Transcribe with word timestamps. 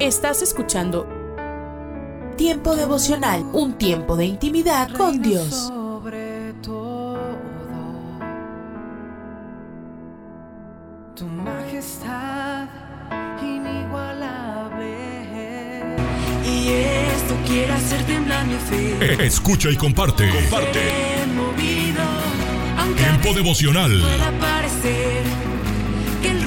Estás 0.00 0.40
escuchando 0.40 1.06
Tiempo 2.38 2.74
devocional, 2.74 3.44
un 3.52 3.74
tiempo 3.74 4.16
de 4.16 4.24
intimidad 4.24 4.90
con 4.92 5.20
Dios. 5.20 5.68
Sobre 5.68 6.54
todo, 6.62 7.18
tu 11.14 11.26
majestad 11.26 12.66
inigualable. 13.42 14.96
Y 16.46 16.68
esto 16.70 17.36
quiere 17.46 17.70
hacer 17.70 18.02
temblar 18.06 18.46
mi 18.46 18.54
fe. 18.54 19.26
Escucha 19.26 19.68
y 19.68 19.76
comparte. 19.76 20.30
Comparte. 20.30 20.80
Tiempo 22.96 23.28
a 23.28 23.32
veces 23.32 23.34
devocional. 23.34 24.02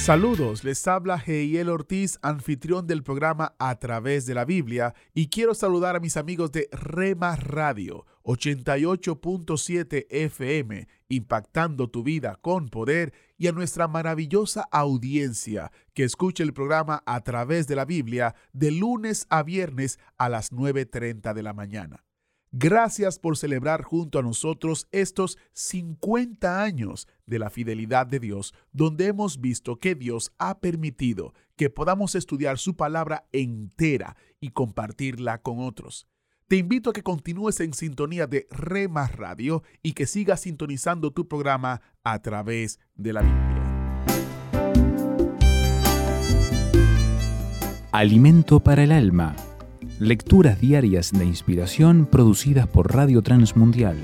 Saludos, 0.00 0.64
les 0.64 0.88
habla 0.88 1.22
Heiel 1.24 1.68
Ortiz, 1.68 2.18
anfitrión 2.22 2.86
del 2.86 3.02
programa 3.02 3.54
A 3.58 3.78
través 3.78 4.24
de 4.24 4.32
la 4.34 4.46
Biblia, 4.46 4.94
y 5.12 5.28
quiero 5.28 5.54
saludar 5.54 5.94
a 5.94 6.00
mis 6.00 6.16
amigos 6.16 6.50
de 6.52 6.70
Rema 6.72 7.36
Radio 7.36 8.06
88.7 8.22 10.06
FM, 10.08 10.88
impactando 11.10 11.90
tu 11.90 12.02
vida 12.02 12.38
con 12.40 12.70
poder, 12.70 13.12
y 13.36 13.48
a 13.48 13.52
nuestra 13.52 13.88
maravillosa 13.88 14.66
audiencia 14.72 15.70
que 15.92 16.04
escucha 16.04 16.44
el 16.44 16.54
programa 16.54 17.02
A 17.04 17.20
través 17.20 17.68
de 17.68 17.76
la 17.76 17.84
Biblia 17.84 18.34
de 18.54 18.70
lunes 18.70 19.26
a 19.28 19.42
viernes 19.42 19.98
a 20.16 20.30
las 20.30 20.50
9.30 20.50 21.34
de 21.34 21.42
la 21.42 21.52
mañana. 21.52 22.04
Gracias 22.52 23.20
por 23.20 23.36
celebrar 23.36 23.82
junto 23.82 24.18
a 24.18 24.22
nosotros 24.22 24.88
estos 24.90 25.38
50 25.52 26.62
años 26.62 27.06
de 27.24 27.38
la 27.38 27.48
fidelidad 27.48 28.08
de 28.08 28.18
Dios, 28.18 28.54
donde 28.72 29.06
hemos 29.06 29.40
visto 29.40 29.76
que 29.76 29.94
Dios 29.94 30.32
ha 30.38 30.58
permitido 30.58 31.32
que 31.54 31.70
podamos 31.70 32.16
estudiar 32.16 32.58
su 32.58 32.74
palabra 32.74 33.28
entera 33.30 34.16
y 34.40 34.50
compartirla 34.50 35.42
con 35.42 35.60
otros. 35.60 36.08
Te 36.48 36.56
invito 36.56 36.90
a 36.90 36.92
que 36.92 37.04
continúes 37.04 37.60
en 37.60 37.72
sintonía 37.72 38.26
de 38.26 38.48
Rema 38.50 39.06
Radio 39.06 39.62
y 39.80 39.92
que 39.92 40.06
sigas 40.06 40.40
sintonizando 40.40 41.12
tu 41.12 41.28
programa 41.28 41.80
a 42.02 42.20
través 42.20 42.80
de 42.96 43.12
la 43.12 43.22
Biblia. 43.22 43.60
Alimento 47.92 48.58
para 48.58 48.82
el 48.82 48.90
alma. 48.90 49.36
Lecturas 50.00 50.58
diarias 50.58 51.12
de 51.12 51.26
inspiración 51.26 52.06
producidas 52.06 52.66
por 52.66 52.90
Radio 52.94 53.20
Transmundial. 53.20 53.98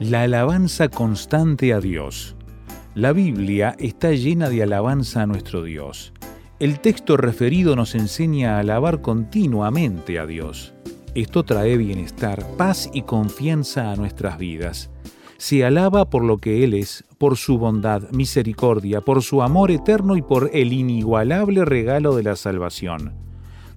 La 0.00 0.22
alabanza 0.22 0.88
constante 0.88 1.74
a 1.74 1.80
Dios. 1.80 2.34
La 2.94 3.12
Biblia 3.12 3.76
está 3.78 4.12
llena 4.12 4.48
de 4.48 4.62
alabanza 4.62 5.20
a 5.20 5.26
nuestro 5.26 5.62
Dios. 5.62 6.14
El 6.60 6.80
texto 6.80 7.18
referido 7.18 7.76
nos 7.76 7.94
enseña 7.94 8.56
a 8.56 8.60
alabar 8.60 9.02
continuamente 9.02 10.18
a 10.18 10.24
Dios. 10.24 10.72
Esto 11.14 11.42
trae 11.44 11.76
bienestar, 11.76 12.42
paz 12.56 12.88
y 12.94 13.02
confianza 13.02 13.92
a 13.92 13.96
nuestras 13.96 14.38
vidas. 14.38 14.88
Se 15.36 15.62
alaba 15.62 16.08
por 16.08 16.24
lo 16.24 16.38
que 16.38 16.64
Él 16.64 16.72
es, 16.72 17.04
por 17.18 17.36
su 17.36 17.58
bondad, 17.58 18.10
misericordia, 18.10 19.00
por 19.00 19.22
su 19.22 19.42
amor 19.42 19.70
eterno 19.70 20.16
y 20.16 20.22
por 20.22 20.50
el 20.52 20.72
inigualable 20.72 21.64
regalo 21.64 22.14
de 22.14 22.22
la 22.22 22.36
salvación. 22.36 23.14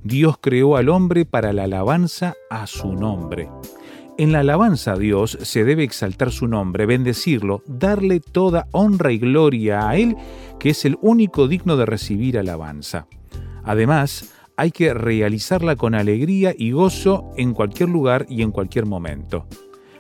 Dios 0.03 0.37
creó 0.39 0.75
al 0.77 0.89
hombre 0.89 1.25
para 1.25 1.53
la 1.53 1.63
alabanza 1.63 2.33
a 2.49 2.67
su 2.67 2.93
nombre. 2.93 3.49
En 4.17 4.31
la 4.33 4.41
alabanza 4.41 4.93
a 4.93 4.97
Dios 4.97 5.37
se 5.41 5.63
debe 5.63 5.83
exaltar 5.83 6.31
su 6.31 6.47
nombre, 6.47 6.85
bendecirlo, 6.85 7.63
darle 7.67 8.19
toda 8.19 8.67
honra 8.71 9.11
y 9.11 9.17
gloria 9.17 9.87
a 9.87 9.95
Él, 9.95 10.17
que 10.59 10.71
es 10.71 10.83
el 10.83 10.97
único 11.01 11.47
digno 11.47 11.77
de 11.77 11.85
recibir 11.85 12.37
alabanza. 12.37 13.07
Además, 13.63 14.33
hay 14.57 14.71
que 14.71 14.93
realizarla 14.93 15.77
con 15.77 15.95
alegría 15.95 16.53
y 16.57 16.71
gozo 16.71 17.31
en 17.37 17.53
cualquier 17.53 17.87
lugar 17.87 18.25
y 18.27 18.41
en 18.41 18.51
cualquier 18.51 18.85
momento. 18.85 19.45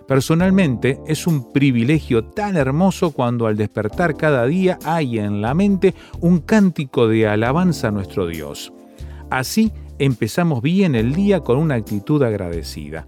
Personalmente 0.09 0.99
es 1.05 1.27
un 1.27 1.53
privilegio 1.53 2.23
tan 2.23 2.57
hermoso 2.57 3.11
cuando 3.11 3.45
al 3.45 3.55
despertar 3.55 4.17
cada 4.17 4.47
día 4.47 4.79
hay 4.83 5.19
en 5.19 5.39
la 5.39 5.53
mente 5.53 5.93
un 6.19 6.39
cántico 6.39 7.07
de 7.07 7.27
alabanza 7.27 7.89
a 7.89 7.91
nuestro 7.91 8.25
Dios. 8.25 8.73
Así 9.29 9.71
empezamos 9.99 10.63
bien 10.63 10.95
el 10.95 11.13
día 11.13 11.41
con 11.41 11.59
una 11.59 11.75
actitud 11.75 12.23
agradecida. 12.23 13.07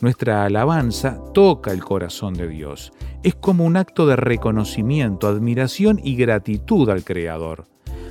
Nuestra 0.00 0.44
alabanza 0.44 1.20
toca 1.34 1.72
el 1.72 1.82
corazón 1.82 2.34
de 2.34 2.46
Dios. 2.46 2.92
Es 3.24 3.34
como 3.34 3.64
un 3.64 3.76
acto 3.76 4.06
de 4.06 4.14
reconocimiento, 4.14 5.26
admiración 5.26 5.98
y 6.04 6.14
gratitud 6.14 6.88
al 6.88 7.02
Creador. 7.02 7.64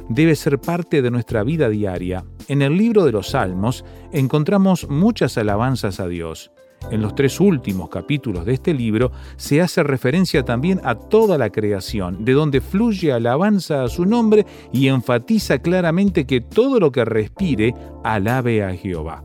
Debe 0.09 0.35
ser 0.35 0.59
parte 0.59 1.01
de 1.01 1.11
nuestra 1.11 1.43
vida 1.43 1.69
diaria. 1.69 2.25
En 2.49 2.61
el 2.61 2.77
libro 2.77 3.05
de 3.05 3.13
los 3.13 3.29
Salmos 3.29 3.85
encontramos 4.11 4.89
muchas 4.89 5.37
alabanzas 5.37 6.01
a 6.01 6.09
Dios. 6.09 6.51
En 6.91 7.01
los 7.01 7.15
tres 7.15 7.39
últimos 7.39 7.89
capítulos 7.89 8.45
de 8.45 8.53
este 8.53 8.73
libro 8.73 9.11
se 9.35 9.61
hace 9.61 9.83
referencia 9.83 10.43
también 10.43 10.79
a 10.83 10.95
toda 10.95 11.37
la 11.37 11.49
creación, 11.49 12.23
de 12.23 12.33
donde 12.33 12.61
fluye 12.61 13.11
alabanza 13.11 13.83
a 13.83 13.89
su 13.89 14.05
nombre 14.05 14.45
y 14.71 14.87
enfatiza 14.87 15.59
claramente 15.59 16.25
que 16.25 16.41
todo 16.41 16.79
lo 16.79 16.91
que 16.91 17.03
respire 17.03 17.73
alabe 18.03 18.63
a 18.63 18.73
Jehová. 18.73 19.23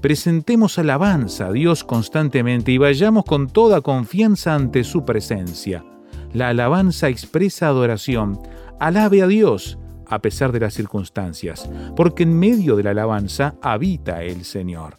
Presentemos 0.00 0.78
alabanza 0.78 1.48
a 1.48 1.52
Dios 1.52 1.84
constantemente 1.84 2.72
y 2.72 2.78
vayamos 2.78 3.24
con 3.24 3.48
toda 3.48 3.80
confianza 3.80 4.54
ante 4.54 4.84
su 4.84 5.04
presencia. 5.04 5.84
La 6.32 6.48
alabanza 6.48 7.08
expresa 7.08 7.66
adoración. 7.66 8.40
Alabe 8.78 9.22
a 9.22 9.26
Dios 9.26 9.78
a 10.06 10.20
pesar 10.20 10.52
de 10.52 10.60
las 10.60 10.74
circunstancias, 10.74 11.70
porque 11.96 12.24
en 12.24 12.38
medio 12.38 12.76
de 12.76 12.82
la 12.82 12.90
alabanza 12.90 13.54
habita 13.62 14.22
el 14.24 14.44
Señor. 14.44 14.98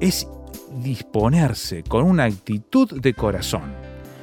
Es 0.00 0.28
disponerse 0.82 1.82
con 1.82 2.04
una 2.04 2.24
actitud 2.24 3.00
de 3.00 3.14
corazón. 3.14 3.72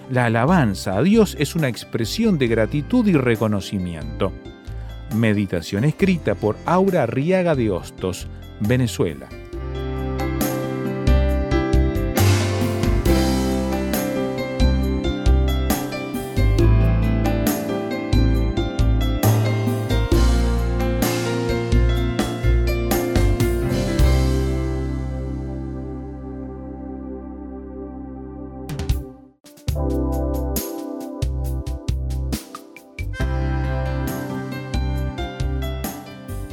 La 0.09 0.25
alabanza 0.25 0.97
a 0.97 1.01
Dios 1.01 1.35
es 1.39 1.55
una 1.55 1.67
expresión 1.67 2.37
de 2.37 2.47
gratitud 2.47 3.07
y 3.07 3.13
reconocimiento. 3.13 4.31
Meditación 5.15 5.83
escrita 5.83 6.35
por 6.35 6.57
Aura 6.65 7.03
Arriaga 7.03 7.55
de 7.55 7.71
Hostos, 7.71 8.27
Venezuela. 8.59 9.27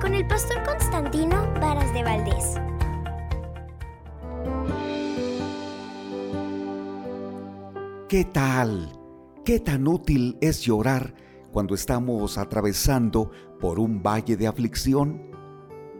Con 0.00 0.14
el 0.14 0.24
pastor 0.28 0.62
Constantino 0.62 1.52
Varas 1.60 1.92
de 1.92 2.04
Valdés. 2.04 2.54
¿Qué 8.08 8.24
tal? 8.24 8.92
¿Qué 9.44 9.58
tan 9.58 9.88
útil 9.88 10.38
es 10.40 10.60
llorar 10.60 11.14
cuando 11.50 11.74
estamos 11.74 12.38
atravesando 12.38 13.32
por 13.60 13.80
un 13.80 14.00
valle 14.00 14.36
de 14.36 14.46
aflicción? 14.46 15.20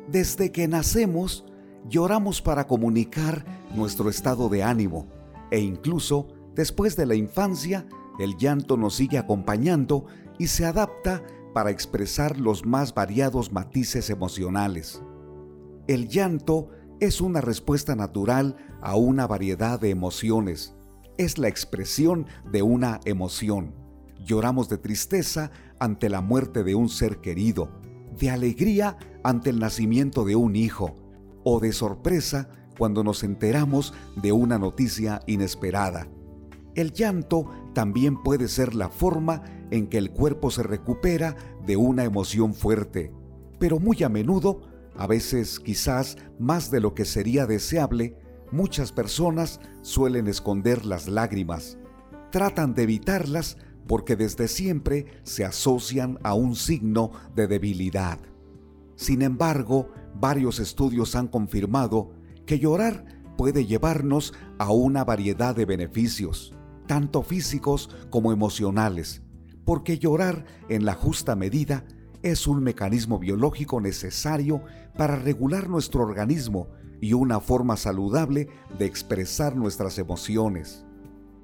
Desde 0.06 0.52
que 0.52 0.68
nacemos, 0.68 1.44
lloramos 1.88 2.40
para 2.42 2.68
comunicar 2.68 3.44
nuestro 3.74 4.08
estado 4.08 4.48
de 4.50 4.62
ánimo 4.62 5.08
e 5.50 5.58
incluso 5.58 6.28
después 6.54 6.94
de 6.94 7.06
la 7.06 7.16
infancia, 7.16 7.88
el 8.20 8.36
llanto 8.36 8.76
nos 8.76 8.94
sigue 8.94 9.18
acompañando 9.18 10.06
y 10.38 10.46
se 10.46 10.64
adapta 10.64 11.24
para 11.52 11.70
expresar 11.70 12.38
los 12.38 12.64
más 12.64 12.94
variados 12.94 13.52
matices 13.52 14.10
emocionales. 14.10 15.02
El 15.86 16.08
llanto 16.08 16.70
es 17.00 17.20
una 17.20 17.40
respuesta 17.40 17.96
natural 17.96 18.56
a 18.80 18.96
una 18.96 19.26
variedad 19.26 19.80
de 19.80 19.90
emociones. 19.90 20.76
Es 21.18 21.38
la 21.38 21.48
expresión 21.48 22.26
de 22.50 22.62
una 22.62 23.00
emoción. 23.04 23.74
Lloramos 24.24 24.68
de 24.68 24.78
tristeza 24.78 25.50
ante 25.80 26.08
la 26.08 26.20
muerte 26.20 26.62
de 26.62 26.76
un 26.76 26.88
ser 26.88 27.20
querido, 27.20 27.70
de 28.18 28.30
alegría 28.30 28.96
ante 29.24 29.50
el 29.50 29.58
nacimiento 29.58 30.24
de 30.24 30.36
un 30.36 30.54
hijo 30.54 30.96
o 31.44 31.58
de 31.58 31.72
sorpresa 31.72 32.48
cuando 32.78 33.02
nos 33.02 33.24
enteramos 33.24 33.92
de 34.16 34.32
una 34.32 34.58
noticia 34.58 35.20
inesperada. 35.26 36.08
El 36.74 36.92
llanto 36.92 37.50
también 37.72 38.22
puede 38.22 38.48
ser 38.48 38.74
la 38.74 38.88
forma 38.88 39.42
en 39.70 39.86
que 39.86 39.98
el 39.98 40.10
cuerpo 40.10 40.50
se 40.50 40.62
recupera 40.62 41.36
de 41.66 41.76
una 41.76 42.04
emoción 42.04 42.54
fuerte, 42.54 43.12
pero 43.58 43.78
muy 43.78 44.02
a 44.02 44.08
menudo, 44.08 44.62
a 44.96 45.06
veces 45.06 45.58
quizás 45.58 46.16
más 46.38 46.70
de 46.70 46.80
lo 46.80 46.94
que 46.94 47.04
sería 47.04 47.46
deseable, 47.46 48.16
muchas 48.50 48.92
personas 48.92 49.60
suelen 49.82 50.26
esconder 50.28 50.84
las 50.84 51.08
lágrimas. 51.08 51.78
Tratan 52.30 52.74
de 52.74 52.82
evitarlas 52.82 53.56
porque 53.86 54.16
desde 54.16 54.48
siempre 54.48 55.06
se 55.22 55.44
asocian 55.44 56.18
a 56.22 56.34
un 56.34 56.54
signo 56.54 57.12
de 57.34 57.46
debilidad. 57.46 58.18
Sin 58.96 59.22
embargo, 59.22 59.88
varios 60.14 60.60
estudios 60.60 61.16
han 61.16 61.28
confirmado 61.28 62.12
que 62.46 62.58
llorar 62.58 63.04
puede 63.36 63.66
llevarnos 63.66 64.34
a 64.58 64.70
una 64.70 65.04
variedad 65.04 65.56
de 65.56 65.64
beneficios, 65.64 66.54
tanto 66.86 67.22
físicos 67.22 67.90
como 68.10 68.32
emocionales, 68.32 69.22
porque 69.64 69.98
llorar 69.98 70.44
en 70.68 70.84
la 70.84 70.94
justa 70.94 71.36
medida 71.36 71.84
es 72.22 72.46
un 72.46 72.62
mecanismo 72.62 73.18
biológico 73.18 73.80
necesario 73.80 74.62
para 74.96 75.16
regular 75.16 75.68
nuestro 75.68 76.02
organismo 76.02 76.68
y 77.00 77.14
una 77.14 77.40
forma 77.40 77.76
saludable 77.76 78.48
de 78.78 78.86
expresar 78.86 79.56
nuestras 79.56 79.98
emociones. 79.98 80.86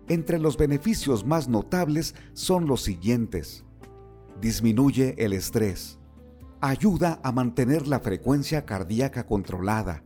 Entre 0.09 0.39
los 0.39 0.57
beneficios 0.57 1.27
más 1.27 1.49
notables 1.49 2.15
son 2.33 2.67
los 2.67 2.83
siguientes. 2.83 3.65
Disminuye 4.41 5.15
el 5.19 5.33
estrés. 5.33 5.99
Ayuda 6.61 7.21
a 7.23 7.33
mantener 7.33 7.89
la 7.89 8.01
frecuencia 8.01 8.65
cardíaca 8.65 9.27
controlada. 9.27 10.05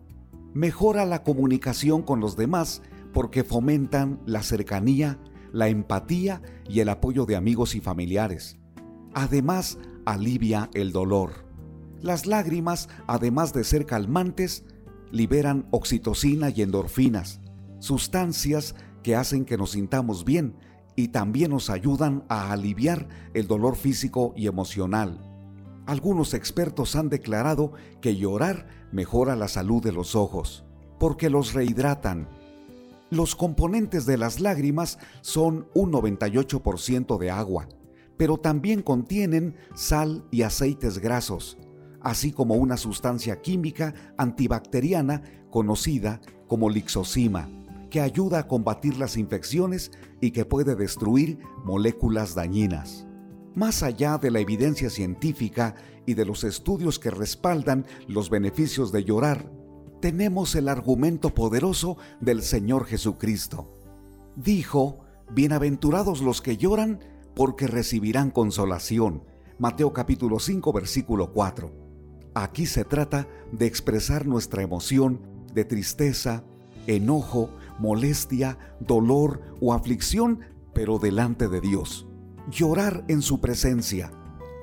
Mejora 0.55 1.05
la 1.05 1.23
comunicación 1.23 2.03
con 2.03 2.21
los 2.21 2.37
demás 2.37 2.83
porque 3.13 3.45
fomentan 3.45 4.21
la 4.27 4.43
cercanía, 4.43 5.19
la 5.53 5.69
empatía 5.69 6.43
y 6.69 6.81
el 6.81 6.89
apoyo 6.89 7.27
de 7.27 7.37
amigos 7.37 7.75
y 7.75 7.81
familiares. 7.81 8.59
Además, 9.15 9.79
alivia 10.05 10.71
el 10.75 10.93
dolor. 10.93 11.47
Las 12.01 12.27
lágrimas, 12.27 12.89
además 13.07 13.53
de 13.53 13.65
ser 13.65 13.87
calmantes, 13.87 14.65
liberan 15.11 15.67
oxitocina 15.71 16.51
y 16.51 16.63
endorfinas, 16.63 17.41
sustancias 17.79 18.75
que 19.03 19.15
hacen 19.15 19.45
que 19.45 19.59
nos 19.59 19.73
sintamos 19.73 20.25
bien 20.25 20.57
y 20.97 21.09
también 21.09 21.51
nos 21.51 21.71
ayudan 21.71 22.25
a 22.29 22.53
aliviar 22.53 23.09
el 23.35 23.47
dolor 23.47 23.77
físico 23.77 24.33
y 24.37 24.47
emocional. 24.47 25.21
Algunos 25.87 26.33
expertos 26.35 26.97
han 26.97 27.09
declarado 27.09 27.73
que 28.01 28.17
llorar 28.17 28.69
mejora 28.93 29.37
la 29.37 29.49
salud 29.49 29.83
de 29.83 29.93
los 29.93 30.15
ojos, 30.15 30.65
porque 30.99 31.29
los 31.29 31.55
rehidratan. 31.55 32.29
Los 33.13 33.37
componentes 33.37 34.07
de 34.07 34.17
las 34.17 34.41
lágrimas 34.41 34.99
son 35.21 35.69
un 35.75 35.93
98% 35.93 37.19
de 37.19 37.31
agua, 37.31 37.69
pero 38.17 38.39
también 38.39 38.81
contienen 38.81 39.55
sal 39.75 40.25
y 40.31 40.41
aceites 40.45 40.99
grasos, 40.99 41.59
así 42.01 42.33
como 42.33 42.55
una 42.55 42.79
sustancia 42.79 43.43
química 43.43 43.93
antibacteriana 44.17 45.25
conocida 45.51 46.23
como 46.49 46.71
lixosima 46.71 47.51
que 47.91 48.01
ayuda 48.01 48.39
a 48.39 48.49
combatir 48.49 48.97
las 48.97 49.19
infecciones 49.19 49.91
y 50.23 50.31
que 50.31 50.47
puede 50.47 50.75
destruir 50.75 51.39
moléculas 51.67 52.35
dañinas. 52.35 53.07
Más 53.55 53.83
allá 53.83 54.17
de 54.17 54.31
la 54.31 54.41
evidencia 54.41 54.89
científica 54.89 55.75
y 56.07 56.15
de 56.15 56.25
los 56.25 56.45
estudios 56.45 56.99
que 56.99 57.11
respaldan 57.11 57.85
los 58.09 58.31
beneficios 58.31 58.91
de 58.91 59.05
llorar, 59.05 59.53
tenemos 60.03 60.57
el 60.57 60.69
argumento 60.69 61.33
poderoso 61.33 61.97
del 62.21 62.43
Señor 62.43 62.87
Jesucristo. 62.87 63.73
Dijo, 64.35 64.99
Bienaventurados 65.31 66.21
los 66.23 66.43
que 66.43 66.57
lloran, 66.57 66.99
porque 67.37 67.69
recibirán 67.69 68.33
consolación. 68.33 69.23
Mateo 69.61 69.93
capítulo 69.93 70.41
5 70.41 70.73
versículo 70.73 71.33
4. 71.33 71.73
Aquí 72.35 72.67
se 72.67 72.85
trata 72.85 73.29
de 73.53 73.67
expresar 73.67 74.27
nuestra 74.27 74.63
emoción 74.63 75.21
de 75.55 75.65
tristeza, 75.65 76.43
enojo, 76.89 77.51
molestia, 77.79 78.59
dolor 78.81 79.41
o 79.61 79.73
aflicción, 79.73 80.41
pero 80.75 80.99
delante 80.99 81.47
de 81.47 81.61
Dios. 81.61 82.09
Llorar 82.51 83.05
en 83.07 83.23
su 83.23 83.41
presencia, 83.41 84.11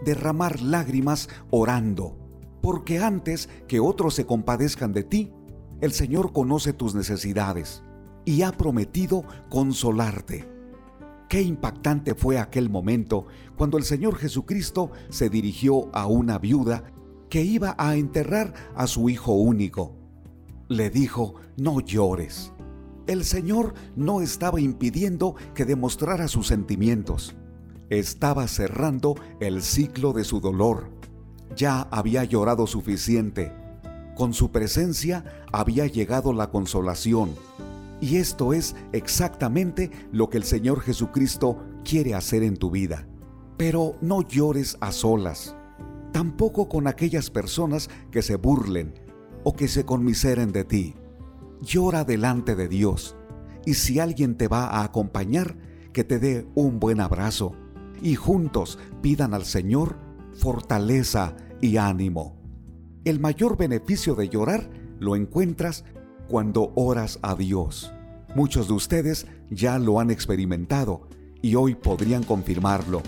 derramar 0.04 0.62
lágrimas 0.62 1.30
orando, 1.50 2.29
porque 2.62 3.00
antes 3.00 3.50
que 3.68 3.80
otros 3.80 4.14
se 4.16 4.26
compadezcan 4.26 4.94
de 4.94 5.04
ti, 5.04 5.34
el 5.82 5.92
Señor 5.92 6.34
conoce 6.34 6.74
tus 6.74 6.96
necesidades 6.96 7.84
y 8.26 8.42
ha 8.42 8.52
prometido 8.52 9.24
consolarte. 9.50 10.48
Qué 11.30 11.42
impactante 11.42 12.16
fue 12.16 12.40
aquel 12.40 12.70
momento 12.70 13.28
cuando 13.56 13.78
el 13.78 13.84
Señor 13.84 14.16
Jesucristo 14.16 14.92
se 15.10 15.30
dirigió 15.30 15.90
a 15.94 16.08
una 16.08 16.40
viuda 16.40 16.92
que 17.30 17.44
iba 17.44 17.76
a 17.78 17.96
enterrar 17.96 18.54
a 18.76 18.88
su 18.88 19.10
hijo 19.10 19.34
único. 19.34 19.96
Le 20.68 20.90
dijo, 20.90 21.36
no 21.58 21.80
llores 21.80 22.52
el 23.10 23.24
Señor 23.24 23.74
no 23.96 24.22
estaba 24.22 24.62
impidiendo 24.62 25.34
que 25.56 25.66
demostrara 25.66 26.28
sus 26.28 26.46
sentimientos. 26.46 27.36
Estaba 27.90 28.48
cerrando 28.48 29.16
el 29.40 29.64
ciclo 29.64 30.14
de 30.14 30.24
su 30.24 30.40
dolor. 30.40 30.92
Ya 31.56 31.82
había 31.92 32.24
llorado 32.24 32.68
suficiente. 32.68 33.52
Con 34.16 34.34
su 34.34 34.52
presencia 34.52 35.24
había 35.52 35.88
llegado 35.88 36.34
la 36.34 36.50
consolación. 36.50 37.36
Y 38.02 38.18
esto 38.18 38.54
es 38.54 38.76
exactamente 38.92 39.92
lo 40.12 40.30
que 40.30 40.38
el 40.38 40.44
Señor 40.44 40.82
Jesucristo 40.82 41.58
quiere 41.84 42.16
hacer 42.16 42.44
en 42.44 42.58
tu 42.58 42.72
vida. 42.72 43.08
Pero 43.58 43.96
no 44.02 44.22
llores 44.22 44.78
a 44.80 44.92
solas, 44.92 45.56
tampoco 46.14 46.70
con 46.70 46.88
aquellas 46.88 47.30
personas 47.30 47.90
que 48.12 48.22
se 48.22 48.38
burlen 48.38 48.94
o 49.44 49.54
que 49.54 49.68
se 49.68 49.86
conmiseren 49.86 50.52
de 50.52 50.64
ti 50.64 50.96
llora 51.62 52.04
delante 52.04 52.56
de 52.56 52.68
Dios. 52.68 53.16
Y 53.66 53.74
si 53.76 54.00
alguien 54.00 54.36
te 54.36 54.48
va 54.48 54.66
a 54.66 54.84
acompañar, 54.84 55.58
que 55.94 56.04
te 56.04 56.20
dé 56.20 56.48
un 56.56 56.80
buen 56.80 57.02
abrazo 57.02 57.54
y 58.02 58.16
juntos 58.16 58.78
pidan 59.02 59.34
al 59.34 59.44
Señor 59.44 59.98
fortaleza 60.40 61.36
y 61.62 61.78
ánimo. 61.78 62.38
El 63.06 63.20
mayor 63.20 63.58
beneficio 63.58 64.16
de 64.16 64.30
llorar 64.30 64.70
lo 65.00 65.16
encuentras 65.16 65.86
cuando 66.28 66.72
oras 66.76 67.20
a 67.22 67.36
Dios. 67.36 67.92
Muchos 68.36 68.68
de 68.68 68.74
ustedes 68.74 69.28
ya 69.50 69.80
lo 69.80 70.00
han 70.00 70.12
experimentado 70.12 71.08
y 71.42 71.56
hoy 71.56 71.76
podrían 71.76 72.24
confirmarlo. 72.24 73.02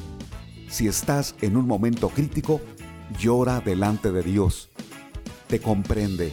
Si 0.70 0.88
estás 0.88 1.36
en 1.42 1.58
un 1.58 1.68
momento 1.68 2.10
crítico, 2.10 2.62
llora 3.20 3.60
delante 3.60 4.12
de 4.12 4.24
Dios. 4.24 4.70
Te 5.48 5.60
comprende, 5.60 6.32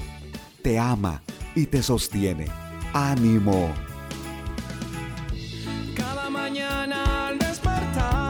te 0.62 0.78
ama 0.78 1.22
y 1.54 1.66
te 1.66 1.82
sostiene. 1.82 2.46
¡Ánimo! 2.92 3.72
Cada 5.96 6.30
mañana 6.30 7.28
al 7.28 7.38
despertar, 7.38 8.27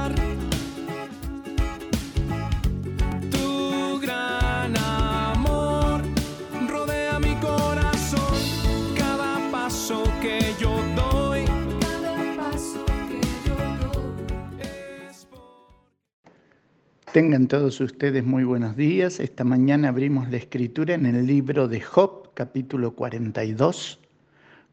Tengan 17.13 17.49
todos 17.49 17.81
ustedes 17.81 18.23
muy 18.23 18.45
buenos 18.45 18.77
días. 18.77 19.19
Esta 19.19 19.43
mañana 19.43 19.89
abrimos 19.89 20.29
la 20.31 20.37
escritura 20.37 20.93
en 20.93 21.07
el 21.07 21.27
libro 21.27 21.67
de 21.67 21.81
Job, 21.81 22.35
capítulo 22.35 22.95
42. 22.95 23.99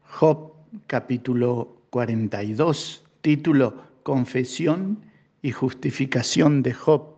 Job 0.02 0.52
capítulo 0.86 1.80
42, 1.88 2.76
subtítulo 2.76 3.82
Confesión 4.02 5.00
y 5.40 5.50
justificación 5.50 6.62
de 6.62 6.74
Job. 6.74 7.16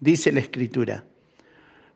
Dice 0.00 0.32
la 0.32 0.40
escritura, 0.40 1.04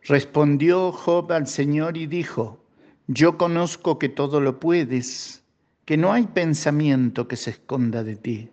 respondió 0.05 0.93
Job 0.93 1.31
al 1.31 1.47
Señor 1.47 1.99
y 1.99 2.07
dijo, 2.07 2.65
yo 3.07 3.37
conozco 3.37 3.99
que 3.99 4.09
todo 4.09 4.41
lo 4.41 4.61
puedes, 4.61 5.45
que 5.85 5.99
no 5.99 6.13
hay 6.13 6.27
pensamiento 6.27 7.29
que 7.29 7.37
se 7.37 7.51
esconda 7.51 8.03
de 8.03 8.17
ti. 8.17 8.51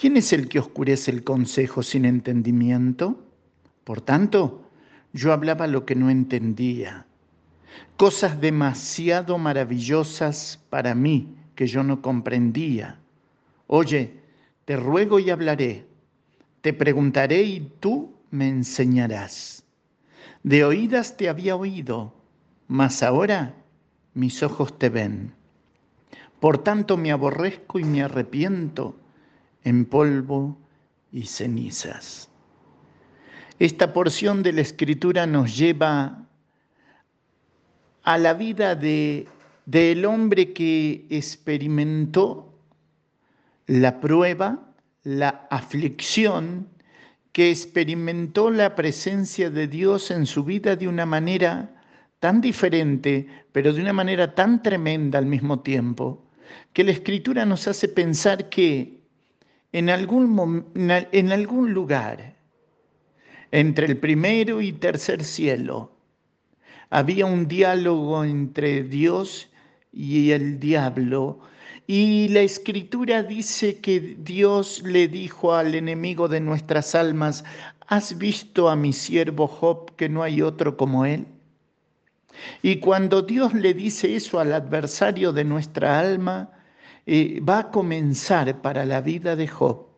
¿Quién 0.00 0.16
es 0.16 0.32
el 0.32 0.48
que 0.48 0.58
oscurece 0.58 1.10
el 1.10 1.24
consejo 1.24 1.82
sin 1.82 2.06
entendimiento? 2.06 3.22
Por 3.84 4.00
tanto, 4.00 4.62
yo 5.12 5.30
hablaba 5.30 5.66
lo 5.66 5.84
que 5.84 5.94
no 5.94 6.08
entendía, 6.08 7.04
cosas 7.98 8.40
demasiado 8.40 9.36
maravillosas 9.36 10.58
para 10.70 10.94
mí 10.94 11.36
que 11.54 11.66
yo 11.66 11.82
no 11.82 12.00
comprendía. 12.00 12.98
Oye, 13.66 14.22
te 14.64 14.74
ruego 14.78 15.18
y 15.18 15.28
hablaré, 15.28 15.86
te 16.62 16.72
preguntaré 16.72 17.42
y 17.42 17.60
tú 17.78 18.14
me 18.30 18.48
enseñarás. 18.48 19.64
De 20.42 20.64
oídas 20.64 21.18
te 21.18 21.28
había 21.28 21.56
oído, 21.56 22.14
mas 22.68 23.02
ahora 23.02 23.54
mis 24.14 24.42
ojos 24.42 24.78
te 24.78 24.88
ven. 24.88 25.34
Por 26.40 26.56
tanto 26.56 26.96
me 26.96 27.12
aborrezco 27.12 27.78
y 27.78 27.84
me 27.84 28.02
arrepiento 28.02 28.96
en 29.64 29.84
polvo 29.84 30.58
y 31.12 31.26
cenizas. 31.26 32.28
Esta 33.58 33.92
porción 33.92 34.42
de 34.42 34.52
la 34.52 34.62
escritura 34.62 35.26
nos 35.26 35.56
lleva 35.56 36.26
a 38.02 38.18
la 38.18 38.32
vida 38.34 38.74
de 38.74 39.28
del 39.70 40.04
hombre 40.04 40.52
que 40.52 41.06
experimentó 41.10 42.52
la 43.68 44.00
prueba, 44.00 44.74
la 45.04 45.46
aflicción, 45.48 46.66
que 47.30 47.50
experimentó 47.50 48.50
la 48.50 48.74
presencia 48.74 49.48
de 49.48 49.68
Dios 49.68 50.10
en 50.10 50.26
su 50.26 50.42
vida 50.42 50.74
de 50.74 50.88
una 50.88 51.06
manera 51.06 51.70
tan 52.18 52.40
diferente, 52.40 53.28
pero 53.52 53.72
de 53.72 53.80
una 53.80 53.92
manera 53.92 54.34
tan 54.34 54.60
tremenda 54.60 55.20
al 55.20 55.26
mismo 55.26 55.60
tiempo, 55.60 56.20
que 56.72 56.82
la 56.82 56.90
escritura 56.90 57.46
nos 57.46 57.68
hace 57.68 57.86
pensar 57.86 58.48
que 58.48 58.99
en 59.72 59.88
algún, 59.90 61.72
lugar, 61.72 62.34
entre 63.52 63.86
el 63.86 63.98
primero 63.98 64.60
y 64.60 64.72
tercer 64.72 65.24
cielo, 65.24 65.92
había 66.90 67.26
un 67.26 67.46
diálogo 67.46 68.24
entre 68.24 68.82
Dios 68.82 69.48
y 69.92 70.32
el 70.32 70.58
diablo. 70.58 71.40
Y 71.86 72.28
la 72.28 72.40
escritura 72.40 73.22
dice 73.22 73.80
que 73.80 74.16
Dios 74.18 74.82
le 74.84 75.08
dijo 75.08 75.54
al 75.54 75.74
enemigo 75.74 76.28
de 76.28 76.40
nuestras 76.40 76.94
almas, 76.94 77.44
¿has 77.86 78.18
visto 78.18 78.68
a 78.68 78.76
mi 78.76 78.92
siervo 78.92 79.46
Job 79.46 79.94
que 79.96 80.08
no 80.08 80.22
hay 80.22 80.42
otro 80.42 80.76
como 80.76 81.04
él? 81.04 81.26
Y 82.62 82.76
cuando 82.76 83.22
Dios 83.22 83.54
le 83.54 83.74
dice 83.74 84.14
eso 84.14 84.38
al 84.40 84.52
adversario 84.52 85.32
de 85.32 85.44
nuestra 85.44 85.98
alma, 85.98 86.50
va 87.40 87.58
a 87.58 87.70
comenzar 87.70 88.62
para 88.62 88.84
la 88.84 89.00
vida 89.00 89.36
de 89.36 89.48
Job 89.48 89.90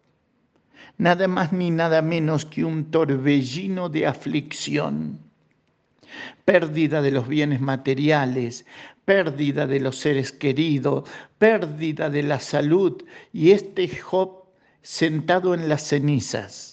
nada 0.99 1.26
más 1.28 1.52
ni 1.52 1.71
nada 1.71 2.00
menos 2.02 2.47
que 2.47 2.64
un 2.64 2.90
torbellino 2.90 3.88
de 3.88 4.07
aflicción, 4.07 5.19
pérdida 6.45 7.02
de 7.02 7.11
los 7.11 7.26
bienes 7.26 7.61
materiales, 7.61 8.66
pérdida 9.04 9.66
de 9.66 9.81
los 9.81 9.99
seres 9.99 10.31
queridos, 10.31 11.09
pérdida 11.38 12.09
de 12.09 12.23
la 12.23 12.38
salud 12.38 13.02
y 13.33 13.50
este 13.50 13.88
Job 13.88 14.45
sentado 14.83 15.54
en 15.54 15.69
las 15.69 15.83
cenizas 15.88 16.73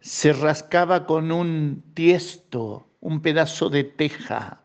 se 0.00 0.32
rascaba 0.32 1.04
con 1.04 1.32
un 1.32 1.82
tiesto, 1.94 2.86
un 3.00 3.20
pedazo 3.20 3.70
de 3.70 3.82
teja 3.82 4.62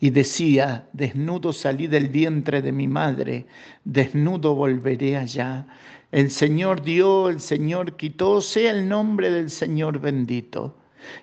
y 0.00 0.10
decía, 0.10 0.88
desnudo 0.92 1.52
salí 1.52 1.86
del 1.86 2.08
vientre 2.08 2.60
de 2.62 2.72
mi 2.72 2.88
madre, 2.88 3.46
desnudo 3.84 4.54
volveré 4.54 5.16
allá. 5.16 5.66
El 6.12 6.30
Señor 6.30 6.82
dio, 6.82 7.28
el 7.28 7.40
Señor 7.40 7.96
quitó, 7.96 8.40
sea 8.40 8.72
el 8.72 8.88
nombre 8.88 9.30
del 9.30 9.50
Señor 9.50 10.00
bendito. 10.00 10.76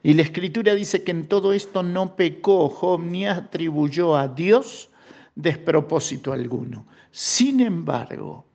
Y 0.04 0.13
la 0.13 0.24
escritura 0.24 0.75
dice 0.75 1.04
que 1.04 1.12
en 1.12 1.28
todo 1.28 1.54
esto 1.54 1.84
no 1.84 2.16
pecó 2.16 2.70
Job 2.70 3.01
ni 3.01 3.25
atribuyó 3.25 4.16
a 4.16 4.28
Dios 4.28 4.90
despropósito 5.36 6.34
alguno. 6.34 6.86
Sin 7.12 7.60
embargo, 7.60 8.46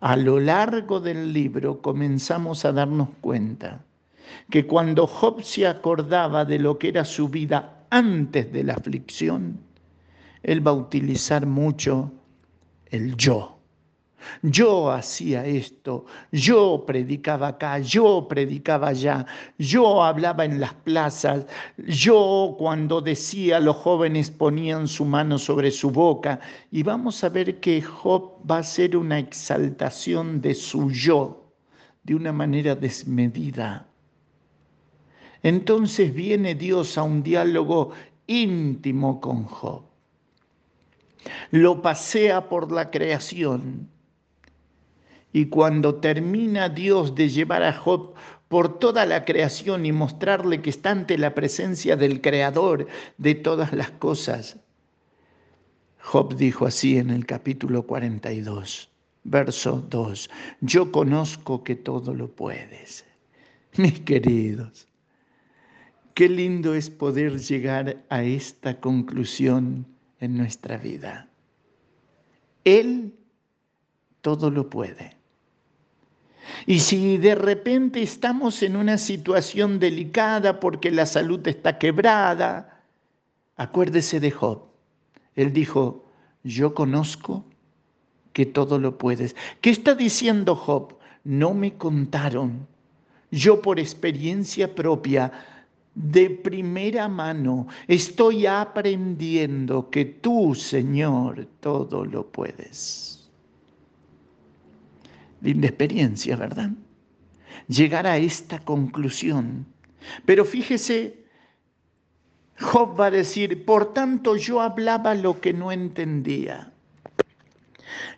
a 0.00 0.16
lo 0.16 0.38
largo 0.38 1.00
del 1.00 1.32
libro 1.32 1.80
comenzamos 1.80 2.64
a 2.64 2.72
darnos 2.72 3.08
cuenta 3.20 3.84
que 4.50 4.66
cuando 4.66 5.06
Job 5.06 5.42
se 5.42 5.66
acordaba 5.66 6.44
de 6.44 6.58
lo 6.58 6.78
que 6.78 6.88
era 6.88 7.04
su 7.04 7.28
vida 7.28 7.73
antes 7.94 8.50
de 8.52 8.64
la 8.64 8.74
aflicción, 8.74 9.60
él 10.42 10.66
va 10.66 10.72
a 10.72 10.74
utilizar 10.74 11.46
mucho 11.46 12.10
el 12.86 13.16
yo. 13.16 13.60
Yo 14.42 14.90
hacía 14.90 15.46
esto, 15.46 16.04
yo 16.32 16.84
predicaba 16.86 17.48
acá, 17.48 17.78
yo 17.78 18.26
predicaba 18.26 18.88
allá, 18.88 19.24
yo 19.58 20.02
hablaba 20.02 20.44
en 20.44 20.58
las 20.58 20.74
plazas, 20.74 21.46
yo 21.86 22.56
cuando 22.58 23.00
decía 23.00 23.60
los 23.60 23.76
jóvenes 23.76 24.28
ponían 24.28 24.88
su 24.88 25.04
mano 25.04 25.38
sobre 25.38 25.70
su 25.70 25.92
boca. 25.92 26.40
Y 26.72 26.82
vamos 26.82 27.22
a 27.22 27.28
ver 27.28 27.60
que 27.60 27.80
Job 27.80 28.40
va 28.50 28.58
a 28.58 28.62
ser 28.64 28.96
una 28.96 29.20
exaltación 29.20 30.40
de 30.40 30.54
su 30.54 30.90
yo 30.90 31.52
de 32.02 32.16
una 32.16 32.32
manera 32.32 32.74
desmedida. 32.74 33.86
Entonces 35.44 36.14
viene 36.14 36.54
Dios 36.54 36.96
a 36.96 37.02
un 37.02 37.22
diálogo 37.22 37.90
íntimo 38.26 39.20
con 39.20 39.44
Job. 39.44 39.82
Lo 41.50 41.82
pasea 41.82 42.48
por 42.48 42.72
la 42.72 42.90
creación 42.90 43.90
y 45.34 45.46
cuando 45.46 45.96
termina 45.96 46.70
Dios 46.70 47.14
de 47.14 47.28
llevar 47.28 47.62
a 47.62 47.74
Job 47.74 48.14
por 48.48 48.78
toda 48.78 49.04
la 49.04 49.26
creación 49.26 49.84
y 49.84 49.92
mostrarle 49.92 50.62
que 50.62 50.70
está 50.70 50.92
ante 50.92 51.18
la 51.18 51.34
presencia 51.34 51.94
del 51.94 52.22
Creador 52.22 52.86
de 53.18 53.34
todas 53.34 53.74
las 53.74 53.90
cosas, 53.90 54.56
Job 56.00 56.36
dijo 56.36 56.64
así 56.64 56.96
en 56.96 57.10
el 57.10 57.26
capítulo 57.26 57.82
42, 57.82 58.88
verso 59.24 59.84
2, 59.90 60.30
yo 60.62 60.90
conozco 60.90 61.62
que 61.62 61.76
todo 61.76 62.14
lo 62.14 62.28
puedes. 62.34 63.04
Mis 63.76 64.00
queridos, 64.00 64.88
qué 66.14 66.28
lindo 66.28 66.74
es 66.74 66.90
poder 66.90 67.38
llegar 67.38 68.02
a 68.08 68.22
esta 68.22 68.80
conclusión 68.80 69.86
en 70.20 70.36
nuestra 70.36 70.78
vida. 70.78 71.28
Él 72.64 73.12
todo 74.20 74.50
lo 74.50 74.70
puede. 74.70 75.16
Y 76.66 76.80
si 76.80 77.18
de 77.18 77.34
repente 77.34 78.02
estamos 78.02 78.62
en 78.62 78.76
una 78.76 78.96
situación 78.96 79.78
delicada 79.78 80.60
porque 80.60 80.90
la 80.90 81.06
salud 81.06 81.46
está 81.46 81.78
quebrada, 81.78 82.82
acuérdese 83.56 84.20
de 84.20 84.30
Job. 84.30 84.62
Él 85.34 85.52
dijo, 85.52 86.04
yo 86.42 86.74
conozco 86.74 87.44
que 88.32 88.46
todo 88.46 88.78
lo 88.78 88.98
puedes. 88.98 89.34
¿Qué 89.60 89.70
está 89.70 89.94
diciendo 89.94 90.54
Job? 90.54 90.96
No 91.24 91.54
me 91.54 91.74
contaron. 91.74 92.66
Yo 93.30 93.60
por 93.60 93.80
experiencia 93.80 94.74
propia, 94.74 95.32
de 95.94 96.30
primera 96.30 97.08
mano, 97.08 97.68
estoy 97.86 98.46
aprendiendo 98.46 99.90
que 99.90 100.04
tú, 100.04 100.54
Señor, 100.54 101.46
todo 101.60 102.04
lo 102.04 102.26
puedes 102.26 103.14
linda 105.44 105.68
experiencia, 105.68 106.36
¿verdad? 106.36 106.70
Llegar 107.68 108.06
a 108.06 108.16
esta 108.16 108.58
conclusión. 108.60 109.66
Pero 110.24 110.44
fíjese, 110.44 111.24
Job 112.58 112.98
va 112.98 113.06
a 113.06 113.10
decir, 113.10 113.64
por 113.64 113.92
tanto 113.92 114.36
yo 114.36 114.60
hablaba 114.60 115.14
lo 115.14 115.40
que 115.40 115.52
no 115.52 115.70
entendía. 115.70 116.72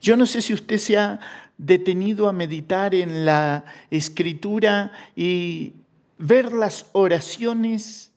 Yo 0.01 0.17
no 0.17 0.25
sé 0.25 0.41
si 0.41 0.55
usted 0.55 0.79
se 0.79 0.97
ha 0.97 1.21
detenido 1.59 2.29
a 2.29 2.33
meditar 2.33 2.95
en 2.95 3.25
la 3.25 3.65
escritura 3.91 4.93
y 5.17 5.75
ver 6.19 6.53
las 6.53 6.87
oraciones 6.93 8.13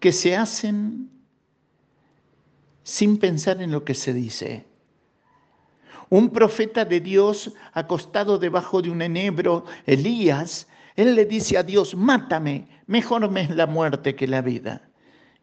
que 0.00 0.12
se 0.12 0.36
hacen 0.36 1.10
sin 2.82 3.18
pensar 3.18 3.60
en 3.60 3.72
lo 3.72 3.84
que 3.84 3.94
se 3.94 4.12
dice. 4.12 4.64
Un 6.08 6.30
profeta 6.30 6.84
de 6.84 7.00
Dios 7.00 7.52
acostado 7.72 8.38
debajo 8.38 8.80
de 8.80 8.90
un 8.90 9.02
enebro, 9.02 9.64
Elías, 9.86 10.68
él 10.94 11.14
le 11.14 11.26
dice 11.26 11.58
a 11.58 11.62
Dios, 11.62 11.94
mátame, 11.94 12.68
mejor 12.86 13.28
me 13.30 13.42
es 13.42 13.50
la 13.50 13.66
muerte 13.66 14.14
que 14.14 14.28
la 14.28 14.40
vida. 14.40 14.88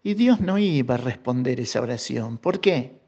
Y 0.01 0.15
Dios 0.15 0.39
no 0.39 0.57
iba 0.57 0.95
a 0.95 0.97
responder 0.97 1.59
esa 1.59 1.81
oración. 1.81 2.37
¿Por 2.37 2.59
qué? 2.59 2.99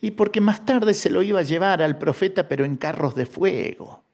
Y 0.00 0.12
porque 0.12 0.40
más 0.40 0.64
tarde 0.64 0.94
se 0.94 1.10
lo 1.10 1.22
iba 1.22 1.40
a 1.40 1.44
llevar 1.44 1.82
al 1.82 1.98
profeta, 1.98 2.48
pero 2.48 2.64
en 2.64 2.76
carros 2.76 3.14
de 3.14 3.26
fuego. 3.26 4.04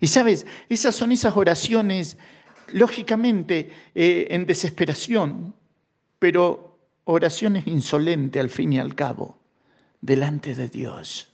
Y 0.00 0.06
sabes, 0.06 0.46
esas 0.68 0.94
son 0.94 1.12
esas 1.12 1.36
oraciones, 1.36 2.16
lógicamente, 2.68 3.70
eh, 3.94 4.26
en 4.30 4.46
desesperación, 4.46 5.54
pero 6.18 6.78
oraciones 7.04 7.66
insolentes 7.66 8.40
al 8.40 8.50
fin 8.50 8.72
y 8.72 8.78
al 8.78 8.94
cabo, 8.94 9.38
delante 10.00 10.54
de 10.54 10.68
Dios. 10.68 11.30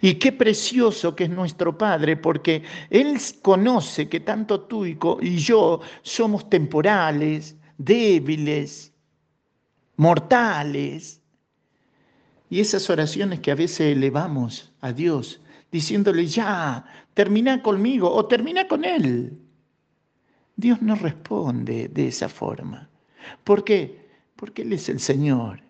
Y 0.00 0.14
qué 0.14 0.32
precioso 0.32 1.14
que 1.14 1.24
es 1.24 1.30
nuestro 1.30 1.76
Padre, 1.76 2.16
porque 2.16 2.62
Él 2.90 3.18
conoce 3.42 4.08
que 4.08 4.20
tanto 4.20 4.62
tú 4.62 4.84
y 4.86 5.36
yo 5.38 5.80
somos 6.02 6.48
temporales, 6.50 7.56
débiles, 7.76 8.92
mortales. 9.96 11.20
Y 12.50 12.60
esas 12.60 12.88
oraciones 12.90 13.40
que 13.40 13.50
a 13.50 13.54
veces 13.54 13.92
elevamos 13.96 14.72
a 14.80 14.92
Dios, 14.92 15.40
diciéndole, 15.70 16.26
ya, 16.26 16.84
termina 17.18 17.60
conmigo 17.60 18.08
o 18.14 18.26
termina 18.26 18.68
con 18.68 18.84
Él. 18.84 19.36
Dios 20.54 20.80
no 20.80 20.94
responde 20.94 21.88
de 21.88 22.06
esa 22.06 22.28
forma. 22.28 22.88
¿Por 23.42 23.64
qué? 23.64 24.06
Porque 24.36 24.62
Él 24.62 24.72
es 24.72 24.88
el 24.88 25.00
Señor. 25.00 25.60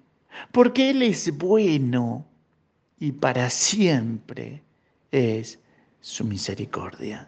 Porque 0.53 0.91
Él 0.91 1.01
es 1.01 1.35
bueno 1.39 2.27
y 3.01 3.13
para 3.13 3.49
siempre 3.49 4.63
es 5.11 5.59
su 6.03 6.27
misericordia. 6.27 7.27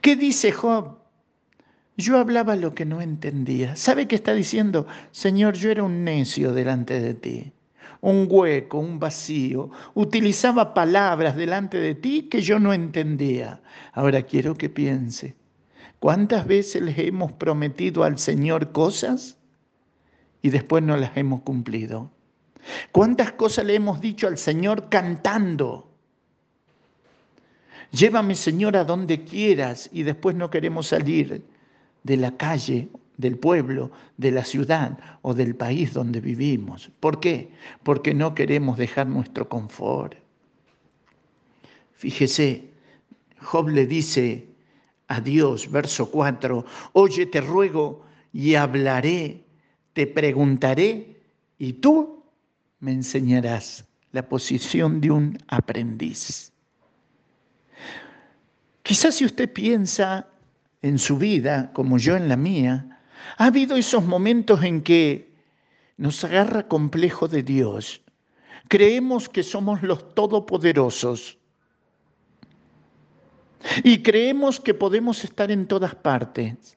¿Qué 0.00 0.16
dice 0.16 0.50
Job? 0.50 0.98
Yo 1.96 2.18
hablaba 2.18 2.56
lo 2.56 2.74
que 2.74 2.84
no 2.84 3.00
entendía. 3.00 3.76
¿Sabe 3.76 4.08
qué 4.08 4.16
está 4.16 4.34
diciendo? 4.34 4.88
Señor, 5.12 5.54
yo 5.54 5.70
era 5.70 5.84
un 5.84 6.02
necio 6.02 6.52
delante 6.52 7.00
de 7.00 7.14
ti, 7.14 7.52
un 8.02 8.26
hueco, 8.28 8.78
un 8.78 8.98
vacío. 8.98 9.70
Utilizaba 9.94 10.74
palabras 10.74 11.34
delante 11.36 11.78
de 11.78 11.94
ti 11.94 12.24
que 12.24 12.42
yo 12.42 12.58
no 12.58 12.74
entendía. 12.74 13.62
Ahora 13.92 14.22
quiero 14.22 14.54
que 14.54 14.68
piense, 14.68 15.34
¿cuántas 15.98 16.46
veces 16.46 16.82
le 16.82 17.06
hemos 17.06 17.32
prometido 17.32 18.04
al 18.04 18.18
Señor 18.18 18.72
cosas 18.72 19.38
y 20.42 20.50
después 20.50 20.82
no 20.82 20.96
las 20.96 21.16
hemos 21.16 21.42
cumplido? 21.42 22.10
¿Cuántas 22.90 23.32
cosas 23.32 23.64
le 23.64 23.76
hemos 23.76 24.00
dicho 24.00 24.26
al 24.26 24.36
Señor 24.36 24.88
cantando? 24.88 25.88
Llévame, 27.92 28.34
Señor, 28.34 28.76
a 28.76 28.84
donde 28.84 29.22
quieras 29.24 29.88
y 29.92 30.02
después 30.02 30.34
no 30.34 30.50
queremos 30.50 30.88
salir 30.88 31.44
de 32.02 32.16
la 32.16 32.36
calle, 32.36 32.88
del 33.16 33.38
pueblo, 33.38 33.90
de 34.16 34.30
la 34.30 34.44
ciudad 34.44 34.98
o 35.22 35.34
del 35.34 35.54
país 35.54 35.92
donde 35.92 36.20
vivimos. 36.20 36.90
¿Por 37.00 37.20
qué? 37.20 37.52
Porque 37.82 38.14
no 38.14 38.34
queremos 38.34 38.78
dejar 38.78 39.06
nuestro 39.06 39.48
confort. 39.48 40.14
Fíjese, 41.94 42.70
Job 43.40 43.68
le 43.68 43.86
dice 43.86 44.48
a 45.08 45.20
Dios, 45.20 45.70
verso 45.70 46.10
4, 46.10 46.64
oye, 46.92 47.26
te 47.26 47.40
ruego 47.40 48.04
y 48.32 48.54
hablaré, 48.54 49.44
te 49.92 50.06
preguntaré 50.06 51.20
y 51.58 51.74
tú 51.74 52.24
me 52.80 52.92
enseñarás 52.92 53.84
la 54.12 54.28
posición 54.28 55.00
de 55.00 55.10
un 55.10 55.38
aprendiz. 55.48 56.52
Quizás 58.82 59.14
si 59.16 59.24
usted 59.24 59.52
piensa 59.52 60.28
en 60.82 60.98
su 60.98 61.16
vida, 61.16 61.72
como 61.72 61.98
yo 61.98 62.16
en 62.16 62.28
la 62.28 62.36
mía, 62.36 63.00
ha 63.36 63.46
habido 63.46 63.76
esos 63.76 64.04
momentos 64.04 64.62
en 64.62 64.82
que 64.82 65.32
nos 65.96 66.24
agarra 66.24 66.68
complejo 66.68 67.28
de 67.28 67.42
Dios. 67.42 68.02
Creemos 68.68 69.28
que 69.28 69.42
somos 69.42 69.82
los 69.82 70.14
todopoderosos 70.14 71.38
y 73.84 74.02
creemos 74.02 74.60
que 74.60 74.74
podemos 74.74 75.24
estar 75.24 75.50
en 75.50 75.66
todas 75.66 75.94
partes 75.94 76.76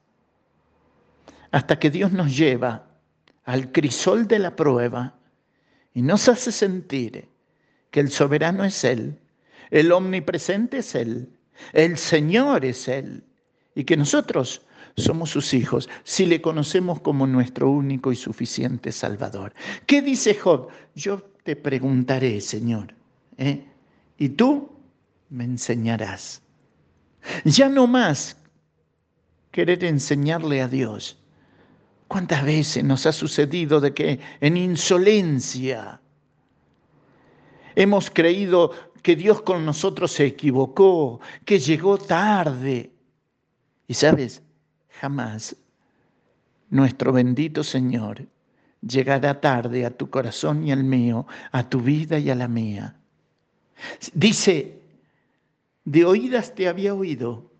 hasta 1.50 1.78
que 1.78 1.90
Dios 1.90 2.12
nos 2.12 2.36
lleva 2.36 2.86
al 3.44 3.72
crisol 3.72 4.28
de 4.28 4.38
la 4.38 4.54
prueba 4.54 5.14
y 5.94 6.02
nos 6.02 6.28
hace 6.28 6.52
sentir 6.52 7.28
que 7.90 8.00
el 8.00 8.10
soberano 8.10 8.64
es 8.64 8.84
Él, 8.84 9.18
el 9.70 9.92
omnipresente 9.92 10.78
es 10.78 10.94
Él, 10.94 11.30
el 11.72 11.96
Señor 11.96 12.64
es 12.64 12.88
Él 12.88 13.24
y 13.74 13.84
que 13.84 13.96
nosotros 13.96 14.65
somos 14.96 15.30
sus 15.30 15.52
hijos 15.54 15.88
si 16.04 16.26
le 16.26 16.40
conocemos 16.40 17.00
como 17.00 17.26
nuestro 17.26 17.70
único 17.70 18.12
y 18.12 18.16
suficiente 18.16 18.92
Salvador. 18.92 19.52
¿Qué 19.86 20.02
dice 20.02 20.34
Job? 20.34 20.68
Yo 20.94 21.22
te 21.42 21.56
preguntaré, 21.56 22.40
Señor, 22.40 22.94
¿eh? 23.38 23.64
y 24.18 24.28
tú 24.30 24.70
me 25.30 25.44
enseñarás. 25.44 26.42
Ya 27.44 27.68
no 27.68 27.86
más 27.86 28.36
querer 29.50 29.84
enseñarle 29.84 30.62
a 30.62 30.68
Dios, 30.68 31.18
¿Cuántas 32.08 32.44
veces 32.44 32.84
nos 32.84 33.04
ha 33.06 33.12
sucedido 33.12 33.80
de 33.80 33.92
que 33.92 34.20
en 34.40 34.56
insolencia 34.56 36.00
hemos 37.74 38.10
creído 38.10 38.70
que 39.02 39.16
Dios 39.16 39.42
con 39.42 39.64
nosotros 39.66 40.12
se 40.12 40.26
equivocó, 40.26 41.20
que 41.44 41.58
llegó 41.58 41.98
tarde? 41.98 42.92
Y 43.88 43.94
sabes, 43.94 44.42
jamás 45.00 45.56
nuestro 46.70 47.12
bendito 47.12 47.62
Señor 47.62 48.26
llegará 48.80 49.40
tarde 49.40 49.84
a 49.84 49.90
tu 49.90 50.10
corazón 50.10 50.66
y 50.66 50.72
al 50.72 50.84
mío, 50.84 51.26
a 51.52 51.68
tu 51.68 51.80
vida 51.80 52.18
y 52.18 52.30
a 52.30 52.34
la 52.34 52.48
mía. 52.48 52.96
Dice, 54.12 54.80
de 55.84 56.04
oídas 56.04 56.54
te 56.54 56.68
había 56.68 56.94
oído, 56.94 57.50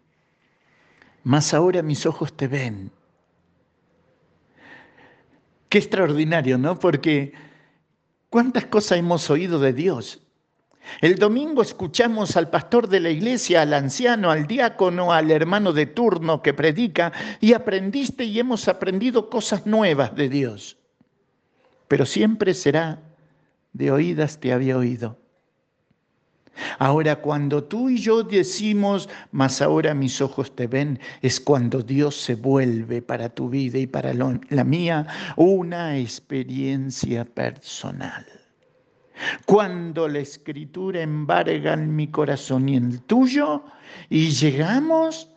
mas 1.24 1.54
ahora 1.54 1.82
mis 1.82 2.06
ojos 2.06 2.36
te 2.36 2.48
ven. 2.48 2.90
Qué 5.68 5.78
extraordinario, 5.78 6.58
¿no? 6.58 6.78
Porque 6.78 7.32
cuántas 8.30 8.66
cosas 8.66 8.98
hemos 8.98 9.30
oído 9.30 9.58
de 9.58 9.72
Dios. 9.72 10.25
El 11.00 11.16
domingo 11.16 11.62
escuchamos 11.62 12.36
al 12.36 12.50
pastor 12.50 12.88
de 12.88 13.00
la 13.00 13.10
iglesia, 13.10 13.62
al 13.62 13.74
anciano, 13.74 14.30
al 14.30 14.46
diácono, 14.46 15.12
al 15.12 15.30
hermano 15.30 15.72
de 15.72 15.86
turno 15.86 16.42
que 16.42 16.54
predica 16.54 17.12
y 17.40 17.52
aprendiste 17.52 18.24
y 18.24 18.38
hemos 18.38 18.68
aprendido 18.68 19.28
cosas 19.28 19.66
nuevas 19.66 20.14
de 20.14 20.28
Dios. 20.28 20.76
Pero 21.88 22.06
siempre 22.06 22.54
será 22.54 23.00
de 23.72 23.90
oídas 23.90 24.38
te 24.40 24.52
había 24.52 24.78
oído. 24.78 25.18
Ahora, 26.78 27.16
cuando 27.16 27.64
tú 27.64 27.90
y 27.90 27.98
yo 27.98 28.22
decimos, 28.22 29.08
mas 29.30 29.60
ahora 29.60 29.92
mis 29.94 30.20
ojos 30.22 30.54
te 30.56 30.66
ven, 30.66 30.98
es 31.20 31.38
cuando 31.38 31.82
Dios 31.82 32.16
se 32.16 32.34
vuelve 32.34 33.02
para 33.02 33.28
tu 33.28 33.50
vida 33.50 33.78
y 33.78 33.86
para 33.86 34.14
la 34.14 34.64
mía 34.64 35.06
una 35.36 35.98
experiencia 35.98 37.26
personal. 37.26 38.35
Cuando 39.44 40.08
la 40.08 40.18
escritura 40.18 41.02
embarga 41.02 41.72
en 41.72 41.94
mi 41.94 42.08
corazón 42.08 42.68
y 42.68 42.76
el 42.76 43.02
tuyo, 43.02 43.64
y 44.08 44.30
llegamos 44.30 45.30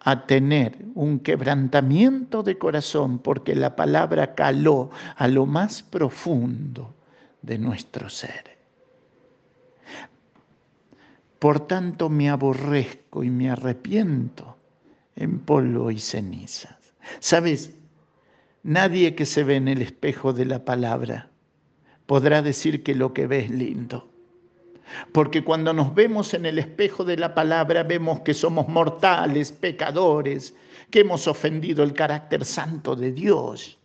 a 0.00 0.26
tener 0.26 0.78
un 0.94 1.20
quebrantamiento 1.20 2.42
de 2.42 2.58
corazón 2.58 3.18
porque 3.18 3.54
la 3.54 3.76
palabra 3.76 4.34
caló 4.34 4.90
a 5.16 5.28
lo 5.28 5.46
más 5.46 5.82
profundo 5.82 6.94
de 7.42 7.58
nuestro 7.58 8.08
ser. 8.08 8.58
Por 11.38 11.66
tanto 11.66 12.08
me 12.08 12.28
aborrezco 12.28 13.24
y 13.24 13.30
me 13.30 13.50
arrepiento 13.50 14.56
en 15.16 15.38
polvo 15.40 15.90
y 15.90 15.98
cenizas. 15.98 16.76
¿Sabes? 17.18 17.74
Nadie 18.62 19.14
que 19.14 19.24
se 19.24 19.42
ve 19.42 19.56
en 19.56 19.68
el 19.68 19.80
espejo 19.80 20.34
de 20.34 20.44
la 20.44 20.64
palabra 20.64 21.30
podrá 22.10 22.42
decir 22.42 22.82
que 22.82 22.96
lo 22.96 23.14
que 23.14 23.28
ve 23.28 23.44
es 23.44 23.50
lindo. 23.50 24.10
Porque 25.12 25.44
cuando 25.44 25.72
nos 25.72 25.94
vemos 25.94 26.34
en 26.34 26.44
el 26.44 26.58
espejo 26.58 27.04
de 27.04 27.16
la 27.16 27.36
palabra 27.36 27.84
vemos 27.84 28.22
que 28.22 28.34
somos 28.34 28.66
mortales, 28.66 29.52
pecadores, 29.52 30.52
que 30.90 31.02
hemos 31.02 31.28
ofendido 31.28 31.84
el 31.84 31.92
carácter 31.92 32.44
santo 32.44 32.96
de 32.96 33.12
Dios. 33.12 33.78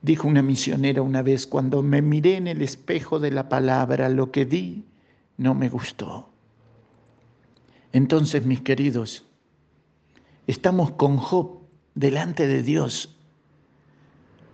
Dijo 0.00 0.26
una 0.26 0.42
misionera 0.42 1.00
una 1.00 1.22
vez, 1.22 1.46
cuando 1.46 1.80
me 1.80 2.02
miré 2.02 2.38
en 2.38 2.48
el 2.48 2.60
espejo 2.60 3.20
de 3.20 3.30
la 3.30 3.48
palabra, 3.48 4.08
lo 4.08 4.32
que 4.32 4.44
vi 4.44 4.84
no 5.36 5.54
me 5.54 5.68
gustó. 5.68 6.28
Entonces, 7.92 8.44
mis 8.44 8.62
queridos, 8.62 9.24
estamos 10.48 10.90
con 10.90 11.18
Job 11.18 11.60
delante 11.94 12.48
de 12.48 12.64
Dios 12.64 13.16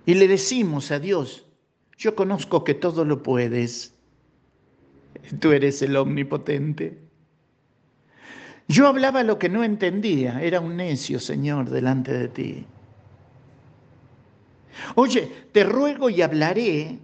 y 0.09 0.15
le 0.15 0.27
decimos 0.27 0.91
a 0.91 0.99
Dios, 0.99 1.45
yo 1.99 2.15
conozco 2.15 2.65
que 2.65 2.73
todo 2.73 3.05
lo 3.05 3.23
puedes, 3.23 3.95
tú 5.39 5.53
eres 5.53 5.83
el 5.83 5.95
omnipotente. 5.97 6.99
Yo 8.69 8.87
hablaba 8.87 9.23
lo 9.23 9.39
que 9.39 9.51
no 9.51 9.63
entendía, 9.63 10.41
era 10.41 10.61
un 10.61 10.79
necio, 10.79 11.21
Señor, 11.21 11.69
delante 11.69 12.15
de 12.15 12.29
ti. 12.29 12.67
Oye, 14.95 15.31
te 15.53 15.65
ruego 15.65 16.09
y 16.09 16.23
hablaré, 16.23 16.99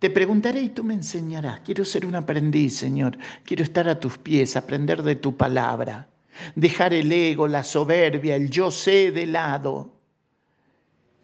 te 0.00 0.10
preguntaré 0.10 0.62
y 0.62 0.68
tú 0.70 0.82
me 0.82 0.94
enseñarás. 0.94 1.60
Quiero 1.60 1.84
ser 1.84 2.04
un 2.04 2.16
aprendiz, 2.16 2.78
Señor. 2.78 3.16
Quiero 3.44 3.62
estar 3.62 3.88
a 3.88 4.00
tus 4.00 4.18
pies, 4.18 4.56
aprender 4.56 5.04
de 5.04 5.14
tu 5.14 5.36
palabra. 5.36 6.08
Dejar 6.56 6.94
el 6.94 7.12
ego, 7.12 7.46
la 7.46 7.62
soberbia, 7.62 8.34
el 8.34 8.50
yo 8.50 8.72
sé 8.72 9.12
de 9.12 9.26
lado 9.26 9.91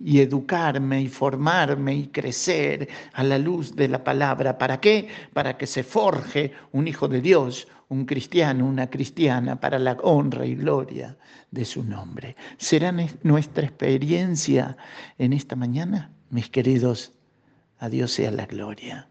y 0.00 0.20
educarme 0.20 1.02
y 1.02 1.08
formarme 1.08 1.94
y 1.94 2.06
crecer 2.08 2.88
a 3.12 3.22
la 3.24 3.38
luz 3.38 3.74
de 3.74 3.88
la 3.88 4.02
palabra. 4.02 4.58
¿Para 4.58 4.80
qué? 4.80 5.08
Para 5.32 5.56
que 5.56 5.66
se 5.66 5.82
forje 5.82 6.52
un 6.72 6.86
hijo 6.86 7.08
de 7.08 7.20
Dios, 7.20 7.68
un 7.88 8.04
cristiano, 8.04 8.66
una 8.66 8.88
cristiana, 8.88 9.58
para 9.58 9.78
la 9.78 9.96
honra 10.02 10.46
y 10.46 10.54
gloria 10.54 11.16
de 11.50 11.64
su 11.64 11.82
nombre. 11.82 12.36
¿Será 12.58 12.94
nuestra 13.22 13.64
experiencia 13.64 14.76
en 15.18 15.32
esta 15.32 15.56
mañana, 15.56 16.12
mis 16.30 16.48
queridos? 16.48 17.12
A 17.80 17.88
Dios 17.88 18.10
sea 18.12 18.30
la 18.32 18.46
gloria 18.46 19.08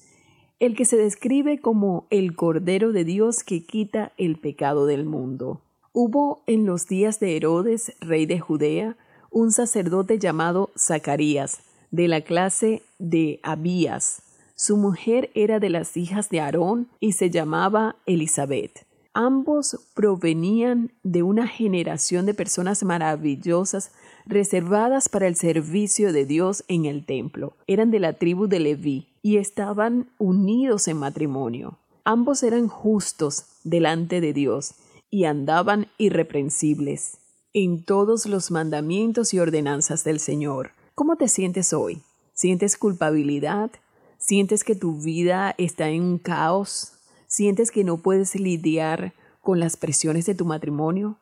el 0.60 0.76
que 0.76 0.84
se 0.84 0.96
describe 0.96 1.58
como 1.58 2.06
el 2.10 2.36
Cordero 2.36 2.92
de 2.92 3.04
Dios 3.04 3.42
que 3.42 3.64
quita 3.64 4.12
el 4.18 4.36
pecado 4.36 4.86
del 4.86 5.06
mundo. 5.06 5.62
Hubo 5.92 6.42
en 6.46 6.66
los 6.66 6.86
días 6.86 7.18
de 7.18 7.36
Herodes, 7.36 7.94
rey 8.00 8.26
de 8.26 8.38
Judea, 8.38 8.96
un 9.30 9.52
sacerdote 9.52 10.18
llamado 10.18 10.70
Zacarías, 10.78 11.62
de 11.90 12.08
la 12.08 12.20
clase 12.20 12.82
de 12.98 13.40
Abías. 13.42 14.22
Su 14.54 14.76
mujer 14.76 15.30
era 15.34 15.58
de 15.58 15.70
las 15.70 15.96
hijas 15.96 16.28
de 16.28 16.40
Aarón 16.40 16.88
y 17.00 17.12
se 17.12 17.30
llamaba 17.30 17.96
Elizabeth. 18.04 18.86
Ambos 19.12 19.88
provenían 19.94 20.92
de 21.02 21.24
una 21.24 21.48
generación 21.48 22.26
de 22.26 22.34
personas 22.34 22.84
maravillosas 22.84 23.90
reservadas 24.24 25.08
para 25.08 25.26
el 25.26 25.34
servicio 25.34 26.12
de 26.12 26.26
Dios 26.26 26.64
en 26.68 26.84
el 26.84 27.04
templo. 27.04 27.56
Eran 27.66 27.90
de 27.90 27.98
la 27.98 28.12
tribu 28.12 28.46
de 28.46 28.60
Leví 28.60 29.08
y 29.20 29.38
estaban 29.38 30.10
unidos 30.18 30.86
en 30.86 30.98
matrimonio. 30.98 31.78
Ambos 32.04 32.44
eran 32.44 32.68
justos 32.68 33.46
delante 33.64 34.20
de 34.20 34.32
Dios 34.32 34.74
y 35.10 35.24
andaban 35.24 35.88
irreprensibles 35.98 37.18
en 37.52 37.84
todos 37.84 38.26
los 38.26 38.52
mandamientos 38.52 39.34
y 39.34 39.40
ordenanzas 39.40 40.04
del 40.04 40.20
Señor. 40.20 40.70
¿Cómo 40.94 41.16
te 41.16 41.26
sientes 41.26 41.72
hoy? 41.72 42.00
¿Sientes 42.32 42.76
culpabilidad? 42.76 43.72
¿Sientes 44.18 44.62
que 44.62 44.76
tu 44.76 45.00
vida 45.00 45.54
está 45.58 45.88
en 45.88 46.02
un 46.04 46.18
caos? 46.18 46.92
¿Sientes 47.30 47.70
que 47.70 47.84
no 47.84 47.98
puedes 47.98 48.34
lidiar 48.34 49.12
con 49.40 49.60
las 49.60 49.76
presiones 49.76 50.26
de 50.26 50.34
tu 50.34 50.44
matrimonio? 50.44 51.16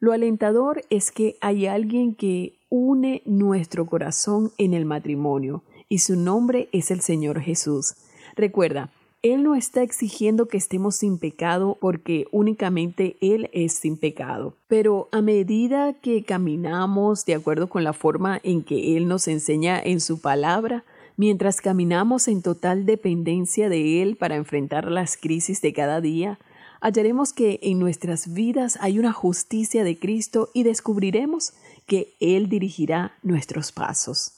Lo 0.00 0.12
alentador 0.12 0.82
es 0.90 1.12
que 1.12 1.36
hay 1.40 1.66
alguien 1.66 2.16
que 2.16 2.58
une 2.70 3.22
nuestro 3.24 3.86
corazón 3.86 4.50
en 4.58 4.74
el 4.74 4.84
matrimonio 4.84 5.62
y 5.88 5.98
su 5.98 6.16
nombre 6.16 6.68
es 6.72 6.90
el 6.90 7.02
Señor 7.02 7.40
Jesús. 7.40 7.94
Recuerda, 8.34 8.90
Él 9.22 9.44
no 9.44 9.54
está 9.54 9.82
exigiendo 9.82 10.48
que 10.48 10.56
estemos 10.56 10.96
sin 10.96 11.18
pecado 11.18 11.78
porque 11.80 12.26
únicamente 12.32 13.16
Él 13.20 13.48
es 13.52 13.74
sin 13.74 13.96
pecado. 13.96 14.56
Pero 14.66 15.08
a 15.12 15.22
medida 15.22 15.92
que 15.92 16.24
caminamos 16.24 17.26
de 17.26 17.34
acuerdo 17.36 17.68
con 17.68 17.84
la 17.84 17.92
forma 17.92 18.40
en 18.42 18.64
que 18.64 18.96
Él 18.96 19.06
nos 19.06 19.28
enseña 19.28 19.80
en 19.80 20.00
su 20.00 20.20
palabra, 20.20 20.84
mientras 21.16 21.60
caminamos 21.60 22.28
en 22.28 22.42
total 22.42 22.86
dependencia 22.86 23.68
de 23.68 24.02
Él 24.02 24.16
para 24.16 24.36
enfrentar 24.36 24.90
las 24.90 25.16
crisis 25.16 25.60
de 25.60 25.72
cada 25.72 26.00
día, 26.00 26.38
hallaremos 26.80 27.32
que 27.32 27.60
en 27.62 27.78
nuestras 27.78 28.34
vidas 28.34 28.78
hay 28.80 28.98
una 28.98 29.12
justicia 29.12 29.84
de 29.84 29.98
Cristo 29.98 30.50
y 30.52 30.64
descubriremos 30.64 31.54
que 31.86 32.14
Él 32.20 32.48
dirigirá 32.48 33.12
nuestros 33.22 33.72
pasos. 33.72 34.32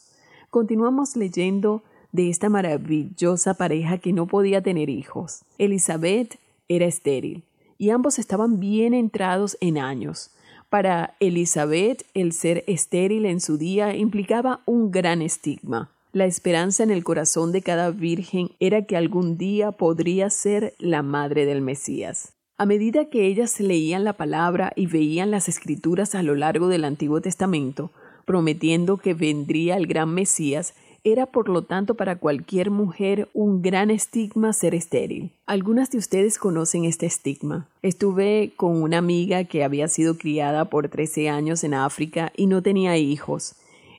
Continuamos 0.50 1.16
leyendo 1.16 1.82
de 2.12 2.30
esta 2.30 2.48
maravillosa 2.48 3.54
pareja 3.54 3.98
que 3.98 4.12
no 4.12 4.26
podía 4.26 4.62
tener 4.62 4.88
hijos. 4.88 5.40
Elizabeth 5.58 6.38
era 6.68 6.86
estéril 6.86 7.44
y 7.78 7.90
ambos 7.90 8.18
estaban 8.18 8.58
bien 8.58 8.94
entrados 8.94 9.56
en 9.60 9.78
años. 9.78 10.30
Para 10.70 11.14
Elizabeth, 11.20 12.04
el 12.14 12.32
ser 12.32 12.64
estéril 12.66 13.26
en 13.26 13.40
su 13.40 13.56
día 13.58 13.94
implicaba 13.94 14.60
un 14.66 14.90
gran 14.90 15.22
estigma. 15.22 15.90
La 16.16 16.24
esperanza 16.24 16.82
en 16.82 16.90
el 16.90 17.04
corazón 17.04 17.52
de 17.52 17.60
cada 17.60 17.90
virgen 17.90 18.48
era 18.58 18.86
que 18.86 18.96
algún 18.96 19.36
día 19.36 19.72
podría 19.72 20.30
ser 20.30 20.72
la 20.78 21.02
madre 21.02 21.44
del 21.44 21.60
Mesías. 21.60 22.32
A 22.56 22.64
medida 22.64 23.10
que 23.10 23.26
ellas 23.26 23.60
leían 23.60 24.02
la 24.02 24.14
palabra 24.14 24.72
y 24.76 24.86
veían 24.86 25.30
las 25.30 25.50
escrituras 25.50 26.14
a 26.14 26.22
lo 26.22 26.34
largo 26.34 26.68
del 26.68 26.86
Antiguo 26.86 27.20
Testamento, 27.20 27.90
prometiendo 28.24 28.96
que 28.96 29.12
vendría 29.12 29.76
el 29.76 29.86
gran 29.86 30.14
Mesías, 30.14 30.72
era 31.04 31.26
por 31.26 31.50
lo 31.50 31.64
tanto 31.64 31.96
para 31.96 32.16
cualquier 32.16 32.70
mujer 32.70 33.28
un 33.34 33.60
gran 33.60 33.90
estigma 33.90 34.54
ser 34.54 34.74
estéril. 34.74 35.32
Algunas 35.44 35.90
de 35.90 35.98
ustedes 35.98 36.38
conocen 36.38 36.86
este 36.86 37.04
estigma. 37.04 37.68
Estuve 37.82 38.54
con 38.56 38.82
una 38.82 38.96
amiga 38.96 39.44
que 39.44 39.64
había 39.64 39.86
sido 39.88 40.16
criada 40.16 40.70
por 40.70 40.88
13 40.88 41.28
años 41.28 41.62
en 41.62 41.74
África 41.74 42.32
y 42.34 42.46
no 42.46 42.62
tenía 42.62 42.96
hijos. 42.96 43.56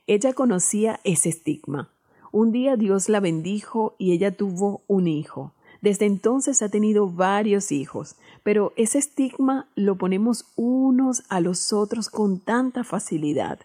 Ella 0.08 0.32
conocía 0.32 0.98
ese 1.04 1.28
estigma. 1.28 1.90
Un 2.32 2.52
día 2.52 2.76
Dios 2.76 3.08
la 3.08 3.20
bendijo 3.20 3.94
y 3.98 4.12
ella 4.12 4.36
tuvo 4.36 4.82
un 4.86 5.06
hijo. 5.06 5.52
Desde 5.80 6.06
entonces 6.06 6.60
ha 6.62 6.68
tenido 6.68 7.08
varios 7.08 7.70
hijos, 7.70 8.16
pero 8.42 8.72
ese 8.76 8.98
estigma 8.98 9.68
lo 9.76 9.96
ponemos 9.96 10.46
unos 10.56 11.22
a 11.28 11.40
los 11.40 11.72
otros 11.72 12.08
con 12.08 12.40
tanta 12.40 12.82
facilidad, 12.82 13.60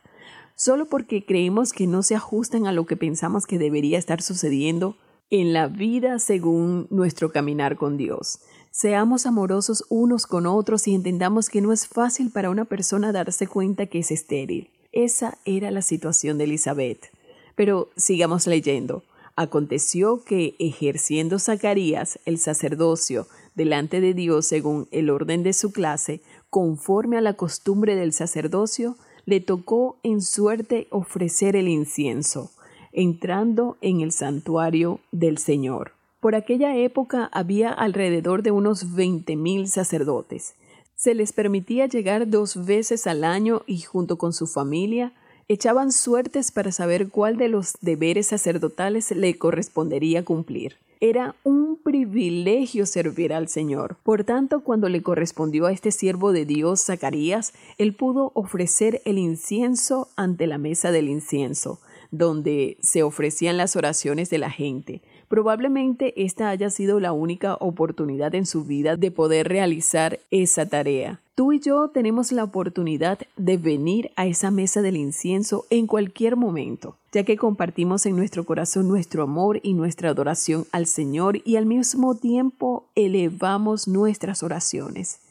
solo 0.56 0.86
porque 0.86 1.26
creemos 1.26 1.74
que 1.74 1.88
no 1.88 2.04
se 2.04 2.16
ajustan 2.16 2.68
a 2.68 2.72
lo 2.72 2.86
que 2.86 2.98
pensamos 2.98 3.48
que 3.48 3.58
debería 3.58 3.98
estar 3.98 4.22
sucediendo 4.22 4.96
en 5.32 5.54
la 5.54 5.68
vida 5.68 6.20
según 6.20 6.86
nuestro 6.92 7.32
caminar 7.32 7.78
con 7.78 7.98
Dios. 7.98 8.40
Seamos 8.70 9.26
amorosos 9.26 9.86
unos 9.90 10.28
con 10.28 10.46
otros 10.46 10.88
y 10.88 10.94
entendamos 10.94 11.50
que 11.50 11.62
no 11.62 11.74
es 11.74 11.88
fácil 11.88 12.32
para 12.32 12.52
una 12.52 12.66
persona 12.66 13.12
darse 13.12 13.48
cuenta 13.48 13.88
que 13.88 14.00
es 14.00 14.12
estéril. 14.12 14.70
Esa 14.92 15.38
era 15.46 15.72
la 15.72 15.82
situación 15.82 16.38
de 16.38 16.44
Elizabeth. 16.44 17.12
Pero 17.56 17.90
sigamos 17.96 18.48
leyendo. 18.48 19.04
Aconteció 19.36 20.24
que, 20.24 20.56
ejerciendo 20.60 21.40
Zacarías 21.40 22.20
el 22.26 22.38
sacerdocio 22.38 23.28
delante 23.56 24.02
de 24.02 24.14
Dios 24.14 24.46
según 24.46 24.88
el 24.92 25.10
orden 25.10 25.44
de 25.44 25.54
su 25.54 25.72
clase, 25.72 26.22
conforme 26.50 27.18
a 27.18 27.22
la 27.22 27.34
costumbre 27.34 27.96
del 27.96 28.14
sacerdocio, 28.14 28.96
le 29.26 29.40
tocó 29.40 29.98
en 30.04 30.22
suerte 30.22 30.88
ofrecer 30.90 31.56
el 31.56 31.68
incienso, 31.68 32.52
entrando 32.92 33.78
en 33.82 34.02
el 34.02 34.12
santuario 34.12 35.00
del 35.12 35.38
Señor. 35.38 35.94
Por 36.20 36.36
aquella 36.36 36.78
época 36.78 37.30
había 37.34 37.70
alrededor 37.70 38.44
de 38.44 38.52
unos 38.52 38.94
veinte 38.96 39.36
mil 39.36 39.68
sacerdotes. 39.68 40.56
Se 40.96 41.16
les 41.16 41.34
permitía 41.34 41.88
llegar 41.88 42.30
dos 42.30 42.66
veces 42.66 43.08
al 43.08 43.24
año 43.24 43.64
y 43.66 43.82
junto 43.82 44.18
con 44.18 44.32
su 44.32 44.48
familia 44.48 45.12
echaban 45.48 45.92
suertes 45.92 46.52
para 46.52 46.72
saber 46.72 47.10
cuál 47.10 47.38
de 47.38 47.50
los 47.50 47.74
deberes 47.82 48.28
sacerdotales 48.28 49.12
le 49.12 49.38
correspondería 49.38 50.24
cumplir. 50.24 50.78
Era 51.00 51.36
un 51.44 51.76
privilegio 51.76 52.86
servir 52.86 53.34
al 53.34 53.50
Señor. 53.50 53.98
Por 54.04 54.24
tanto, 54.24 54.62
cuando 54.62 54.88
le 54.88 55.04
correspondió 55.04 55.66
a 55.66 55.74
este 55.74 55.92
siervo 55.92 56.32
de 56.32 56.46
Dios, 56.46 56.86
Zacarías, 56.86 57.54
él 57.78 57.94
pudo 57.94 58.32
ofrecer 58.36 59.02
el 59.04 59.18
incienso 59.18 60.08
ante 60.16 60.48
la 60.48 60.58
mesa 60.58 60.92
del 60.92 61.10
incienso, 61.10 61.82
donde 62.12 62.78
se 62.82 63.04
ofrecían 63.04 63.58
las 63.58 63.76
oraciones 63.76 64.30
de 64.30 64.38
la 64.38 64.50
gente. 64.50 65.02
Probablemente 65.28 66.24
esta 66.24 66.50
haya 66.50 66.70
sido 66.70 67.00
la 67.00 67.12
única 67.12 67.56
oportunidad 67.56 68.36
en 68.36 68.46
su 68.46 68.64
vida 68.64 68.98
de 68.98 69.12
poder 69.12 69.48
realizar 69.48 70.20
esa 70.32 70.66
tarea. 70.66 71.20
Tú 71.36 71.52
y 71.52 71.60
yo 71.60 71.90
tenemos 71.90 72.32
la 72.32 72.44
oportunidad 72.44 73.18
de 73.38 73.58
venir 73.58 74.12
a 74.16 74.28
esa 74.28 74.52
mesa 74.52 74.84
del 74.84 74.98
incienso 74.98 75.66
en 75.72 75.88
cualquier 75.88 76.36
momento, 76.36 76.96
ya 77.12 77.24
que 77.24 77.38
compartimos 77.38 78.06
en 78.06 78.16
nuestro 78.16 78.46
corazón 78.46 78.88
nuestro 78.88 79.24
amor 79.24 79.60
y 79.64 79.74
nuestra 79.74 80.10
adoración 80.10 80.66
al 80.72 80.86
Señor 80.86 81.42
y 81.44 81.56
al 81.56 81.66
mismo 81.66 82.16
tiempo 82.16 82.86
elevamos 82.94 83.88
nuestras 83.88 84.44
oraciones. 84.44 85.22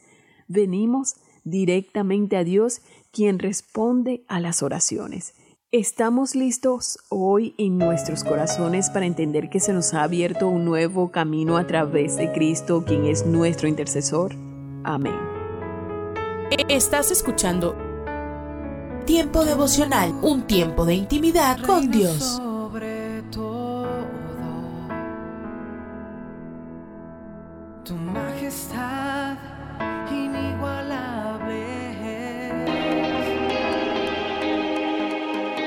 Venimos 0.49 1.15
directamente 1.45 2.35
a 2.35 2.43
Dios, 2.43 2.81
quien 3.11 3.39
responde 3.39 4.23
a 4.27 4.39
las 4.39 4.63
oraciones. 4.63 5.33
¿Estamos 5.73 6.35
listos 6.35 6.99
hoy 7.09 7.55
en 7.57 7.79
nuestros 7.79 8.23
corazones 8.23 8.91
para 8.91 9.07
entender 9.07 9.49
que 9.49 9.59
se 9.59 9.73
nos 9.73 9.95
ha 9.95 10.03
abierto 10.03 10.47
un 10.47 10.65
nuevo 10.65 11.09
camino 11.09 11.57
a 11.57 11.65
través 11.65 12.15
de 12.15 12.31
Cristo, 12.31 12.85
quien 12.85 13.05
es 13.05 13.25
nuestro 13.25 13.67
intercesor? 13.67 14.35
Amén. 14.83 15.17
Estás 16.69 17.09
escuchando 17.09 17.75
Tiempo 19.07 19.45
devocional, 19.45 20.13
un 20.21 20.45
tiempo 20.45 20.85
de 20.85 20.93
intimidad 20.93 21.57
con 21.65 21.89
Dios. 21.89 22.39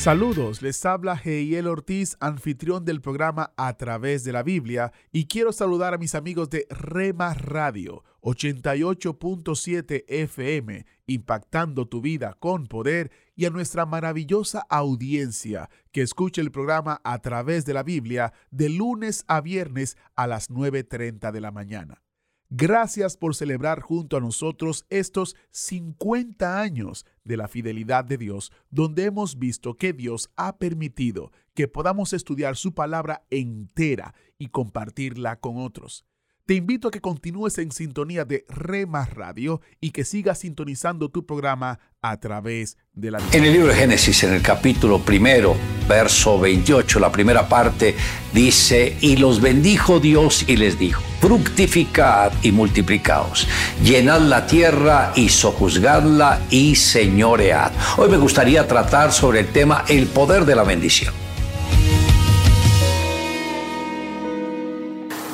Saludos, 0.00 0.62
les 0.62 0.82
habla 0.86 1.14
Geiel 1.14 1.66
Ortiz, 1.66 2.16
anfitrión 2.20 2.86
del 2.86 3.02
programa 3.02 3.52
A 3.58 3.76
través 3.76 4.24
de 4.24 4.32
la 4.32 4.42
Biblia, 4.42 4.94
y 5.12 5.26
quiero 5.26 5.52
saludar 5.52 5.92
a 5.92 5.98
mis 5.98 6.14
amigos 6.14 6.48
de 6.48 6.66
Rema 6.70 7.34
Radio 7.34 8.02
88.7 8.22 10.06
FM, 10.08 10.86
impactando 11.06 11.86
tu 11.86 12.00
vida 12.00 12.34
con 12.40 12.66
poder, 12.66 13.10
y 13.36 13.44
a 13.44 13.50
nuestra 13.50 13.84
maravillosa 13.84 14.64
audiencia 14.70 15.68
que 15.92 16.00
escucha 16.00 16.40
el 16.40 16.50
programa 16.50 17.02
A 17.04 17.18
través 17.18 17.66
de 17.66 17.74
la 17.74 17.82
Biblia 17.82 18.32
de 18.50 18.70
lunes 18.70 19.26
a 19.28 19.42
viernes 19.42 19.98
a 20.16 20.26
las 20.26 20.48
9.30 20.48 21.30
de 21.30 21.40
la 21.42 21.50
mañana. 21.50 22.00
Gracias 22.52 23.16
por 23.16 23.36
celebrar 23.36 23.80
junto 23.80 24.16
a 24.16 24.20
nosotros 24.20 24.84
estos 24.90 25.36
50 25.52 26.60
años 26.60 27.06
de 27.22 27.36
la 27.36 27.46
fidelidad 27.46 28.04
de 28.04 28.18
Dios, 28.18 28.50
donde 28.70 29.04
hemos 29.04 29.38
visto 29.38 29.74
que 29.74 29.92
Dios 29.92 30.30
ha 30.34 30.58
permitido 30.58 31.30
que 31.54 31.68
podamos 31.68 32.12
estudiar 32.12 32.56
su 32.56 32.74
palabra 32.74 33.22
entera 33.30 34.16
y 34.36 34.48
compartirla 34.48 35.38
con 35.38 35.58
otros. 35.58 36.04
Te 36.46 36.54
invito 36.54 36.88
a 36.88 36.90
que 36.90 37.00
continúes 37.00 37.58
en 37.58 37.70
sintonía 37.70 38.24
de 38.24 38.44
Rema 38.48 39.04
Radio 39.04 39.60
y 39.80 39.90
que 39.90 40.04
sigas 40.04 40.40
sintonizando 40.40 41.08
tu 41.08 41.24
programa 41.24 41.78
a 42.02 42.18
través 42.18 42.76
de 42.92 43.12
la 43.12 43.20
En 43.32 43.44
el 43.44 43.52
libro 43.52 43.68
de 43.68 43.74
Génesis, 43.74 44.24
en 44.24 44.32
el 44.32 44.42
capítulo 44.42 44.98
primero, 44.98 45.54
verso 45.88 46.40
28, 46.40 46.98
la 46.98 47.12
primera 47.12 47.48
parte, 47.48 47.94
dice, 48.32 48.96
y 49.00 49.16
los 49.16 49.40
bendijo 49.40 50.00
Dios 50.00 50.44
y 50.48 50.56
les 50.56 50.78
dijo, 50.78 51.02
fructificad 51.20 52.32
y 52.42 52.50
multiplicaos, 52.52 53.46
llenad 53.84 54.20
la 54.20 54.46
tierra 54.46 55.12
y 55.14 55.28
sojuzgadla 55.28 56.40
y 56.50 56.74
señoread. 56.74 57.70
Hoy 57.98 58.08
me 58.08 58.16
gustaría 58.16 58.66
tratar 58.66 59.12
sobre 59.12 59.40
el 59.40 59.48
tema 59.52 59.84
el 59.88 60.06
poder 60.06 60.44
de 60.44 60.56
la 60.56 60.64
bendición. 60.64 61.29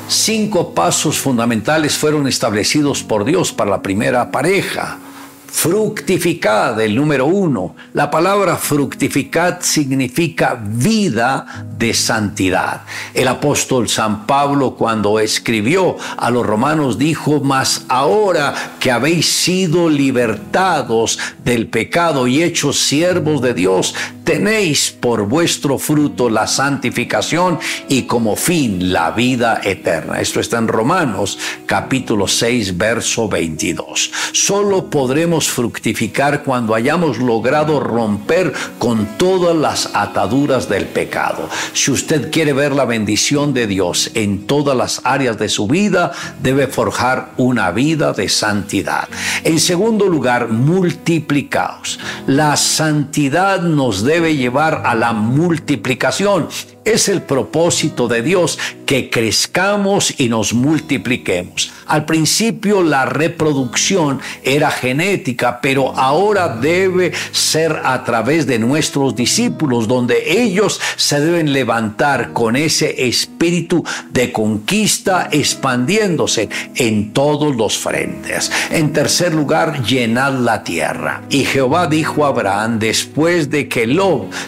Cinco 0.08 0.72
pasos 0.72 1.18
fundamentales 1.18 1.98
fueron 1.98 2.28
establecidos 2.28 3.02
por 3.02 3.24
Dios 3.24 3.52
para 3.52 3.70
la 3.70 3.82
primera 3.82 4.30
pareja. 4.30 4.98
Fructificad, 5.46 6.78
el 6.80 6.94
número 6.94 7.26
uno. 7.26 7.74
La 7.94 8.10
palabra 8.10 8.56
fructificad 8.56 9.60
significa 9.62 10.60
vida 10.62 11.66
de 11.76 11.94
santidad. 11.94 12.82
El 13.14 13.26
apóstol 13.26 13.88
San 13.88 14.26
Pablo 14.26 14.76
cuando 14.76 15.18
escribió 15.18 15.96
a 16.16 16.30
los 16.30 16.46
romanos 16.46 16.98
dijo, 16.98 17.40
mas 17.40 17.86
ahora 17.88 18.54
que 18.78 18.90
habéis 18.90 19.26
sido 19.26 19.88
libertados 19.88 21.18
del 21.42 21.68
pecado 21.68 22.26
y 22.28 22.42
hechos 22.42 22.78
siervos 22.78 23.40
de 23.40 23.54
Dios, 23.54 23.94
tenéis 24.26 24.90
por 24.90 25.28
vuestro 25.28 25.78
fruto 25.78 26.28
la 26.28 26.48
santificación 26.48 27.60
y 27.88 28.02
como 28.02 28.34
fin 28.34 28.92
la 28.92 29.12
vida 29.12 29.60
eterna. 29.62 30.20
Esto 30.20 30.40
está 30.40 30.58
en 30.58 30.66
Romanos 30.66 31.38
capítulo 31.64 32.26
6, 32.26 32.76
verso 32.76 33.28
22. 33.28 34.10
Solo 34.32 34.90
podremos 34.90 35.48
fructificar 35.48 36.42
cuando 36.42 36.74
hayamos 36.74 37.18
logrado 37.18 37.78
romper 37.78 38.52
con 38.80 39.06
todas 39.16 39.54
las 39.54 39.94
ataduras 39.94 40.68
del 40.68 40.86
pecado. 40.86 41.48
Si 41.72 41.92
usted 41.92 42.32
quiere 42.32 42.52
ver 42.52 42.72
la 42.72 42.84
bendición 42.84 43.54
de 43.54 43.68
Dios 43.68 44.10
en 44.14 44.48
todas 44.48 44.76
las 44.76 45.02
áreas 45.04 45.38
de 45.38 45.48
su 45.48 45.68
vida, 45.68 46.10
debe 46.42 46.66
forjar 46.66 47.30
una 47.36 47.70
vida 47.70 48.12
de 48.12 48.28
santidad. 48.28 49.08
En 49.44 49.60
segundo 49.60 50.08
lugar, 50.08 50.48
multiplicaos. 50.48 52.00
La 52.26 52.56
santidad 52.56 53.62
nos 53.62 54.02
debe 54.02 54.15
llevar 54.20 54.82
a 54.84 54.94
la 54.94 55.12
multiplicación. 55.12 56.48
Es 56.84 57.08
el 57.08 57.22
propósito 57.22 58.06
de 58.08 58.22
Dios 58.22 58.58
que 58.86 59.10
crezcamos 59.10 60.18
y 60.18 60.28
nos 60.28 60.54
multipliquemos. 60.54 61.72
Al 61.86 62.04
principio 62.04 62.82
la 62.82 63.06
reproducción 63.06 64.20
era 64.42 64.70
genética, 64.70 65.60
pero 65.60 65.96
ahora 65.96 66.48
debe 66.48 67.12
ser 67.30 67.80
a 67.84 68.02
través 68.04 68.46
de 68.46 68.58
nuestros 68.58 69.14
discípulos, 69.14 69.86
donde 69.86 70.42
ellos 70.42 70.80
se 70.96 71.20
deben 71.20 71.52
levantar 71.52 72.32
con 72.32 72.56
ese 72.56 73.06
espíritu 73.06 73.84
de 74.10 74.32
conquista 74.32 75.28
expandiéndose 75.30 76.48
en 76.74 77.12
todos 77.12 77.54
los 77.54 77.78
frentes. 77.78 78.50
En 78.70 78.92
tercer 78.92 79.34
lugar, 79.34 79.84
llenad 79.84 80.32
la 80.34 80.64
tierra. 80.64 81.22
Y 81.30 81.44
Jehová 81.44 81.86
dijo 81.86 82.24
a 82.24 82.28
Abraham, 82.28 82.78
después 82.78 83.50
de 83.50 83.68
que 83.68 83.86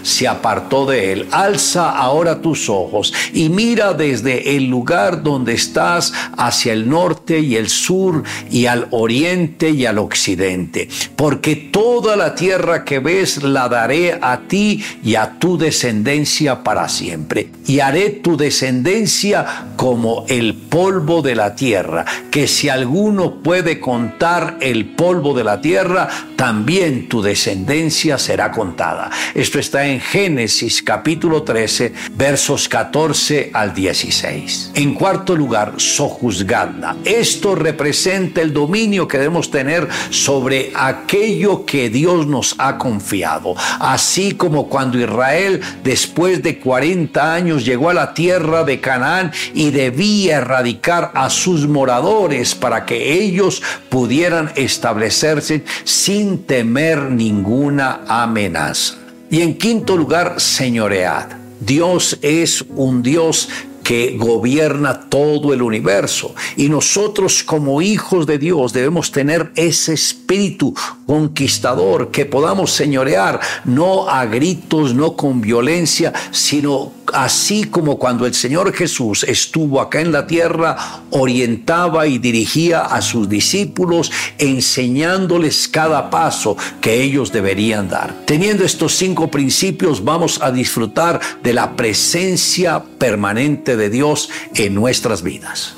Se 0.02 0.28
apartó 0.28 0.86
de 0.86 1.12
él, 1.12 1.28
alza 1.30 1.90
ahora 1.90 2.40
tus 2.40 2.68
ojos 2.68 3.12
y 3.32 3.48
mira 3.48 3.94
desde 3.94 4.56
el 4.56 4.66
lugar 4.66 5.22
donde 5.22 5.54
estás 5.54 6.12
hacia 6.36 6.72
el 6.72 6.88
norte 6.88 7.40
y 7.40 7.56
el 7.56 7.68
sur 7.68 8.22
y 8.50 8.66
al 8.66 8.88
oriente 8.90 9.70
y 9.70 9.86
al 9.86 9.98
occidente, 9.98 10.88
porque 11.16 11.56
toda 11.56 12.16
la 12.16 12.34
tierra 12.34 12.84
que 12.84 12.98
ves 12.98 13.42
la 13.42 13.68
daré 13.68 14.18
a 14.20 14.40
ti 14.48 14.84
y 15.02 15.14
a 15.14 15.38
tu 15.38 15.58
descendencia 15.58 16.62
para 16.62 16.88
siempre. 16.88 17.50
Y 17.66 17.80
haré 17.80 18.10
tu 18.10 18.36
descendencia 18.36 19.66
como 19.76 20.24
el 20.28 20.54
polvo 20.54 21.22
de 21.22 21.34
la 21.34 21.54
tierra, 21.54 22.04
que 22.30 22.46
si 22.48 22.68
alguno 22.68 23.42
puede 23.42 23.78
contar 23.80 24.58
el 24.60 24.86
polvo 24.94 25.34
de 25.34 25.44
la 25.44 25.60
tierra, 25.60 26.08
también 26.36 27.08
tu 27.08 27.22
descendencia 27.22 28.18
será 28.18 28.50
contada. 28.50 29.10
Esto 29.48 29.60
está 29.60 29.86
en 29.86 29.98
Génesis 29.98 30.82
capítulo 30.82 31.42
13, 31.42 31.94
versos 32.12 32.68
14 32.68 33.50
al 33.54 33.72
16. 33.72 33.78
16. 33.88 34.72
En 34.74 34.94
cuarto 34.94 35.36
lugar, 35.36 35.74
sojuzgadla. 35.76 36.96
Esto 37.04 37.54
representa 37.54 38.42
el 38.42 38.52
dominio 38.52 39.06
que 39.06 39.18
debemos 39.18 39.50
tener 39.50 39.88
sobre 40.10 40.72
aquello 40.74 41.64
que 41.64 41.90
Dios 41.90 42.26
nos 42.26 42.54
ha 42.58 42.76
confiado. 42.76 43.54
Así 43.78 44.32
como 44.32 44.68
cuando 44.68 44.98
Israel, 44.98 45.60
después 45.82 46.42
de 46.42 46.58
40 46.58 47.34
años, 47.34 47.64
llegó 47.64 47.90
a 47.90 47.94
la 47.94 48.14
tierra 48.14 48.64
de 48.64 48.80
Canaán 48.80 49.32
y 49.54 49.70
debía 49.70 50.38
erradicar 50.38 51.12
a 51.14 51.30
sus 51.30 51.66
moradores 51.66 52.54
para 52.54 52.84
que 52.84 53.14
ellos 53.14 53.62
pudieran 53.88 54.52
establecerse 54.56 55.64
sin 55.84 56.44
temer 56.44 57.10
ninguna 57.10 58.00
amenaza. 58.06 59.07
Y 59.30 59.42
en 59.42 59.58
quinto 59.58 59.96
lugar, 59.96 60.40
señoread. 60.40 61.26
Dios 61.60 62.18
es 62.22 62.64
un 62.76 63.02
Dios 63.02 63.48
que 63.88 64.18
gobierna 64.18 65.00
todo 65.08 65.54
el 65.54 65.62
universo. 65.62 66.34
Y 66.58 66.68
nosotros 66.68 67.42
como 67.42 67.80
hijos 67.80 68.26
de 68.26 68.36
Dios 68.36 68.74
debemos 68.74 69.10
tener 69.12 69.50
ese 69.56 69.94
espíritu 69.94 70.74
conquistador, 71.06 72.10
que 72.10 72.26
podamos 72.26 72.70
señorear, 72.70 73.40
no 73.64 74.06
a 74.10 74.26
gritos, 74.26 74.94
no 74.94 75.16
con 75.16 75.40
violencia, 75.40 76.12
sino 76.32 76.92
así 77.14 77.64
como 77.64 77.98
cuando 77.98 78.26
el 78.26 78.34
Señor 78.34 78.74
Jesús 78.74 79.24
estuvo 79.24 79.80
acá 79.80 80.02
en 80.02 80.12
la 80.12 80.26
tierra, 80.26 80.76
orientaba 81.08 82.06
y 82.06 82.18
dirigía 82.18 82.80
a 82.80 83.00
sus 83.00 83.26
discípulos, 83.26 84.12
enseñándoles 84.36 85.66
cada 85.66 86.10
paso 86.10 86.58
que 86.82 87.02
ellos 87.02 87.32
deberían 87.32 87.88
dar. 87.88 88.14
Teniendo 88.26 88.64
estos 88.64 88.94
cinco 88.94 89.30
principios, 89.30 90.04
vamos 90.04 90.42
a 90.42 90.52
disfrutar 90.52 91.18
de 91.42 91.54
la 91.54 91.74
presencia 91.74 92.84
permanente 92.98 93.77
de 93.78 93.88
Dios 93.88 94.28
en 94.54 94.74
nuestras 94.74 95.22
vidas. 95.22 95.74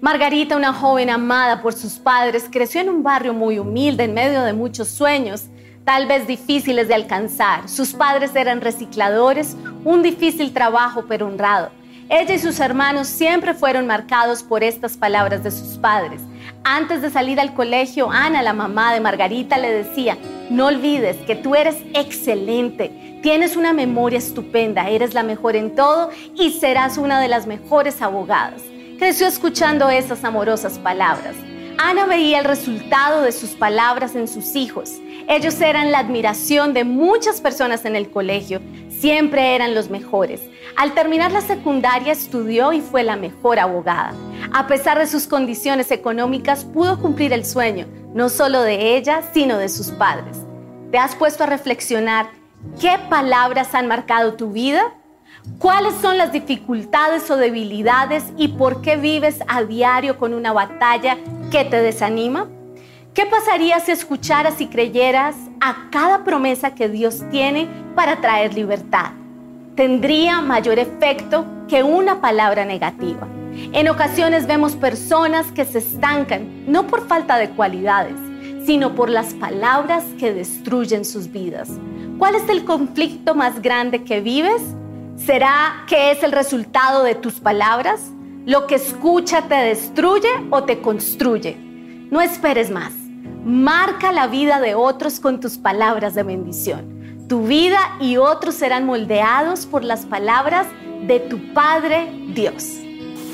Margarita, 0.00 0.56
una 0.56 0.72
joven 0.72 1.10
amada 1.10 1.62
por 1.62 1.74
sus 1.74 1.92
padres, 1.92 2.48
creció 2.50 2.80
en 2.80 2.88
un 2.88 3.04
barrio 3.04 3.32
muy 3.32 3.60
humilde, 3.60 4.02
en 4.02 4.14
medio 4.14 4.42
de 4.42 4.52
muchos 4.52 4.88
sueños 4.88 5.44
tal 5.84 6.06
vez 6.06 6.26
difíciles 6.26 6.88
de 6.88 6.94
alcanzar. 6.94 7.68
Sus 7.68 7.92
padres 7.92 8.34
eran 8.34 8.60
recicladores, 8.60 9.56
un 9.84 10.02
difícil 10.02 10.52
trabajo 10.52 11.04
pero 11.08 11.26
honrado. 11.26 11.70
Ella 12.08 12.34
y 12.34 12.38
sus 12.38 12.60
hermanos 12.60 13.08
siempre 13.08 13.54
fueron 13.54 13.86
marcados 13.86 14.42
por 14.42 14.62
estas 14.62 14.96
palabras 14.96 15.42
de 15.42 15.50
sus 15.50 15.78
padres. 15.78 16.20
Antes 16.64 17.02
de 17.02 17.10
salir 17.10 17.40
al 17.40 17.54
colegio, 17.54 18.10
Ana, 18.10 18.40
la 18.40 18.52
mamá 18.52 18.94
de 18.94 19.00
Margarita, 19.00 19.58
le 19.58 19.72
decía, 19.72 20.16
no 20.48 20.66
olvides 20.66 21.16
que 21.26 21.34
tú 21.34 21.56
eres 21.56 21.76
excelente, 21.92 23.18
tienes 23.20 23.56
una 23.56 23.72
memoria 23.72 24.18
estupenda, 24.18 24.88
eres 24.88 25.12
la 25.12 25.24
mejor 25.24 25.56
en 25.56 25.74
todo 25.74 26.10
y 26.36 26.52
serás 26.52 26.98
una 26.98 27.20
de 27.20 27.26
las 27.26 27.48
mejores 27.48 28.00
abogadas. 28.00 28.62
Creció 28.98 29.26
escuchando 29.26 29.90
esas 29.90 30.22
amorosas 30.22 30.78
palabras. 30.78 31.34
Ana 31.78 32.06
veía 32.06 32.38
el 32.38 32.44
resultado 32.44 33.22
de 33.22 33.32
sus 33.32 33.50
palabras 33.50 34.14
en 34.14 34.28
sus 34.28 34.56
hijos. 34.56 35.00
Ellos 35.28 35.60
eran 35.60 35.90
la 35.90 35.98
admiración 35.98 36.74
de 36.74 36.84
muchas 36.84 37.40
personas 37.40 37.84
en 37.84 37.96
el 37.96 38.10
colegio, 38.10 38.60
siempre 38.88 39.54
eran 39.54 39.74
los 39.74 39.90
mejores. 39.90 40.40
Al 40.76 40.94
terminar 40.94 41.32
la 41.32 41.40
secundaria 41.40 42.12
estudió 42.12 42.72
y 42.72 42.80
fue 42.80 43.02
la 43.02 43.16
mejor 43.16 43.58
abogada. 43.58 44.12
A 44.52 44.66
pesar 44.66 44.98
de 44.98 45.06
sus 45.06 45.26
condiciones 45.26 45.90
económicas, 45.90 46.64
pudo 46.64 47.00
cumplir 47.00 47.32
el 47.32 47.44
sueño, 47.44 47.86
no 48.14 48.28
solo 48.28 48.62
de 48.62 48.96
ella, 48.96 49.22
sino 49.32 49.58
de 49.58 49.68
sus 49.68 49.88
padres. 49.88 50.38
¿Te 50.90 50.98
has 50.98 51.14
puesto 51.14 51.44
a 51.44 51.46
reflexionar 51.46 52.30
qué 52.80 52.98
palabras 53.08 53.74
han 53.74 53.88
marcado 53.88 54.34
tu 54.34 54.50
vida? 54.50 54.94
¿Cuáles 55.58 55.94
son 55.94 56.18
las 56.18 56.32
dificultades 56.32 57.28
o 57.30 57.36
debilidades 57.36 58.24
y 58.36 58.48
por 58.48 58.80
qué 58.80 58.96
vives 58.96 59.40
a 59.48 59.64
diario 59.64 60.16
con 60.18 60.34
una 60.34 60.52
batalla 60.52 61.18
que 61.50 61.64
te 61.64 61.82
desanima? 61.82 62.48
¿Qué 63.12 63.26
pasaría 63.26 63.80
si 63.80 63.90
escucharas 63.90 64.60
y 64.60 64.68
creyeras 64.68 65.34
a 65.60 65.88
cada 65.90 66.24
promesa 66.24 66.74
que 66.74 66.88
Dios 66.88 67.22
tiene 67.30 67.68
para 67.96 68.20
traer 68.20 68.54
libertad? 68.54 69.10
Tendría 69.74 70.40
mayor 70.40 70.78
efecto 70.78 71.44
que 71.68 71.82
una 71.82 72.20
palabra 72.20 72.64
negativa. 72.64 73.26
En 73.72 73.88
ocasiones 73.88 74.46
vemos 74.46 74.76
personas 74.76 75.50
que 75.52 75.64
se 75.64 75.78
estancan, 75.78 76.70
no 76.70 76.86
por 76.86 77.06
falta 77.08 77.36
de 77.36 77.50
cualidades, 77.50 78.16
sino 78.64 78.94
por 78.94 79.10
las 79.10 79.34
palabras 79.34 80.04
que 80.18 80.32
destruyen 80.32 81.04
sus 81.04 81.30
vidas. 81.30 81.68
¿Cuál 82.18 82.36
es 82.36 82.48
el 82.48 82.64
conflicto 82.64 83.34
más 83.34 83.60
grande 83.60 84.04
que 84.04 84.20
vives? 84.20 84.62
¿Será 85.16 85.84
que 85.86 86.10
es 86.10 86.22
el 86.22 86.32
resultado 86.32 87.04
de 87.04 87.14
tus 87.14 87.34
palabras? 87.34 88.10
¿Lo 88.44 88.66
que 88.66 88.74
escucha 88.74 89.42
te 89.42 89.54
destruye 89.54 90.28
o 90.50 90.64
te 90.64 90.80
construye? 90.80 91.56
No 92.10 92.20
esperes 92.20 92.70
más. 92.70 92.92
Marca 93.44 94.12
la 94.12 94.26
vida 94.26 94.60
de 94.60 94.74
otros 94.74 95.20
con 95.20 95.40
tus 95.40 95.58
palabras 95.58 96.14
de 96.14 96.22
bendición. 96.22 97.26
Tu 97.28 97.46
vida 97.46 97.78
y 98.00 98.16
otros 98.16 98.54
serán 98.56 98.84
moldeados 98.86 99.66
por 99.66 99.84
las 99.84 100.06
palabras 100.06 100.66
de 101.06 101.20
tu 101.20 101.52
Padre 101.52 102.10
Dios. 102.34 102.78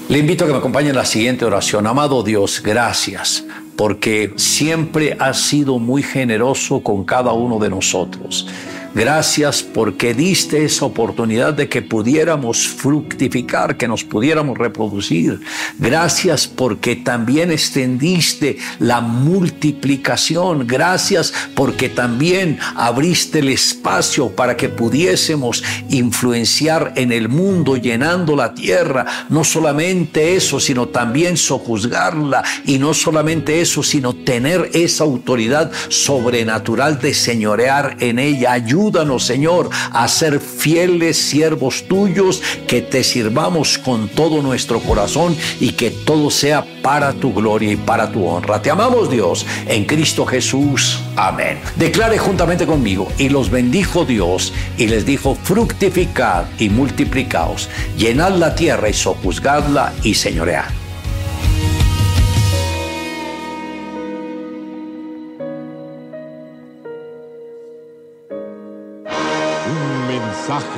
Le 0.09 0.19
invito 0.19 0.45
a 0.45 0.47
que 0.47 0.53
me 0.53 0.59
acompañe 0.59 0.91
en 0.91 0.97
la 0.97 1.05
siguiente 1.05 1.45
oración. 1.45 1.87
Amado 1.87 2.23
Dios, 2.23 2.63
gracias 2.63 3.45
porque 3.79 4.33
siempre 4.35 5.17
has 5.21 5.41
sido 5.41 5.79
muy 5.79 6.03
generoso 6.03 6.83
con 6.83 7.05
cada 7.05 7.33
uno 7.33 7.61
de 7.61 7.71
nosotros. 7.71 8.49
Gracias 8.95 9.63
porque 9.63 10.15
diste 10.15 10.65
esa 10.65 10.87
oportunidad 10.87 11.55
de 11.55 11.69
que 11.69 11.83
pudiéramos 11.83 12.67
fructificar, 12.67 13.77
que 13.77 13.87
nos 13.87 14.03
pudiéramos 14.03 14.57
reproducir. 14.57 15.41
Gracias 15.79 16.47
porque 16.49 16.97
también 16.97 17.51
extendiste 17.51 18.59
la 18.79 19.01
multiplicación. 19.01 20.67
Gracias 20.67 21.33
porque 21.55 21.89
también 21.89 22.59
abriste 22.77 23.41
el 23.41 23.51
espacio 23.51 24.31
para 24.31 24.57
que 24.57 24.69
pudiésemos 24.69 25.63
influenciar 25.91 26.93
en 26.97 27.13
el 27.13 27.29
mundo 27.29 27.77
llenando 27.77 28.35
la 28.37 28.55
tierra. 28.55 29.07
No 29.29 29.45
solamente 29.45 30.35
eso, 30.35 30.61
sino 30.61 30.89
también 30.89 31.37
sojuzgarla. 31.37 32.43
Y 32.65 32.79
no 32.79 32.95
solamente 32.95 33.61
eso, 33.61 33.83
sino 33.83 34.15
tener 34.15 34.71
esa 34.73 35.05
autoridad 35.05 35.71
sobrenatural 35.89 36.99
de 36.99 37.15
señorear 37.15 37.97
en 38.01 38.19
ella. 38.19 38.57
Señor, 39.19 39.71
a 39.93 40.07
ser 40.09 40.41
fieles 40.41 41.17
siervos 41.17 41.85
tuyos, 41.89 42.43
que 42.67 42.81
te 42.81 43.03
sirvamos 43.03 43.77
con 43.77 44.09
todo 44.09 44.41
nuestro 44.41 44.81
corazón 44.81 45.37
y 45.61 45.73
que 45.73 45.91
todo 45.91 46.31
sea 46.31 46.65
para 46.83 47.13
tu 47.13 47.35
gloria 47.35 47.73
y 47.73 47.77
para 47.77 48.11
tu 48.11 48.27
honra. 48.27 48.63
Te 48.63 48.71
amamos, 48.71 49.11
Dios, 49.11 49.45
en 49.67 49.85
Cristo 49.85 50.25
Jesús. 50.25 51.01
Amén. 51.17 51.59
Declare 51.77 52.19
juntamente 52.19 52.67
conmigo, 52.67 53.09
y 53.19 53.29
los 53.29 53.51
bendijo 53.51 54.05
Dios, 54.05 54.53
y 54.77 54.87
les 54.87 55.05
dijo, 55.05 55.35
fructificad 55.35 56.45
y 56.59 56.69
multiplicaos, 56.69 57.69
llenad 57.97 58.37
la 58.37 58.55
tierra 58.55 58.89
y 58.89 58.95
sojuzgadla 58.95 59.93
y 60.03 60.15
señoread. 60.15 60.88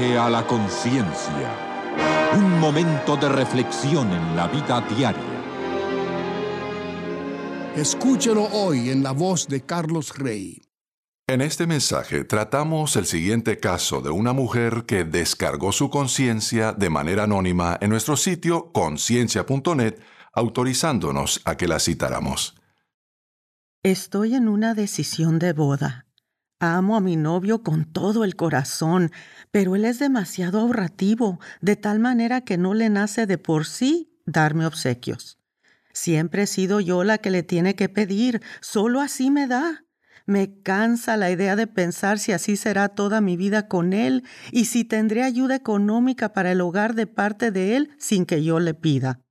A 0.00 0.30
la 0.30 0.46
conciencia. 0.46 2.32
Un 2.34 2.58
momento 2.58 3.16
de 3.16 3.28
reflexión 3.28 4.10
en 4.10 4.34
la 4.34 4.48
vida 4.48 4.80
diaria. 4.96 5.22
Escúchelo 7.76 8.44
hoy 8.44 8.88
en 8.88 9.02
la 9.02 9.12
voz 9.12 9.46
de 9.46 9.60
Carlos 9.60 10.16
Rey. 10.16 10.62
En 11.26 11.42
este 11.42 11.66
mensaje 11.66 12.24
tratamos 12.24 12.96
el 12.96 13.04
siguiente 13.04 13.58
caso 13.58 14.00
de 14.00 14.10
una 14.10 14.32
mujer 14.32 14.84
que 14.86 15.04
descargó 15.04 15.70
su 15.70 15.90
conciencia 15.90 16.72
de 16.72 16.88
manera 16.88 17.24
anónima 17.24 17.76
en 17.80 17.90
nuestro 17.90 18.16
sitio 18.16 18.72
conciencia.net, 18.72 20.00
autorizándonos 20.32 21.42
a 21.44 21.56
que 21.56 21.68
la 21.68 21.78
citáramos. 21.78 22.54
Estoy 23.82 24.34
en 24.34 24.48
una 24.48 24.72
decisión 24.74 25.38
de 25.38 25.52
boda. 25.52 26.06
Amo 26.62 26.94
a 26.94 27.00
mi 27.00 27.16
novio 27.16 27.62
con 27.62 27.86
todo 27.86 28.22
el 28.22 28.36
corazón, 28.36 29.12
pero 29.50 29.76
él 29.76 29.86
es 29.86 29.98
demasiado 29.98 30.60
ahorrativo, 30.60 31.40
de 31.62 31.74
tal 31.74 32.00
manera 32.00 32.42
que 32.42 32.58
no 32.58 32.74
le 32.74 32.90
nace 32.90 33.26
de 33.26 33.38
por 33.38 33.64
sí 33.64 34.12
darme 34.26 34.66
obsequios. 34.66 35.38
Siempre 35.94 36.42
he 36.42 36.46
sido 36.46 36.80
yo 36.80 37.02
la 37.02 37.16
que 37.16 37.30
le 37.30 37.42
tiene 37.42 37.76
que 37.76 37.88
pedir, 37.88 38.42
solo 38.60 39.00
así 39.00 39.30
me 39.30 39.46
da. 39.46 39.86
Me 40.26 40.60
cansa 40.60 41.16
la 41.16 41.30
idea 41.30 41.56
de 41.56 41.66
pensar 41.66 42.18
si 42.18 42.32
así 42.32 42.58
será 42.58 42.90
toda 42.90 43.22
mi 43.22 43.38
vida 43.38 43.66
con 43.66 43.94
él 43.94 44.22
y 44.52 44.66
si 44.66 44.84
tendré 44.84 45.22
ayuda 45.22 45.56
económica 45.56 46.34
para 46.34 46.52
el 46.52 46.60
hogar 46.60 46.94
de 46.94 47.06
parte 47.06 47.50
de 47.50 47.76
él 47.76 47.90
sin 47.98 48.26
que 48.26 48.44
yo 48.44 48.60
le 48.60 48.74
pida. 48.74 49.22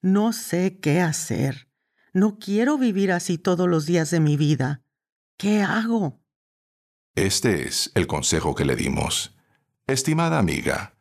No 0.00 0.32
sé 0.32 0.78
qué 0.80 1.02
hacer. 1.02 1.68
No 2.14 2.38
quiero 2.38 2.78
vivir 2.78 3.12
así 3.12 3.36
todos 3.36 3.68
los 3.68 3.84
días 3.84 4.10
de 4.10 4.20
mi 4.20 4.38
vida. 4.38 4.80
¿Qué 5.36 5.60
hago? 5.60 6.21
Este 7.14 7.68
es 7.68 7.92
el 7.94 8.06
consejo 8.06 8.54
que 8.54 8.64
le 8.64 8.74
dimos. 8.74 9.36
Estimada 9.86 10.38
amiga, 10.38 10.94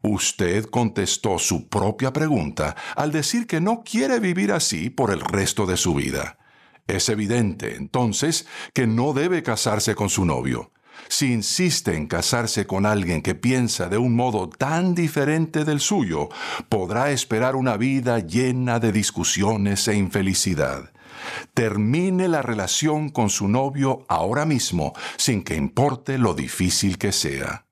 usted 0.00 0.64
contestó 0.64 1.38
su 1.38 1.68
propia 1.68 2.14
pregunta 2.14 2.74
al 2.96 3.12
decir 3.12 3.46
que 3.46 3.60
no 3.60 3.82
quiere 3.84 4.20
vivir 4.20 4.52
así 4.52 4.88
por 4.88 5.10
el 5.10 5.20
resto 5.20 5.66
de 5.66 5.76
su 5.76 5.92
vida. 5.92 6.38
Es 6.86 7.10
evidente, 7.10 7.76
entonces, 7.76 8.46
que 8.72 8.86
no 8.86 9.12
debe 9.12 9.42
casarse 9.42 9.94
con 9.94 10.08
su 10.08 10.24
novio. 10.24 10.72
Si 11.08 11.30
insiste 11.30 11.94
en 11.94 12.06
casarse 12.06 12.66
con 12.66 12.86
alguien 12.86 13.20
que 13.20 13.34
piensa 13.34 13.90
de 13.90 13.98
un 13.98 14.16
modo 14.16 14.48
tan 14.48 14.94
diferente 14.94 15.66
del 15.66 15.80
suyo, 15.80 16.30
podrá 16.70 17.10
esperar 17.10 17.54
una 17.54 17.76
vida 17.76 18.18
llena 18.20 18.80
de 18.80 18.92
discusiones 18.92 19.86
e 19.88 19.94
infelicidad. 19.94 20.90
Termine 21.54 22.28
la 22.28 22.42
relación 22.42 23.10
con 23.10 23.30
su 23.30 23.48
novio 23.48 24.04
ahora 24.08 24.44
mismo, 24.44 24.92
sin 25.16 25.42
que 25.42 25.56
importe 25.56 26.18
lo 26.18 26.34
difícil 26.34 26.98
que 26.98 27.12
sea. 27.12 27.66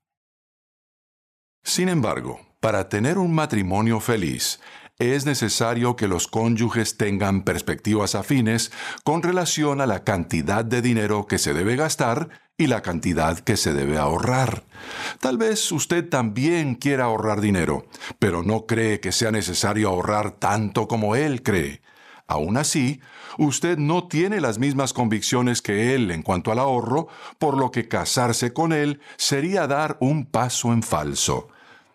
Sin 1.63 1.89
embargo, 1.89 2.41
para 2.61 2.89
tener 2.89 3.19
un 3.19 3.35
matrimonio 3.35 4.01
feliz, 4.01 4.61
es 4.99 5.27
necesario 5.27 5.95
que 5.95 6.09
los 6.09 6.27
cónyuges 6.27 6.97
tengan 6.97 7.43
perspectivas 7.43 8.17
afines 8.17 8.73
con 9.05 9.23
relación 9.23 9.81
a 9.81 9.87
la 9.87 10.03
cantidad 10.03 10.65
de 10.65 10.83
dinero 10.83 11.27
que 11.27 11.39
se 11.39 11.55
debe 11.55 11.77
gastar 11.77 12.31
y 12.57 12.67
la 12.67 12.83
cantidad 12.83 13.39
que 13.39 13.57
se 13.57 13.73
debe 13.73 13.97
ahorrar. 13.97 14.65
Tal 15.21 15.39
vez 15.39 15.71
usted 15.71 16.09
también 16.09 16.75
quiera 16.75 17.05
ahorrar 17.05 17.41
dinero, 17.41 17.87
pero 18.19 18.43
no 18.43 18.67
cree 18.67 18.99
que 18.99 19.13
sea 19.13 19.31
necesario 19.31 19.89
ahorrar 19.89 20.33
tanto 20.33 20.89
como 20.89 21.15
él 21.15 21.45
cree. 21.45 21.81
Aún 22.27 22.57
así, 22.57 23.01
usted 23.39 23.79
no 23.79 24.09
tiene 24.09 24.41
las 24.41 24.59
mismas 24.59 24.93
convicciones 24.93 25.63
que 25.63 25.95
él 25.95 26.11
en 26.11 26.23
cuanto 26.23 26.53
al 26.53 26.59
ahorro, 26.59 27.09
por 27.39 27.57
lo 27.57 27.71
que 27.71 27.89
casarse 27.89 28.53
con 28.53 28.73
él 28.73 29.01
sería 29.17 29.67
dar 29.67 29.97
un 30.01 30.27
paso 30.27 30.73
en 30.73 30.83
falso. 30.83 31.49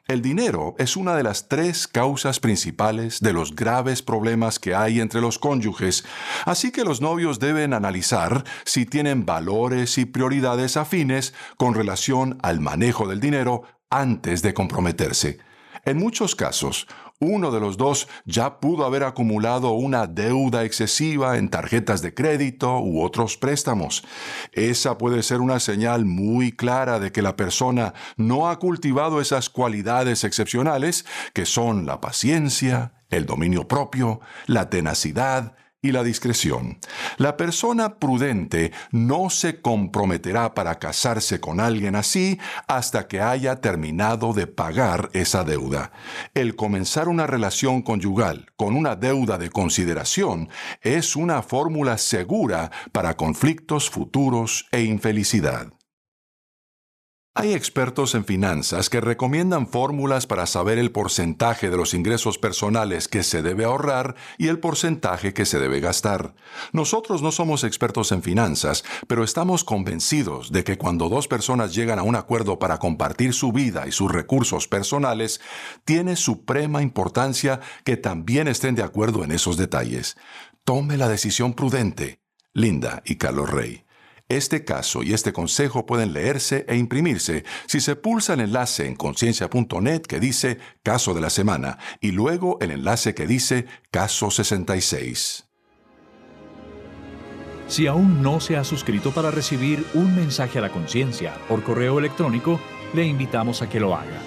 El 0.05 0.21
dinero 0.21 0.75
es 0.79 0.97
una 0.97 1.15
de 1.15 1.23
las 1.23 1.47
tres 1.47 1.87
causas 1.87 2.41
principales 2.41 3.21
de 3.21 3.31
los 3.31 3.55
graves 3.55 4.01
problemas 4.01 4.59
que 4.59 4.75
hay 4.75 4.99
entre 4.99 5.21
los 5.21 5.39
cónyuges, 5.39 6.03
así 6.45 6.71
que 6.71 6.83
los 6.83 6.99
novios 6.99 7.39
deben 7.39 7.73
analizar 7.73 8.43
si 8.65 8.85
tienen 8.85 9.25
valores 9.25 9.97
y 9.97 10.05
prioridades 10.05 10.75
afines 10.75 11.33
con 11.55 11.73
relación 11.73 12.37
al 12.41 12.59
manejo 12.59 13.07
del 13.07 13.21
dinero 13.21 13.63
antes 13.89 14.41
de 14.41 14.53
comprometerse. 14.53 15.39
En 15.85 15.97
muchos 15.97 16.35
casos, 16.35 16.87
uno 17.24 17.51
de 17.51 17.59
los 17.59 17.78
dos 17.78 18.07
ya 18.26 18.59
pudo 18.59 18.86
haber 18.86 19.03
acumulado 19.03 19.71
una 19.71 20.07
deuda 20.07 20.63
excesiva 20.63 21.38
en 21.38 21.49
tarjetas 21.49 22.01
de 22.01 22.13
crédito 22.13 22.80
u 22.80 23.01
otros 23.01 23.38
préstamos. 23.38 24.03
Esa 24.51 24.97
puede 24.97 25.24
ser 25.24 25.41
una 25.41 25.59
señal 25.59 26.05
muy 26.05 26.51
clara 26.51 26.99
de 26.99 27.11
que 27.11 27.21
la 27.21 27.36
persona 27.36 27.93
no 28.17 28.49
ha 28.49 28.59
cultivado 28.59 29.21
esas 29.21 29.49
cualidades 29.49 30.24
excepcionales 30.24 31.05
que 31.34 31.45
son 31.45 31.86
la 31.86 32.01
paciencia, 32.01 32.93
el 33.09 33.26
dominio 33.26 33.67
propio, 33.67 34.21
la 34.45 34.69
tenacidad 34.69 35.55
y 35.84 35.91
la 35.91 36.03
discreción. 36.03 36.79
La 37.17 37.38
persona 37.38 37.99
prudente 37.99 38.71
no 38.91 39.29
se 39.29 39.61
comprometerá 39.61 40.55
para 40.55 40.79
casarse 40.79 41.39
con 41.39 41.59
alguien 41.59 41.95
así 41.95 42.39
hasta 42.67 43.07
que 43.07 43.21
haya 43.21 43.57
terminado 43.57 44.34
de 44.34 44.47
pagar 44.47 45.11
esa 45.13 45.43
deuda. 45.43 45.91
El 46.34 46.55
comenzar 46.55 47.07
una 47.07 47.27
relación 47.27 47.84
conyugal 47.84 48.47
con 48.55 48.75
una 48.75 48.95
deuda 48.95 49.38
de 49.38 49.51
consideración 49.51 50.49
es 50.81 51.15
una 51.15 51.43
fórmula 51.43 51.97
segura 51.97 52.71
para 52.91 53.15
conflictos 53.15 53.89
futuros 53.89 54.65
e 54.71 54.84
infelicidad. 54.84 55.73
Hay 57.36 57.53
expertos 57.53 58.13
en 58.13 58.25
finanzas 58.25 58.91
que 58.91 59.01
recomiendan 59.01 59.65
fórmulas 59.65 60.27
para 60.27 60.45
saber 60.45 60.77
el 60.77 60.91
porcentaje 60.91 61.71
de 61.71 61.77
los 61.77 61.95
ingresos 61.95 62.38
personales 62.38 63.07
que 63.07 63.23
se 63.23 63.41
debe 63.41 63.63
ahorrar 63.65 64.15
y 64.38 64.49
el 64.49 64.59
porcentaje 64.59 65.34
que 65.34 65.45
se 65.45 65.59
debe 65.59 65.79
gastar. 65.79 66.36
Nosotros 66.73 67.23
no 67.23 67.31
somos 67.31 67.63
expertos 67.63 68.11
en 68.11 68.21
finanzas, 68.21 68.84
pero 69.07 69.23
estamos 69.23 69.63
convencidos 69.63 70.51
de 70.51 70.63
que 70.63 70.77
cuando 70.77 71.09
dos 71.09 71.27
personas 71.27 71.73
llegan 71.73 71.97
a 71.97 72.03
un 72.03 72.15
acuerdo 72.15 72.59
para 72.59 72.77
compartir 72.77 73.34
su 73.34 73.51
vida 73.51 73.88
y 73.88 73.91
sus 73.91 74.11
recursos 74.11 74.67
personales, 74.67 75.41
tiene 75.86 76.15
suprema 76.15 76.84
importancia 76.84 77.61
que 77.84 77.97
también 77.97 78.47
estén 78.47 78.75
de 78.75 78.84
acuerdo 78.84 79.23
en 79.23 79.31
esos 79.31 79.57
detalles. 79.57 80.17
Tome 80.63 80.97
la 80.97 81.09
decisión 81.09 81.55
prudente. 81.55 82.19
Linda 82.53 83.01
y 83.03 83.15
Carlos 83.15 83.49
Rey. 83.49 83.86
Este 84.30 84.63
caso 84.63 85.03
y 85.03 85.13
este 85.13 85.34
consejo 85.34 85.86
pueden 85.86 86.13
leerse 86.13 86.65
e 86.67 86.78
imprimirse 86.78 87.43
si 87.67 87.82
se 87.82 87.95
pulsa 87.95 88.34
el 88.34 88.41
enlace 88.41 88.88
en 88.88 88.95
conciencia.net 88.95 90.01
que 90.01 90.19
dice 90.19 90.59
Caso 90.82 91.13
de 91.13 91.21
la 91.21 91.30
Semana 91.30 91.78
y 91.99 92.11
luego 92.11 92.57
el 92.61 92.71
enlace 92.71 93.13
que 93.13 93.28
dice 93.28 93.65
Caso 93.91 94.32
66. 94.32 95.49
Si 97.67 97.88
aún 97.88 98.21
no 98.21 98.39
se 98.39 98.57
ha 98.57 98.63
suscrito 98.63 99.11
para 99.11 99.32
recibir 99.32 99.86
un 99.93 100.15
mensaje 100.15 100.59
a 100.59 100.61
la 100.61 100.69
conciencia 100.69 101.34
por 101.47 101.63
correo 101.63 101.99
electrónico, 101.99 102.59
le 102.93 103.05
invitamos 103.05 103.61
a 103.61 103.69
que 103.69 103.80
lo 103.80 103.95
haga. 103.95 104.21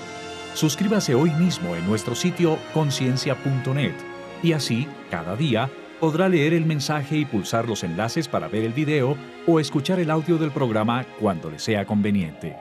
Suscríbase 0.55 1.15
hoy 1.15 1.31
mismo 1.31 1.77
en 1.77 1.87
nuestro 1.87 2.15
sitio 2.15 2.59
conciencia.net 2.73 3.95
y 4.43 4.53
así, 4.53 4.89
cada 5.11 5.37
día, 5.37 5.71
podrá 6.01 6.29
leer 6.29 6.55
el 6.55 6.67
mensaje 6.67 7.17
y 7.17 7.25
pulsar 7.25 7.69
los 7.69 7.85
enlaces 7.85 8.29
para 8.29 8.49
ver 8.49 8.65
el 8.65 8.73
video 8.73 9.17
o 9.47 9.61
escuchar 9.61 10.01
el 10.01 10.11
audio 10.11 10.39
del 10.39 10.51
programa 10.51 11.07
cuando 11.21 11.51
le 11.51 11.59
sea 11.59 11.85
conveniente. 11.85 12.57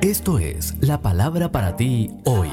Esto 0.00 0.38
es 0.38 0.76
la 0.80 1.02
palabra 1.02 1.50
para 1.50 1.76
ti 1.76 2.10
hoy. 2.24 2.50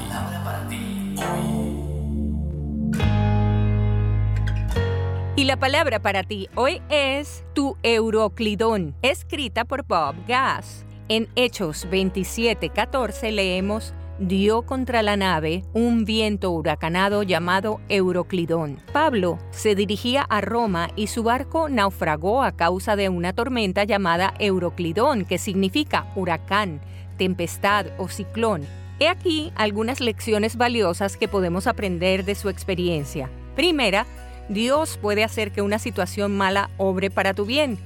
Y 5.36 5.44
la 5.44 5.56
palabra 5.58 6.00
para 6.00 6.22
ti 6.22 6.48
hoy 6.54 6.80
es 6.88 7.44
tu 7.54 7.76
Euroclidón, 7.82 8.94
escrita 9.02 9.64
por 9.64 9.86
Bob 9.86 10.14
Gass. 10.26 10.86
En 11.08 11.28
Hechos 11.36 11.86
27:14 11.90 13.30
leemos 13.30 13.94
dio 14.18 14.62
contra 14.62 15.02
la 15.02 15.16
nave 15.16 15.64
un 15.72 16.04
viento 16.04 16.50
huracanado 16.50 17.22
llamado 17.22 17.80
Euroclidón. 17.88 18.78
Pablo 18.92 19.38
se 19.50 19.74
dirigía 19.74 20.22
a 20.22 20.40
Roma 20.40 20.90
y 20.96 21.08
su 21.08 21.22
barco 21.22 21.68
naufragó 21.68 22.42
a 22.42 22.52
causa 22.52 22.96
de 22.96 23.08
una 23.08 23.32
tormenta 23.32 23.84
llamada 23.84 24.34
Euroclidón, 24.38 25.24
que 25.24 25.38
significa 25.38 26.06
huracán, 26.16 26.80
tempestad 27.18 27.86
o 27.98 28.08
ciclón. 28.08 28.66
He 28.98 29.08
aquí 29.08 29.52
algunas 29.56 30.00
lecciones 30.00 30.56
valiosas 30.56 31.16
que 31.16 31.28
podemos 31.28 31.66
aprender 31.66 32.24
de 32.24 32.34
su 32.34 32.48
experiencia. 32.48 33.30
Primera, 33.54 34.06
Dios 34.48 34.98
puede 35.00 35.24
hacer 35.24 35.52
que 35.52 35.60
una 35.60 35.78
situación 35.78 36.36
mala 36.36 36.70
obre 36.78 37.10
para 37.10 37.34
tu 37.34 37.44
bien. 37.44 37.78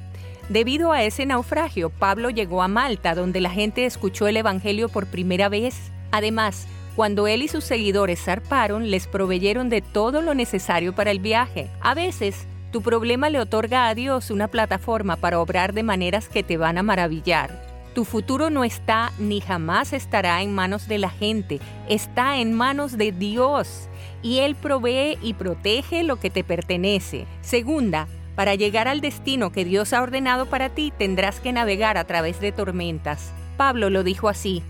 Debido 0.48 0.92
a 0.92 1.02
ese 1.04 1.26
naufragio, 1.26 1.90
Pablo 1.90 2.30
llegó 2.30 2.62
a 2.62 2.68
Malta, 2.68 3.14
donde 3.14 3.40
la 3.40 3.50
gente 3.50 3.86
escuchó 3.86 4.26
el 4.26 4.36
Evangelio 4.36 4.88
por 4.88 5.06
primera 5.06 5.48
vez. 5.48 5.92
Además, 6.10 6.66
cuando 6.96 7.26
él 7.26 7.42
y 7.42 7.48
sus 7.48 7.64
seguidores 7.64 8.22
zarparon, 8.22 8.90
les 8.90 9.06
proveyeron 9.06 9.68
de 9.68 9.80
todo 9.80 10.22
lo 10.22 10.34
necesario 10.34 10.94
para 10.94 11.10
el 11.10 11.20
viaje. 11.20 11.70
A 11.80 11.94
veces, 11.94 12.46
tu 12.72 12.82
problema 12.82 13.30
le 13.30 13.40
otorga 13.40 13.88
a 13.88 13.94
Dios 13.94 14.30
una 14.30 14.48
plataforma 14.48 15.16
para 15.16 15.40
obrar 15.40 15.72
de 15.72 15.82
maneras 15.82 16.28
que 16.28 16.42
te 16.42 16.56
van 16.56 16.78
a 16.78 16.82
maravillar. 16.82 17.70
Tu 17.94 18.04
futuro 18.04 18.50
no 18.50 18.62
está 18.62 19.12
ni 19.18 19.40
jamás 19.40 19.92
estará 19.92 20.42
en 20.42 20.54
manos 20.54 20.86
de 20.86 20.98
la 20.98 21.10
gente, 21.10 21.58
está 21.88 22.38
en 22.38 22.54
manos 22.54 22.96
de 22.96 23.10
Dios. 23.10 23.88
Y 24.22 24.38
Él 24.38 24.54
provee 24.54 25.18
y 25.22 25.34
protege 25.34 26.04
lo 26.04 26.16
que 26.16 26.30
te 26.30 26.44
pertenece. 26.44 27.26
Segunda, 27.40 28.06
para 28.36 28.54
llegar 28.54 28.86
al 28.86 29.00
destino 29.00 29.50
que 29.50 29.64
Dios 29.64 29.92
ha 29.92 30.02
ordenado 30.02 30.46
para 30.46 30.68
ti 30.68 30.92
tendrás 30.96 31.40
que 31.40 31.52
navegar 31.52 31.98
a 31.98 32.04
través 32.04 32.40
de 32.40 32.52
tormentas. 32.52 33.32
Pablo 33.56 33.90
lo 33.90 34.04
dijo 34.04 34.28
así, 34.28 34.62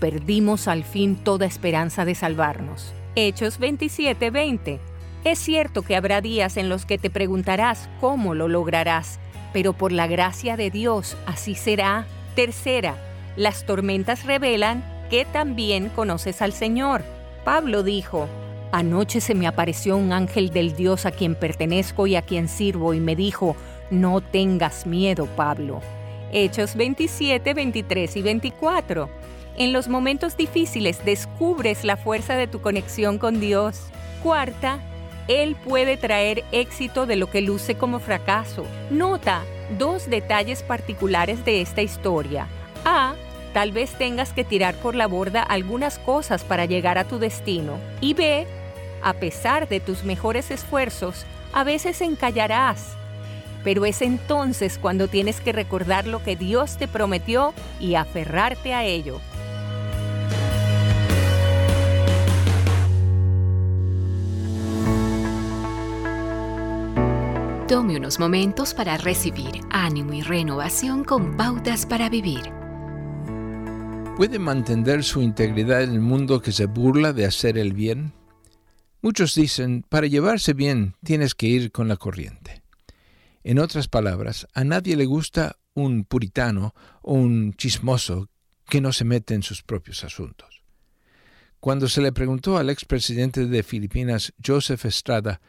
perdimos 0.00 0.66
al 0.66 0.82
fin 0.84 1.16
toda 1.16 1.46
esperanza 1.46 2.04
de 2.04 2.14
salvarnos. 2.14 2.92
Hechos 3.14 3.60
27:20. 3.60 4.80
Es 5.24 5.38
cierto 5.38 5.82
que 5.82 5.96
habrá 5.96 6.20
días 6.20 6.56
en 6.56 6.68
los 6.68 6.86
que 6.86 6.98
te 6.98 7.10
preguntarás 7.10 7.88
cómo 8.00 8.34
lo 8.34 8.48
lograrás, 8.48 9.20
pero 9.52 9.74
por 9.74 9.92
la 9.92 10.06
gracia 10.06 10.56
de 10.56 10.70
Dios 10.70 11.16
así 11.26 11.54
será. 11.54 12.06
Tercera, 12.34 12.96
las 13.36 13.66
tormentas 13.66 14.24
revelan 14.24 14.82
que 15.10 15.26
también 15.26 15.90
conoces 15.90 16.40
al 16.40 16.52
Señor. 16.52 17.04
Pablo 17.44 17.82
dijo, 17.82 18.28
Anoche 18.72 19.20
se 19.20 19.34
me 19.34 19.46
apareció 19.46 19.96
un 19.96 20.12
ángel 20.12 20.50
del 20.50 20.76
Dios 20.76 21.04
a 21.04 21.10
quien 21.10 21.34
pertenezco 21.34 22.06
y 22.06 22.14
a 22.14 22.22
quien 22.22 22.48
sirvo 22.48 22.94
y 22.94 23.00
me 23.00 23.16
dijo, 23.16 23.56
no 23.90 24.20
tengas 24.20 24.86
miedo, 24.86 25.26
Pablo. 25.36 25.80
Hechos 26.32 26.76
27, 26.76 27.54
23 27.54 28.16
y 28.16 28.22
24. 28.22 29.10
En 29.60 29.74
los 29.74 29.88
momentos 29.88 30.38
difíciles 30.38 31.04
descubres 31.04 31.84
la 31.84 31.98
fuerza 31.98 32.34
de 32.34 32.46
tu 32.46 32.62
conexión 32.62 33.18
con 33.18 33.40
Dios. 33.40 33.90
Cuarta, 34.22 34.78
Él 35.28 35.54
puede 35.54 35.98
traer 35.98 36.44
éxito 36.50 37.04
de 37.04 37.16
lo 37.16 37.30
que 37.30 37.42
luce 37.42 37.74
como 37.74 37.98
fracaso. 37.98 38.64
Nota 38.88 39.42
dos 39.78 40.08
detalles 40.08 40.62
particulares 40.62 41.44
de 41.44 41.60
esta 41.60 41.82
historia. 41.82 42.46
A. 42.86 43.12
Tal 43.52 43.70
vez 43.72 43.90
tengas 43.98 44.32
que 44.32 44.44
tirar 44.44 44.76
por 44.76 44.94
la 44.94 45.06
borda 45.06 45.42
algunas 45.42 45.98
cosas 45.98 46.42
para 46.42 46.64
llegar 46.64 46.96
a 46.96 47.04
tu 47.04 47.18
destino. 47.18 47.74
Y 48.00 48.14
ve, 48.14 48.46
a 49.02 49.12
pesar 49.12 49.68
de 49.68 49.78
tus 49.78 50.04
mejores 50.04 50.50
esfuerzos, 50.50 51.26
a 51.52 51.64
veces 51.64 52.00
encallarás. 52.00 52.96
Pero 53.62 53.84
es 53.84 54.00
entonces 54.00 54.78
cuando 54.78 55.06
tienes 55.06 55.42
que 55.42 55.52
recordar 55.52 56.06
lo 56.06 56.22
que 56.22 56.34
Dios 56.34 56.78
te 56.78 56.88
prometió 56.88 57.52
y 57.78 57.96
aferrarte 57.96 58.72
a 58.72 58.86
ello. 58.86 59.20
Tome 67.70 67.96
unos 67.96 68.18
momentos 68.18 68.74
para 68.74 68.96
recibir 68.96 69.60
ánimo 69.70 70.12
y 70.12 70.22
renovación 70.22 71.04
con 71.04 71.36
pautas 71.36 71.86
para 71.86 72.08
vivir. 72.08 72.40
¿Puede 74.16 74.40
mantener 74.40 75.04
su 75.04 75.22
integridad 75.22 75.84
en 75.84 75.92
el 75.92 76.00
mundo 76.00 76.42
que 76.42 76.50
se 76.50 76.66
burla 76.66 77.12
de 77.12 77.26
hacer 77.26 77.56
el 77.56 77.72
bien? 77.72 78.12
Muchos 79.02 79.36
dicen, 79.36 79.84
para 79.88 80.08
llevarse 80.08 80.52
bien 80.52 80.96
tienes 81.04 81.36
que 81.36 81.46
ir 81.46 81.70
con 81.70 81.86
la 81.86 81.96
corriente. 81.96 82.64
En 83.44 83.60
otras 83.60 83.86
palabras, 83.86 84.48
a 84.52 84.64
nadie 84.64 84.96
le 84.96 85.06
gusta 85.06 85.56
un 85.72 86.02
puritano 86.02 86.74
o 87.02 87.14
un 87.14 87.54
chismoso 87.54 88.30
que 88.68 88.80
no 88.80 88.92
se 88.92 89.04
mete 89.04 89.34
en 89.34 89.44
sus 89.44 89.62
propios 89.62 90.02
asuntos. 90.02 90.64
Cuando 91.60 91.88
se 91.88 92.00
le 92.00 92.10
preguntó 92.10 92.56
al 92.56 92.68
expresidente 92.68 93.46
de 93.46 93.62
Filipinas, 93.62 94.32
Joseph 94.44 94.86
Estrada, 94.86 95.40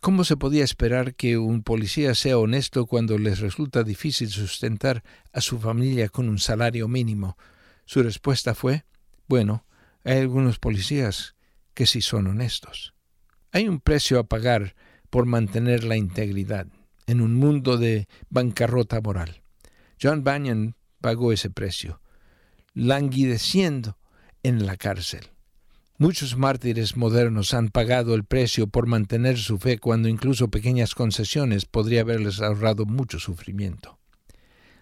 ¿Cómo 0.00 0.24
se 0.24 0.38
podía 0.38 0.64
esperar 0.64 1.14
que 1.14 1.36
un 1.36 1.62
policía 1.62 2.14
sea 2.14 2.38
honesto 2.38 2.86
cuando 2.86 3.18
les 3.18 3.40
resulta 3.40 3.82
difícil 3.82 4.30
sustentar 4.30 5.04
a 5.30 5.42
su 5.42 5.58
familia 5.58 6.08
con 6.08 6.30
un 6.30 6.38
salario 6.38 6.88
mínimo? 6.88 7.36
Su 7.84 8.02
respuesta 8.02 8.54
fue, 8.54 8.86
bueno, 9.28 9.66
hay 10.02 10.18
algunos 10.18 10.58
policías 10.58 11.34
que 11.74 11.84
sí 11.84 12.00
son 12.00 12.28
honestos. 12.28 12.94
Hay 13.52 13.68
un 13.68 13.78
precio 13.78 14.18
a 14.18 14.24
pagar 14.24 14.74
por 15.10 15.26
mantener 15.26 15.84
la 15.84 15.96
integridad 15.96 16.66
en 17.06 17.20
un 17.20 17.34
mundo 17.34 17.76
de 17.76 18.08
bancarrota 18.30 19.02
moral. 19.02 19.42
John 20.00 20.24
Banyan 20.24 20.76
pagó 21.02 21.30
ese 21.30 21.50
precio, 21.50 22.00
languideciendo 22.72 23.98
en 24.42 24.64
la 24.64 24.78
cárcel. 24.78 25.28
Muchos 26.00 26.38
mártires 26.38 26.96
modernos 26.96 27.52
han 27.52 27.68
pagado 27.68 28.14
el 28.14 28.24
precio 28.24 28.66
por 28.66 28.86
mantener 28.86 29.36
su 29.36 29.58
fe 29.58 29.76
cuando 29.76 30.08
incluso 30.08 30.48
pequeñas 30.48 30.94
concesiones 30.94 31.66
podría 31.66 32.00
haberles 32.00 32.40
ahorrado 32.40 32.86
mucho 32.86 33.18
sufrimiento. 33.18 33.98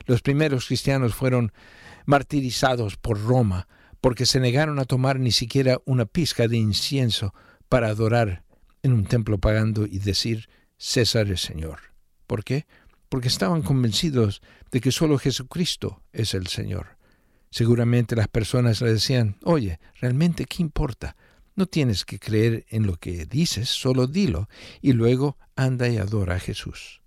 Los 0.07 0.23
primeros 0.23 0.69
cristianos 0.69 1.17
fueron 1.17 1.51
martirizados 2.07 2.97
por 2.97 3.21
Roma 3.21 3.67
porque 4.01 4.27
se 4.27 4.39
negaron 4.39 4.79
a 4.79 4.85
tomar 4.85 5.19
ni 5.19 5.33
siquiera 5.33 5.81
una 5.87 6.07
pizca 6.07 6.47
de 6.47 6.57
incienso 6.57 7.35
para 7.69 7.89
adorar 7.89 8.45
en 8.85 8.93
un 8.93 9.05
templo 9.05 9.39
pagando 9.39 9.87
y 9.87 9.99
decir 9.99 10.49
César 10.77 11.33
es 11.33 11.41
Señor. 11.41 11.81
¿Por 12.29 12.45
qué? 12.45 12.65
Porque 13.09 13.27
estaban 13.27 13.63
convencidos 13.63 14.41
de 14.71 14.81
que 14.81 14.93
solo 14.93 15.19
Jesucristo 15.19 16.01
es 16.13 16.35
el 16.35 16.47
Señor. 16.47 16.98
Seguramente 17.51 18.17
las 18.17 18.29
personas 18.29 18.81
le 18.83 18.93
decían, 18.93 19.37
oye, 19.45 19.81
realmente 20.01 20.45
qué 20.45 20.63
importa, 20.63 21.17
no 21.55 21.67
tienes 21.67 22.05
que 22.05 22.19
creer 22.19 22.67
en 22.69 22.87
lo 22.87 22.97
que 22.97 23.27
dices, 23.27 23.69
solo 23.69 24.07
dilo, 24.07 24.49
y 24.81 24.93
luego 24.93 25.37
anda 25.57 25.89
y 25.89 25.97
adora 25.97 26.37
a 26.37 26.41
Jesús. 26.41 27.03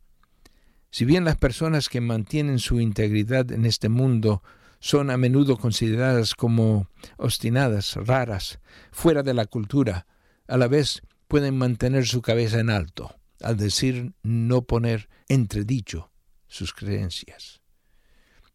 Si 0.89 1.06
bien 1.06 1.24
las 1.24 1.38
personas 1.38 1.88
que 1.88 2.02
mantienen 2.02 2.60
su 2.60 2.82
integridad 2.82 3.52
en 3.52 3.66
este 3.66 3.88
mundo 3.88 4.44
son 4.80 5.10
a 5.10 5.16
menudo 5.16 5.58
consideradas 5.58 6.36
como 6.36 6.88
obstinadas, 7.18 7.96
raras, 7.96 8.60
fuera 8.92 9.24
de 9.24 9.34
la 9.34 9.46
cultura, 9.46 10.06
a 10.48 10.58
la 10.58 10.68
vez 10.68 11.02
pueden 11.30 11.58
mantener 11.58 12.06
su 12.06 12.22
cabeza 12.22 12.60
en 12.60 12.70
alto, 12.70 13.16
al 13.42 13.56
decir 13.56 14.12
no 14.22 14.64
poner 14.64 15.08
entredicho 15.30 16.12
sus 16.48 16.74
creencias. 16.74 17.61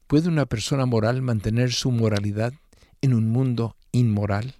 ¿Puede 0.06 0.28
una 0.28 0.46
persona 0.46 0.86
moral 0.86 1.20
mantener 1.20 1.72
su 1.72 1.90
moralidad 1.90 2.52
en 3.00 3.12
un 3.12 3.28
mundo 3.28 3.76
inmoral? 3.90 4.56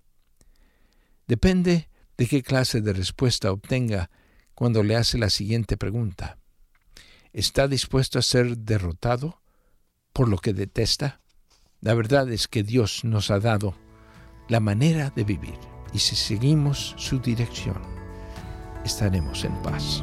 Depende 1.28 1.88
de 2.16 2.26
qué 2.26 2.42
clase 2.42 2.80
de 2.80 2.92
respuesta 2.92 3.52
obtenga 3.52 4.10
cuando 4.54 4.82
le 4.82 4.96
hace 4.96 5.18
la 5.18 5.30
siguiente 5.30 5.76
pregunta. 5.76 6.38
¿Está 7.32 7.68
dispuesto 7.68 8.18
a 8.18 8.22
ser 8.22 8.56
derrotado 8.58 9.40
por 10.12 10.28
lo 10.28 10.38
que 10.38 10.52
detesta? 10.52 11.20
La 11.80 11.94
verdad 11.94 12.30
es 12.32 12.48
que 12.48 12.62
Dios 12.62 13.04
nos 13.04 13.30
ha 13.30 13.38
dado 13.38 13.76
la 14.48 14.60
manera 14.60 15.12
de 15.14 15.24
vivir 15.24 15.58
y 15.92 15.98
si 15.98 16.16
seguimos 16.16 16.94
su 16.96 17.20
dirección, 17.20 17.82
estaremos 18.84 19.44
en 19.44 19.54
paz. 19.62 20.02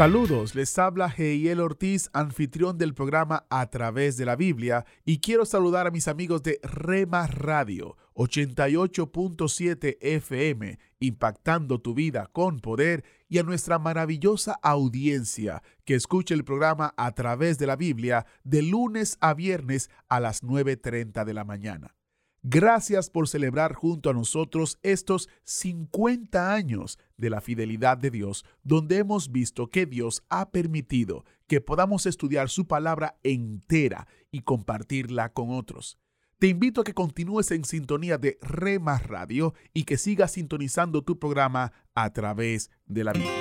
Saludos, 0.00 0.54
les 0.54 0.78
habla 0.78 1.12
Heiel 1.14 1.60
Ortiz, 1.60 2.08
anfitrión 2.14 2.78
del 2.78 2.94
programa 2.94 3.44
A 3.50 3.68
través 3.68 4.16
de 4.16 4.24
la 4.24 4.34
Biblia, 4.34 4.86
y 5.04 5.18
quiero 5.18 5.44
saludar 5.44 5.86
a 5.86 5.90
mis 5.90 6.08
amigos 6.08 6.42
de 6.42 6.58
Rema 6.62 7.26
Radio 7.26 7.98
88.7 8.14 9.98
FM, 10.00 10.78
impactando 11.00 11.82
tu 11.82 11.92
vida 11.92 12.30
con 12.32 12.60
poder, 12.60 13.04
y 13.28 13.40
a 13.40 13.42
nuestra 13.42 13.78
maravillosa 13.78 14.58
audiencia 14.62 15.62
que 15.84 15.96
escucha 15.96 16.32
el 16.32 16.44
programa 16.44 16.94
A 16.96 17.12
través 17.12 17.58
de 17.58 17.66
la 17.66 17.76
Biblia 17.76 18.24
de 18.42 18.62
lunes 18.62 19.18
a 19.20 19.34
viernes 19.34 19.90
a 20.08 20.18
las 20.18 20.42
9.30 20.42 21.26
de 21.26 21.34
la 21.34 21.44
mañana. 21.44 21.94
Gracias 22.42 23.10
por 23.10 23.28
celebrar 23.28 23.74
junto 23.74 24.08
a 24.08 24.14
nosotros 24.14 24.78
estos 24.82 25.28
50 25.44 26.54
años 26.54 26.98
de 27.18 27.28
la 27.28 27.42
fidelidad 27.42 27.98
de 27.98 28.10
Dios, 28.10 28.46
donde 28.62 28.96
hemos 28.96 29.30
visto 29.30 29.68
que 29.68 29.84
Dios 29.84 30.22
ha 30.30 30.50
permitido 30.50 31.24
que 31.46 31.60
podamos 31.60 32.06
estudiar 32.06 32.48
su 32.48 32.66
palabra 32.66 33.18
entera 33.22 34.06
y 34.30 34.40
compartirla 34.40 35.34
con 35.34 35.50
otros. 35.50 35.98
Te 36.38 36.46
invito 36.46 36.80
a 36.80 36.84
que 36.84 36.94
continúes 36.94 37.50
en 37.50 37.66
sintonía 37.66 38.16
de 38.16 38.38
Rema 38.40 38.98
Radio 38.98 39.52
y 39.74 39.84
que 39.84 39.98
sigas 39.98 40.32
sintonizando 40.32 41.02
tu 41.02 41.18
programa 41.18 41.72
a 41.94 42.10
través 42.14 42.70
de 42.86 43.04
la 43.04 43.12
Biblia. 43.12 43.32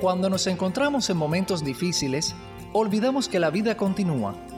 Cuando 0.00 0.30
nos 0.30 0.46
encontramos 0.46 1.10
en 1.10 1.18
momentos 1.18 1.62
difíciles, 1.62 2.34
olvidamos 2.72 3.28
que 3.28 3.38
la 3.38 3.50
vida 3.50 3.76
continúa 3.76 4.34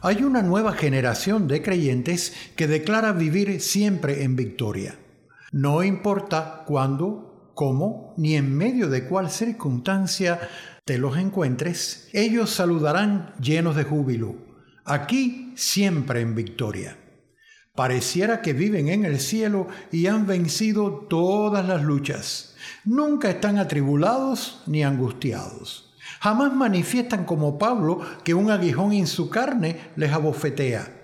Hay 0.00 0.22
una 0.22 0.42
nueva 0.42 0.74
generación 0.74 1.48
de 1.48 1.60
creyentes 1.60 2.32
que 2.54 2.68
declara 2.68 3.12
vivir 3.12 3.60
siempre 3.60 4.22
en 4.22 4.36
victoria. 4.36 4.96
No 5.50 5.82
importa 5.82 6.62
cuándo, 6.66 7.52
cómo, 7.54 8.14
ni 8.16 8.36
en 8.36 8.56
medio 8.56 8.88
de 8.88 9.06
cuál 9.06 9.28
circunstancia 9.28 10.38
te 10.84 10.98
los 10.98 11.16
encuentres, 11.16 12.08
ellos 12.12 12.50
saludarán 12.50 13.34
llenos 13.40 13.74
de 13.74 13.82
júbilo. 13.82 14.36
Aquí 14.84 15.52
siempre 15.56 16.20
en 16.20 16.36
victoria. 16.36 16.96
Pareciera 17.74 18.40
que 18.40 18.52
viven 18.52 18.88
en 18.88 19.04
el 19.04 19.18
cielo 19.18 19.66
y 19.90 20.06
han 20.06 20.28
vencido 20.28 21.06
todas 21.08 21.66
las 21.66 21.82
luchas. 21.82 22.54
Nunca 22.84 23.30
están 23.30 23.58
atribulados 23.58 24.62
ni 24.66 24.84
angustiados. 24.84 25.87
Jamás 26.20 26.52
manifiestan 26.52 27.24
como 27.24 27.58
Pablo 27.58 28.00
que 28.24 28.34
un 28.34 28.50
aguijón 28.50 28.92
en 28.92 29.06
su 29.06 29.30
carne 29.30 29.92
les 29.96 30.12
abofetea. 30.12 30.94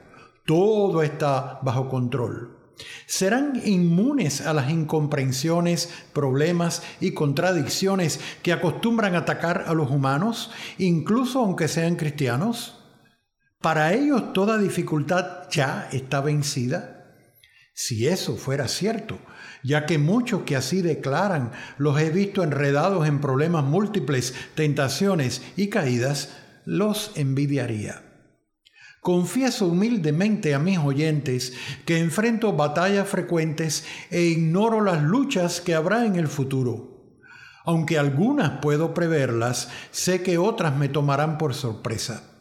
Todo 0.44 1.02
está 1.02 1.60
bajo 1.62 1.88
control. 1.88 2.58
Serán 3.06 3.60
inmunes 3.64 4.40
a 4.40 4.52
las 4.52 4.70
incomprensiones, 4.70 5.90
problemas 6.12 6.82
y 7.00 7.12
contradicciones 7.12 8.20
que 8.42 8.52
acostumbran 8.52 9.14
atacar 9.14 9.64
a 9.68 9.74
los 9.74 9.90
humanos, 9.90 10.50
incluso 10.78 11.40
aunque 11.40 11.68
sean 11.68 11.96
cristianos. 11.96 12.80
Para 13.60 13.94
ellos 13.94 14.32
toda 14.32 14.58
dificultad 14.58 15.48
ya 15.50 15.88
está 15.92 16.20
vencida. 16.20 17.14
Si 17.72 18.06
eso 18.06 18.36
fuera 18.36 18.68
cierto, 18.68 19.18
ya 19.64 19.86
que 19.86 19.98
muchos 19.98 20.42
que 20.42 20.54
así 20.54 20.82
declaran 20.82 21.50
los 21.78 21.98
he 21.98 22.10
visto 22.10 22.44
enredados 22.44 23.08
en 23.08 23.20
problemas 23.20 23.64
múltiples, 23.64 24.34
tentaciones 24.54 25.42
y 25.56 25.68
caídas, 25.68 26.36
los 26.64 27.10
envidiaría. 27.16 28.02
Confieso 29.00 29.66
humildemente 29.66 30.54
a 30.54 30.58
mis 30.58 30.78
oyentes 30.78 31.52
que 31.84 31.98
enfrento 31.98 32.52
batallas 32.52 33.08
frecuentes 33.08 33.84
e 34.10 34.22
ignoro 34.22 34.80
las 34.80 35.02
luchas 35.02 35.60
que 35.60 35.74
habrá 35.74 36.06
en 36.06 36.16
el 36.16 36.28
futuro. 36.28 37.18
Aunque 37.66 37.98
algunas 37.98 38.60
puedo 38.60 38.94
preverlas, 38.94 39.70
sé 39.90 40.22
que 40.22 40.38
otras 40.38 40.76
me 40.76 40.88
tomarán 40.88 41.38
por 41.38 41.54
sorpresa. 41.54 42.33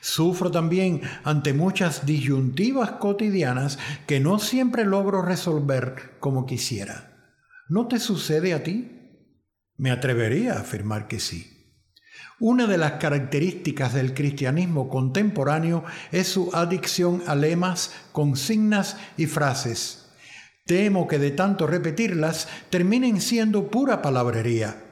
Sufro 0.00 0.50
también 0.50 1.02
ante 1.24 1.52
muchas 1.52 2.06
disyuntivas 2.06 2.92
cotidianas 2.92 3.78
que 4.06 4.20
no 4.20 4.38
siempre 4.38 4.84
logro 4.84 5.22
resolver 5.22 6.16
como 6.20 6.46
quisiera. 6.46 7.34
¿No 7.68 7.88
te 7.88 7.98
sucede 7.98 8.54
a 8.54 8.62
ti? 8.62 8.92
Me 9.76 9.90
atrevería 9.90 10.54
a 10.54 10.60
afirmar 10.60 11.08
que 11.08 11.20
sí. 11.20 11.52
Una 12.38 12.66
de 12.66 12.78
las 12.78 12.92
características 12.92 13.94
del 13.94 14.14
cristianismo 14.14 14.88
contemporáneo 14.88 15.84
es 16.12 16.28
su 16.28 16.50
adicción 16.54 17.22
a 17.26 17.34
lemas, 17.34 17.92
consignas 18.12 18.96
y 19.16 19.26
frases. 19.26 20.10
Temo 20.66 21.06
que 21.06 21.18
de 21.18 21.30
tanto 21.30 21.66
repetirlas 21.66 22.48
terminen 22.70 23.20
siendo 23.20 23.70
pura 23.70 24.02
palabrería 24.02 24.85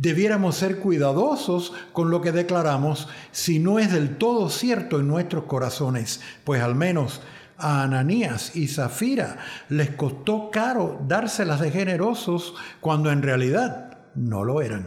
Debiéramos 0.00 0.56
ser 0.56 0.78
cuidadosos 0.78 1.74
con 1.92 2.10
lo 2.10 2.22
que 2.22 2.32
declaramos 2.32 3.06
si 3.32 3.58
no 3.58 3.78
es 3.78 3.92
del 3.92 4.16
todo 4.16 4.48
cierto 4.48 4.98
en 4.98 5.06
nuestros 5.08 5.44
corazones, 5.44 6.22
pues 6.44 6.62
al 6.62 6.74
menos 6.74 7.20
a 7.58 7.82
Ananías 7.82 8.56
y 8.56 8.68
Zafira 8.68 9.36
les 9.68 9.90
costó 9.90 10.50
caro 10.50 10.98
dárselas 11.06 11.60
de 11.60 11.70
generosos 11.70 12.54
cuando 12.80 13.12
en 13.12 13.20
realidad 13.20 13.98
no 14.14 14.42
lo 14.42 14.62
eran. 14.62 14.86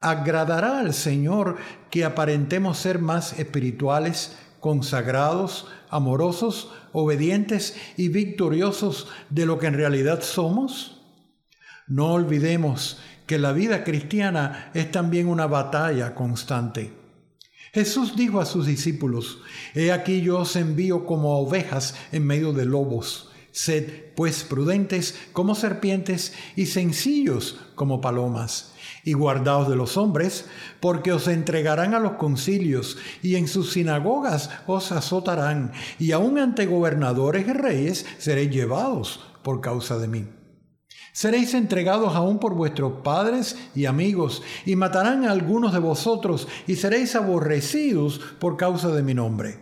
Agradará 0.00 0.80
al 0.80 0.92
Señor 0.92 1.56
que 1.88 2.04
aparentemos 2.04 2.78
ser 2.78 2.98
más 2.98 3.38
espirituales, 3.38 4.36
consagrados, 4.58 5.68
amorosos, 5.88 6.72
obedientes 6.90 7.76
y 7.96 8.08
victoriosos 8.08 9.06
de 9.30 9.46
lo 9.46 9.60
que 9.60 9.68
en 9.68 9.74
realidad 9.74 10.20
somos? 10.22 11.00
No 11.86 12.12
olvidemos 12.12 12.98
que 13.28 13.38
la 13.38 13.52
vida 13.52 13.84
cristiana 13.84 14.70
es 14.74 14.90
también 14.90 15.28
una 15.28 15.46
batalla 15.46 16.14
constante. 16.16 16.92
Jesús 17.72 18.16
dijo 18.16 18.40
a 18.40 18.46
sus 18.46 18.66
discípulos, 18.66 19.38
He 19.74 19.92
aquí 19.92 20.22
yo 20.22 20.40
os 20.40 20.56
envío 20.56 21.04
como 21.04 21.38
ovejas 21.38 21.94
en 22.10 22.26
medio 22.26 22.52
de 22.52 22.64
lobos. 22.64 23.30
Sed 23.52 24.14
pues 24.14 24.44
prudentes 24.44 25.14
como 25.32 25.54
serpientes 25.54 26.32
y 26.56 26.66
sencillos 26.66 27.60
como 27.74 28.00
palomas. 28.00 28.72
Y 29.04 29.12
guardaos 29.12 29.68
de 29.68 29.76
los 29.76 29.98
hombres, 29.98 30.46
porque 30.80 31.12
os 31.12 31.28
entregarán 31.28 31.94
a 31.94 31.98
los 31.98 32.12
concilios, 32.12 32.96
y 33.22 33.36
en 33.36 33.46
sus 33.46 33.72
sinagogas 33.72 34.50
os 34.66 34.90
azotarán, 34.90 35.72
y 35.98 36.12
aun 36.12 36.38
ante 36.38 36.66
gobernadores 36.66 37.46
y 37.46 37.52
reyes 37.52 38.06
seréis 38.16 38.50
llevados 38.50 39.20
por 39.42 39.60
causa 39.60 39.98
de 39.98 40.08
mí. 40.08 40.37
Seréis 41.18 41.52
entregados 41.54 42.14
aún 42.14 42.38
por 42.38 42.54
vuestros 42.54 43.00
padres 43.02 43.56
y 43.74 43.86
amigos, 43.86 44.40
y 44.64 44.76
matarán 44.76 45.24
a 45.24 45.32
algunos 45.32 45.72
de 45.72 45.80
vosotros, 45.80 46.46
y 46.68 46.76
seréis 46.76 47.16
aborrecidos 47.16 48.20
por 48.38 48.56
causa 48.56 48.90
de 48.90 49.02
mi 49.02 49.14
nombre. 49.14 49.58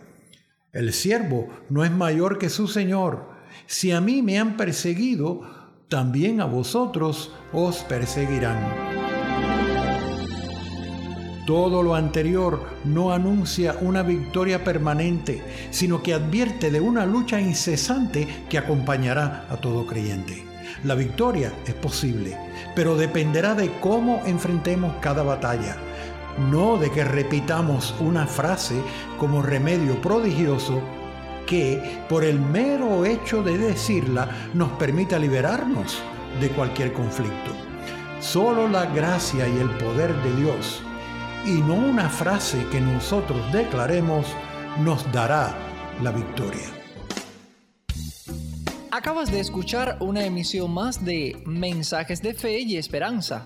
El 0.71 0.93
siervo 0.93 1.47
no 1.71 1.83
es 1.83 1.89
mayor 1.89 2.37
que 2.37 2.49
su 2.49 2.67
Señor. 2.67 3.29
Si 3.65 3.91
a 3.91 4.01
mí 4.01 4.21
me 4.21 4.37
han 4.37 4.55
perseguido, 4.55 5.41
también 5.89 6.41
a 6.41 6.45
vosotros 6.45 7.31
os 7.51 7.77
perseguirán. 7.77 8.59
Todo 11.47 11.81
lo 11.81 11.95
anterior 11.95 12.67
no 12.85 13.13
anuncia 13.13 13.77
una 13.81 14.03
victoria 14.03 14.63
permanente, 14.63 15.41
sino 15.71 16.03
que 16.03 16.13
advierte 16.13 16.69
de 16.69 16.81
una 16.81 17.07
lucha 17.07 17.41
incesante 17.41 18.27
que 18.47 18.59
acompañará 18.59 19.47
a 19.49 19.57
todo 19.57 19.87
creyente. 19.87 20.56
La 20.83 20.95
victoria 20.95 21.51
es 21.65 21.73
posible, 21.73 22.37
pero 22.75 22.95
dependerá 22.95 23.55
de 23.55 23.71
cómo 23.79 24.21
enfrentemos 24.25 24.95
cada 25.01 25.23
batalla, 25.23 25.75
no 26.49 26.77
de 26.77 26.91
que 26.91 27.03
repitamos 27.03 27.95
una 27.99 28.27
frase 28.27 28.81
como 29.17 29.41
remedio 29.41 29.99
prodigioso 30.01 30.81
que, 31.47 32.01
por 32.07 32.23
el 32.23 32.39
mero 32.39 33.05
hecho 33.05 33.41
de 33.41 33.57
decirla, 33.57 34.29
nos 34.53 34.69
permita 34.73 35.17
liberarnos 35.17 35.99
de 36.39 36.49
cualquier 36.49 36.93
conflicto. 36.93 37.51
Solo 38.19 38.67
la 38.67 38.85
gracia 38.87 39.47
y 39.47 39.57
el 39.57 39.69
poder 39.77 40.13
de 40.21 40.35
Dios, 40.35 40.83
y 41.45 41.61
no 41.61 41.75
una 41.75 42.09
frase 42.09 42.65
que 42.71 42.81
nosotros 42.81 43.39
declaremos, 43.51 44.27
nos 44.79 45.09
dará 45.11 45.55
la 46.03 46.11
victoria. 46.11 46.76
Acabas 48.89 49.31
de 49.31 49.41
escuchar 49.41 49.97
una 49.99 50.25
emisión 50.25 50.73
más 50.73 51.03
de 51.03 51.41
Mensajes 51.45 52.21
de 52.21 52.33
Fe 52.33 52.59
y 52.59 52.77
Esperanza. 52.77 53.45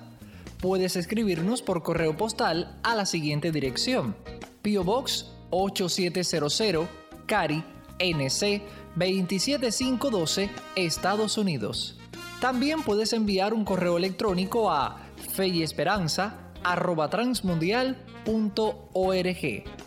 Puedes 0.59 0.95
escribirnos 0.95 1.63
por 1.63 1.81
correo 1.81 2.15
postal 2.15 2.77
a 2.83 2.95
la 2.95 3.07
siguiente 3.07 3.51
dirección: 3.51 4.15
Pio 4.61 4.83
Box 4.83 5.31
8700, 5.49 6.87
Cari, 7.25 7.63
NC 7.97 8.61
27512, 8.95 10.49
Estados 10.75 11.39
Unidos. 11.39 11.97
También 12.39 12.83
puedes 12.83 13.11
enviar 13.11 13.55
un 13.55 13.65
correo 13.65 13.97
electrónico 13.97 14.69
a 14.69 14.97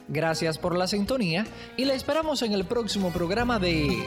Gracias 0.09 0.59
por 0.59 0.77
la 0.77 0.87
sintonía 0.87 1.47
y 1.77 1.85
la 1.85 1.95
esperamos 1.95 2.43
en 2.43 2.53
el 2.53 2.65
próximo 2.65 3.11
programa 3.11 3.59
de 3.59 4.03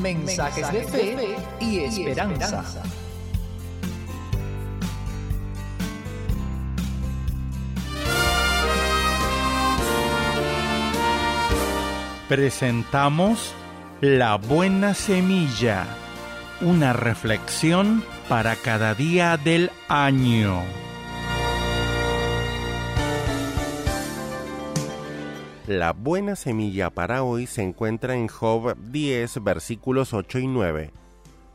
mensajes 0.00 0.72
de 0.72 0.84
fe 0.84 1.36
y 1.60 1.78
esperanza. 1.78 2.64
Presentamos 12.28 13.54
La 14.00 14.34
Buena 14.34 14.94
Semilla, 14.94 15.86
una 16.60 16.92
reflexión 16.92 18.02
para 18.28 18.56
cada 18.56 18.94
día 18.94 19.36
del 19.36 19.70
año. 19.88 20.85
La 25.66 25.92
buena 25.92 26.36
semilla 26.36 26.90
para 26.90 27.24
hoy 27.24 27.48
se 27.48 27.60
encuentra 27.60 28.14
en 28.14 28.28
Job 28.28 28.76
10, 28.76 29.42
versículos 29.42 30.14
8 30.14 30.38
y 30.38 30.46
9. 30.46 30.92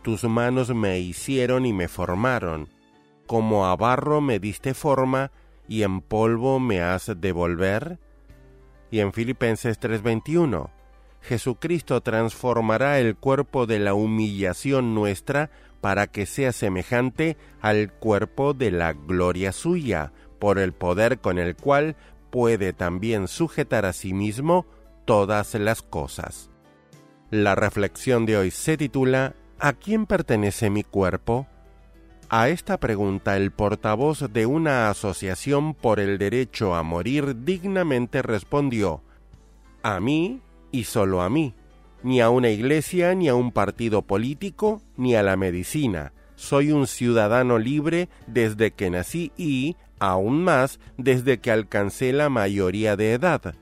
Tus 0.01 0.25
manos 0.25 0.75
me 0.75 0.99
hicieron 0.99 1.65
y 1.65 1.71
me 1.71 1.87
formaron. 1.87 2.67
Como 3.25 3.67
a 3.67 3.75
barro 3.77 4.19
me 4.19 4.39
diste 4.39 4.73
forma 4.73 5.31
y 5.69 5.83
en 5.83 6.01
polvo 6.01 6.59
me 6.59 6.81
has 6.81 7.21
de 7.21 7.31
volver. 7.31 7.99
Y 8.89 8.99
en 8.99 9.13
Filipenses 9.13 9.79
3:21, 9.79 10.71
Jesucristo 11.21 12.01
transformará 12.01 12.99
el 12.99 13.15
cuerpo 13.15 13.65
de 13.65 13.79
la 13.79 13.93
humillación 13.93 14.93
nuestra 14.93 15.51
para 15.79 16.07
que 16.07 16.25
sea 16.25 16.51
semejante 16.51 17.37
al 17.61 17.93
cuerpo 17.93 18.53
de 18.53 18.71
la 18.71 18.91
gloria 18.91 19.53
suya, 19.53 20.11
por 20.37 20.59
el 20.59 20.73
poder 20.73 21.19
con 21.19 21.37
el 21.37 21.55
cual 21.55 21.95
puede 22.31 22.73
también 22.73 23.27
sujetar 23.27 23.85
a 23.85 23.93
sí 23.93 24.13
mismo 24.13 24.65
todas 25.05 25.53
las 25.55 25.81
cosas. 25.81 26.49
La 27.29 27.55
reflexión 27.55 28.25
de 28.25 28.37
hoy 28.37 28.51
se 28.51 28.77
titula 28.77 29.35
¿A 29.59 29.73
quién 29.73 30.05
pertenece 30.05 30.69
mi 30.69 30.83
cuerpo? 30.83 31.47
A 32.29 32.49
esta 32.49 32.79
pregunta 32.79 33.37
el 33.37 33.51
portavoz 33.51 34.31
de 34.31 34.45
una 34.45 34.89
asociación 34.89 35.73
por 35.73 35.99
el 35.99 36.17
derecho 36.17 36.75
a 36.75 36.81
morir 36.81 37.43
dignamente 37.43 38.21
respondió 38.21 39.03
A 39.83 39.99
mí 39.99 40.41
y 40.71 40.85
solo 40.85 41.21
a 41.21 41.29
mí, 41.29 41.53
ni 42.03 42.21
a 42.21 42.29
una 42.29 42.49
iglesia, 42.49 43.13
ni 43.13 43.27
a 43.27 43.35
un 43.35 43.51
partido 43.51 44.01
político, 44.01 44.81
ni 44.97 45.15
a 45.15 45.23
la 45.23 45.35
medicina. 45.35 46.13
Soy 46.35 46.71
un 46.71 46.87
ciudadano 46.87 47.59
libre 47.59 48.09
desde 48.27 48.71
que 48.71 48.89
nací 48.89 49.31
y, 49.37 49.75
aún 50.01 50.43
más, 50.43 50.79
desde 50.97 51.39
que 51.39 51.51
alcancé 51.51 52.11
la 52.11 52.27
mayoría 52.27 52.97
de 52.97 53.13
edad. 53.13 53.53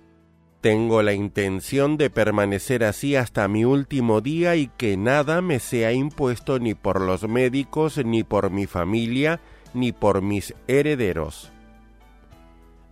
Tengo 0.62 1.04
la 1.04 1.14
intención 1.14 1.98
de 1.98 2.10
permanecer 2.10 2.86
así 2.86 3.16
hasta 3.16 3.48
mi 3.50 3.66
último 3.66 4.22
día 4.22 4.56
y 4.56 4.68
que 4.68 4.96
nada 4.98 5.42
me 5.42 5.60
sea 5.60 5.92
impuesto 5.92 6.58
ni 6.60 6.76
por 6.76 7.02
los 7.02 7.28
médicos, 7.28 8.04
ni 8.04 8.24
por 8.24 8.52
mi 8.52 8.68
familia, 8.68 9.42
ni 9.74 9.92
por 9.92 10.22
mis 10.22 10.56
herederos. 10.68 11.52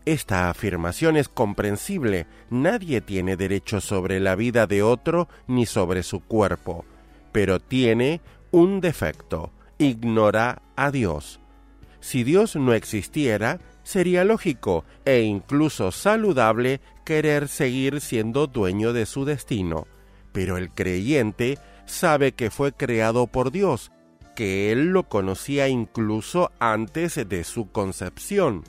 Esta 0.06 0.50
afirmación 0.50 1.16
es 1.16 1.30
comprensible. 1.30 2.28
Nadie 2.50 3.00
tiene 3.00 3.38
derecho 3.38 3.80
sobre 3.80 4.20
la 4.20 4.36
vida 4.36 4.68
de 4.68 4.84
otro 4.84 5.30
ni 5.48 5.66
sobre 5.66 6.04
su 6.04 6.20
cuerpo, 6.22 6.86
pero 7.32 7.60
tiene 7.60 8.20
un 8.52 8.82
defecto. 8.82 9.52
Ignora 9.78 10.62
a 10.76 10.92
Dios. 10.92 11.40
Si 12.08 12.24
Dios 12.24 12.56
no 12.56 12.74
existiera, 12.74 13.60
sería 13.84 14.24
lógico 14.24 14.86
e 15.04 15.24
incluso 15.24 15.92
saludable 15.92 16.80
querer 17.04 17.50
seguir 17.50 18.00
siendo 18.00 18.48
dueño 18.48 18.94
de 18.94 19.06
su 19.06 19.26
destino. 19.26 19.88
Pero 20.32 20.56
el 20.56 20.70
creyente 20.70 21.58
sabe 21.86 22.32
que 22.32 22.50
fue 22.50 22.72
creado 22.72 23.28
por 23.28 23.52
Dios, 23.52 23.92
que 24.38 24.72
Él 24.72 24.92
lo 24.92 25.04
conocía 25.10 25.68
incluso 25.68 26.50
antes 26.60 27.28
de 27.28 27.44
su 27.44 27.74
concepción. 27.74 28.64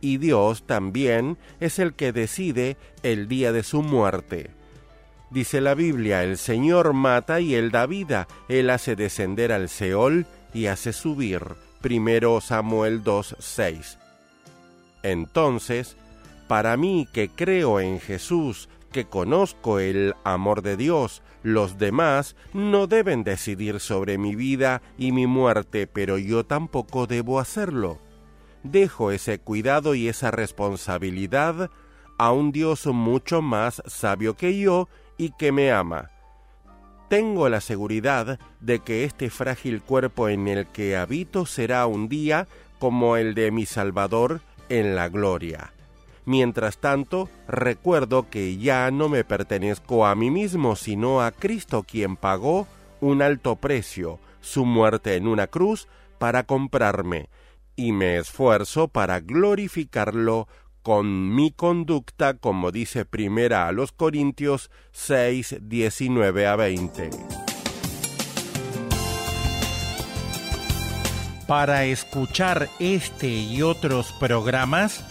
Y 0.00 0.16
Dios 0.16 0.64
también 0.66 1.38
es 1.60 1.78
el 1.78 1.94
que 1.94 2.10
decide 2.10 2.76
el 3.04 3.28
día 3.28 3.52
de 3.52 3.62
su 3.62 3.84
muerte. 3.84 4.50
Dice 5.30 5.60
la 5.60 5.76
Biblia, 5.76 6.24
el 6.24 6.36
Señor 6.36 6.94
mata 6.94 7.38
y 7.38 7.54
Él 7.54 7.70
da 7.70 7.86
vida, 7.86 8.26
Él 8.48 8.70
hace 8.70 8.96
descender 8.96 9.52
al 9.52 9.68
Seol 9.68 10.26
y 10.52 10.66
hace 10.66 10.92
subir. 10.92 11.42
Primero 11.82 12.40
Samuel 12.40 13.02
2.6. 13.02 13.98
Entonces, 15.02 15.96
para 16.46 16.76
mí 16.76 17.08
que 17.12 17.28
creo 17.28 17.80
en 17.80 17.98
Jesús, 17.98 18.68
que 18.92 19.06
conozco 19.06 19.80
el 19.80 20.14
amor 20.22 20.62
de 20.62 20.76
Dios, 20.76 21.22
los 21.42 21.78
demás 21.78 22.36
no 22.52 22.86
deben 22.86 23.24
decidir 23.24 23.80
sobre 23.80 24.16
mi 24.16 24.36
vida 24.36 24.80
y 24.96 25.10
mi 25.10 25.26
muerte, 25.26 25.88
pero 25.88 26.18
yo 26.18 26.44
tampoco 26.44 27.08
debo 27.08 27.40
hacerlo. 27.40 27.98
Dejo 28.62 29.10
ese 29.10 29.40
cuidado 29.40 29.96
y 29.96 30.06
esa 30.06 30.30
responsabilidad 30.30 31.68
a 32.16 32.30
un 32.30 32.52
Dios 32.52 32.86
mucho 32.86 33.42
más 33.42 33.82
sabio 33.86 34.36
que 34.36 34.56
yo 34.56 34.88
y 35.18 35.32
que 35.32 35.50
me 35.50 35.72
ama. 35.72 36.11
Tengo 37.12 37.50
la 37.50 37.60
seguridad 37.60 38.40
de 38.60 38.78
que 38.78 39.04
este 39.04 39.28
frágil 39.28 39.82
cuerpo 39.82 40.30
en 40.30 40.48
el 40.48 40.66
que 40.66 40.96
habito 40.96 41.44
será 41.44 41.84
un 41.84 42.08
día 42.08 42.48
como 42.78 43.18
el 43.18 43.34
de 43.34 43.50
mi 43.50 43.66
Salvador 43.66 44.40
en 44.70 44.96
la 44.96 45.10
gloria. 45.10 45.74
Mientras 46.24 46.78
tanto, 46.78 47.28
recuerdo 47.46 48.30
que 48.30 48.56
ya 48.56 48.90
no 48.90 49.10
me 49.10 49.24
pertenezco 49.24 50.06
a 50.06 50.14
mí 50.14 50.30
mismo, 50.30 50.74
sino 50.74 51.20
a 51.20 51.32
Cristo 51.32 51.82
quien 51.82 52.16
pagó 52.16 52.66
un 53.02 53.20
alto 53.20 53.56
precio, 53.56 54.18
su 54.40 54.64
muerte 54.64 55.14
en 55.16 55.28
una 55.28 55.48
cruz, 55.48 55.88
para 56.16 56.44
comprarme, 56.44 57.28
y 57.76 57.92
me 57.92 58.16
esfuerzo 58.16 58.88
para 58.88 59.20
glorificarlo 59.20 60.48
con 60.82 61.34
mi 61.34 61.52
conducta, 61.52 62.34
como 62.34 62.70
dice 62.72 63.04
primera 63.04 63.68
a 63.68 63.72
los 63.72 63.92
Corintios 63.92 64.70
6, 64.92 65.58
19 65.62 66.46
a 66.46 66.56
20. 66.56 67.10
Para 71.46 71.84
escuchar 71.84 72.70
este 72.78 73.28
y 73.28 73.60
otros 73.62 74.12
programas, 74.18 75.04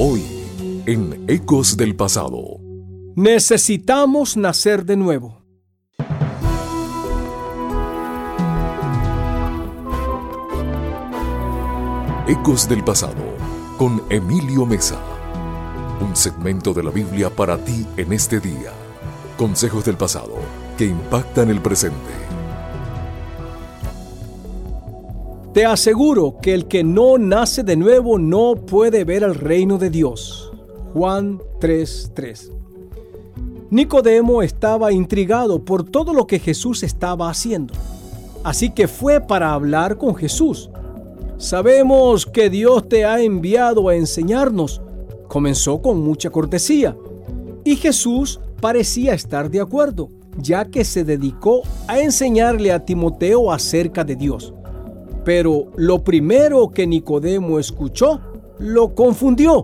Hoy, 0.00 0.22
en 0.86 1.24
Ecos 1.26 1.76
del 1.76 1.96
Pasado. 1.96 2.60
Necesitamos 3.16 4.36
nacer 4.36 4.84
de 4.84 4.96
nuevo. 4.96 5.42
Ecos 12.28 12.68
del 12.68 12.84
Pasado 12.84 13.24
con 13.76 14.04
Emilio 14.08 14.66
Mesa. 14.66 15.00
Un 16.00 16.14
segmento 16.14 16.72
de 16.72 16.84
la 16.84 16.92
Biblia 16.92 17.28
para 17.28 17.58
ti 17.58 17.84
en 17.96 18.12
este 18.12 18.38
día. 18.38 18.70
Consejos 19.36 19.84
del 19.84 19.96
pasado 19.96 20.36
que 20.76 20.84
impactan 20.84 21.50
el 21.50 21.60
presente. 21.60 22.27
Te 25.58 25.66
aseguro 25.66 26.36
que 26.40 26.54
el 26.54 26.68
que 26.68 26.84
no 26.84 27.18
nace 27.18 27.64
de 27.64 27.74
nuevo 27.74 28.16
no 28.16 28.54
puede 28.54 29.02
ver 29.02 29.24
el 29.24 29.34
reino 29.34 29.76
de 29.76 29.90
Dios. 29.90 30.52
Juan 30.92 31.40
3:3. 31.58 32.52
Nicodemo 33.68 34.40
estaba 34.42 34.92
intrigado 34.92 35.64
por 35.64 35.82
todo 35.82 36.14
lo 36.14 36.28
que 36.28 36.38
Jesús 36.38 36.84
estaba 36.84 37.28
haciendo. 37.28 37.74
Así 38.44 38.70
que 38.70 38.86
fue 38.86 39.20
para 39.20 39.52
hablar 39.52 39.98
con 39.98 40.14
Jesús. 40.14 40.70
Sabemos 41.38 42.24
que 42.24 42.50
Dios 42.50 42.88
te 42.88 43.04
ha 43.04 43.20
enviado 43.20 43.88
a 43.88 43.96
enseñarnos. 43.96 44.80
Comenzó 45.26 45.82
con 45.82 46.00
mucha 46.00 46.30
cortesía. 46.30 46.96
Y 47.64 47.74
Jesús 47.74 48.38
parecía 48.60 49.12
estar 49.12 49.50
de 49.50 49.60
acuerdo, 49.60 50.08
ya 50.40 50.66
que 50.66 50.84
se 50.84 51.02
dedicó 51.02 51.62
a 51.88 51.98
enseñarle 51.98 52.70
a 52.70 52.84
Timoteo 52.84 53.50
acerca 53.50 54.04
de 54.04 54.14
Dios. 54.14 54.54
Pero 55.28 55.66
lo 55.76 56.02
primero 56.02 56.70
que 56.70 56.86
Nicodemo 56.86 57.58
escuchó 57.58 58.18
lo 58.60 58.94
confundió. 58.94 59.62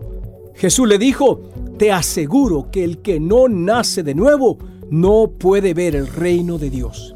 Jesús 0.53 0.87
le 0.87 0.99
dijo, 0.99 1.41
te 1.79 1.91
aseguro 1.91 2.69
que 2.69 2.83
el 2.83 2.99
que 2.99 3.19
no 3.19 3.47
nace 3.47 4.03
de 4.03 4.13
nuevo 4.13 4.59
no 4.91 5.31
puede 5.39 5.73
ver 5.73 5.95
el 5.95 6.05
reino 6.05 6.59
de 6.59 6.69
Dios. 6.69 7.15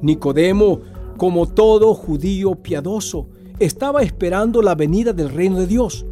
Nicodemo, 0.00 0.78
como 1.16 1.48
todo 1.48 1.92
judío 1.94 2.54
piadoso, 2.54 3.26
estaba 3.58 4.02
esperando 4.02 4.62
la 4.62 4.76
venida 4.76 5.12
del 5.12 5.30
reino 5.30 5.58
de 5.58 5.66
Dios. 5.66 6.06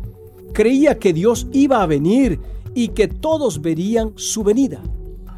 Creía 0.52 0.98
que 0.98 1.12
Dios 1.12 1.46
iba 1.52 1.84
a 1.84 1.86
venir 1.86 2.40
y 2.74 2.88
que 2.88 3.06
todos 3.06 3.62
verían 3.62 4.10
su 4.16 4.42
venida. 4.42 4.82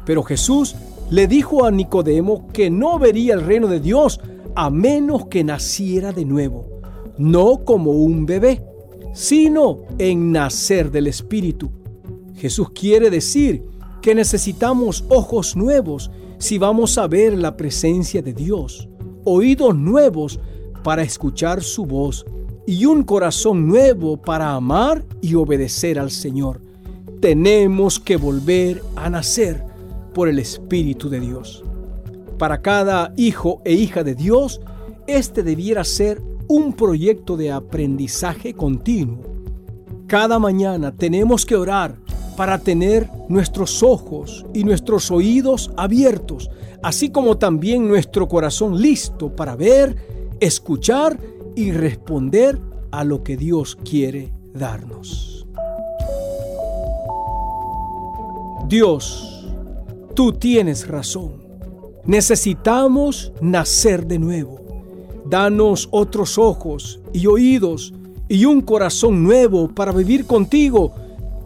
Pero 0.03 0.23
Jesús 0.23 0.75
le 1.11 1.27
dijo 1.27 1.63
a 1.63 1.69
Nicodemo 1.69 2.47
que 2.53 2.71
no 2.71 2.97
vería 2.97 3.35
el 3.35 3.45
reino 3.45 3.67
de 3.67 3.79
Dios 3.79 4.19
a 4.59 4.71
menos 4.71 5.27
que 5.27 5.43
naciera 5.43 6.11
de 6.11 6.25
nuevo, 6.25 6.81
no 7.19 7.63
como 7.63 7.91
un 7.91 8.25
bebé, 8.25 8.65
sino 9.13 9.83
en 9.99 10.31
nacer 10.31 10.89
del 10.89 11.05
Espíritu. 11.05 11.69
Jesús 12.33 12.71
quiere 12.71 13.11
decir 13.11 13.63
que 14.01 14.15
necesitamos 14.15 15.05
ojos 15.09 15.55
nuevos 15.55 16.09
si 16.39 16.57
vamos 16.57 16.97
a 16.97 17.05
ver 17.05 17.37
la 17.37 17.55
presencia 17.55 18.23
de 18.23 18.33
Dios, 18.33 18.89
oídos 19.25 19.75
nuevos 19.75 20.39
para 20.83 21.03
escuchar 21.03 21.61
su 21.61 21.85
voz 21.85 22.25
y 22.65 22.85
un 22.85 23.03
corazón 23.03 23.67
nuevo 23.67 24.17
para 24.17 24.53
amar 24.53 25.05
y 25.21 25.35
obedecer 25.35 25.99
al 25.99 26.09
Señor. 26.09 26.61
Tenemos 27.21 27.99
que 27.99 28.17
volver 28.17 28.81
a 28.95 29.07
nacer 29.07 29.63
por 30.15 30.27
el 30.27 30.39
Espíritu 30.39 31.09
de 31.09 31.19
Dios. 31.19 31.63
Para 32.37 32.61
cada 32.61 33.13
hijo 33.17 33.61
e 33.65 33.73
hija 33.73 34.03
de 34.03 34.13
Dios, 34.13 34.61
este 35.07 35.41
debiera 35.41 35.83
ser 35.83 36.21
un 36.47 36.73
proyecto 36.73 37.35
de 37.35 37.51
aprendizaje 37.51 38.53
continuo. 38.53 39.23
Cada 40.05 40.37
mañana 40.37 40.95
tenemos 40.95 41.45
que 41.45 41.55
orar 41.55 41.95
para 42.37 42.59
tener 42.59 43.09
nuestros 43.27 43.81
ojos 43.81 44.45
y 44.53 44.63
nuestros 44.63 45.09
oídos 45.09 45.71
abiertos, 45.75 46.51
así 46.83 47.09
como 47.09 47.37
también 47.37 47.87
nuestro 47.87 48.27
corazón 48.27 48.79
listo 48.79 49.35
para 49.35 49.55
ver, 49.55 49.95
escuchar 50.39 51.19
y 51.55 51.71
responder 51.71 52.61
a 52.91 53.03
lo 53.03 53.23
que 53.23 53.35
Dios 53.35 53.75
quiere 53.83 54.31
darnos. 54.53 55.47
Dios, 58.67 59.47
tú 60.13 60.33
tienes 60.33 60.87
razón. 60.87 61.46
Necesitamos 62.07 63.33
nacer 63.41 64.07
de 64.07 64.17
nuevo. 64.17 64.61
Danos 65.25 65.89
otros 65.91 66.37
ojos 66.37 67.01
y 67.11 67.27
oídos 67.27 67.93
y 68.29 68.45
un 68.45 68.61
corazón 68.61 69.23
nuevo 69.23 69.67
para 69.67 69.91
vivir 69.91 70.25
contigo 70.25 70.93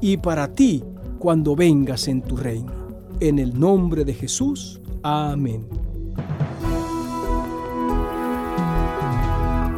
y 0.02 0.18
para 0.18 0.54
ti 0.54 0.84
cuando 1.18 1.56
vengas 1.56 2.08
en 2.08 2.22
tu 2.22 2.38
reino. 2.38 2.72
En 3.20 3.40
el 3.40 3.60
nombre 3.60 4.06
de 4.06 4.14
Jesús. 4.14 4.80
Amén. 5.02 5.66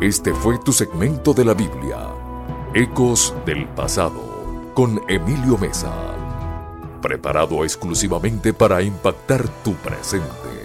Este 0.01 0.33
fue 0.33 0.59
tu 0.59 0.73
segmento 0.73 1.33
de 1.33 1.45
la 1.45 1.53
Biblia, 1.53 2.09
Ecos 2.73 3.33
del 3.45 3.69
Pasado, 3.69 4.71
con 4.73 4.99
Emilio 5.07 5.57
Mesa, 5.57 5.93
preparado 7.01 7.63
exclusivamente 7.63 8.51
para 8.51 8.81
impactar 8.81 9.47
tu 9.63 9.75
presente. 9.75 10.62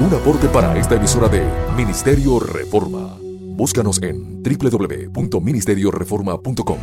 Un 0.00 0.14
aporte 0.14 0.48
para 0.48 0.76
esta 0.76 0.96
emisora 0.96 1.28
de 1.28 1.46
Ministerio 1.76 2.40
Reforma. 2.40 3.16
Búscanos 3.20 4.00
en 4.02 4.42
www.ministerioreforma.com. 4.42 6.78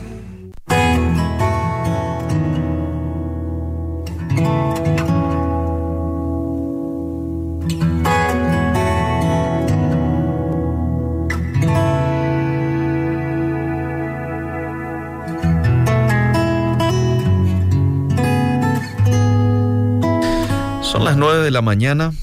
Son 20.81 21.03
las 21.03 21.17
9 21.17 21.43
de 21.43 21.51
la 21.51 21.61
mañana 21.61 22.13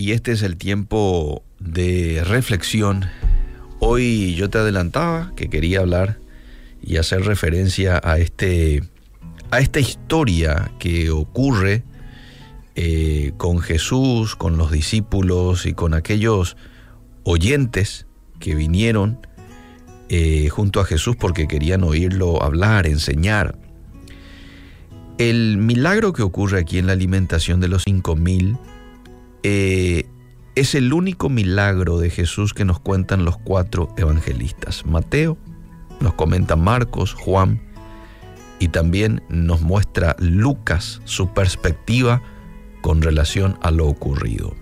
y 0.00 0.12
este 0.12 0.32
es 0.32 0.40
el 0.40 0.56
tiempo 0.56 1.42
de 1.58 2.24
reflexión. 2.24 3.04
Hoy 3.80 4.34
yo 4.34 4.48
te 4.48 4.56
adelantaba 4.56 5.34
que 5.36 5.50
quería 5.50 5.80
hablar 5.80 6.16
y 6.82 6.96
hacer 6.96 7.26
referencia 7.26 8.00
a, 8.02 8.16
este, 8.16 8.82
a 9.50 9.60
esta 9.60 9.78
historia 9.78 10.72
que 10.78 11.10
ocurre 11.10 11.82
eh, 12.76 13.32
con 13.36 13.60
Jesús, 13.60 14.36
con 14.36 14.56
los 14.56 14.70
discípulos 14.72 15.66
y 15.66 15.74
con 15.74 15.92
aquellos 15.92 16.56
oyentes 17.24 18.06
que 18.38 18.54
vinieron 18.54 19.18
eh, 20.08 20.48
junto 20.48 20.80
a 20.80 20.86
Jesús 20.86 21.14
porque 21.16 21.46
querían 21.46 21.84
oírlo 21.84 22.42
hablar, 22.42 22.86
enseñar. 22.86 23.58
El 25.18 25.58
milagro 25.58 26.14
que 26.14 26.22
ocurre 26.22 26.58
aquí 26.58 26.78
en 26.78 26.86
la 26.86 26.94
alimentación 26.94 27.60
de 27.60 27.68
los 27.68 27.82
cinco 27.82 28.16
mil 28.16 28.56
eh, 29.42 30.06
es 30.54 30.74
el 30.74 30.92
único 30.92 31.28
milagro 31.28 31.98
de 31.98 32.10
Jesús 32.10 32.52
que 32.52 32.64
nos 32.64 32.80
cuentan 32.80 33.24
los 33.24 33.38
cuatro 33.38 33.94
evangelistas. 33.96 34.84
Mateo, 34.84 35.38
nos 36.00 36.14
comenta 36.14 36.56
Marcos, 36.56 37.14
Juan 37.14 37.62
y 38.58 38.68
también 38.68 39.22
nos 39.28 39.62
muestra 39.62 40.16
Lucas 40.18 41.00
su 41.04 41.32
perspectiva 41.32 42.22
con 42.82 43.02
relación 43.02 43.58
a 43.62 43.70
lo 43.70 43.86
ocurrido. 43.86 44.54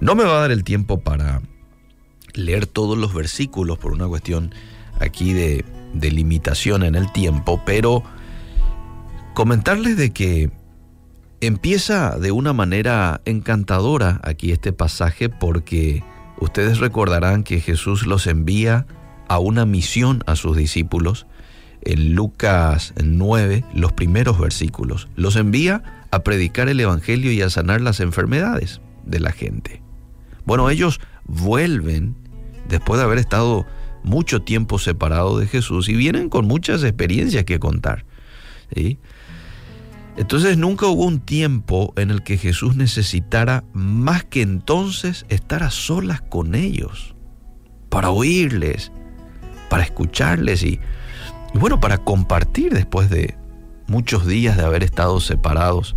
No 0.00 0.14
me 0.14 0.24
va 0.24 0.38
a 0.38 0.40
dar 0.40 0.50
el 0.50 0.64
tiempo 0.64 1.00
para 1.00 1.42
leer 2.34 2.66
todos 2.66 2.96
los 2.96 3.14
versículos 3.14 3.78
por 3.78 3.92
una 3.92 4.06
cuestión 4.06 4.54
aquí 5.00 5.32
de, 5.32 5.64
de 5.94 6.10
limitación 6.10 6.82
en 6.82 6.94
el 6.94 7.10
tiempo, 7.12 7.62
pero 7.64 8.02
comentarles 9.34 9.96
de 9.96 10.10
que 10.10 10.50
empieza 11.40 12.18
de 12.18 12.32
una 12.32 12.52
manera 12.52 13.20
encantadora 13.24 14.20
aquí 14.22 14.52
este 14.52 14.72
pasaje 14.72 15.28
porque 15.28 16.02
ustedes 16.40 16.78
recordarán 16.78 17.44
que 17.44 17.60
Jesús 17.60 18.06
los 18.06 18.26
envía 18.26 18.86
a 19.28 19.38
una 19.38 19.66
misión 19.66 20.22
a 20.26 20.36
sus 20.36 20.56
discípulos 20.56 21.26
en 21.82 22.14
Lucas 22.14 22.94
9, 23.02 23.64
los 23.74 23.92
primeros 23.92 24.38
versículos. 24.38 25.08
Los 25.16 25.36
envía 25.36 26.06
a 26.10 26.20
predicar 26.20 26.68
el 26.68 26.80
Evangelio 26.80 27.30
y 27.32 27.42
a 27.42 27.50
sanar 27.50 27.80
las 27.80 28.00
enfermedades 28.00 28.80
de 29.04 29.20
la 29.20 29.32
gente. 29.32 29.82
Bueno, 30.44 30.70
ellos 30.70 31.00
vuelven 31.24 32.16
después 32.68 32.98
de 32.98 33.04
haber 33.04 33.18
estado 33.18 33.66
mucho 34.02 34.42
tiempo 34.42 34.78
separados 34.78 35.38
de 35.40 35.46
Jesús 35.46 35.88
y 35.88 35.94
vienen 35.94 36.28
con 36.28 36.46
muchas 36.46 36.82
experiencias 36.82 37.44
que 37.44 37.58
contar. 37.58 38.04
¿sí? 38.74 38.98
Entonces 40.18 40.58
nunca 40.58 40.88
hubo 40.88 41.04
un 41.04 41.20
tiempo 41.20 41.94
en 41.96 42.10
el 42.10 42.24
que 42.24 42.38
Jesús 42.38 42.74
necesitara 42.74 43.62
más 43.72 44.24
que 44.24 44.42
entonces 44.42 45.24
estar 45.28 45.62
a 45.62 45.70
solas 45.70 46.20
con 46.20 46.56
ellos, 46.56 47.14
para 47.88 48.10
oírles, 48.10 48.90
para 49.70 49.84
escucharles 49.84 50.64
y, 50.64 50.80
bueno, 51.54 51.78
para 51.78 51.98
compartir 51.98 52.72
después 52.72 53.08
de 53.10 53.36
muchos 53.86 54.26
días 54.26 54.56
de 54.56 54.64
haber 54.64 54.82
estado 54.82 55.20
separados 55.20 55.94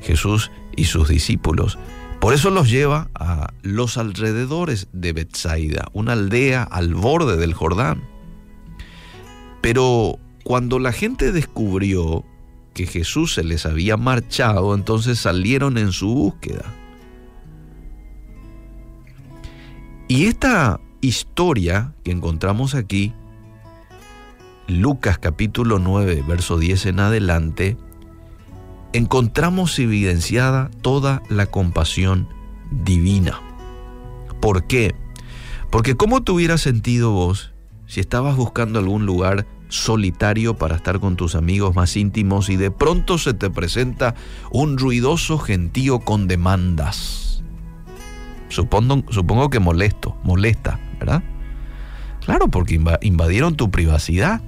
Jesús 0.00 0.52
y 0.76 0.84
sus 0.84 1.08
discípulos. 1.08 1.76
Por 2.20 2.34
eso 2.34 2.50
los 2.50 2.70
lleva 2.70 3.10
a 3.16 3.52
los 3.62 3.98
alrededores 3.98 4.86
de 4.92 5.12
Bethsaida, 5.12 5.88
una 5.92 6.12
aldea 6.12 6.62
al 6.62 6.94
borde 6.94 7.36
del 7.36 7.52
Jordán. 7.52 8.04
Pero 9.60 10.20
cuando 10.44 10.78
la 10.78 10.92
gente 10.92 11.32
descubrió 11.32 12.24
que 12.74 12.86
Jesús 12.86 13.34
se 13.34 13.44
les 13.44 13.64
había 13.66 13.96
marchado, 13.96 14.74
entonces 14.74 15.18
salieron 15.18 15.78
en 15.78 15.92
su 15.92 16.12
búsqueda. 16.12 16.64
Y 20.08 20.26
esta 20.26 20.80
historia 21.00 21.94
que 22.02 22.10
encontramos 22.10 22.74
aquí, 22.74 23.14
Lucas 24.66 25.18
capítulo 25.18 25.78
9, 25.78 26.24
verso 26.26 26.58
10 26.58 26.86
en 26.86 27.00
adelante, 27.00 27.76
encontramos 28.92 29.78
evidenciada 29.78 30.70
toda 30.82 31.22
la 31.28 31.46
compasión 31.46 32.28
divina. 32.70 33.40
¿Por 34.40 34.66
qué? 34.66 34.94
Porque 35.70 35.96
¿cómo 35.96 36.22
te 36.22 36.32
hubieras 36.32 36.60
sentido 36.60 37.12
vos 37.12 37.52
si 37.86 38.00
estabas 38.00 38.36
buscando 38.36 38.78
algún 38.78 39.06
lugar 39.06 39.46
solitario 39.74 40.54
para 40.56 40.76
estar 40.76 41.00
con 41.00 41.16
tus 41.16 41.34
amigos 41.34 41.74
más 41.74 41.96
íntimos 41.96 42.48
y 42.48 42.56
de 42.56 42.70
pronto 42.70 43.18
se 43.18 43.34
te 43.34 43.50
presenta 43.50 44.14
un 44.50 44.78
ruidoso 44.78 45.38
gentío 45.38 46.00
con 46.00 46.28
demandas. 46.28 47.42
Supongo, 48.48 49.02
supongo 49.10 49.50
que 49.50 49.58
molesto, 49.58 50.16
molesta, 50.22 50.78
¿verdad? 50.98 51.22
Claro, 52.24 52.48
porque 52.48 52.80
invadieron 53.02 53.56
tu 53.56 53.70
privacidad. 53.70 54.40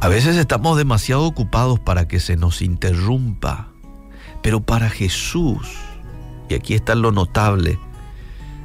A 0.00 0.08
veces 0.08 0.36
estamos 0.36 0.78
demasiado 0.78 1.24
ocupados 1.24 1.80
para 1.80 2.06
que 2.06 2.20
se 2.20 2.36
nos 2.36 2.62
interrumpa, 2.62 3.68
pero 4.42 4.60
para 4.60 4.88
Jesús, 4.88 5.68
y 6.48 6.54
aquí 6.54 6.74
está 6.74 6.94
lo 6.94 7.10
notable 7.10 7.78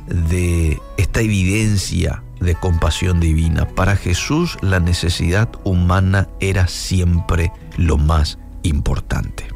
de 0.07 0.79
esta 0.97 1.21
evidencia 1.21 2.22
de 2.43 2.55
compasión 2.55 3.19
divina. 3.19 3.67
Para 3.67 3.95
Jesús 3.95 4.57
la 4.61 4.79
necesidad 4.79 5.49
humana 5.63 6.27
era 6.39 6.67
siempre 6.67 7.51
lo 7.77 7.97
más 7.97 8.37
importante. 8.61 9.47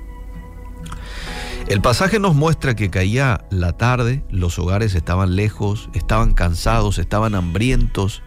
El 1.67 1.81
pasaje 1.81 2.19
nos 2.19 2.33
muestra 2.33 2.75
que 2.75 2.89
caía 2.89 3.45
la 3.49 3.73
tarde, 3.73 4.23
los 4.29 4.57
hogares 4.57 4.95
estaban 4.95 5.35
lejos, 5.35 5.89
estaban 5.93 6.33
cansados, 6.33 6.97
estaban 6.97 7.35
hambrientos, 7.35 8.23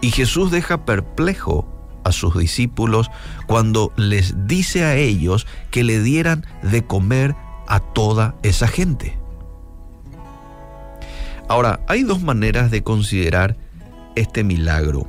y 0.00 0.10
Jesús 0.10 0.50
deja 0.50 0.86
perplejo 0.86 1.68
a 2.04 2.12
sus 2.12 2.38
discípulos 2.38 3.10
cuando 3.46 3.92
les 3.96 4.46
dice 4.46 4.84
a 4.84 4.96
ellos 4.96 5.46
que 5.70 5.84
le 5.84 6.00
dieran 6.00 6.46
de 6.62 6.86
comer 6.86 7.34
a 7.66 7.80
toda 7.80 8.36
esa 8.42 8.68
gente. 8.68 9.18
Ahora, 11.48 11.80
hay 11.86 12.02
dos 12.02 12.22
maneras 12.22 12.70
de 12.70 12.82
considerar 12.82 13.56
este 14.16 14.42
milagro. 14.42 15.08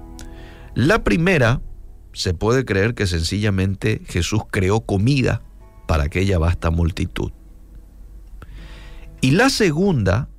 La 0.75 1.03
primera, 1.03 1.61
se 2.13 2.33
puede 2.33 2.65
creer 2.65 2.93
que 2.95 3.07
sencillamente 3.07 4.01
Jesús 4.07 4.41
creó 4.49 4.81
comida 4.81 5.41
para 5.87 6.03
aquella 6.03 6.37
vasta 6.37 6.69
multitud. 6.69 7.31
Y 9.21 9.31
la 9.31 9.49
segunda, 9.49 10.29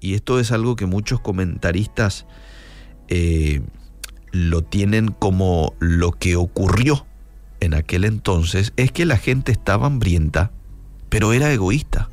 y 0.00 0.14
esto 0.14 0.40
es 0.40 0.50
algo 0.50 0.74
que 0.74 0.86
muchos 0.86 1.20
comentaristas 1.20 2.26
eh, 3.08 3.62
lo 4.32 4.62
tienen 4.62 5.08
como 5.08 5.74
lo 5.78 6.10
que 6.12 6.34
ocurrió 6.36 7.06
en 7.60 7.74
aquel 7.74 8.04
entonces, 8.04 8.72
es 8.76 8.90
que 8.90 9.04
la 9.04 9.16
gente 9.16 9.52
estaba 9.52 9.86
hambrienta, 9.86 10.50
pero 11.08 11.32
era 11.32 11.52
egoísta. 11.52 12.10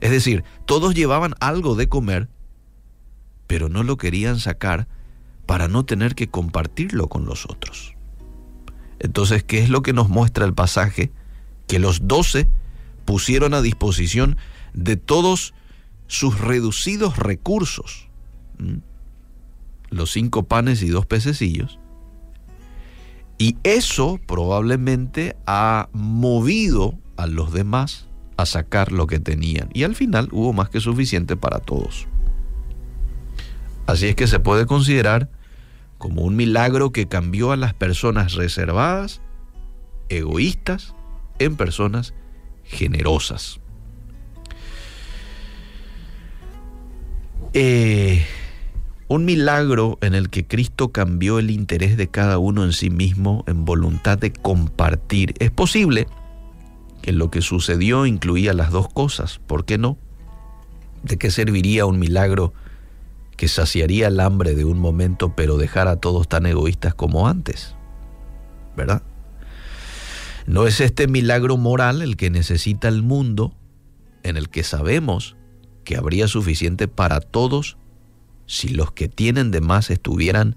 Es 0.00 0.10
decir, 0.10 0.44
todos 0.64 0.94
llevaban 0.94 1.34
algo 1.40 1.74
de 1.74 1.88
comer, 1.88 2.28
pero 3.48 3.68
no 3.68 3.82
lo 3.82 3.96
querían 3.96 4.38
sacar 4.38 4.86
para 5.46 5.66
no 5.66 5.84
tener 5.84 6.14
que 6.14 6.28
compartirlo 6.28 7.08
con 7.08 7.24
los 7.24 7.46
otros. 7.46 7.96
Entonces, 9.00 9.42
¿qué 9.42 9.58
es 9.58 9.70
lo 9.70 9.82
que 9.82 9.92
nos 9.92 10.08
muestra 10.08 10.44
el 10.44 10.54
pasaje? 10.54 11.10
Que 11.66 11.80
los 11.80 12.06
doce 12.06 12.48
pusieron 13.04 13.54
a 13.54 13.62
disposición 13.62 14.36
de 14.74 14.96
todos 14.96 15.54
sus 16.06 16.38
reducidos 16.38 17.16
recursos, 17.16 18.08
los 19.90 20.12
cinco 20.12 20.44
panes 20.44 20.82
y 20.82 20.88
dos 20.88 21.06
pececillos, 21.06 21.78
y 23.38 23.56
eso 23.62 24.20
probablemente 24.26 25.36
ha 25.46 25.88
movido 25.92 26.98
a 27.16 27.26
los 27.26 27.52
demás 27.52 28.08
a 28.36 28.46
sacar 28.46 28.92
lo 28.92 29.06
que 29.06 29.20
tenían. 29.20 29.70
Y 29.72 29.84
al 29.84 29.94
final 29.94 30.28
hubo 30.32 30.52
más 30.52 30.68
que 30.68 30.80
suficiente 30.80 31.36
para 31.36 31.60
todos. 31.60 32.08
Así 33.88 34.04
es 34.04 34.16
que 34.16 34.26
se 34.26 34.38
puede 34.38 34.66
considerar 34.66 35.30
como 35.96 36.20
un 36.20 36.36
milagro 36.36 36.92
que 36.92 37.08
cambió 37.08 37.52
a 37.52 37.56
las 37.56 37.72
personas 37.72 38.34
reservadas, 38.34 39.22
egoístas, 40.10 40.94
en 41.38 41.56
personas 41.56 42.12
generosas. 42.64 43.60
Eh, 47.54 48.26
un 49.08 49.24
milagro 49.24 49.96
en 50.02 50.14
el 50.14 50.28
que 50.28 50.46
Cristo 50.46 50.92
cambió 50.92 51.38
el 51.38 51.50
interés 51.50 51.96
de 51.96 52.08
cada 52.08 52.36
uno 52.36 52.64
en 52.64 52.74
sí 52.74 52.90
mismo 52.90 53.42
en 53.46 53.64
voluntad 53.64 54.18
de 54.18 54.34
compartir. 54.34 55.32
Es 55.38 55.50
posible 55.50 56.08
que 57.00 57.12
lo 57.12 57.30
que 57.30 57.40
sucedió 57.40 58.04
incluía 58.04 58.52
las 58.52 58.70
dos 58.70 58.90
cosas, 58.92 59.38
¿por 59.46 59.64
qué 59.64 59.78
no? 59.78 59.96
¿De 61.02 61.16
qué 61.16 61.30
serviría 61.30 61.86
un 61.86 61.98
milagro 61.98 62.52
que 63.38 63.48
saciaría 63.48 64.08
el 64.08 64.18
hambre 64.18 64.56
de 64.56 64.64
un 64.64 64.80
momento 64.80 65.34
pero 65.36 65.56
dejar 65.56 65.86
a 65.86 65.96
todos 65.96 66.28
tan 66.28 66.44
egoístas 66.44 66.92
como 66.92 67.28
antes? 67.28 67.76
¿Verdad? 68.76 69.02
¿No 70.46 70.66
es 70.66 70.80
este 70.80 71.06
milagro 71.06 71.56
moral 71.56 72.02
el 72.02 72.16
que 72.16 72.30
necesita 72.30 72.88
el 72.88 73.02
mundo 73.02 73.54
en 74.24 74.36
el 74.36 74.48
que 74.48 74.64
sabemos 74.64 75.36
que 75.84 75.96
habría 75.96 76.26
suficiente 76.26 76.88
para 76.88 77.20
todos 77.20 77.78
si 78.46 78.70
los 78.70 78.90
que 78.90 79.08
tienen 79.08 79.52
de 79.52 79.60
más 79.60 79.90
estuvieran 79.90 80.56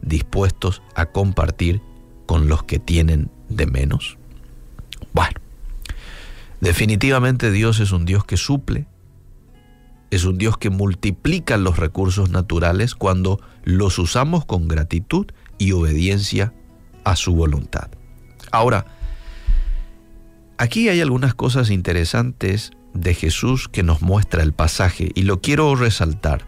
dispuestos 0.00 0.80
a 0.94 1.06
compartir 1.06 1.82
con 2.24 2.48
los 2.48 2.64
que 2.64 2.78
tienen 2.78 3.30
de 3.50 3.66
menos? 3.66 4.16
Bueno, 5.12 5.40
definitivamente 6.62 7.50
Dios 7.50 7.80
es 7.80 7.92
un 7.92 8.06
Dios 8.06 8.24
que 8.24 8.38
suple, 8.38 8.86
es 10.14 10.24
un 10.24 10.38
Dios 10.38 10.58
que 10.58 10.70
multiplica 10.70 11.56
los 11.56 11.78
recursos 11.78 12.30
naturales 12.30 12.94
cuando 12.94 13.40
los 13.64 13.98
usamos 13.98 14.44
con 14.44 14.68
gratitud 14.68 15.26
y 15.58 15.72
obediencia 15.72 16.52
a 17.04 17.16
su 17.16 17.34
voluntad. 17.34 17.90
Ahora, 18.52 18.86
aquí 20.58 20.88
hay 20.88 21.00
algunas 21.00 21.34
cosas 21.34 21.70
interesantes 21.70 22.70
de 22.92 23.14
Jesús 23.14 23.68
que 23.68 23.82
nos 23.82 24.02
muestra 24.02 24.42
el 24.42 24.52
pasaje 24.52 25.10
y 25.14 25.22
lo 25.22 25.40
quiero 25.40 25.74
resaltar 25.74 26.46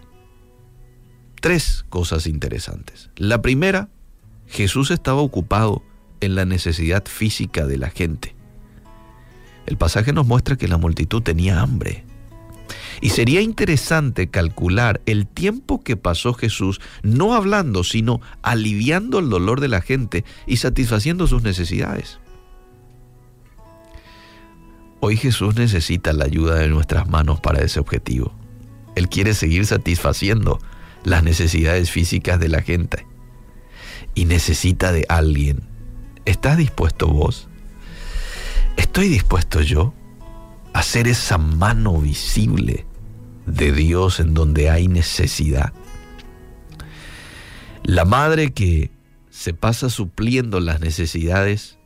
tres 1.40 1.84
cosas 1.88 2.26
interesantes. 2.26 3.10
La 3.16 3.42
primera, 3.42 3.88
Jesús 4.46 4.90
estaba 4.90 5.20
ocupado 5.20 5.82
en 6.20 6.34
la 6.34 6.44
necesidad 6.44 7.04
física 7.06 7.66
de 7.66 7.78
la 7.78 7.90
gente. 7.90 8.34
El 9.66 9.76
pasaje 9.76 10.12
nos 10.12 10.26
muestra 10.26 10.56
que 10.56 10.68
la 10.68 10.78
multitud 10.78 11.22
tenía 11.22 11.60
hambre. 11.60 12.05
Y 13.00 13.10
sería 13.10 13.40
interesante 13.40 14.28
calcular 14.28 15.00
el 15.06 15.26
tiempo 15.26 15.82
que 15.82 15.96
pasó 15.96 16.34
Jesús 16.34 16.80
no 17.02 17.34
hablando, 17.34 17.84
sino 17.84 18.20
aliviando 18.42 19.18
el 19.18 19.28
dolor 19.28 19.60
de 19.60 19.68
la 19.68 19.80
gente 19.80 20.24
y 20.46 20.56
satisfaciendo 20.56 21.26
sus 21.26 21.42
necesidades. 21.42 22.18
Hoy 25.00 25.16
Jesús 25.16 25.56
necesita 25.56 26.12
la 26.12 26.24
ayuda 26.24 26.56
de 26.56 26.68
nuestras 26.68 27.08
manos 27.08 27.40
para 27.40 27.62
ese 27.62 27.80
objetivo. 27.80 28.34
Él 28.94 29.08
quiere 29.08 29.34
seguir 29.34 29.66
satisfaciendo 29.66 30.58
las 31.04 31.22
necesidades 31.22 31.90
físicas 31.90 32.40
de 32.40 32.48
la 32.48 32.62
gente 32.62 33.06
y 34.14 34.24
necesita 34.24 34.92
de 34.92 35.04
alguien. 35.08 35.60
¿Estás 36.24 36.56
dispuesto 36.56 37.08
vos? 37.08 37.48
¿Estoy 38.76 39.08
dispuesto 39.08 39.60
yo 39.60 39.94
a 40.72 40.82
ser 40.82 41.06
esa 41.08 41.38
mano 41.38 41.98
visible 42.00 42.85
de 43.46 43.72
Dios 43.72 44.20
en 44.20 44.34
donde 44.34 44.70
hay 44.70 44.88
necesidad? 44.88 45.72
La 47.82 48.04
madre 48.04 48.52
que 48.52 48.90
se 49.30 49.54
pasa 49.54 49.90
supliendo 49.90 50.60
las 50.60 50.80
necesidades 50.80 51.78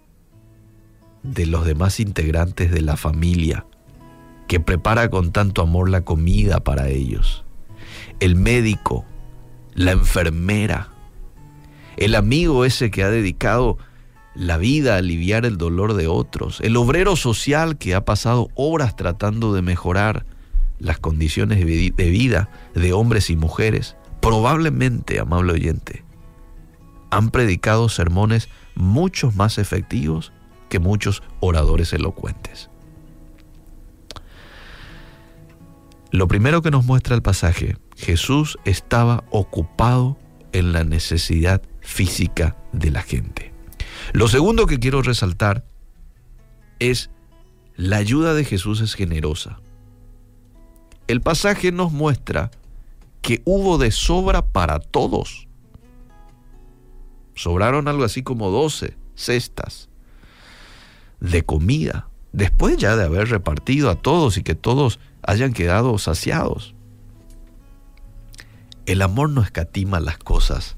de 1.22 1.46
los 1.46 1.66
demás 1.66 2.00
integrantes 2.00 2.70
de 2.70 2.80
la 2.80 2.96
familia, 2.96 3.66
que 4.48 4.60
prepara 4.60 5.10
con 5.10 5.32
tanto 5.32 5.62
amor 5.62 5.90
la 5.90 6.00
comida 6.00 6.60
para 6.60 6.88
ellos. 6.88 7.44
El 8.18 8.36
médico 8.36 9.04
la 9.74 9.92
enfermera, 9.92 10.88
el 11.96 12.14
amigo 12.14 12.64
ese 12.64 12.90
que 12.90 13.02
ha 13.02 13.10
dedicado 13.10 13.78
la 14.34 14.58
vida 14.58 14.94
a 14.94 14.98
aliviar 14.98 15.44
el 15.44 15.58
dolor 15.58 15.94
de 15.94 16.06
otros, 16.06 16.60
el 16.60 16.76
obrero 16.76 17.16
social 17.16 17.78
que 17.78 17.94
ha 17.94 18.04
pasado 18.04 18.48
horas 18.54 18.96
tratando 18.96 19.52
de 19.52 19.62
mejorar 19.62 20.26
las 20.80 20.98
condiciones 20.98 21.58
de 21.58 22.10
vida 22.10 22.50
de 22.74 22.92
hombres 22.92 23.30
y 23.30 23.36
mujeres, 23.36 23.96
probablemente, 24.20 25.20
amable 25.20 25.52
oyente, 25.52 26.04
han 27.10 27.30
predicado 27.30 27.88
sermones 27.88 28.48
mucho 28.74 29.30
más 29.32 29.58
efectivos 29.58 30.32
que 30.68 30.78
muchos 30.78 31.22
oradores 31.40 31.92
elocuentes. 31.92 32.70
Lo 36.12 36.26
primero 36.26 36.62
que 36.62 36.70
nos 36.70 36.84
muestra 36.84 37.14
el 37.14 37.22
pasaje 37.22 37.76
Jesús 37.96 38.58
estaba 38.64 39.24
ocupado 39.30 40.18
en 40.52 40.72
la 40.72 40.84
necesidad 40.84 41.62
física 41.80 42.56
de 42.72 42.90
la 42.90 43.02
gente. 43.02 43.52
Lo 44.12 44.26
segundo 44.26 44.66
que 44.66 44.78
quiero 44.78 45.02
resaltar 45.02 45.64
es 46.78 47.10
la 47.76 47.98
ayuda 47.98 48.34
de 48.34 48.44
Jesús 48.44 48.80
es 48.80 48.94
generosa. 48.94 49.60
El 51.10 51.22
pasaje 51.22 51.72
nos 51.72 51.90
muestra 51.90 52.52
que 53.20 53.42
hubo 53.44 53.78
de 53.78 53.90
sobra 53.90 54.46
para 54.46 54.78
todos. 54.78 55.48
Sobraron 57.34 57.88
algo 57.88 58.04
así 58.04 58.22
como 58.22 58.48
12 58.50 58.96
cestas 59.16 59.88
de 61.18 61.42
comida, 61.42 62.08
después 62.30 62.76
ya 62.76 62.94
de 62.94 63.06
haber 63.06 63.28
repartido 63.28 63.90
a 63.90 63.96
todos 63.96 64.36
y 64.36 64.44
que 64.44 64.54
todos 64.54 65.00
hayan 65.22 65.52
quedado 65.52 65.98
saciados. 65.98 66.76
El 68.86 69.02
amor 69.02 69.30
no 69.30 69.42
escatima 69.42 69.98
las 69.98 70.16
cosas 70.16 70.76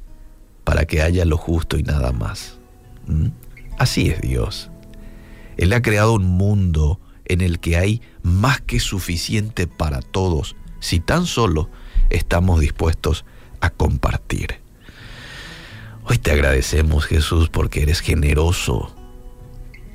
para 0.65 0.87
que 0.87 1.03
haya 1.03 1.27
lo 1.27 1.37
justo 1.37 1.77
y 1.77 1.83
nada 1.83 2.11
más. 2.13 2.59
¿Mm? 3.07 3.27
Así 3.77 4.09
es 4.09 4.23
Dios. 4.23 4.71
Él 5.59 5.75
ha 5.75 5.83
creado 5.83 6.15
un 6.15 6.25
mundo 6.25 7.01
en 7.27 7.43
el 7.43 7.61
que 7.61 7.77
hay 7.77 8.01
más 8.23 8.61
que 8.61 8.81
suficiente 8.81 9.67
para 9.67 10.01
todos, 10.01 10.57
si 10.81 11.01
tan 11.01 11.27
solo 11.27 11.71
estamos 12.11 12.61
dispuestos 12.61 13.25
a 13.61 13.71
compartir. 13.71 14.61
Hoy 16.05 16.19
te 16.19 16.33
agradecemos 16.33 17.07
Jesús 17.07 17.49
porque 17.49 17.83
eres 17.83 18.01
generoso. 18.01 18.95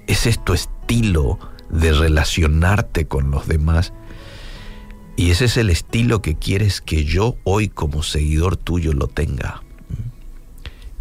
Ese 0.07 0.29
es 0.29 0.43
tu 0.43 0.53
estilo 0.53 1.37
de 1.69 1.91
relacionarte 1.91 3.07
con 3.07 3.29
los 3.29 3.47
demás 3.47 3.93
y 5.17 5.31
ese 5.31 5.45
es 5.45 5.57
el 5.57 5.69
estilo 5.71 6.21
que 6.21 6.35
quieres 6.35 6.79
que 6.79 7.03
yo 7.03 7.37
hoy 7.43 7.69
como 7.69 8.03
seguidor 8.03 8.55
tuyo 8.55 8.93
lo 8.93 9.07
tenga. 9.07 9.63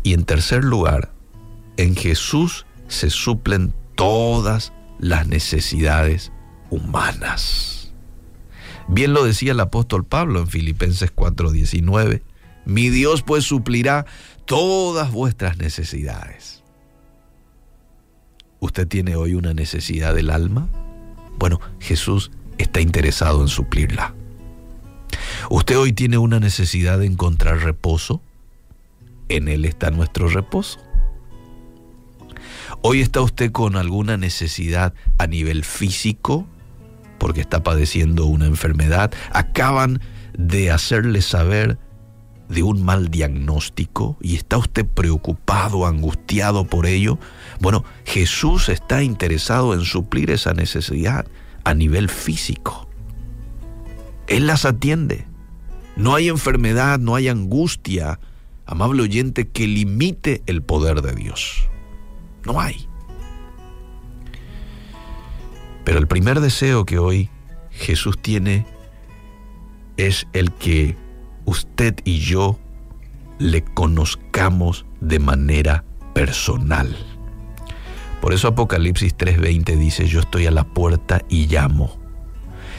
Y 0.02 0.14
en 0.14 0.24
tercer 0.24 0.64
lugar, 0.64 1.12
en 1.76 1.94
Jesús 1.94 2.64
se 2.88 3.10
suplen 3.10 3.74
todas 3.94 4.72
las 4.98 5.26
necesidades 5.28 6.32
humanas. 6.70 7.92
Bien 8.88 9.12
lo 9.12 9.24
decía 9.24 9.52
el 9.52 9.60
apóstol 9.60 10.04
Pablo 10.04 10.40
en 10.40 10.46
Filipenses 10.46 11.10
4:19. 11.14 12.22
Mi 12.64 12.88
Dios 12.88 13.22
pues 13.22 13.44
suplirá 13.44 14.06
todas 14.44 15.10
vuestras 15.12 15.58
necesidades. 15.58 16.62
¿Usted 18.60 18.88
tiene 18.88 19.16
hoy 19.16 19.34
una 19.34 19.54
necesidad 19.54 20.14
del 20.14 20.30
alma? 20.30 20.68
Bueno, 21.38 21.60
Jesús 21.80 22.30
está 22.58 22.80
interesado 22.80 23.42
en 23.42 23.48
suplirla. 23.48 24.14
¿Usted 25.50 25.78
hoy 25.78 25.92
tiene 25.92 26.18
una 26.18 26.40
necesidad 26.40 26.98
de 26.98 27.06
encontrar 27.06 27.58
reposo? 27.58 28.22
En 29.28 29.48
Él 29.48 29.64
está 29.64 29.90
nuestro 29.90 30.28
reposo. 30.28 30.80
Hoy 32.82 33.00
está 33.00 33.20
usted 33.20 33.52
con 33.52 33.76
alguna 33.76 34.16
necesidad 34.16 34.94
a 35.18 35.26
nivel 35.26 35.64
físico, 35.64 36.46
porque 37.26 37.40
está 37.40 37.64
padeciendo 37.64 38.26
una 38.26 38.46
enfermedad. 38.46 39.12
Acaban 39.32 40.00
de 40.38 40.70
hacerle 40.70 41.22
saber 41.22 41.76
de 42.48 42.62
un 42.62 42.84
mal 42.84 43.08
diagnóstico 43.08 44.16
y 44.20 44.36
está 44.36 44.58
usted 44.58 44.86
preocupado, 44.86 45.86
angustiado 45.88 46.66
por 46.66 46.86
ello. 46.86 47.18
Bueno, 47.58 47.82
Jesús 48.04 48.68
está 48.68 49.02
interesado 49.02 49.74
en 49.74 49.80
suplir 49.80 50.30
esa 50.30 50.54
necesidad 50.54 51.26
a 51.64 51.74
nivel 51.74 52.10
físico. 52.10 52.88
Él 54.28 54.46
las 54.46 54.64
atiende. 54.64 55.26
No 55.96 56.14
hay 56.14 56.28
enfermedad, 56.28 57.00
no 57.00 57.16
hay 57.16 57.26
angustia, 57.26 58.20
amable 58.66 59.02
oyente, 59.02 59.48
que 59.48 59.66
limite 59.66 60.44
el 60.46 60.62
poder 60.62 61.02
de 61.02 61.12
Dios. 61.16 61.68
No 62.44 62.60
hay. 62.60 62.88
Pero 65.86 66.00
el 66.00 66.08
primer 66.08 66.40
deseo 66.40 66.84
que 66.84 66.98
hoy 66.98 67.30
Jesús 67.70 68.18
tiene 68.20 68.66
es 69.96 70.26
el 70.32 70.50
que 70.50 70.96
usted 71.44 71.94
y 72.04 72.18
yo 72.18 72.58
le 73.38 73.62
conozcamos 73.62 74.84
de 75.00 75.20
manera 75.20 75.84
personal. 76.12 76.96
Por 78.20 78.34
eso 78.34 78.48
Apocalipsis 78.48 79.16
3:20 79.16 79.76
dice, 79.76 80.08
yo 80.08 80.18
estoy 80.18 80.46
a 80.46 80.50
la 80.50 80.64
puerta 80.64 81.22
y 81.28 81.46
llamo. 81.46 81.96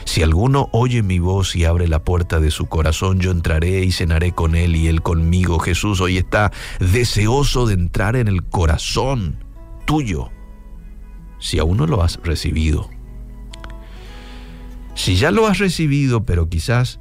Si 0.04 0.22
alguno 0.22 0.68
oye 0.72 1.02
mi 1.02 1.18
voz 1.18 1.56
y 1.56 1.64
abre 1.64 1.88
la 1.88 2.04
puerta 2.04 2.40
de 2.40 2.50
su 2.50 2.66
corazón, 2.66 3.20
yo 3.20 3.30
entraré 3.30 3.84
y 3.84 3.90
cenaré 3.92 4.32
con 4.32 4.54
él 4.54 4.76
y 4.76 4.86
él 4.86 5.00
conmigo. 5.00 5.58
Jesús 5.60 6.02
hoy 6.02 6.18
está 6.18 6.52
deseoso 6.78 7.64
de 7.64 7.72
entrar 7.72 8.16
en 8.16 8.28
el 8.28 8.44
corazón 8.44 9.42
tuyo, 9.86 10.28
si 11.38 11.58
aún 11.58 11.78
no 11.78 11.86
lo 11.86 12.02
has 12.02 12.20
recibido. 12.22 12.90
Si 14.98 15.14
ya 15.14 15.30
lo 15.30 15.46
has 15.46 15.58
recibido, 15.58 16.24
pero 16.24 16.48
quizás 16.48 16.98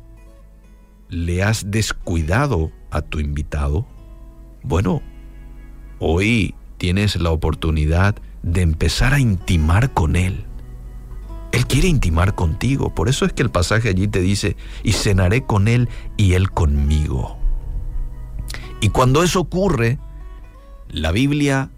le 1.10 1.42
has 1.42 1.72
descuidado 1.72 2.72
a 2.92 3.02
tu 3.02 3.20
invitado, 3.20 3.88
bueno, 4.62 5.02
hoy 5.98 6.54
tienes 6.78 7.16
la 7.16 7.32
oportunidad 7.32 8.16
de 8.44 8.62
empezar 8.62 9.16
a 9.16 9.20
intimar 9.20 9.94
con 9.96 10.16
él. 10.16 10.46
Él 11.52 11.66
quiere 11.66 11.88
intimar 11.88 12.36
contigo. 12.36 12.94
Por 12.94 13.10
eso 13.10 13.26
es 13.26 13.34
que 13.34 13.42
el 13.42 13.50
pasaje 13.50 13.90
allí 13.90 14.08
te 14.08 14.22
dice, 14.22 14.58
y 14.84 14.92
cenaré 14.92 15.42
con 15.42 15.68
Él 15.68 15.90
y 16.18 16.34
Él 16.34 16.52
conmigo. 16.52 17.36
Y 18.80 18.90
cuando 18.90 19.24
eso 19.24 19.40
ocurre, 19.40 19.98
la 20.88 21.12
Biblia 21.12 21.72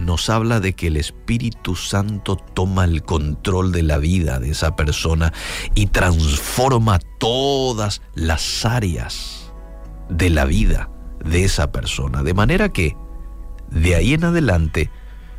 nos 0.00 0.30
habla 0.30 0.60
de 0.60 0.72
que 0.72 0.88
el 0.88 0.96
Espíritu 0.96 1.76
Santo 1.76 2.36
toma 2.36 2.84
el 2.84 3.02
control 3.02 3.72
de 3.72 3.82
la 3.82 3.98
vida 3.98 4.40
de 4.40 4.50
esa 4.50 4.76
persona 4.76 5.32
y 5.74 5.86
transforma 5.86 6.98
todas 7.18 8.02
las 8.14 8.64
áreas 8.64 9.52
de 10.08 10.30
la 10.30 10.44
vida 10.44 10.90
de 11.24 11.44
esa 11.44 11.70
persona. 11.70 12.22
De 12.22 12.34
manera 12.34 12.70
que, 12.70 12.96
de 13.70 13.94
ahí 13.94 14.14
en 14.14 14.24
adelante, 14.24 14.90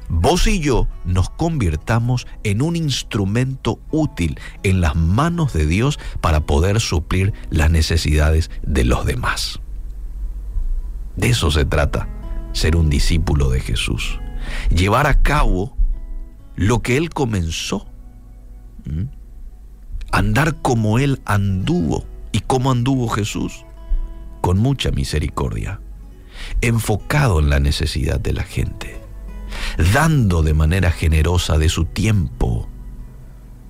vos 0.08 0.48
y 0.48 0.60
yo 0.60 0.88
nos 1.06 1.30
convirtamos 1.30 2.28
en 2.44 2.62
un 2.62 2.76
instrumento 2.76 3.80
útil 3.92 4.40
en 4.64 4.82
las 4.82 4.96
manos 4.96 5.54
de 5.54 5.66
Dios 5.66 6.00
para 6.22 6.42
poder 6.42 6.80
suplir 6.80 7.34
las 7.50 7.72
necesidades 7.72 8.52
de 8.62 8.86
los 8.86 9.06
demás. 9.06 9.60
De 11.16 11.30
eso 11.30 11.52
se 11.52 11.66
trata, 11.66 12.08
ser 12.54 12.76
un 12.76 12.90
discípulo 12.90 13.50
de 13.50 13.60
Jesús. 13.60 14.20
Llevar 14.70 15.08
a 15.08 15.22
cabo 15.22 15.76
lo 16.56 16.82
que 16.82 16.98
Él 16.98 17.10
comenzó. 17.10 17.88
Andar 20.12 20.62
como 20.62 21.00
Él 21.00 21.22
anduvo. 21.26 22.06
¿Y 22.32 22.40
cómo 22.42 22.72
anduvo 22.72 23.10
Jesús? 23.10 23.66
Con 24.42 24.58
mucha 24.58 24.92
misericordia, 24.92 25.82
enfocado 26.62 27.40
en 27.40 27.50
la 27.50 27.60
necesidad 27.60 28.20
de 28.20 28.34
la 28.34 28.44
gente 28.44 29.02
dando 29.94 30.44
de 30.44 30.54
manera 30.54 30.92
generosa 30.92 31.58
de 31.58 31.70
su 31.70 31.86
tiempo, 31.86 32.70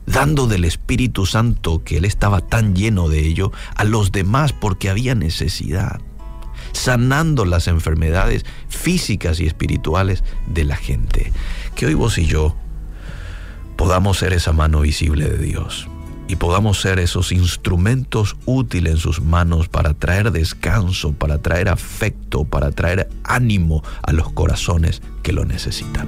dando 0.05 0.47
del 0.47 0.65
Espíritu 0.65 1.25
Santo, 1.25 1.83
que 1.83 1.97
Él 1.97 2.05
estaba 2.05 2.41
tan 2.41 2.75
lleno 2.75 3.09
de 3.09 3.25
ello, 3.25 3.51
a 3.75 3.83
los 3.83 4.11
demás 4.11 4.53
porque 4.53 4.89
había 4.89 5.15
necesidad, 5.15 6.01
sanando 6.73 7.45
las 7.45 7.67
enfermedades 7.67 8.45
físicas 8.67 9.39
y 9.39 9.47
espirituales 9.47 10.23
de 10.47 10.65
la 10.65 10.75
gente. 10.75 11.31
Que 11.75 11.85
hoy 11.85 11.93
vos 11.93 12.17
y 12.17 12.25
yo 12.25 12.55
podamos 13.75 14.17
ser 14.17 14.33
esa 14.33 14.53
mano 14.53 14.81
visible 14.81 15.29
de 15.29 15.37
Dios 15.37 15.87
y 16.27 16.37
podamos 16.37 16.79
ser 16.79 16.99
esos 16.99 17.33
instrumentos 17.33 18.37
útiles 18.45 18.93
en 18.93 18.99
sus 18.99 19.21
manos 19.21 19.67
para 19.67 19.93
traer 19.93 20.31
descanso, 20.31 21.11
para 21.11 21.39
traer 21.39 21.67
afecto, 21.67 22.45
para 22.45 22.71
traer 22.71 23.09
ánimo 23.23 23.83
a 24.01 24.13
los 24.13 24.31
corazones 24.31 25.01
que 25.23 25.33
lo 25.33 25.43
necesitan. 25.43 26.07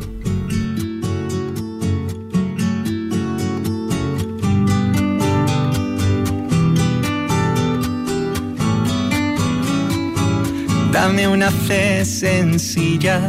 Dame 10.93 11.27
una 11.27 11.49
fe 11.49 12.05
sencilla, 12.05 13.19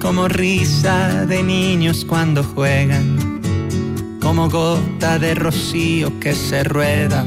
como 0.00 0.28
risa 0.28 1.26
de 1.26 1.42
niños 1.42 2.06
cuando 2.06 2.42
juegan 2.42 3.24
como 4.24 4.48
gota 4.48 5.18
de 5.18 5.34
rocío 5.34 6.18
que 6.18 6.34
se 6.34 6.64
rueda, 6.64 7.26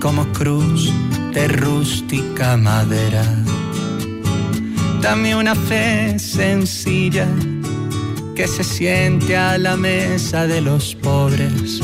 como 0.00 0.24
cruz 0.32 0.90
de 1.34 1.46
rústica 1.48 2.56
madera. 2.56 3.22
Dame 5.02 5.36
una 5.36 5.54
fe 5.54 6.18
sencilla 6.18 7.28
que 8.34 8.48
se 8.48 8.64
siente 8.64 9.36
a 9.36 9.58
la 9.58 9.76
mesa 9.76 10.46
de 10.46 10.62
los 10.62 10.94
pobres, 10.94 11.82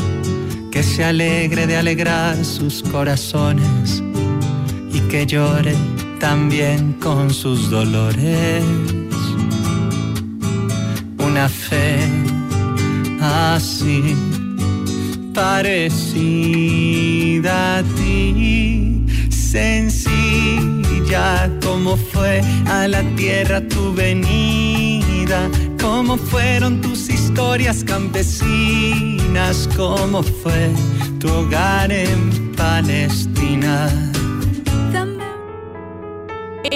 que 0.73 0.83
se 0.83 1.05
alegre 1.05 1.67
de 1.67 1.77
alegrar 1.77 2.43
sus 2.43 2.83
corazones 2.83 4.03
y 4.91 5.01
que 5.11 5.27
llore 5.27 5.77
también 6.21 6.95
con 6.95 7.31
sus 7.31 7.71
dolores. 7.71 8.65
Una 11.19 11.49
fe 11.49 11.99
así, 13.21 14.17
parecida 15.35 16.79
a 17.79 17.83
ti, 17.83 19.07
sencilla 19.31 20.69
como 21.63 21.97
fue 21.97 22.43
a 22.67 22.87
la 22.87 23.03
tierra 23.17 23.61
tu 23.69 23.95
venida, 23.95 25.49
como 25.81 26.17
fueron 26.17 26.81
tus 26.81 27.09
historias 27.09 27.83
campesinas, 27.85 29.69
como 29.77 30.23
fue 30.23 30.71
tu 31.19 31.29
hogar 31.29 31.91
en 31.91 32.53
Palestina. 32.57 33.89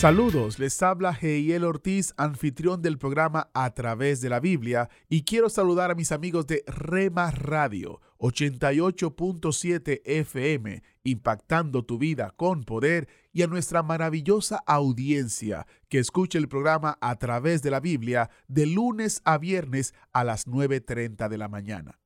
Saludos, 0.00 0.58
les 0.58 0.82
habla 0.82 1.12
Heiel 1.12 1.62
Ortiz, 1.62 2.14
anfitrión 2.16 2.80
del 2.80 2.96
programa 2.96 3.50
A 3.52 3.74
través 3.74 4.22
de 4.22 4.30
la 4.30 4.40
Biblia, 4.40 4.88
y 5.10 5.24
quiero 5.24 5.50
saludar 5.50 5.90
a 5.90 5.94
mis 5.94 6.10
amigos 6.10 6.46
de 6.46 6.64
Rema 6.66 7.30
Radio 7.30 8.00
88.7 8.16 10.00
FM, 10.02 10.82
impactando 11.04 11.84
tu 11.84 11.98
vida 11.98 12.32
con 12.34 12.64
poder, 12.64 13.08
y 13.30 13.42
a 13.42 13.46
nuestra 13.46 13.82
maravillosa 13.82 14.62
audiencia 14.66 15.66
que 15.90 15.98
escucha 15.98 16.38
el 16.38 16.48
programa 16.48 16.96
A 17.02 17.16
través 17.16 17.60
de 17.60 17.70
la 17.70 17.80
Biblia 17.80 18.30
de 18.48 18.64
lunes 18.64 19.20
a 19.26 19.36
viernes 19.36 19.92
a 20.14 20.24
las 20.24 20.46
9.30 20.46 21.28
de 21.28 21.36
la 21.36 21.48
mañana. 21.48 21.99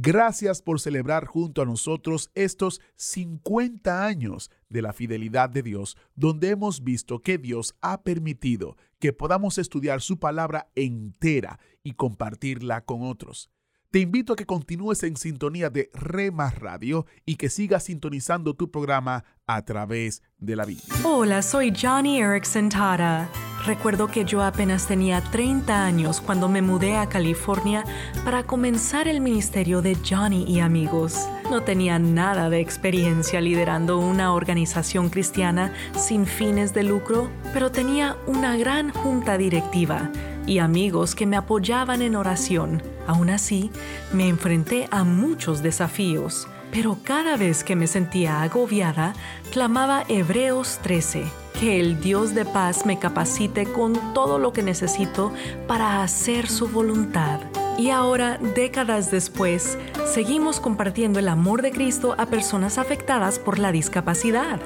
Gracias 0.00 0.62
por 0.62 0.78
celebrar 0.78 1.26
junto 1.26 1.60
a 1.60 1.64
nosotros 1.64 2.30
estos 2.36 2.80
50 2.94 4.06
años 4.06 4.48
de 4.68 4.80
la 4.80 4.92
fidelidad 4.92 5.50
de 5.50 5.64
Dios, 5.64 5.96
donde 6.14 6.50
hemos 6.50 6.84
visto 6.84 7.20
que 7.20 7.36
Dios 7.36 7.74
ha 7.80 8.04
permitido 8.04 8.76
que 9.00 9.12
podamos 9.12 9.58
estudiar 9.58 10.00
su 10.00 10.20
palabra 10.20 10.70
entera 10.76 11.58
y 11.82 11.94
compartirla 11.94 12.84
con 12.84 13.02
otros. 13.02 13.50
Te 13.90 14.00
invito 14.00 14.34
a 14.34 14.36
que 14.36 14.44
continúes 14.44 15.02
en 15.02 15.16
sintonía 15.16 15.70
de 15.70 15.88
Rema 15.94 16.50
Radio 16.50 17.06
y 17.24 17.36
que 17.36 17.48
sigas 17.48 17.84
sintonizando 17.84 18.52
tu 18.52 18.70
programa 18.70 19.24
a 19.46 19.64
través 19.64 20.22
de 20.36 20.56
la 20.56 20.66
Biblia. 20.66 20.94
Hola, 21.04 21.40
soy 21.40 21.72
Johnny 21.74 22.20
Erickson 22.20 22.68
Tara. 22.68 23.30
Recuerdo 23.64 24.08
que 24.08 24.26
yo 24.26 24.42
apenas 24.42 24.86
tenía 24.86 25.22
30 25.22 25.86
años 25.86 26.20
cuando 26.20 26.50
me 26.50 26.60
mudé 26.60 26.98
a 26.98 27.08
California 27.08 27.82
para 28.26 28.42
comenzar 28.42 29.08
el 29.08 29.22
ministerio 29.22 29.80
de 29.80 29.96
Johnny 30.06 30.44
y 30.46 30.60
amigos. 30.60 31.26
No 31.50 31.62
tenía 31.62 31.98
nada 31.98 32.50
de 32.50 32.60
experiencia 32.60 33.40
liderando 33.40 33.96
una 33.96 34.34
organización 34.34 35.08
cristiana 35.08 35.72
sin 35.96 36.26
fines 36.26 36.74
de 36.74 36.82
lucro, 36.82 37.30
pero 37.54 37.72
tenía 37.72 38.18
una 38.26 38.58
gran 38.58 38.90
junta 38.90 39.38
directiva 39.38 40.12
y 40.48 40.58
amigos 40.60 41.14
que 41.14 41.26
me 41.26 41.36
apoyaban 41.36 42.00
en 42.00 42.16
oración. 42.16 42.82
Aún 43.06 43.28
así, 43.28 43.70
me 44.12 44.28
enfrenté 44.28 44.88
a 44.90 45.04
muchos 45.04 45.62
desafíos, 45.62 46.48
pero 46.72 46.98
cada 47.04 47.36
vez 47.36 47.62
que 47.62 47.76
me 47.76 47.86
sentía 47.86 48.42
agobiada, 48.42 49.12
clamaba 49.52 50.04
Hebreos 50.08 50.78
13, 50.82 51.24
que 51.60 51.78
el 51.78 52.00
Dios 52.00 52.34
de 52.34 52.46
paz 52.46 52.86
me 52.86 52.98
capacite 52.98 53.66
con 53.66 54.14
todo 54.14 54.38
lo 54.38 54.52
que 54.52 54.62
necesito 54.62 55.32
para 55.66 56.02
hacer 56.02 56.48
su 56.48 56.68
voluntad. 56.68 57.40
Y 57.76 57.90
ahora, 57.90 58.38
décadas 58.38 59.10
después, 59.10 59.78
seguimos 60.06 60.60
compartiendo 60.60 61.18
el 61.18 61.28
amor 61.28 61.62
de 61.62 61.70
Cristo 61.70 62.14
a 62.18 62.26
personas 62.26 62.78
afectadas 62.78 63.38
por 63.38 63.58
la 63.58 63.70
discapacidad. 63.70 64.60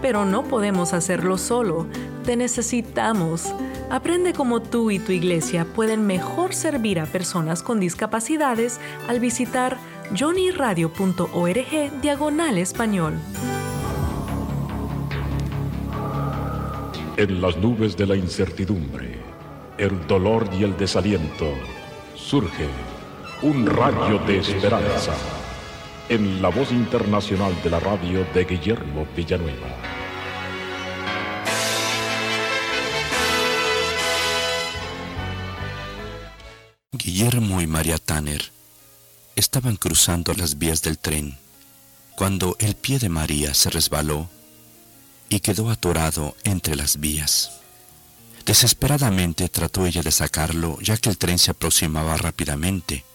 Pero 0.00 0.24
no 0.24 0.44
podemos 0.44 0.92
hacerlo 0.92 1.38
solo, 1.38 1.86
te 2.24 2.36
necesitamos. 2.36 3.54
Aprende 3.90 4.34
cómo 4.34 4.60
tú 4.60 4.90
y 4.90 4.98
tu 4.98 5.12
iglesia 5.12 5.64
pueden 5.64 6.06
mejor 6.06 6.54
servir 6.54 7.00
a 7.00 7.06
personas 7.06 7.62
con 7.62 7.80
discapacidades 7.80 8.80
al 9.08 9.18
visitar 9.18 9.78
johnnyradio.org 10.14 12.00
diagonal 12.02 12.58
español. 12.58 13.14
En 17.16 17.40
las 17.40 17.56
nubes 17.56 17.96
de 17.96 18.06
la 18.06 18.14
incertidumbre, 18.14 19.18
el 19.78 20.06
dolor 20.06 20.48
y 20.52 20.64
el 20.64 20.76
desaliento, 20.76 21.46
surge 22.14 22.68
un 23.42 23.64
rayo 23.66 24.18
de 24.26 24.38
esperanza 24.38 25.14
en 26.10 26.42
la 26.42 26.50
voz 26.50 26.72
internacional 26.72 27.54
de 27.64 27.70
la 27.70 27.80
radio 27.80 28.26
de 28.34 28.44
Guillermo 28.44 29.06
Villanueva. 29.16 29.97
Guillermo 37.10 37.62
y 37.62 37.66
María 37.66 37.96
Tanner 37.96 38.52
estaban 39.34 39.76
cruzando 39.76 40.34
las 40.34 40.58
vías 40.58 40.82
del 40.82 40.98
tren 40.98 41.38
cuando 42.14 42.54
el 42.58 42.74
pie 42.74 42.98
de 42.98 43.08
María 43.08 43.54
se 43.54 43.70
resbaló 43.70 44.28
y 45.30 45.40
quedó 45.40 45.70
atorado 45.70 46.36
entre 46.44 46.76
las 46.76 47.00
vías. 47.00 47.52
Desesperadamente 48.44 49.48
trató 49.48 49.86
ella 49.86 50.02
de 50.02 50.12
sacarlo 50.12 50.78
ya 50.82 50.98
que 50.98 51.08
el 51.08 51.16
tren 51.16 51.38
se 51.38 51.52
aproximaba 51.52 52.14
rápidamente. 52.18 53.06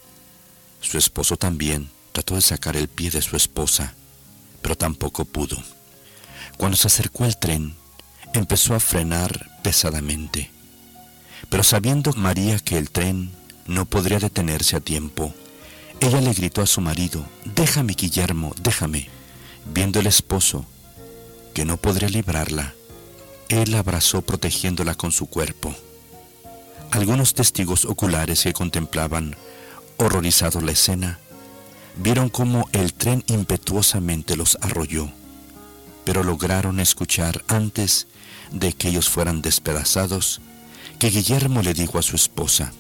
Su 0.81 0.97
esposo 0.97 1.37
también 1.37 1.87
trató 2.13 2.33
de 2.33 2.41
sacar 2.41 2.75
el 2.75 2.87
pie 2.87 3.11
de 3.11 3.21
su 3.21 3.35
esposa, 3.35 3.93
pero 4.63 4.75
tampoco 4.75 5.23
pudo. 5.23 5.63
Cuando 6.57 6.77
se 6.77 6.87
acercó 6.87 7.25
el 7.25 7.37
tren, 7.37 7.75
empezó 8.33 8.73
a 8.73 8.79
frenar 8.79 9.61
pesadamente. 9.61 10.49
Pero 11.47 11.61
sabiendo 11.61 12.11
María 12.13 12.57
que 12.57 12.79
el 12.79 12.89
tren 12.89 13.42
no 13.67 13.85
podría 13.85 14.19
detenerse 14.19 14.75
a 14.75 14.79
tiempo, 14.79 15.33
ella 15.99 16.19
le 16.19 16.33
gritó 16.33 16.61
a 16.61 16.67
su 16.67 16.81
marido, 16.81 17.25
déjame 17.45 17.93
Guillermo, 17.93 18.53
déjame. 18.61 19.09
Viendo 19.65 20.01
el 20.01 20.07
esposo 20.07 20.65
que 21.53 21.63
no 21.63 21.77
podría 21.77 22.09
librarla, 22.09 22.73
él 23.47 23.71
la 23.71 23.79
abrazó 23.79 24.21
protegiéndola 24.21 24.95
con 24.95 25.11
su 25.11 25.27
cuerpo. 25.27 25.73
Algunos 26.91 27.33
testigos 27.33 27.85
oculares 27.85 28.43
que 28.43 28.51
contemplaban 28.51 29.37
horrorizados 29.97 30.61
la 30.61 30.73
escena 30.73 31.19
vieron 31.95 32.29
cómo 32.29 32.67
el 32.73 32.93
tren 32.93 33.23
impetuosamente 33.27 34.35
los 34.35 34.57
arrolló, 34.61 35.09
pero 36.03 36.23
lograron 36.23 36.79
escuchar 36.79 37.43
antes 37.47 38.07
de 38.51 38.73
que 38.73 38.89
ellos 38.89 39.09
fueran 39.09 39.41
despedazados 39.41 40.41
que 40.99 41.09
Guillermo 41.09 41.61
le 41.61 41.73
dijo 41.73 41.97
a 41.97 42.01
su 42.01 42.15
esposa, 42.15 42.73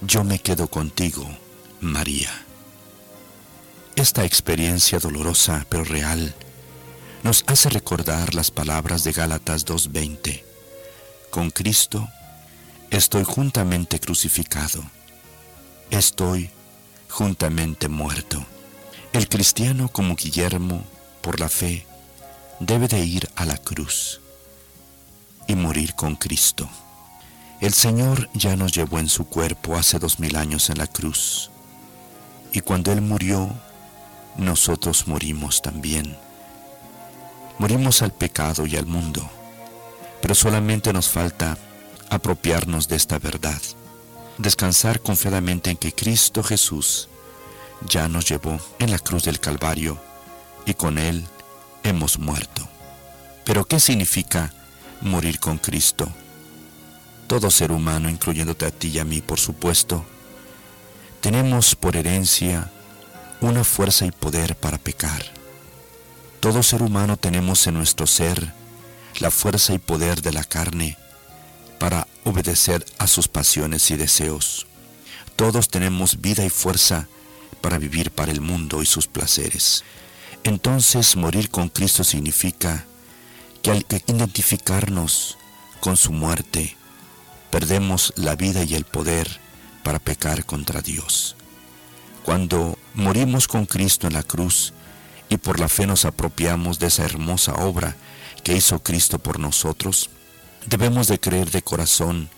yo 0.00 0.24
me 0.24 0.38
quedo 0.38 0.68
contigo, 0.68 1.26
María. 1.80 2.30
Esta 3.94 4.24
experiencia 4.24 4.98
dolorosa 4.98 5.64
pero 5.68 5.84
real 5.84 6.34
nos 7.22 7.44
hace 7.46 7.70
recordar 7.70 8.34
las 8.34 8.50
palabras 8.50 9.04
de 9.04 9.12
Gálatas 9.12 9.66
2.20. 9.66 10.42
Con 11.30 11.50
Cristo 11.50 12.08
estoy 12.90 13.24
juntamente 13.24 13.98
crucificado. 13.98 14.82
Estoy 15.90 16.50
juntamente 17.08 17.88
muerto. 17.88 18.44
El 19.12 19.28
cristiano 19.28 19.88
como 19.88 20.14
Guillermo, 20.14 20.84
por 21.22 21.40
la 21.40 21.48
fe, 21.48 21.86
debe 22.60 22.88
de 22.88 23.04
ir 23.04 23.28
a 23.34 23.44
la 23.44 23.56
cruz 23.56 24.20
y 25.46 25.54
morir 25.54 25.94
con 25.94 26.16
Cristo. 26.16 26.68
El 27.58 27.72
Señor 27.72 28.28
ya 28.34 28.54
nos 28.54 28.72
llevó 28.72 28.98
en 28.98 29.08
su 29.08 29.24
cuerpo 29.24 29.76
hace 29.76 29.98
dos 29.98 30.20
mil 30.20 30.36
años 30.36 30.68
en 30.68 30.76
la 30.76 30.86
cruz, 30.86 31.50
y 32.52 32.60
cuando 32.60 32.92
Él 32.92 33.00
murió, 33.00 33.50
nosotros 34.36 35.08
morimos 35.08 35.62
también. 35.62 36.18
Morimos 37.58 38.02
al 38.02 38.12
pecado 38.12 38.66
y 38.66 38.76
al 38.76 38.84
mundo, 38.84 39.26
pero 40.20 40.34
solamente 40.34 40.92
nos 40.92 41.08
falta 41.08 41.56
apropiarnos 42.10 42.88
de 42.88 42.96
esta 42.96 43.18
verdad, 43.18 43.60
descansar 44.36 45.00
confiadamente 45.00 45.70
en 45.70 45.78
que 45.78 45.94
Cristo 45.94 46.42
Jesús 46.42 47.08
ya 47.88 48.06
nos 48.06 48.28
llevó 48.28 48.60
en 48.78 48.90
la 48.90 48.98
cruz 48.98 49.24
del 49.24 49.40
Calvario 49.40 49.98
y 50.66 50.74
con 50.74 50.98
Él 50.98 51.24
hemos 51.84 52.18
muerto. 52.18 52.68
Pero 53.44 53.64
¿qué 53.64 53.80
significa 53.80 54.52
morir 55.00 55.40
con 55.40 55.56
Cristo? 55.56 56.06
Todo 57.26 57.50
ser 57.50 57.72
humano, 57.72 58.08
incluyéndote 58.08 58.66
a 58.66 58.70
ti 58.70 58.88
y 58.88 58.98
a 58.98 59.04
mí, 59.04 59.20
por 59.20 59.40
supuesto, 59.40 60.04
tenemos 61.20 61.74
por 61.74 61.96
herencia 61.96 62.70
una 63.40 63.64
fuerza 63.64 64.06
y 64.06 64.12
poder 64.12 64.56
para 64.56 64.78
pecar. 64.78 65.24
Todo 66.40 66.62
ser 66.62 66.82
humano 66.82 67.16
tenemos 67.16 67.66
en 67.66 67.74
nuestro 67.74 68.06
ser 68.06 68.52
la 69.18 69.30
fuerza 69.30 69.74
y 69.74 69.78
poder 69.78 70.22
de 70.22 70.32
la 70.32 70.44
carne 70.44 70.96
para 71.78 72.06
obedecer 72.24 72.84
a 72.98 73.06
sus 73.06 73.28
pasiones 73.28 73.90
y 73.90 73.96
deseos. 73.96 74.66
Todos 75.34 75.68
tenemos 75.68 76.20
vida 76.20 76.44
y 76.44 76.50
fuerza 76.50 77.08
para 77.60 77.78
vivir 77.78 78.10
para 78.10 78.32
el 78.32 78.40
mundo 78.40 78.82
y 78.82 78.86
sus 78.86 79.06
placeres. 79.06 79.84
Entonces 80.44 81.16
morir 81.16 81.50
con 81.50 81.68
Cristo 81.68 82.04
significa 82.04 82.84
que 83.62 83.72
al 83.72 83.86
identificarnos 84.06 85.36
con 85.80 85.96
su 85.96 86.12
muerte, 86.12 86.76
perdemos 87.56 88.12
la 88.16 88.36
vida 88.36 88.64
y 88.64 88.74
el 88.74 88.84
poder 88.84 89.40
para 89.82 89.98
pecar 89.98 90.44
contra 90.44 90.82
Dios. 90.82 91.36
Cuando 92.22 92.78
morimos 92.92 93.48
con 93.48 93.64
Cristo 93.64 94.06
en 94.06 94.12
la 94.12 94.22
cruz 94.22 94.74
y 95.30 95.38
por 95.38 95.58
la 95.58 95.70
fe 95.70 95.86
nos 95.86 96.04
apropiamos 96.04 96.78
de 96.78 96.88
esa 96.88 97.06
hermosa 97.06 97.54
obra 97.54 97.96
que 98.44 98.54
hizo 98.54 98.82
Cristo 98.82 99.18
por 99.18 99.40
nosotros, 99.40 100.10
debemos 100.66 101.08
de 101.08 101.18
creer 101.18 101.50
de 101.50 101.62
corazón 101.62 102.28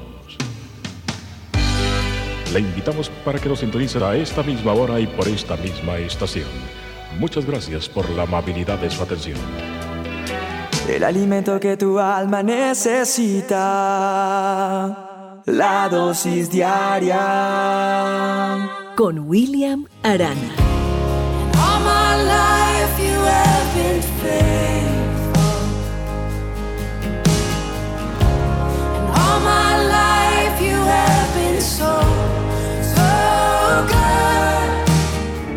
Le 2.53 2.61
invitamos 2.61 3.09
para 3.25 3.39
que 3.39 3.49
nos 3.49 3.61
sintonice 3.61 4.05
a 4.05 4.15
esta 4.15 4.43
misma 4.43 4.75
hora 4.75 5.01
y 5.01 5.07
por 5.07 5.27
esta 5.27 5.57
misma 5.57 5.97
estación. 5.97 6.51
Muchas 7.19 7.47
gracias 7.47 7.89
por 7.89 8.11
la 8.11 8.25
amabilidad 8.25 8.79
de 8.79 8.91
su 8.91 9.03
atención. 9.03 9.39
El 10.89 11.05
alimento 11.05 11.61
que 11.61 11.77
tu 11.77 11.97
alma 11.99 12.43
necesita. 12.43 13.53
La 15.47 15.89
dosis 15.89 16.51
diaria. 16.51 17.19
Con 18.97 19.21
William 19.21 19.87
Arana. 20.03 20.72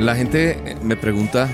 La 0.05 0.15
gente 0.15 0.77
me 0.83 0.95
pregunta, 0.95 1.49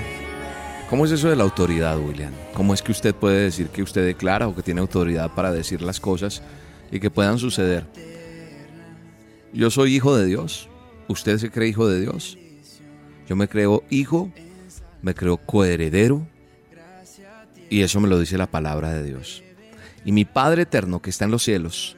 ¿cómo 0.90 1.06
es 1.06 1.10
eso 1.10 1.30
de 1.30 1.36
la 1.36 1.42
autoridad, 1.42 1.98
William? 1.98 2.34
¿Cómo 2.52 2.74
es 2.74 2.82
que 2.82 2.92
usted 2.92 3.14
puede 3.14 3.44
decir 3.44 3.68
que 3.68 3.82
usted 3.82 4.04
declara 4.04 4.46
o 4.46 4.54
que 4.54 4.62
tiene 4.62 4.82
autoridad 4.82 5.30
para 5.34 5.50
decir 5.50 5.80
las 5.80 5.98
cosas 5.98 6.42
y 6.90 7.00
que 7.00 7.10
puedan 7.10 7.38
suceder? 7.38 7.86
Yo 9.54 9.70
soy 9.70 9.96
hijo 9.96 10.14
de 10.14 10.26
Dios. 10.26 10.68
¿Usted 11.08 11.38
se 11.38 11.50
cree 11.50 11.70
hijo 11.70 11.88
de 11.88 12.02
Dios? 12.02 12.36
Yo 13.26 13.36
me 13.36 13.48
creo 13.48 13.84
hijo, 13.88 14.30
me 15.02 15.14
creo 15.14 15.36
coheredero 15.36 16.26
y 17.68 17.82
eso 17.82 18.00
me 18.00 18.08
lo 18.08 18.18
dice 18.18 18.38
la 18.38 18.50
palabra 18.50 18.92
de 18.92 19.02
Dios. 19.02 19.42
Y 20.04 20.12
mi 20.12 20.24
Padre 20.24 20.62
eterno 20.62 21.00
que 21.00 21.10
está 21.10 21.24
en 21.24 21.30
los 21.30 21.42
cielos 21.42 21.96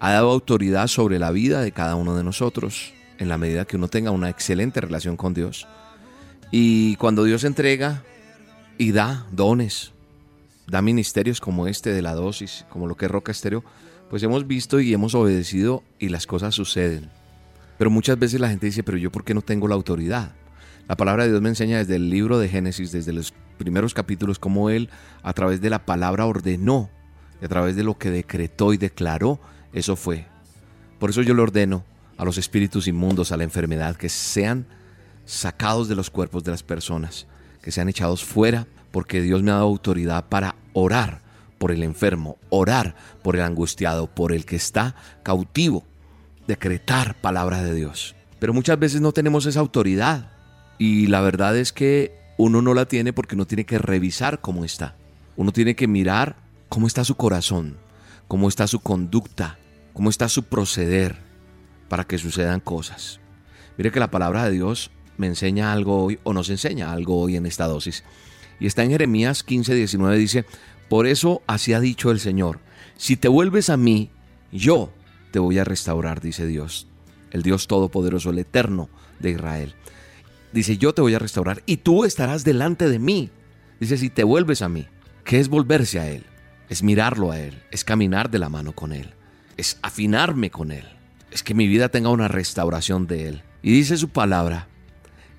ha 0.00 0.12
dado 0.12 0.30
autoridad 0.30 0.86
sobre 0.86 1.18
la 1.18 1.30
vida 1.30 1.60
de 1.60 1.72
cada 1.72 1.96
uno 1.96 2.16
de 2.16 2.24
nosotros 2.24 2.92
en 3.18 3.28
la 3.28 3.38
medida 3.38 3.64
que 3.64 3.76
uno 3.76 3.88
tenga 3.88 4.10
una 4.10 4.30
excelente 4.30 4.80
relación 4.80 5.16
con 5.16 5.34
Dios. 5.34 5.66
Y 6.50 6.96
cuando 6.96 7.24
Dios 7.24 7.44
entrega 7.44 8.02
y 8.78 8.92
da 8.92 9.26
dones, 9.32 9.92
da 10.66 10.82
ministerios 10.82 11.40
como 11.40 11.66
este 11.66 11.92
de 11.92 12.02
la 12.02 12.14
dosis, 12.14 12.64
como 12.70 12.86
lo 12.86 12.96
que 12.96 13.06
es 13.06 13.10
Roca 13.10 13.32
Estéreo, 13.32 13.64
pues 14.08 14.22
hemos 14.22 14.46
visto 14.46 14.80
y 14.80 14.92
hemos 14.92 15.14
obedecido 15.14 15.82
y 15.98 16.08
las 16.08 16.26
cosas 16.26 16.54
suceden. 16.54 17.10
Pero 17.76 17.90
muchas 17.90 18.18
veces 18.18 18.40
la 18.40 18.48
gente 18.48 18.66
dice, 18.66 18.82
pero 18.82 18.98
yo 18.98 19.12
por 19.12 19.24
qué 19.24 19.34
no 19.34 19.42
tengo 19.42 19.68
la 19.68 19.74
autoridad? 19.74 20.32
La 20.88 20.96
palabra 20.96 21.24
de 21.24 21.28
Dios 21.28 21.42
me 21.42 21.50
enseña 21.50 21.76
desde 21.76 21.96
el 21.96 22.08
libro 22.08 22.38
de 22.38 22.48
Génesis, 22.48 22.92
desde 22.92 23.12
los 23.12 23.34
primeros 23.58 23.92
capítulos, 23.92 24.38
cómo 24.38 24.70
Él 24.70 24.88
a 25.22 25.34
través 25.34 25.60
de 25.60 25.68
la 25.68 25.84
palabra 25.84 26.24
ordenó 26.24 26.88
y 27.42 27.44
a 27.44 27.48
través 27.48 27.76
de 27.76 27.82
lo 27.82 27.98
que 27.98 28.10
decretó 28.10 28.72
y 28.72 28.78
declaró, 28.78 29.38
eso 29.74 29.96
fue. 29.96 30.24
Por 30.98 31.10
eso 31.10 31.20
yo 31.20 31.34
le 31.34 31.42
ordeno 31.42 31.84
a 32.16 32.24
los 32.24 32.38
espíritus 32.38 32.88
inmundos, 32.88 33.32
a 33.32 33.36
la 33.36 33.44
enfermedad, 33.44 33.96
que 33.96 34.08
sean 34.08 34.66
sacados 35.26 35.88
de 35.88 35.94
los 35.94 36.08
cuerpos 36.08 36.42
de 36.42 36.52
las 36.52 36.62
personas, 36.62 37.26
que 37.60 37.70
sean 37.70 37.90
echados 37.90 38.24
fuera, 38.24 38.66
porque 38.90 39.20
Dios 39.20 39.42
me 39.42 39.50
ha 39.50 39.56
dado 39.56 39.66
autoridad 39.66 40.24
para 40.30 40.56
orar 40.72 41.20
por 41.58 41.70
el 41.70 41.82
enfermo, 41.82 42.38
orar 42.48 42.96
por 43.22 43.36
el 43.36 43.42
angustiado, 43.42 44.06
por 44.06 44.32
el 44.32 44.46
que 44.46 44.56
está 44.56 44.94
cautivo, 45.22 45.84
decretar 46.46 47.20
palabras 47.20 47.62
de 47.62 47.74
Dios. 47.74 48.16
Pero 48.38 48.54
muchas 48.54 48.78
veces 48.78 49.02
no 49.02 49.12
tenemos 49.12 49.44
esa 49.44 49.60
autoridad 49.60 50.37
y 50.78 51.08
la 51.08 51.20
verdad 51.20 51.56
es 51.56 51.72
que 51.72 52.12
uno 52.36 52.62
no 52.62 52.72
la 52.72 52.86
tiene 52.86 53.12
porque 53.12 53.34
uno 53.34 53.46
tiene 53.46 53.66
que 53.66 53.78
revisar 53.78 54.40
cómo 54.40 54.64
está. 54.64 54.96
Uno 55.36 55.52
tiene 55.52 55.74
que 55.74 55.88
mirar 55.88 56.36
cómo 56.68 56.86
está 56.86 57.04
su 57.04 57.16
corazón, 57.16 57.76
cómo 58.28 58.48
está 58.48 58.66
su 58.66 58.80
conducta, 58.80 59.58
cómo 59.92 60.10
está 60.10 60.28
su 60.28 60.44
proceder 60.44 61.16
para 61.88 62.04
que 62.04 62.18
sucedan 62.18 62.60
cosas. 62.60 63.20
Mire 63.76 63.90
que 63.90 64.00
la 64.00 64.10
palabra 64.10 64.44
de 64.44 64.52
Dios 64.52 64.90
me 65.16 65.26
enseña 65.26 65.72
algo 65.72 66.04
hoy 66.04 66.18
o 66.22 66.32
nos 66.32 66.48
enseña 66.48 66.92
algo 66.92 67.20
hoy 67.20 67.36
en 67.36 67.46
esta 67.46 67.66
dosis. 67.66 68.04
Y 68.60 68.66
está 68.66 68.84
en 68.84 68.90
Jeremías 68.90 69.42
15, 69.42 69.74
19, 69.74 70.16
dice, 70.16 70.44
por 70.88 71.06
eso 71.06 71.42
así 71.46 71.72
ha 71.72 71.80
dicho 71.80 72.10
el 72.10 72.20
Señor, 72.20 72.60
si 72.96 73.16
te 73.16 73.28
vuelves 73.28 73.70
a 73.70 73.76
mí, 73.76 74.10
yo 74.52 74.92
te 75.30 75.38
voy 75.38 75.58
a 75.58 75.64
restaurar, 75.64 76.20
dice 76.20 76.46
Dios, 76.46 76.86
el 77.30 77.42
Dios 77.42 77.66
Todopoderoso, 77.66 78.30
el 78.30 78.38
Eterno 78.38 78.88
de 79.20 79.30
Israel. 79.30 79.74
Dice, 80.52 80.78
yo 80.78 80.94
te 80.94 81.02
voy 81.02 81.14
a 81.14 81.18
restaurar 81.18 81.62
y 81.66 81.78
tú 81.78 82.04
estarás 82.04 82.44
delante 82.44 82.88
de 82.88 82.98
mí. 82.98 83.30
Dice, 83.80 83.96
si 83.98 84.10
te 84.10 84.24
vuelves 84.24 84.62
a 84.62 84.68
mí, 84.68 84.86
¿qué 85.24 85.40
es 85.40 85.48
volverse 85.48 86.00
a 86.00 86.08
Él? 86.08 86.24
Es 86.68 86.82
mirarlo 86.82 87.30
a 87.30 87.40
Él, 87.40 87.62
es 87.70 87.84
caminar 87.84 88.30
de 88.30 88.38
la 88.38 88.48
mano 88.48 88.72
con 88.72 88.92
Él, 88.92 89.14
es 89.56 89.78
afinarme 89.82 90.50
con 90.50 90.70
Él, 90.70 90.84
es 91.30 91.42
que 91.42 91.54
mi 91.54 91.66
vida 91.66 91.88
tenga 91.88 92.10
una 92.10 92.28
restauración 92.28 93.06
de 93.06 93.28
Él. 93.28 93.42
Y 93.62 93.72
dice 93.72 93.96
su 93.96 94.08
palabra, 94.10 94.68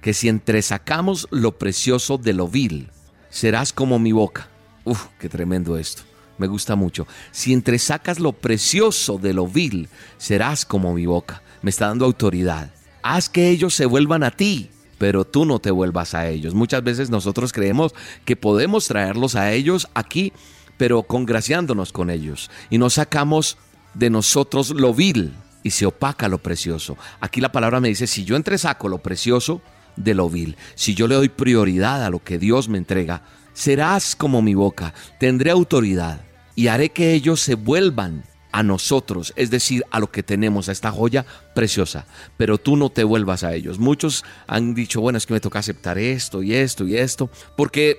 que 0.01 0.13
si 0.13 0.29
entresacamos 0.29 1.27
lo 1.31 1.57
precioso 1.57 2.17
de 2.17 2.33
lo 2.33 2.47
vil, 2.47 2.89
serás 3.29 3.73
como 3.73 3.99
mi 3.99 4.11
boca. 4.11 4.47
Uf, 4.85 5.07
qué 5.19 5.29
tremendo 5.29 5.77
esto. 5.77 6.03
Me 6.37 6.47
gusta 6.47 6.75
mucho. 6.75 7.05
Si 7.31 7.51
entresacas 7.51 8.19
lo 8.19 8.31
precioso 8.31 9.17
de 9.17 9.33
lo 9.33 9.45
vil, 9.45 9.89
serás 10.17 10.65
como 10.65 10.93
mi 10.93 11.05
boca. 11.05 11.41
Me 11.61 11.69
está 11.69 11.87
dando 11.87 12.05
autoridad. 12.05 12.71
Haz 13.03 13.29
que 13.29 13.49
ellos 13.49 13.75
se 13.75 13.85
vuelvan 13.85 14.23
a 14.23 14.31
ti, 14.31 14.69
pero 14.99 15.25
tú 15.25 15.45
no 15.45 15.57
te 15.57 15.71
vuelvas 15.71 16.13
a 16.13 16.27
ellos. 16.27 16.53
Muchas 16.53 16.83
veces 16.83 17.09
nosotros 17.09 17.51
creemos 17.51 17.95
que 18.25 18.35
podemos 18.35 18.87
traerlos 18.87 19.35
a 19.35 19.51
ellos 19.51 19.87
aquí, 19.95 20.31
pero 20.77 21.01
congraciándonos 21.01 21.91
con 21.91 22.11
ellos. 22.11 22.51
Y 22.69 22.77
no 22.77 22.91
sacamos 22.91 23.57
de 23.95 24.11
nosotros 24.11 24.69
lo 24.69 24.93
vil, 24.93 25.33
y 25.63 25.71
se 25.71 25.85
opaca 25.85 26.27
lo 26.27 26.37
precioso. 26.37 26.97
Aquí 27.19 27.41
la 27.41 27.51
palabra 27.51 27.79
me 27.79 27.89
dice, 27.89 28.07
si 28.07 28.23
yo 28.23 28.35
entresaco 28.35 28.87
lo 28.87 28.99
precioso 28.99 29.61
de 29.95 30.13
lo 30.13 30.29
vil, 30.29 30.55
si 30.75 30.95
yo 30.95 31.07
le 31.07 31.15
doy 31.15 31.29
prioridad 31.29 32.03
a 32.05 32.09
lo 32.09 32.23
que 32.23 32.37
Dios 32.39 32.69
me 32.69 32.77
entrega, 32.77 33.23
serás 33.53 34.15
como 34.15 34.41
mi 34.41 34.53
boca, 34.53 34.93
tendré 35.19 35.51
autoridad 35.51 36.21
y 36.55 36.67
haré 36.67 36.89
que 36.89 37.13
ellos 37.13 37.41
se 37.41 37.55
vuelvan 37.55 38.23
a 38.51 38.63
nosotros, 38.63 39.33
es 39.35 39.49
decir, 39.51 39.83
a 39.91 39.99
lo 39.99 40.11
que 40.11 40.23
tenemos, 40.23 40.69
a 40.69 40.71
esta 40.71 40.91
joya 40.91 41.25
preciosa, 41.53 42.05
pero 42.37 42.57
tú 42.57 42.77
no 42.77 42.89
te 42.89 43.03
vuelvas 43.03 43.43
a 43.43 43.53
ellos. 43.53 43.79
Muchos 43.79 44.25
han 44.47 44.73
dicho, 44.73 45.01
bueno, 45.01 45.17
es 45.17 45.25
que 45.25 45.33
me 45.33 45.39
toca 45.39 45.59
aceptar 45.59 45.97
esto 45.97 46.41
y 46.41 46.55
esto 46.55 46.87
y 46.87 46.97
esto, 46.97 47.29
porque 47.55 47.97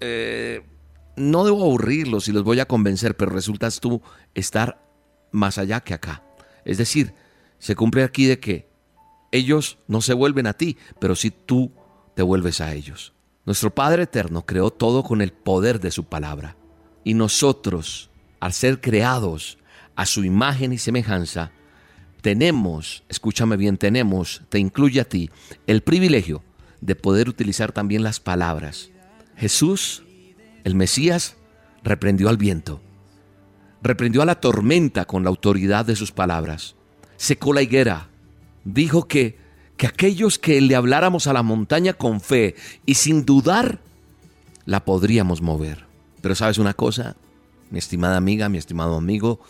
eh, 0.00 0.62
no 1.16 1.44
debo 1.44 1.62
aburrirlos 1.64 2.28
y 2.28 2.32
los 2.32 2.42
voy 2.42 2.60
a 2.60 2.66
convencer, 2.66 3.16
pero 3.16 3.32
resultas 3.32 3.80
tú 3.80 4.00
estar 4.34 4.82
más 5.30 5.58
allá 5.58 5.80
que 5.80 5.94
acá. 5.94 6.22
Es 6.64 6.78
decir, 6.78 7.14
se 7.58 7.76
cumple 7.76 8.02
aquí 8.02 8.26
de 8.26 8.40
que 8.40 8.68
ellos 9.30 9.78
no 9.88 10.00
se 10.00 10.14
vuelven 10.14 10.46
a 10.46 10.54
ti, 10.54 10.78
pero 10.98 11.14
si 11.14 11.30
tú 11.30 11.72
te 12.14 12.22
vuelves 12.22 12.60
a 12.60 12.72
ellos. 12.72 13.12
Nuestro 13.44 13.74
Padre 13.74 14.04
Eterno 14.04 14.46
creó 14.46 14.70
todo 14.70 15.02
con 15.02 15.20
el 15.20 15.32
poder 15.32 15.80
de 15.80 15.90
su 15.90 16.04
palabra. 16.04 16.56
Y 17.04 17.14
nosotros, 17.14 18.10
al 18.40 18.52
ser 18.52 18.80
creados 18.80 19.58
a 19.96 20.06
su 20.06 20.24
imagen 20.24 20.72
y 20.72 20.78
semejanza, 20.78 21.52
tenemos, 22.22 23.02
escúchame 23.08 23.56
bien, 23.56 23.76
tenemos, 23.76 24.42
te 24.48 24.58
incluye 24.58 25.00
a 25.00 25.04
ti, 25.04 25.30
el 25.66 25.82
privilegio 25.82 26.42
de 26.80 26.94
poder 26.94 27.28
utilizar 27.28 27.72
también 27.72 28.02
las 28.02 28.20
palabras. 28.20 28.90
Jesús, 29.36 30.04
el 30.64 30.74
Mesías, 30.74 31.36
reprendió 31.82 32.28
al 32.28 32.36
viento, 32.36 32.80
reprendió 33.82 34.22
a 34.22 34.26
la 34.26 34.40
tormenta 34.40 35.04
con 35.04 35.24
la 35.24 35.30
autoridad 35.30 35.84
de 35.84 35.96
sus 35.96 36.12
palabras, 36.12 36.76
secó 37.16 37.52
la 37.52 37.62
higuera, 37.62 38.08
dijo 38.64 39.08
que, 39.08 39.36
que 39.76 39.88
aquellos 39.88 40.38
que 40.38 40.60
le 40.60 40.76
habláramos 40.76 41.26
a 41.26 41.32
la 41.32 41.42
montaña 41.42 41.92
con 41.92 42.20
fe 42.20 42.54
y 42.86 42.94
sin 42.94 43.24
dudar, 43.24 43.80
la 44.64 44.84
podríamos 44.84 45.42
mover. 45.42 45.86
Pero 46.20 46.36
sabes 46.36 46.58
una 46.58 46.74
cosa, 46.74 47.16
mi 47.70 47.78
estimada 47.80 48.16
amiga, 48.16 48.48
mi 48.48 48.58
estimado 48.58 48.96
amigo, 48.96 49.40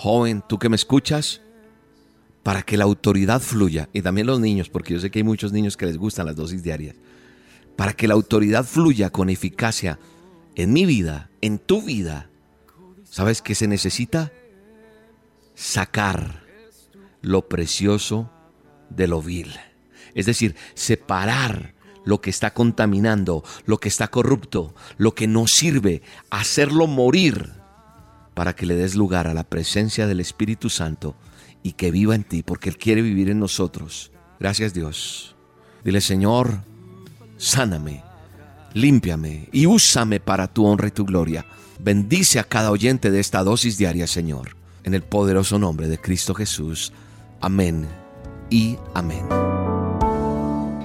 joven, 0.00 0.42
tú 0.48 0.58
que 0.58 0.70
me 0.70 0.76
escuchas, 0.76 1.42
para 2.42 2.62
que 2.62 2.78
la 2.78 2.84
autoridad 2.84 3.42
fluya, 3.42 3.90
y 3.92 4.00
también 4.00 4.26
los 4.26 4.40
niños, 4.40 4.70
porque 4.70 4.94
yo 4.94 5.00
sé 5.00 5.10
que 5.10 5.18
hay 5.18 5.24
muchos 5.24 5.52
niños 5.52 5.76
que 5.76 5.84
les 5.84 5.98
gustan 5.98 6.24
las 6.24 6.36
dosis 6.36 6.62
diarias, 6.62 6.96
para 7.76 7.92
que 7.92 8.08
la 8.08 8.14
autoridad 8.14 8.64
fluya 8.64 9.10
con 9.10 9.28
eficacia 9.28 9.98
en 10.54 10.72
mi 10.72 10.86
vida, 10.86 11.28
en 11.42 11.58
tu 11.58 11.82
vida, 11.82 12.30
¿sabes 13.04 13.42
qué 13.42 13.54
se 13.54 13.68
necesita? 13.68 14.32
Sacar 15.54 16.44
lo 17.20 17.46
precioso 17.46 18.30
de 18.88 19.06
lo 19.06 19.20
vil. 19.20 19.54
Es 20.14 20.24
decir, 20.24 20.56
separar 20.72 21.74
lo 22.06 22.22
que 22.22 22.30
está 22.30 22.54
contaminando, 22.54 23.44
lo 23.66 23.76
que 23.76 23.90
está 23.90 24.08
corrupto, 24.08 24.74
lo 24.96 25.14
que 25.14 25.26
no 25.26 25.46
sirve, 25.46 26.00
hacerlo 26.30 26.86
morir 26.86 27.59
para 28.40 28.56
que 28.56 28.64
le 28.64 28.74
des 28.74 28.94
lugar 28.94 29.28
a 29.28 29.34
la 29.34 29.44
presencia 29.44 30.06
del 30.06 30.18
Espíritu 30.18 30.70
Santo 30.70 31.14
y 31.62 31.72
que 31.72 31.90
viva 31.90 32.14
en 32.14 32.24
ti, 32.24 32.42
porque 32.42 32.70
Él 32.70 32.78
quiere 32.78 33.02
vivir 33.02 33.28
en 33.28 33.38
nosotros. 33.38 34.12
Gracias 34.38 34.72
Dios. 34.72 35.36
Dile, 35.84 36.00
Señor, 36.00 36.62
sáname, 37.36 38.02
límpiame 38.72 39.50
y 39.52 39.66
úsame 39.66 40.20
para 40.20 40.48
tu 40.48 40.64
honra 40.64 40.88
y 40.88 40.90
tu 40.90 41.04
gloria. 41.04 41.44
Bendice 41.80 42.38
a 42.38 42.44
cada 42.44 42.70
oyente 42.70 43.10
de 43.10 43.20
esta 43.20 43.44
dosis 43.44 43.76
diaria, 43.76 44.06
Señor, 44.06 44.56
en 44.84 44.94
el 44.94 45.02
poderoso 45.02 45.58
nombre 45.58 45.86
de 45.86 46.00
Cristo 46.00 46.32
Jesús. 46.32 46.94
Amén 47.42 47.86
y 48.48 48.78
amén. 48.94 49.26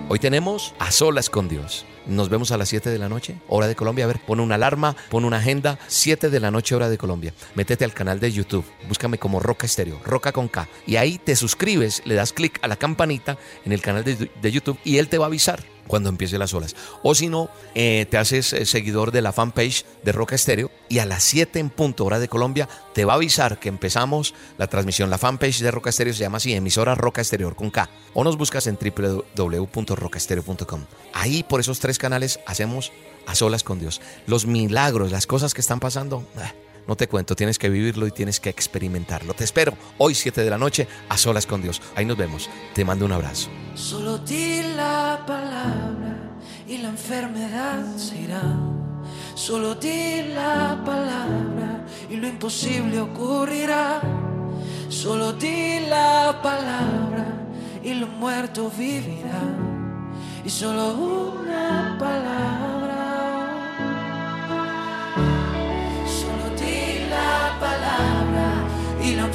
Hoy 0.09 0.19
tenemos 0.19 0.75
a 0.77 0.91
solas 0.91 1.29
con 1.29 1.47
Dios. 1.47 1.85
Nos 2.07 2.29
vemos 2.29 2.51
a 2.51 2.57
las 2.57 2.69
7 2.69 2.89
de 2.89 2.99
la 2.99 3.09
noche, 3.09 3.37
hora 3.47 3.67
de 3.67 3.75
Colombia. 3.75 4.05
A 4.05 4.07
ver, 4.07 4.19
pon 4.19 4.39
una 4.39 4.55
alarma, 4.55 4.95
pon 5.09 5.25
una 5.25 5.37
agenda, 5.37 5.79
7 5.87 6.29
de 6.29 6.39
la 6.39 6.51
noche, 6.51 6.75
hora 6.75 6.89
de 6.89 6.97
Colombia. 6.97 7.33
Métete 7.55 7.83
al 7.83 7.93
canal 7.93 8.19
de 8.19 8.31
YouTube, 8.31 8.65
búscame 8.87 9.17
como 9.17 9.39
Roca 9.39 9.65
Estéreo, 9.65 9.99
Roca 10.05 10.31
con 10.31 10.47
K. 10.47 10.67
Y 10.85 10.97
ahí 10.97 11.17
te 11.17 11.35
suscribes, 11.35 12.01
le 12.05 12.15
das 12.15 12.33
clic 12.33 12.59
a 12.61 12.67
la 12.67 12.75
campanita 12.75 13.37
en 13.65 13.71
el 13.71 13.81
canal 13.81 14.03
de, 14.03 14.29
de 14.41 14.51
YouTube 14.51 14.79
y 14.83 14.97
él 14.97 15.09
te 15.09 15.17
va 15.17 15.25
a 15.25 15.27
avisar 15.27 15.74
cuando 15.87 16.09
empiece 16.09 16.37
las 16.37 16.53
olas. 16.53 16.75
O 17.03 17.15
si 17.15 17.27
no, 17.27 17.49
eh, 17.73 18.05
te 18.09 18.17
haces 18.17 18.53
eh, 18.53 18.65
seguidor 18.65 19.11
de 19.11 19.21
la 19.21 19.31
fanpage 19.31 19.85
de 20.03 20.11
Roca 20.11 20.35
Estéreo 20.35 20.71
y 20.89 20.99
a 20.99 21.05
las 21.05 21.23
7 21.23 21.59
en 21.59 21.69
punto 21.69 22.05
hora 22.05 22.19
de 22.19 22.27
Colombia 22.27 22.67
te 22.93 23.05
va 23.05 23.13
a 23.13 23.15
avisar 23.15 23.59
que 23.59 23.69
empezamos 23.69 24.33
la 24.57 24.67
transmisión. 24.67 25.09
La 25.09 25.17
fanpage 25.17 25.59
de 25.59 25.71
Roca 25.71 25.89
Estéreo 25.89 26.13
se 26.13 26.19
llama 26.19 26.37
así, 26.37 26.53
emisora 26.53 26.95
Roca 26.95 27.21
Exterior 27.21 27.55
con 27.55 27.71
K. 27.71 27.89
O 28.13 28.23
nos 28.23 28.37
buscas 28.37 28.67
en 28.67 28.77
www.rocaestereo.com. 28.77 30.85
Ahí 31.13 31.43
por 31.43 31.59
esos 31.59 31.79
tres 31.79 31.97
canales 31.97 32.39
hacemos 32.45 32.91
a 33.25 33.35
solas 33.35 33.63
con 33.63 33.79
Dios. 33.79 34.01
Los 34.27 34.45
milagros, 34.45 35.11
las 35.11 35.27
cosas 35.27 35.53
que 35.53 35.61
están 35.61 35.79
pasando. 35.79 36.27
Ah, 36.37 36.53
no 36.87 36.95
te 36.95 37.07
cuento, 37.07 37.35
tienes 37.35 37.57
que 37.57 37.69
vivirlo 37.69 38.07
y 38.07 38.11
tienes 38.11 38.39
que 38.39 38.49
experimentarlo. 38.49 39.33
Te 39.33 39.43
espero 39.43 39.73
hoy 39.97 40.15
7 40.15 40.43
de 40.43 40.49
la 40.49 40.57
noche 40.57 40.87
a 41.09 41.17
solas 41.17 41.45
con 41.45 41.61
Dios. 41.61 41.81
Ahí 41.95 42.05
nos 42.05 42.17
vemos. 42.17 42.49
Te 42.73 42.85
mando 42.85 43.05
un 43.05 43.11
abrazo. 43.11 43.49
Solo 43.73 44.17
di 44.19 44.61
la 44.75 45.23
palabra 45.25 46.35
y 46.67 46.77
la 46.77 46.89
enfermedad 46.89 47.95
se 47.97 48.21
irá. 48.21 48.43
Solo 49.35 49.75
di 49.75 50.21
la 50.33 50.81
palabra 50.85 51.85
y 52.09 52.15
lo 52.17 52.27
imposible 52.27 52.99
ocurrirá. 52.99 54.01
Solo 54.89 55.33
di 55.33 55.81
la 55.89 56.39
palabra 56.41 57.25
y 57.83 57.93
lo 57.95 58.07
muerto 58.07 58.71
vivirá. 58.75 59.41
Y 60.45 60.49
solo 60.49 60.93
una 60.93 61.97
palabra. 61.99 62.64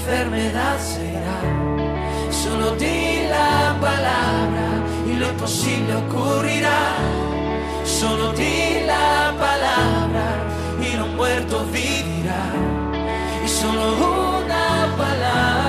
Enfermedad 0.00 0.78
se 0.78 1.02
irá. 1.12 1.40
Solo 2.30 2.74
di 2.76 3.28
la 3.28 3.76
palabra 3.80 4.66
y 5.06 5.14
lo 5.20 5.28
imposible 5.28 5.94
ocurrirá. 5.96 6.80
Solo 7.84 8.32
di 8.32 8.80
la 8.86 9.34
palabra 9.38 10.26
y 10.80 10.96
lo 10.96 11.06
muerto 11.18 11.64
vivirá. 11.66 12.44
Y 13.44 13.48
solo 13.48 13.82
una 14.48 14.96
palabra. 14.96 15.59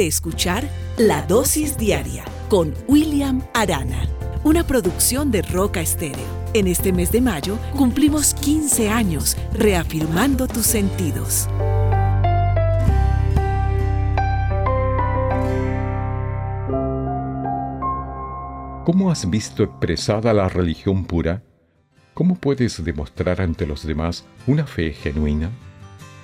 De 0.00 0.06
escuchar 0.06 0.66
La 0.96 1.20
Dosis 1.26 1.76
Diaria 1.76 2.24
con 2.48 2.72
William 2.88 3.42
Arana, 3.52 4.08
una 4.44 4.66
producción 4.66 5.30
de 5.30 5.42
Roca 5.42 5.82
Estéreo. 5.82 6.24
En 6.54 6.68
este 6.68 6.90
mes 6.90 7.12
de 7.12 7.20
mayo 7.20 7.58
cumplimos 7.76 8.32
15 8.32 8.88
años 8.88 9.36
reafirmando 9.52 10.48
tus 10.48 10.64
sentidos. 10.64 11.48
¿Cómo 18.86 19.10
has 19.10 19.28
visto 19.28 19.64
expresada 19.64 20.32
la 20.32 20.48
religión 20.48 21.04
pura? 21.04 21.42
¿Cómo 22.14 22.36
puedes 22.36 22.82
demostrar 22.82 23.42
ante 23.42 23.66
los 23.66 23.86
demás 23.86 24.24
una 24.46 24.66
fe 24.66 24.94
genuina? 24.94 25.50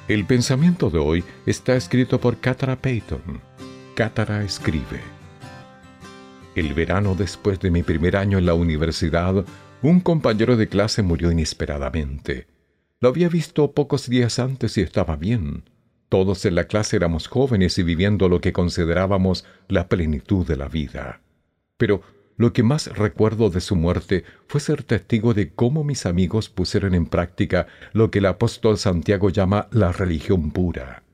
El 0.08 0.24
pensamiento 0.24 0.88
de 0.88 0.98
hoy 0.98 1.24
está 1.44 1.76
escrito 1.76 2.18
por 2.18 2.38
Catara 2.38 2.76
Payton. 2.76 3.55
Catara 3.96 4.44
escribe. 4.44 5.00
El 6.54 6.74
verano 6.74 7.14
después 7.14 7.60
de 7.60 7.70
mi 7.70 7.82
primer 7.82 8.18
año 8.18 8.36
en 8.36 8.44
la 8.44 8.52
universidad, 8.52 9.46
un 9.80 10.00
compañero 10.00 10.58
de 10.58 10.68
clase 10.68 11.02
murió 11.02 11.32
inesperadamente. 11.32 12.46
Lo 13.00 13.08
había 13.08 13.30
visto 13.30 13.72
pocos 13.72 14.06
días 14.10 14.38
antes 14.38 14.76
y 14.76 14.82
estaba 14.82 15.16
bien. 15.16 15.64
Todos 16.10 16.44
en 16.44 16.56
la 16.56 16.64
clase 16.64 16.96
éramos 16.96 17.26
jóvenes 17.26 17.78
y 17.78 17.84
viviendo 17.84 18.28
lo 18.28 18.42
que 18.42 18.52
considerábamos 18.52 19.46
la 19.66 19.88
plenitud 19.88 20.46
de 20.46 20.56
la 20.56 20.68
vida. 20.68 21.22
Pero 21.78 22.02
lo 22.36 22.52
que 22.52 22.62
más 22.62 22.94
recuerdo 22.98 23.48
de 23.48 23.62
su 23.62 23.76
muerte 23.76 24.24
fue 24.46 24.60
ser 24.60 24.82
testigo 24.82 25.32
de 25.32 25.54
cómo 25.54 25.84
mis 25.84 26.04
amigos 26.04 26.50
pusieron 26.50 26.94
en 26.94 27.06
práctica 27.06 27.66
lo 27.94 28.10
que 28.10 28.18
el 28.18 28.26
apóstol 28.26 28.76
Santiago 28.76 29.30
llama 29.30 29.68
la 29.70 29.90
religión 29.90 30.50
pura. 30.50 31.05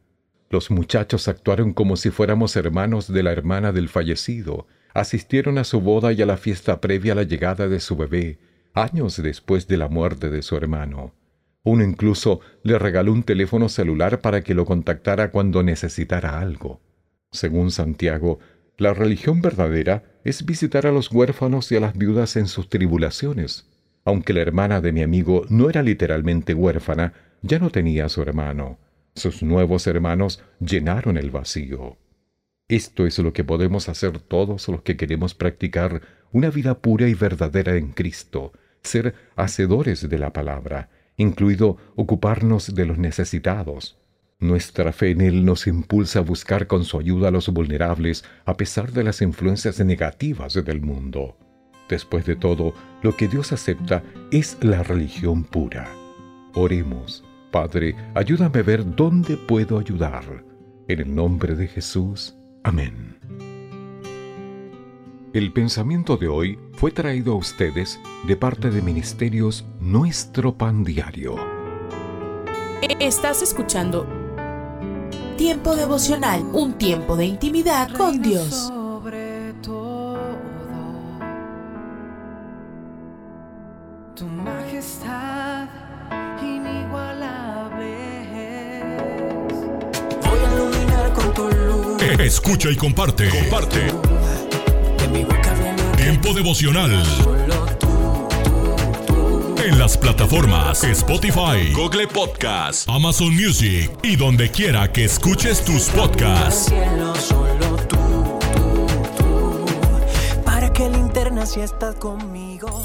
Los 0.53 0.71
muchachos 0.71 1.29
actuaron 1.29 1.73
como 1.73 1.97
si 1.97 2.11
fuéramos 2.11 2.57
hermanos 2.57 3.11
de 3.11 3.23
la 3.23 3.33
hermana 3.33 3.73
del 3.73 3.89
fallecido, 3.89 4.67
asistieron 4.93 5.57
a 5.57 5.65
su 5.65 5.81
boda 5.81 6.13
y 6.13 6.21
a 6.21 6.27
la 6.27 6.37
fiesta 6.37 6.79
previa 6.79 7.15
a 7.15 7.17
la 7.17 7.23
llegada 7.23 7.69
de 7.69 7.81
su 7.81 7.97
bebé, 7.97 8.39
años 8.75 9.17
después 9.17 9.67
de 9.67 9.79
la 9.79 9.89
muerte 9.89 10.29
de 10.29 10.43
su 10.43 10.55
hermano. 10.55 11.15
Uno 11.63 11.83
incluso 11.83 12.41
le 12.65 12.79
regaló 12.79 13.15
un 13.15 13.23
teléfono 13.23 13.71
celular 13.71 14.21
para 14.21 14.43
que 14.43 14.53
lo 14.53 14.67
contactara 14.67 15.31
cuando 15.31 15.63
necesitara 15.63 16.39
algo. 16.39 16.83
Según 17.31 17.71
Santiago, 17.71 18.39
la 18.77 18.93
religión 18.93 19.41
verdadera 19.41 20.21
es 20.23 20.45
visitar 20.45 20.87
a 20.87 20.93
los 20.93 21.11
huérfanos 21.11 21.73
y 21.73 21.77
a 21.77 21.81
las 21.81 21.97
viudas 21.97 22.37
en 22.37 22.47
sus 22.47 22.69
tribulaciones. 22.69 23.71
Aunque 24.05 24.35
la 24.35 24.43
hermana 24.43 24.83
de 24.83 24.93
mi 24.93 25.03
amigo 25.03 25.47
no 25.49 25.71
era 25.71 25.83
literalmente 25.83 26.53
huérfana, 26.53 27.15
ya 27.41 27.59
no 27.59 27.71
tenía 27.71 28.05
a 28.05 28.11
su 28.11 28.21
hermano. 28.21 28.79
Sus 29.15 29.43
nuevos 29.43 29.87
hermanos 29.87 30.43
llenaron 30.59 31.19
el 31.19 31.31
vacío. 31.31 31.99
Esto 32.69 33.07
es 33.07 33.19
lo 33.19 33.33
que 33.35 33.45
podemos 33.45 33.89
hacer 33.91 34.19
todos 34.19 34.69
los 34.69 34.83
que 34.83 34.97
queremos 34.97 35.35
practicar 35.35 36.01
una 36.33 36.49
vida 36.49 36.79
pura 36.79 37.09
y 37.09 37.15
verdadera 37.15 37.77
en 37.77 37.93
Cristo, 37.93 38.53
ser 38.83 39.15
hacedores 39.37 40.09
de 40.09 40.19
la 40.19 40.33
palabra, 40.33 40.89
incluido 41.19 41.77
ocuparnos 41.95 42.75
de 42.75 42.87
los 42.87 42.97
necesitados. 42.97 43.99
Nuestra 44.39 44.93
fe 44.93 45.11
en 45.11 45.21
Él 45.21 45.45
nos 45.45 45.67
impulsa 45.67 46.21
a 46.21 46.23
buscar 46.23 46.67
con 46.67 46.85
su 46.85 46.99
ayuda 46.99 47.29
a 47.29 47.31
los 47.31 47.51
vulnerables 47.51 48.25
a 48.47 48.57
pesar 48.57 48.93
de 48.93 49.05
las 49.05 49.21
influencias 49.21 49.79
negativas 49.81 50.55
del 50.55 50.81
mundo. 50.81 51.37
Después 51.89 52.25
de 52.25 52.37
todo, 52.37 52.75
lo 53.03 53.15
que 53.17 53.29
Dios 53.29 53.53
acepta 53.53 54.03
es 54.31 54.57
la 54.63 54.83
religión 54.83 55.45
pura. 55.45 55.87
Oremos. 56.55 57.23
Padre, 57.53 57.95
ayúdame 58.15 58.61
a 58.61 58.63
ver 58.63 58.97
dónde 58.97 59.37
puedo 59.37 59.79
ayudar. 59.79 60.43
En 60.89 61.01
el 61.01 61.15
nombre 61.15 61.55
de 61.55 61.69
Jesús. 61.69 62.35
Amén. 62.65 63.19
El 65.35 65.53
pensamiento 65.53 66.17
de 66.17 66.29
hoy 66.29 66.59
fue 66.73 66.91
traído 66.91 67.35
a 67.35 67.37
ustedes 67.37 68.01
de 68.27 68.37
parte 68.37 68.71
de 68.71 68.81
Ministerios 68.83 69.67
Nuestro 69.81 70.57
Pan 70.57 70.83
Diario. 70.83 71.37
Estás 72.99 73.43
escuchando 73.43 74.07
Tiempo 75.37 75.77
devocional, 75.77 76.43
un 76.55 76.79
tiempo 76.79 77.17
de 77.17 77.27
intimidad 77.27 77.93
con 77.93 78.23
Dios. 78.23 78.73
Escucha 92.23 92.71
y 92.71 92.77
comparte. 92.77 93.29
Comparte. 93.29 93.81
Tiempo 95.97 96.33
devocional. 96.33 97.03
En 99.65 99.77
las 99.77 99.97
plataformas 99.99 100.85
Spotify, 100.85 101.73
Google 101.75 102.07
Podcast, 102.07 102.89
Amazon 102.89 103.35
Music 103.35 103.91
y 104.05 104.15
donde 104.15 104.53
quiera 104.53 104.93
que 104.93 105.05
escuches 105.05 105.65
tus 105.65 105.89
podcasts. 105.89 106.73
Para 110.45 110.73
que 110.73 110.89
linterna 110.89 111.45
si 111.45 111.61
estás 111.61 111.97
conmigo. 111.97 112.85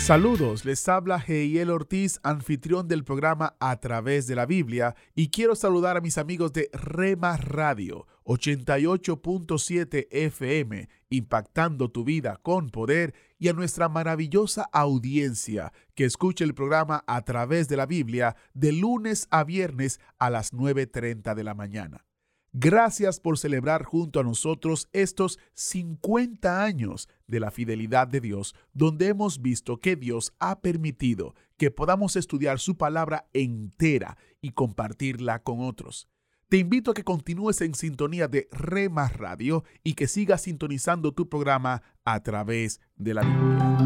Saludos, 0.00 0.64
les 0.64 0.88
habla 0.88 1.22
Heiel 1.24 1.70
Ortiz, 1.70 2.20
anfitrión 2.22 2.88
del 2.88 3.04
programa 3.04 3.54
A 3.60 3.78
través 3.80 4.26
de 4.26 4.34
la 4.34 4.46
Biblia, 4.46 4.96
y 5.14 5.28
quiero 5.28 5.54
saludar 5.54 5.98
a 5.98 6.00
mis 6.00 6.16
amigos 6.16 6.54
de 6.54 6.70
Rema 6.72 7.36
Radio 7.36 8.06
88.7 8.24 10.08
FM, 10.10 10.88
impactando 11.10 11.90
tu 11.90 12.02
vida 12.02 12.40
con 12.42 12.70
poder, 12.70 13.14
y 13.38 13.48
a 13.48 13.52
nuestra 13.52 13.88
maravillosa 13.88 14.68
audiencia 14.72 15.72
que 15.94 16.06
escucha 16.06 16.44
el 16.44 16.54
programa 16.54 17.04
A 17.06 17.22
través 17.22 17.68
de 17.68 17.76
la 17.76 17.86
Biblia 17.86 18.36
de 18.54 18.72
lunes 18.72 19.28
a 19.30 19.44
viernes 19.44 20.00
a 20.18 20.30
las 20.30 20.54
9.30 20.54 21.34
de 21.34 21.44
la 21.44 21.54
mañana. 21.54 22.04
Gracias 22.52 23.20
por 23.20 23.38
celebrar 23.38 23.84
junto 23.84 24.18
a 24.18 24.24
nosotros 24.24 24.88
estos 24.92 25.38
50 25.54 26.64
años 26.64 27.08
de 27.28 27.38
la 27.38 27.52
fidelidad 27.52 28.08
de 28.08 28.20
Dios, 28.20 28.56
donde 28.72 29.06
hemos 29.06 29.40
visto 29.40 29.78
que 29.78 29.94
Dios 29.94 30.32
ha 30.40 30.60
permitido 30.60 31.34
que 31.56 31.70
podamos 31.70 32.16
estudiar 32.16 32.58
su 32.58 32.76
palabra 32.76 33.28
entera 33.32 34.16
y 34.40 34.50
compartirla 34.50 35.42
con 35.44 35.60
otros. 35.60 36.08
Te 36.48 36.56
invito 36.56 36.90
a 36.90 36.94
que 36.94 37.04
continúes 37.04 37.60
en 37.60 37.76
sintonía 37.76 38.26
de 38.26 38.48
Rema 38.50 39.08
Radio 39.08 39.62
y 39.84 39.94
que 39.94 40.08
sigas 40.08 40.42
sintonizando 40.42 41.12
tu 41.12 41.28
programa 41.28 41.82
a 42.04 42.20
través 42.24 42.80
de 42.96 43.14
la 43.14 43.22
Biblia. 43.22 43.80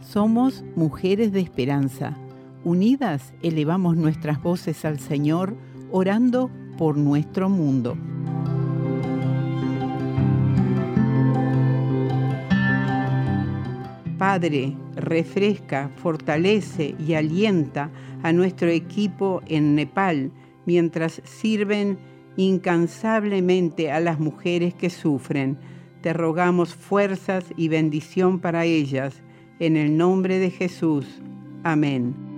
Somos 0.00 0.62
mujeres 0.76 1.32
de 1.32 1.40
esperanza. 1.40 2.16
Unidas 2.66 3.32
elevamos 3.42 3.96
nuestras 3.96 4.42
voces 4.42 4.84
al 4.84 4.98
Señor, 4.98 5.56
orando 5.92 6.50
por 6.76 6.96
nuestro 6.96 7.48
mundo. 7.48 7.96
Padre, 14.18 14.76
refresca, 14.96 15.92
fortalece 15.94 16.96
y 16.98 17.14
alienta 17.14 17.92
a 18.24 18.32
nuestro 18.32 18.68
equipo 18.68 19.42
en 19.46 19.76
Nepal 19.76 20.32
mientras 20.64 21.22
sirven 21.22 22.00
incansablemente 22.36 23.92
a 23.92 24.00
las 24.00 24.18
mujeres 24.18 24.74
que 24.74 24.90
sufren. 24.90 25.56
Te 26.00 26.12
rogamos 26.12 26.74
fuerzas 26.74 27.44
y 27.56 27.68
bendición 27.68 28.40
para 28.40 28.64
ellas. 28.64 29.22
En 29.60 29.76
el 29.76 29.96
nombre 29.96 30.40
de 30.40 30.50
Jesús. 30.50 31.06
Amén. 31.62 32.25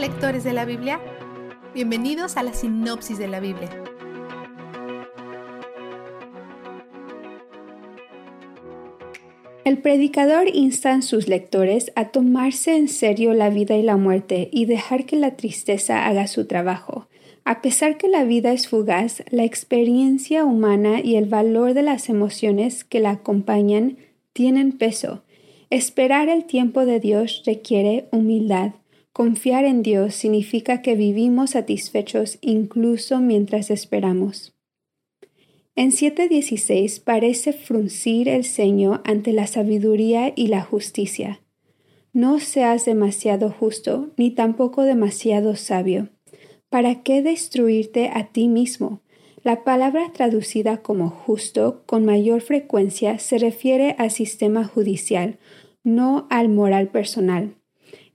Lectores 0.00 0.44
de 0.44 0.54
la 0.54 0.64
Biblia, 0.64 0.98
bienvenidos 1.74 2.38
a 2.38 2.42
la 2.42 2.54
sinopsis 2.54 3.18
de 3.18 3.28
la 3.28 3.38
Biblia. 3.38 3.68
El 9.66 9.76
predicador 9.82 10.48
insta 10.50 10.94
a 10.94 11.02
sus 11.02 11.28
lectores 11.28 11.92
a 11.96 12.08
tomarse 12.08 12.76
en 12.76 12.88
serio 12.88 13.34
la 13.34 13.50
vida 13.50 13.76
y 13.76 13.82
la 13.82 13.98
muerte 13.98 14.48
y 14.50 14.64
dejar 14.64 15.04
que 15.04 15.16
la 15.16 15.36
tristeza 15.36 16.06
haga 16.06 16.28
su 16.28 16.46
trabajo. 16.46 17.06
A 17.44 17.60
pesar 17.60 17.98
que 17.98 18.08
la 18.08 18.24
vida 18.24 18.52
es 18.52 18.68
fugaz, 18.68 19.22
la 19.28 19.44
experiencia 19.44 20.46
humana 20.46 21.00
y 21.02 21.16
el 21.16 21.26
valor 21.26 21.74
de 21.74 21.82
las 21.82 22.08
emociones 22.08 22.84
que 22.84 23.00
la 23.00 23.10
acompañan 23.10 23.98
tienen 24.32 24.72
peso. 24.72 25.24
Esperar 25.68 26.30
el 26.30 26.46
tiempo 26.46 26.86
de 26.86 27.00
Dios 27.00 27.42
requiere 27.44 28.08
humildad. 28.12 28.72
Confiar 29.20 29.66
en 29.66 29.82
Dios 29.82 30.14
significa 30.14 30.80
que 30.80 30.94
vivimos 30.94 31.50
satisfechos 31.50 32.38
incluso 32.40 33.20
mientras 33.20 33.70
esperamos. 33.70 34.56
En 35.76 35.90
7.16 35.90 37.04
parece 37.04 37.52
fruncir 37.52 38.30
el 38.30 38.44
ceño 38.44 39.02
ante 39.04 39.34
la 39.34 39.46
sabiduría 39.46 40.32
y 40.34 40.46
la 40.46 40.62
justicia. 40.62 41.42
No 42.14 42.40
seas 42.40 42.86
demasiado 42.86 43.50
justo, 43.50 44.08
ni 44.16 44.30
tampoco 44.30 44.84
demasiado 44.84 45.54
sabio. 45.54 46.08
¿Para 46.70 47.02
qué 47.02 47.20
destruirte 47.20 48.08
a 48.08 48.28
ti 48.28 48.48
mismo? 48.48 49.02
La 49.42 49.64
palabra 49.64 50.10
traducida 50.14 50.78
como 50.78 51.10
justo 51.10 51.82
con 51.84 52.06
mayor 52.06 52.40
frecuencia 52.40 53.18
se 53.18 53.36
refiere 53.36 53.96
al 53.98 54.12
sistema 54.12 54.64
judicial, 54.64 55.38
no 55.84 56.26
al 56.30 56.48
moral 56.48 56.88
personal. 56.88 57.59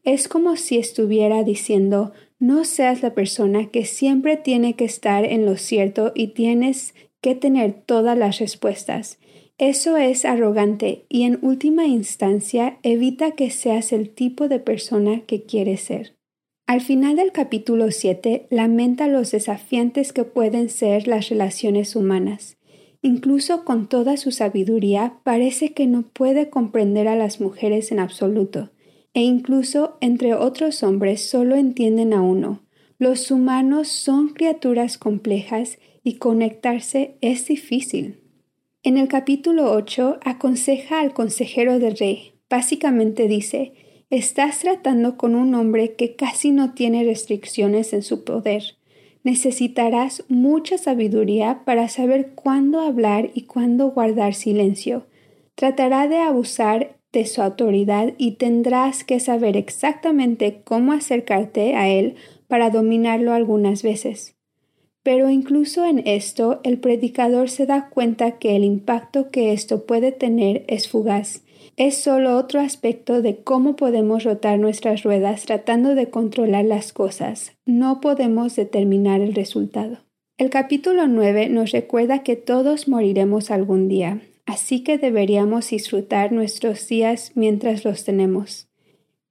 Es 0.05 0.27
como 0.27 0.55
si 0.55 0.77
estuviera 0.77 1.43
diciendo 1.43 2.13
no 2.37 2.63
seas 2.63 3.01
la 3.01 3.15
persona 3.15 3.69
que 3.69 3.85
siempre 3.85 4.37
tiene 4.37 4.75
que 4.75 4.85
estar 4.85 5.25
en 5.25 5.45
lo 5.45 5.57
cierto 5.57 6.11
y 6.13 6.27
tienes 6.27 6.93
que 7.21 7.33
tener 7.33 7.73
todas 7.73 8.15
las 8.15 8.37
respuestas. 8.37 9.17
Eso 9.57 9.97
es 9.97 10.25
arrogante 10.25 11.05
y 11.09 11.23
en 11.23 11.39
última 11.41 11.87
instancia 11.87 12.77
evita 12.83 13.31
que 13.31 13.49
seas 13.49 13.91
el 13.93 14.09
tipo 14.09 14.47
de 14.47 14.59
persona 14.59 15.21
que 15.21 15.43
quieres 15.43 15.81
ser. 15.81 16.15
Al 16.67 16.81
final 16.81 17.15
del 17.15 17.31
capítulo 17.31 17.89
7 17.89 18.47
lamenta 18.51 19.07
los 19.07 19.31
desafiantes 19.31 20.13
que 20.13 20.23
pueden 20.23 20.69
ser 20.69 21.07
las 21.07 21.29
relaciones 21.29 21.95
humanas. 21.95 22.57
Incluso 23.01 23.63
con 23.65 23.87
toda 23.87 24.17
su 24.17 24.31
sabiduría 24.31 25.19
parece 25.23 25.73
que 25.73 25.87
no 25.87 26.03
puede 26.03 26.49
comprender 26.49 27.07
a 27.07 27.15
las 27.15 27.39
mujeres 27.39 27.91
en 27.91 27.99
absoluto, 27.99 28.71
e 29.15 29.21
incluso 29.21 29.97
entre 30.01 30.35
otros 30.35 30.83
hombres 30.83 31.21
solo 31.27 31.55
entienden 31.55 32.13
a 32.13 32.21
uno. 32.21 32.59
Los 32.99 33.31
humanos 33.31 33.87
son 33.87 34.29
criaturas 34.29 34.97
complejas 34.97 35.79
y 36.03 36.15
conectarse 36.15 37.15
es 37.21 37.47
difícil. 37.47 38.19
En 38.83 38.97
el 38.97 39.07
capítulo 39.07 39.71
8 39.71 40.19
aconseja 40.23 40.99
al 40.99 41.13
consejero 41.13 41.79
del 41.79 41.97
rey. 41.97 42.33
Básicamente 42.49 43.29
dice, 43.29 43.73
estás 44.09 44.59
tratando 44.59 45.17
con 45.17 45.33
un 45.33 45.55
hombre 45.55 45.95
que 45.95 46.15
casi 46.15 46.51
no 46.51 46.73
tiene 46.73 47.05
restricciones 47.05 47.93
en 47.93 48.03
su 48.03 48.25
poder. 48.25 48.63
Necesitarás 49.23 50.25
mucha 50.27 50.77
sabiduría 50.77 51.61
para 51.63 51.87
saber 51.87 52.33
cuándo 52.35 52.81
hablar 52.81 53.31
y 53.33 53.43
cuándo 53.43 53.91
guardar 53.91 54.33
silencio. 54.33 55.07
Tratará 55.55 56.09
de 56.09 56.17
abusar 56.17 56.94
de 57.15 57.25
su 57.25 57.41
autoridad 57.41 58.13
y 58.17 58.33
tendrás 58.33 59.03
que 59.03 59.19
saber 59.19 59.57
exactamente 59.57 60.61
cómo 60.63 60.91
acercarte 60.91 61.75
a 61.75 61.87
él 61.89 62.15
para 62.47 62.69
dominarlo 62.69 63.33
algunas 63.33 63.81
veces. 63.81 64.35
Pero 65.01 65.29
incluso 65.29 65.85
en 65.85 66.05
esto, 66.05 66.59
el 66.63 66.77
predicador 66.77 67.49
se 67.49 67.65
da 67.65 67.89
cuenta 67.89 68.37
que 68.37 68.55
el 68.55 68.63
impacto 68.63 69.29
que 69.29 69.53
esto 69.53 69.85
puede 69.85 70.11
tener 70.11 70.65
es 70.67 70.89
fugaz. 70.89 71.43
Es 71.77 71.97
solo 71.97 72.37
otro 72.37 72.59
aspecto 72.59 73.21
de 73.21 73.37
cómo 73.37 73.75
podemos 73.75 74.23
rotar 74.23 74.59
nuestras 74.59 75.03
ruedas 75.03 75.45
tratando 75.45 75.95
de 75.95 76.09
controlar 76.09 76.65
las 76.65 76.91
cosas. 76.91 77.53
No 77.65 78.01
podemos 78.01 78.55
determinar 78.55 79.21
el 79.21 79.33
resultado. 79.35 79.99
El 80.37 80.49
capítulo 80.49 81.07
9 81.07 81.47
nos 81.47 81.71
recuerda 81.71 82.23
que 82.23 82.35
todos 82.35 82.89
moriremos 82.89 83.51
algún 83.51 83.87
día, 83.87 84.21
así 84.45 84.83
que 84.83 84.97
deberíamos 84.97 85.69
disfrutar 85.69 86.31
nuestros 86.31 86.87
días 86.87 87.31
mientras 87.35 87.85
los 87.85 88.03
tenemos. 88.03 88.67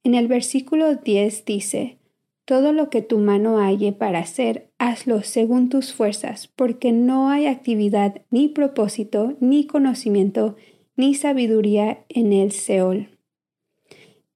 En 0.03 0.15
el 0.15 0.28
versículo 0.28 0.97
10 0.97 1.45
dice, 1.45 1.99
todo 2.45 2.73
lo 2.73 2.91
que 2.91 3.01
tu 3.01 3.19
mano 3.19 3.59
halle 3.59 3.93
para 3.93 4.19
hacer, 4.19 4.70
hazlo 4.78 5.23
según 5.23 5.70
tus 5.70 5.95
fuerzas, 5.95 6.49
porque 6.49 6.93
no 6.93 7.31
hay 7.31 7.47
actividad, 7.47 8.23
ni 8.31 8.49
propósito, 8.49 9.35
ni 9.41 9.66
conocimiento, 9.66 10.57
ni 10.97 11.15
sabiduría 11.15 12.05
en 12.09 12.32
el 12.32 12.53
Seol. 12.53 13.09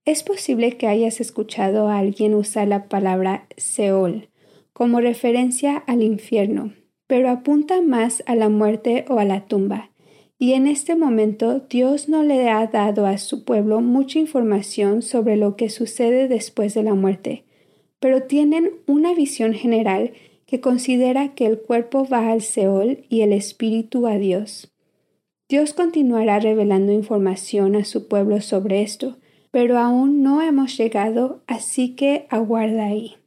Es 0.06 0.22
posible 0.22 0.78
que 0.78 0.86
hayas 0.86 1.20
escuchado 1.20 1.88
a 1.88 1.98
alguien 1.98 2.34
usar 2.34 2.66
la 2.66 2.88
palabra 2.88 3.46
Seol 3.58 4.30
como 4.72 5.00
referencia 5.00 5.76
al 5.76 6.02
infierno, 6.02 6.72
pero 7.06 7.28
apunta 7.28 7.82
más 7.82 8.22
a 8.26 8.36
la 8.36 8.48
muerte 8.48 9.04
o 9.08 9.18
a 9.18 9.24
la 9.24 9.46
tumba. 9.46 9.87
Y 10.38 10.52
en 10.52 10.66
este 10.66 10.94
momento 10.94 11.66
Dios 11.68 12.08
no 12.08 12.22
le 12.22 12.48
ha 12.48 12.66
dado 12.66 13.06
a 13.06 13.18
su 13.18 13.44
pueblo 13.44 13.80
mucha 13.80 14.18
información 14.18 15.02
sobre 15.02 15.36
lo 15.36 15.56
que 15.56 15.68
sucede 15.68 16.28
después 16.28 16.74
de 16.74 16.84
la 16.84 16.94
muerte 16.94 17.44
pero 18.00 18.22
tienen 18.22 18.72
una 18.86 19.14
visión 19.14 19.54
general 19.54 20.12
que 20.46 20.60
considera 20.60 21.34
que 21.34 21.46
el 21.46 21.58
cuerpo 21.58 22.06
va 22.06 22.30
al 22.30 22.42
Seol 22.42 23.04
y 23.08 23.22
el 23.22 23.32
espíritu 23.32 24.06
a 24.06 24.16
Dios. 24.18 24.72
Dios 25.48 25.74
continuará 25.74 26.40
revelando 26.40 26.92
información 26.92 27.74
a 27.74 27.84
su 27.84 28.08
pueblo 28.08 28.40
sobre 28.40 28.82
esto, 28.82 29.16
pero 29.50 29.78
aún 29.78 30.22
no 30.22 30.42
hemos 30.42 30.76
llegado, 30.76 31.42
así 31.46 31.94
que 31.96 32.26
aguarda 32.30 32.86
ahí. 32.86 33.17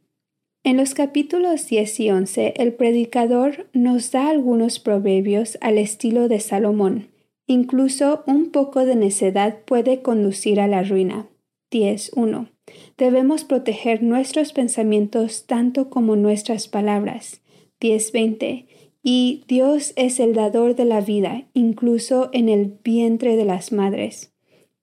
En 0.63 0.77
los 0.77 0.93
capítulos 0.93 1.67
10 1.67 1.99
y 2.01 2.11
11, 2.11 2.53
el 2.57 2.73
predicador 2.73 3.67
nos 3.73 4.11
da 4.11 4.29
algunos 4.29 4.79
proverbios 4.79 5.57
al 5.59 5.79
estilo 5.79 6.27
de 6.27 6.39
Salomón. 6.39 7.07
Incluso 7.47 8.23
un 8.27 8.51
poco 8.51 8.85
de 8.85 8.95
necedad 8.95 9.57
puede 9.65 10.03
conducir 10.03 10.59
a 10.59 10.67
la 10.67 10.83
ruina. 10.83 11.27
10.1. 11.71 12.49
Debemos 12.95 13.43
proteger 13.43 14.03
nuestros 14.03 14.53
pensamientos 14.53 15.45
tanto 15.47 15.89
como 15.89 16.15
nuestras 16.15 16.67
palabras. 16.67 17.41
10.20. 17.79 18.67
Y 19.01 19.43
Dios 19.47 19.93
es 19.95 20.19
el 20.19 20.35
dador 20.35 20.75
de 20.75 20.85
la 20.85 21.01
vida, 21.01 21.47
incluso 21.55 22.29
en 22.33 22.49
el 22.49 22.77
vientre 22.83 23.35
de 23.35 23.45
las 23.45 23.71
madres. 23.71 24.31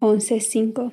11.5. 0.01 0.93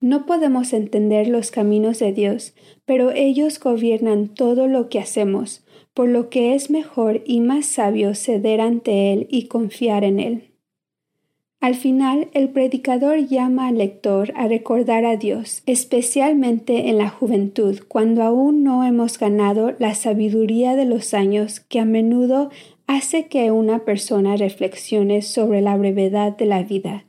No 0.00 0.26
podemos 0.26 0.72
entender 0.72 1.28
los 1.28 1.50
caminos 1.50 1.98
de 1.98 2.12
Dios, 2.12 2.54
pero 2.84 3.10
ellos 3.10 3.58
gobiernan 3.58 4.28
todo 4.28 4.66
lo 4.66 4.88
que 4.88 4.98
hacemos, 4.98 5.64
por 5.94 6.08
lo 6.08 6.28
que 6.28 6.54
es 6.54 6.70
mejor 6.70 7.22
y 7.24 7.40
más 7.40 7.66
sabio 7.66 8.14
ceder 8.14 8.60
ante 8.60 9.12
Él 9.12 9.26
y 9.30 9.46
confiar 9.46 10.04
en 10.04 10.20
Él. 10.20 10.54
Al 11.64 11.76
final, 11.76 12.28
el 12.34 12.50
predicador 12.50 13.26
llama 13.26 13.68
al 13.68 13.78
lector 13.78 14.34
a 14.36 14.48
recordar 14.48 15.06
a 15.06 15.16
Dios, 15.16 15.62
especialmente 15.64 16.90
en 16.90 16.98
la 16.98 17.08
juventud, 17.08 17.78
cuando 17.88 18.22
aún 18.22 18.62
no 18.64 18.84
hemos 18.84 19.18
ganado 19.18 19.74
la 19.78 19.94
sabiduría 19.94 20.76
de 20.76 20.84
los 20.84 21.14
años 21.14 21.60
que 21.60 21.80
a 21.80 21.86
menudo 21.86 22.50
hace 22.86 23.28
que 23.28 23.50
una 23.50 23.86
persona 23.86 24.36
reflexione 24.36 25.22
sobre 25.22 25.62
la 25.62 25.74
brevedad 25.78 26.36
de 26.36 26.44
la 26.44 26.62
vida. 26.62 27.06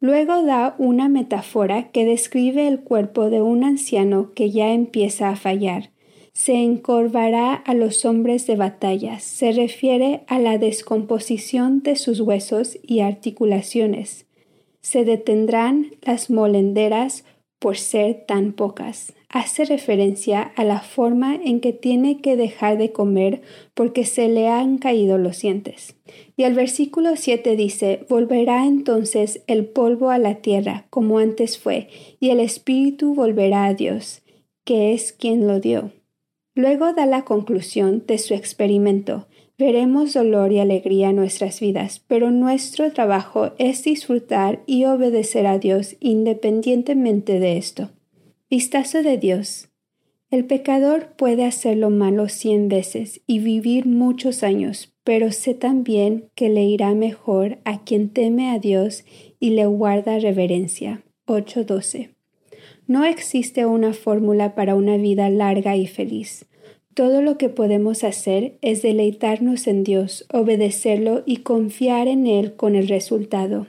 Luego 0.00 0.42
da 0.42 0.74
una 0.78 1.08
metáfora 1.08 1.90
que 1.90 2.04
describe 2.04 2.66
el 2.66 2.80
cuerpo 2.80 3.28
de 3.28 3.42
un 3.42 3.64
anciano 3.64 4.32
que 4.34 4.50
ya 4.50 4.72
empieza 4.72 5.28
a 5.28 5.36
fallar, 5.36 5.90
se 6.32 6.54
encorvará 6.54 7.52
a 7.52 7.74
los 7.74 8.04
hombres 8.06 8.46
de 8.46 8.56
batalla. 8.56 9.20
Se 9.20 9.52
refiere 9.52 10.22
a 10.26 10.38
la 10.38 10.58
descomposición 10.58 11.82
de 11.82 11.96
sus 11.96 12.20
huesos 12.20 12.78
y 12.82 13.00
articulaciones. 13.00 14.26
Se 14.80 15.04
detendrán 15.04 15.90
las 16.00 16.30
molenderas 16.30 17.24
por 17.60 17.76
ser 17.76 18.24
tan 18.26 18.52
pocas. 18.52 19.12
Hace 19.28 19.64
referencia 19.64 20.42
a 20.42 20.64
la 20.64 20.80
forma 20.80 21.36
en 21.36 21.60
que 21.60 21.72
tiene 21.72 22.20
que 22.20 22.34
dejar 22.34 22.78
de 22.78 22.90
comer 22.90 23.42
porque 23.74 24.04
se 24.04 24.28
le 24.28 24.48
han 24.48 24.78
caído 24.78 25.18
los 25.18 25.40
dientes. 25.40 25.94
Y 26.36 26.42
el 26.42 26.54
versículo 26.54 27.14
7 27.14 27.54
dice, 27.54 28.04
Volverá 28.08 28.66
entonces 28.66 29.42
el 29.46 29.66
polvo 29.66 30.10
a 30.10 30.18
la 30.18 30.36
tierra 30.36 30.86
como 30.90 31.18
antes 31.18 31.58
fue, 31.58 31.88
y 32.18 32.30
el 32.30 32.40
espíritu 32.40 33.14
volverá 33.14 33.66
a 33.66 33.74
Dios, 33.74 34.22
que 34.64 34.92
es 34.92 35.12
quien 35.12 35.46
lo 35.46 35.60
dio. 35.60 35.92
Luego 36.56 36.92
da 36.92 37.06
la 37.06 37.24
conclusión 37.24 38.04
de 38.06 38.18
su 38.18 38.34
experimento. 38.34 39.28
Veremos 39.60 40.14
dolor 40.14 40.52
y 40.52 40.58
alegría 40.58 41.10
en 41.10 41.16
nuestras 41.16 41.60
vidas, 41.60 42.02
pero 42.08 42.30
nuestro 42.30 42.90
trabajo 42.94 43.52
es 43.58 43.84
disfrutar 43.84 44.62
y 44.64 44.86
obedecer 44.86 45.46
a 45.46 45.58
Dios 45.58 45.96
independientemente 46.00 47.38
de 47.38 47.58
esto. 47.58 47.90
Vistazo 48.48 49.02
de 49.02 49.18
Dios. 49.18 49.68
El 50.30 50.46
pecador 50.46 51.08
puede 51.14 51.44
hacer 51.44 51.76
lo 51.76 51.90
malo 51.90 52.30
cien 52.30 52.70
veces 52.70 53.20
y 53.26 53.40
vivir 53.40 53.84
muchos 53.84 54.42
años, 54.44 54.94
pero 55.04 55.30
sé 55.30 55.52
también 55.52 56.30
que 56.34 56.48
le 56.48 56.64
irá 56.64 56.94
mejor 56.94 57.58
a 57.66 57.84
quien 57.84 58.08
teme 58.08 58.48
a 58.48 58.58
Dios 58.58 59.04
y 59.40 59.50
le 59.50 59.66
guarda 59.66 60.18
reverencia. 60.18 61.02
8.12. 61.26 62.14
No 62.86 63.04
existe 63.04 63.66
una 63.66 63.92
fórmula 63.92 64.54
para 64.54 64.74
una 64.74 64.96
vida 64.96 65.28
larga 65.28 65.76
y 65.76 65.86
feliz. 65.86 66.46
Todo 66.94 67.22
lo 67.22 67.38
que 67.38 67.48
podemos 67.48 68.02
hacer 68.02 68.58
es 68.62 68.82
deleitarnos 68.82 69.68
en 69.68 69.84
Dios, 69.84 70.26
obedecerlo 70.32 71.22
y 71.24 71.38
confiar 71.38 72.08
en 72.08 72.26
Él 72.26 72.56
con 72.56 72.74
el 72.74 72.88
resultado. 72.88 73.68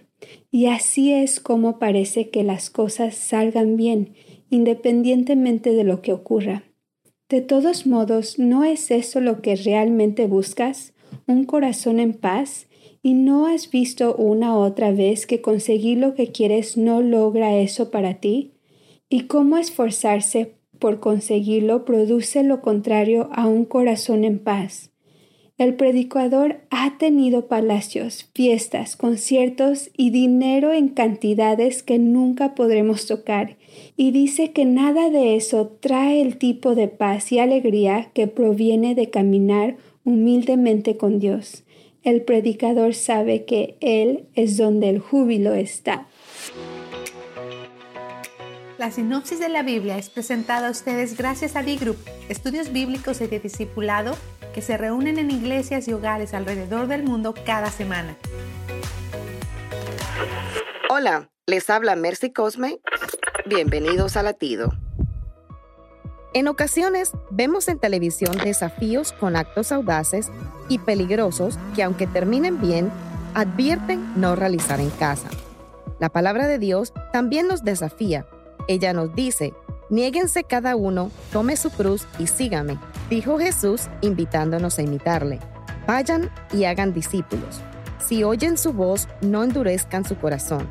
Y 0.49 0.65
así 0.65 1.13
es 1.13 1.39
como 1.39 1.77
parece 1.77 2.29
que 2.29 2.43
las 2.43 2.69
cosas 2.69 3.15
salgan 3.15 3.77
bien, 3.77 4.13
independientemente 4.49 5.73
de 5.73 5.83
lo 5.83 6.01
que 6.01 6.13
ocurra. 6.13 6.63
De 7.29 7.41
todos 7.41 7.85
modos, 7.85 8.39
¿no 8.39 8.63
es 8.63 8.91
eso 8.91 9.21
lo 9.21 9.41
que 9.41 9.55
realmente 9.55 10.25
buscas? 10.25 10.93
¿Un 11.27 11.45
corazón 11.45 11.99
en 11.99 12.13
paz? 12.13 12.67
¿Y 13.03 13.13
no 13.13 13.45
has 13.45 13.69
visto 13.69 14.15
una 14.15 14.57
otra 14.57 14.91
vez 14.91 15.25
que 15.25 15.41
conseguir 15.41 15.99
lo 15.99 16.15
que 16.15 16.31
quieres 16.31 16.75
no 16.75 17.01
logra 17.01 17.57
eso 17.57 17.91
para 17.91 18.15
ti? 18.15 18.51
¿Y 19.09 19.27
cómo 19.27 19.57
esforzarse 19.57 20.55
por 20.81 20.99
conseguirlo 20.99 21.85
produce 21.85 22.43
lo 22.43 22.61
contrario 22.61 23.29
a 23.31 23.47
un 23.47 23.63
corazón 23.63 24.25
en 24.25 24.39
paz? 24.39 24.91
El 25.57 25.75
predicador 25.75 26.61
ha 26.71 26.97
tenido 26.97 27.47
palacios, 27.47 28.31
fiestas, 28.33 28.95
conciertos 28.95 29.91
y 29.95 30.09
dinero 30.09 30.73
en 30.73 30.89
cantidades 30.89 31.83
que 31.83 31.99
nunca 31.99 32.55
podremos 32.55 33.05
tocar, 33.05 33.57
y 33.95 34.09
dice 34.09 34.53
que 34.53 34.65
nada 34.65 35.11
de 35.11 35.35
eso 35.35 35.67
trae 35.79 36.19
el 36.19 36.37
tipo 36.37 36.73
de 36.73 36.87
paz 36.87 37.31
y 37.31 37.37
alegría 37.37 38.09
que 38.15 38.25
proviene 38.25 38.95
de 38.95 39.11
caminar 39.11 39.77
humildemente 40.03 40.97
con 40.97 41.19
Dios. 41.19 41.63
El 42.01 42.23
predicador 42.23 42.95
sabe 42.95 43.45
que 43.45 43.75
Él 43.81 44.25
es 44.33 44.57
donde 44.57 44.89
el 44.89 44.97
júbilo 44.97 45.53
está. 45.53 46.07
La 48.81 48.89
sinopsis 48.89 49.39
de 49.39 49.47
la 49.47 49.61
Biblia 49.61 49.99
es 49.99 50.09
presentada 50.09 50.67
a 50.67 50.71
ustedes 50.71 51.15
gracias 51.15 51.55
a 51.55 51.61
D-Group, 51.61 51.97
estudios 52.29 52.73
bíblicos 52.73 53.21
y 53.21 53.27
de 53.27 53.39
discipulado 53.39 54.17
que 54.55 54.63
se 54.63 54.75
reúnen 54.75 55.19
en 55.19 55.29
iglesias 55.29 55.87
y 55.87 55.93
hogares 55.93 56.33
alrededor 56.33 56.87
del 56.87 57.03
mundo 57.03 57.35
cada 57.45 57.69
semana. 57.69 58.17
Hola, 60.89 61.29
les 61.45 61.69
habla 61.69 61.95
Mercy 61.95 62.33
Cosme. 62.33 62.79
Bienvenidos 63.45 64.17
a 64.17 64.23
Latido. 64.23 64.71
En 66.33 66.47
ocasiones 66.47 67.11
vemos 67.29 67.67
en 67.67 67.77
televisión 67.77 68.35
desafíos 68.43 69.11
con 69.11 69.35
actos 69.35 69.71
audaces 69.71 70.31
y 70.69 70.79
peligrosos 70.79 71.59
que 71.75 71.83
aunque 71.83 72.07
terminen 72.07 72.59
bien, 72.59 72.89
advierten 73.35 74.19
no 74.19 74.35
realizar 74.35 74.79
en 74.79 74.89
casa. 74.89 75.29
La 75.99 76.09
palabra 76.09 76.47
de 76.47 76.57
Dios 76.57 76.93
también 77.13 77.47
nos 77.47 77.63
desafía 77.63 78.25
ella 78.67 78.93
nos 78.93 79.13
dice, 79.15 79.53
niéguense 79.89 80.43
cada 80.43 80.75
uno, 80.75 81.11
tome 81.31 81.55
su 81.57 81.69
cruz 81.69 82.07
y 82.19 82.27
sígame, 82.27 82.77
dijo 83.09 83.37
Jesús 83.37 83.83
invitándonos 84.01 84.79
a 84.79 84.81
imitarle. 84.81 85.39
Vayan 85.87 86.29
y 86.53 86.65
hagan 86.65 86.93
discípulos. 86.93 87.61
Si 87.99 88.23
oyen 88.23 88.57
su 88.57 88.73
voz, 88.73 89.07
no 89.21 89.43
endurezcan 89.43 90.05
su 90.05 90.15
corazón. 90.17 90.67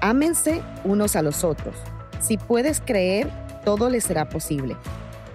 Ámense 0.00 0.62
unos 0.84 1.16
a 1.16 1.22
los 1.22 1.44
otros. 1.44 1.76
Si 2.20 2.38
puedes 2.38 2.80
creer, 2.80 3.30
todo 3.64 3.88
les 3.88 4.04
será 4.04 4.28
posible. 4.28 4.76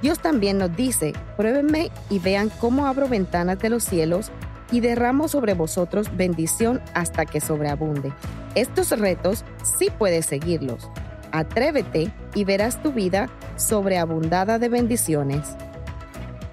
Dios 0.02 0.20
también 0.20 0.58
nos 0.58 0.76
dice, 0.76 1.14
pruébenme 1.36 1.90
y 2.10 2.20
vean 2.20 2.50
cómo 2.60 2.86
abro 2.86 3.08
ventanas 3.08 3.60
de 3.60 3.70
los 3.70 3.84
cielos 3.84 4.32
y 4.72 4.82
derramo 4.82 5.28
sobre 5.28 5.54
vosotros 5.54 6.16
bendición 6.16 6.82
hasta 6.94 7.26
que 7.26 7.42
sobreabunde. 7.42 8.14
Estos 8.56 8.92
retos 8.92 9.44
sí 9.78 9.90
puedes 9.98 10.26
seguirlos. 10.26 10.90
Atrévete 11.38 12.11
y 12.34 12.43
verás 12.45 12.81
tu 12.81 12.91
vida 12.91 13.30
sobreabundada 13.57 14.57
de 14.57 14.69
bendiciones. 14.69 15.55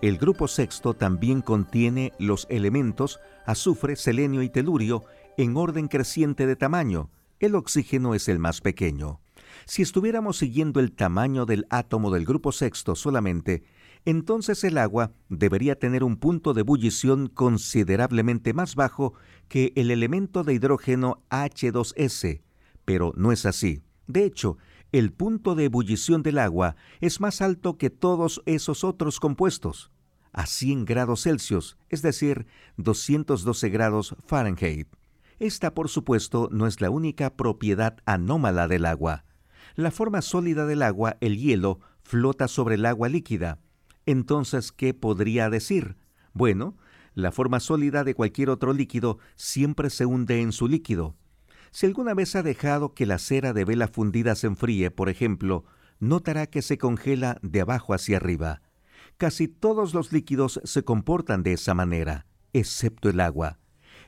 El 0.00 0.18
grupo 0.18 0.48
sexto 0.48 0.94
también 0.94 1.40
contiene 1.40 2.12
los 2.18 2.48
elementos 2.50 3.20
azufre, 3.46 3.94
selenio 3.94 4.42
y 4.42 4.48
telurio 4.48 5.04
en 5.36 5.56
orden 5.56 5.86
creciente 5.86 6.48
de 6.48 6.56
tamaño. 6.56 7.10
El 7.38 7.54
oxígeno 7.54 8.16
es 8.16 8.26
el 8.26 8.40
más 8.40 8.60
pequeño. 8.60 9.20
Si 9.64 9.82
estuviéramos 9.82 10.36
siguiendo 10.36 10.80
el 10.80 10.90
tamaño 10.90 11.46
del 11.46 11.64
átomo 11.70 12.10
del 12.10 12.24
grupo 12.24 12.50
sexto 12.50 12.96
solamente, 12.96 13.62
entonces 14.04 14.64
el 14.64 14.78
agua 14.78 15.12
debería 15.28 15.78
tener 15.78 16.02
un 16.02 16.16
punto 16.16 16.54
de 16.54 16.62
ebullición 16.62 17.28
considerablemente 17.28 18.52
más 18.52 18.74
bajo 18.74 19.14
que 19.46 19.72
el 19.76 19.92
elemento 19.92 20.42
de 20.42 20.54
hidrógeno 20.54 21.22
H2S, 21.30 22.40
pero 22.84 23.12
no 23.16 23.30
es 23.30 23.46
así. 23.46 23.84
De 24.08 24.24
hecho, 24.24 24.58
el 24.92 25.10
punto 25.10 25.54
de 25.54 25.64
ebullición 25.64 26.22
del 26.22 26.38
agua 26.38 26.76
es 27.00 27.20
más 27.20 27.40
alto 27.40 27.78
que 27.78 27.88
todos 27.88 28.42
esos 28.44 28.84
otros 28.84 29.20
compuestos, 29.20 29.90
a 30.32 30.46
100 30.46 30.84
grados 30.84 31.22
Celsius, 31.22 31.78
es 31.88 32.02
decir, 32.02 32.46
212 32.76 33.68
grados 33.70 34.14
Fahrenheit. 34.26 34.88
Esta, 35.38 35.74
por 35.74 35.88
supuesto, 35.88 36.48
no 36.52 36.66
es 36.66 36.80
la 36.80 36.90
única 36.90 37.34
propiedad 37.34 37.96
anómala 38.04 38.68
del 38.68 38.84
agua. 38.84 39.24
La 39.74 39.90
forma 39.90 40.22
sólida 40.22 40.66
del 40.66 40.82
agua, 40.82 41.16
el 41.20 41.38
hielo, 41.38 41.80
flota 42.02 42.46
sobre 42.46 42.74
el 42.74 42.86
agua 42.86 43.08
líquida. 43.08 43.58
Entonces, 44.04 44.72
¿qué 44.72 44.92
podría 44.92 45.48
decir? 45.48 45.96
Bueno, 46.34 46.76
la 47.14 47.32
forma 47.32 47.60
sólida 47.60 48.04
de 48.04 48.14
cualquier 48.14 48.50
otro 48.50 48.72
líquido 48.72 49.18
siempre 49.36 49.90
se 49.90 50.06
hunde 50.06 50.40
en 50.40 50.52
su 50.52 50.68
líquido. 50.68 51.16
Si 51.72 51.86
alguna 51.86 52.12
vez 52.12 52.36
ha 52.36 52.42
dejado 52.42 52.92
que 52.92 53.06
la 53.06 53.18
cera 53.18 53.54
de 53.54 53.64
vela 53.64 53.88
fundida 53.88 54.34
se 54.34 54.46
enfríe, 54.46 54.90
por 54.90 55.08
ejemplo, 55.08 55.64
notará 56.00 56.46
que 56.46 56.60
se 56.60 56.76
congela 56.76 57.38
de 57.40 57.62
abajo 57.62 57.94
hacia 57.94 58.18
arriba. 58.18 58.60
Casi 59.16 59.48
todos 59.48 59.94
los 59.94 60.12
líquidos 60.12 60.60
se 60.64 60.84
comportan 60.84 61.42
de 61.42 61.54
esa 61.54 61.72
manera, 61.72 62.26
excepto 62.52 63.08
el 63.08 63.20
agua. 63.20 63.58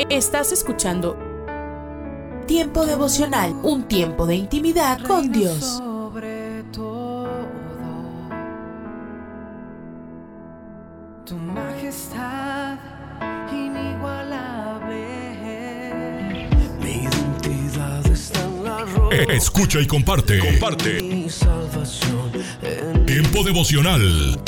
Estás 0.08 0.52
escuchando 0.52 1.18
Tiempo 2.46 2.86
devocional, 2.86 3.56
un 3.64 3.88
tiempo 3.88 4.24
de 4.24 4.36
intimidad 4.36 5.00
con 5.00 5.32
Dios. 5.32 5.82
Escucha 19.24 19.80
y 19.80 19.86
comparte. 19.86 20.38
Comparte. 20.38 20.98
Tiempo 23.06 23.42
devocional. 23.44 24.40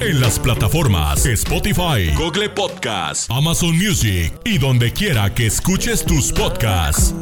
En 0.00 0.20
las 0.20 0.38
plataformas 0.38 1.26
Spotify, 1.26 2.12
Google 2.16 2.50
Podcast, 2.50 3.30
Amazon 3.30 3.76
Music 3.76 4.32
y 4.44 4.58
donde 4.58 4.92
quiera 4.92 5.34
que 5.34 5.46
escuches 5.46 6.04
tus 6.04 6.32
podcasts. 6.32 7.14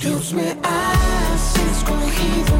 Dios 0.00 0.32
me 0.32 0.56
has 0.62 1.56
escogido. 1.56 2.59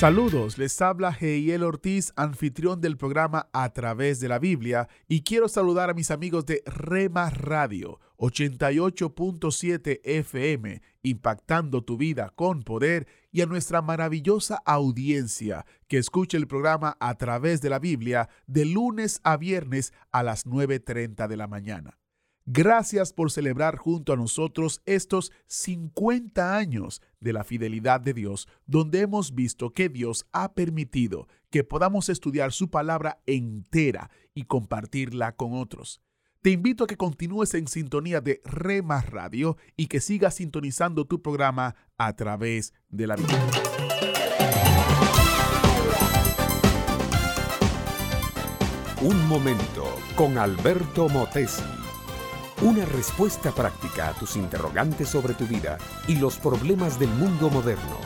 Saludos, 0.00 0.56
les 0.56 0.80
habla 0.80 1.14
Heiel 1.20 1.62
Ortiz, 1.62 2.14
anfitrión 2.16 2.80
del 2.80 2.96
programa 2.96 3.50
A 3.52 3.70
través 3.74 4.18
de 4.18 4.28
la 4.28 4.38
Biblia, 4.38 4.88
y 5.08 5.20
quiero 5.20 5.46
saludar 5.46 5.90
a 5.90 5.92
mis 5.92 6.10
amigos 6.10 6.46
de 6.46 6.62
Rema 6.64 7.28
Radio 7.28 8.00
88.7 8.16 10.00
FM, 10.02 10.80
impactando 11.02 11.84
tu 11.84 11.98
vida 11.98 12.32
con 12.34 12.62
poder, 12.62 13.08
y 13.30 13.42
a 13.42 13.46
nuestra 13.46 13.82
maravillosa 13.82 14.62
audiencia 14.64 15.66
que 15.86 15.98
escucha 15.98 16.38
el 16.38 16.46
programa 16.46 16.96
a 16.98 17.18
través 17.18 17.60
de 17.60 17.68
la 17.68 17.78
Biblia 17.78 18.30
de 18.46 18.64
lunes 18.64 19.20
a 19.22 19.36
viernes 19.36 19.92
a 20.12 20.22
las 20.22 20.46
9.30 20.46 21.28
de 21.28 21.36
la 21.36 21.46
mañana. 21.46 21.98
Gracias 22.52 23.12
por 23.12 23.30
celebrar 23.30 23.76
junto 23.76 24.12
a 24.12 24.16
nosotros 24.16 24.82
estos 24.84 25.30
50 25.46 26.56
años 26.56 27.00
de 27.20 27.32
la 27.32 27.44
fidelidad 27.44 28.00
de 28.00 28.12
Dios, 28.12 28.48
donde 28.66 29.02
hemos 29.02 29.36
visto 29.36 29.70
que 29.72 29.88
Dios 29.88 30.26
ha 30.32 30.52
permitido 30.52 31.28
que 31.48 31.62
podamos 31.62 32.08
estudiar 32.08 32.50
su 32.50 32.68
palabra 32.68 33.20
entera 33.26 34.10
y 34.34 34.46
compartirla 34.46 35.36
con 35.36 35.52
otros. 35.54 36.00
Te 36.42 36.50
invito 36.50 36.82
a 36.82 36.86
que 36.88 36.96
continúes 36.96 37.54
en 37.54 37.68
sintonía 37.68 38.20
de 38.20 38.40
Rema 38.44 39.00
Radio 39.02 39.56
y 39.76 39.86
que 39.86 40.00
sigas 40.00 40.34
sintonizando 40.34 41.04
tu 41.04 41.22
programa 41.22 41.76
a 41.98 42.16
través 42.16 42.74
de 42.88 43.06
la 43.06 43.14
vida. 43.14 43.46
Un 49.02 49.28
momento 49.28 49.84
con 50.16 50.36
Alberto 50.36 51.08
Motesi. 51.08 51.79
Una 52.62 52.84
respuesta 52.84 53.52
práctica 53.52 54.08
a 54.10 54.12
tus 54.12 54.36
interrogantes 54.36 55.08
sobre 55.08 55.32
tu 55.32 55.46
vida 55.46 55.78
y 56.06 56.16
los 56.16 56.36
problemas 56.36 57.00
del 57.00 57.08
mundo 57.08 57.48
moderno. 57.48 57.98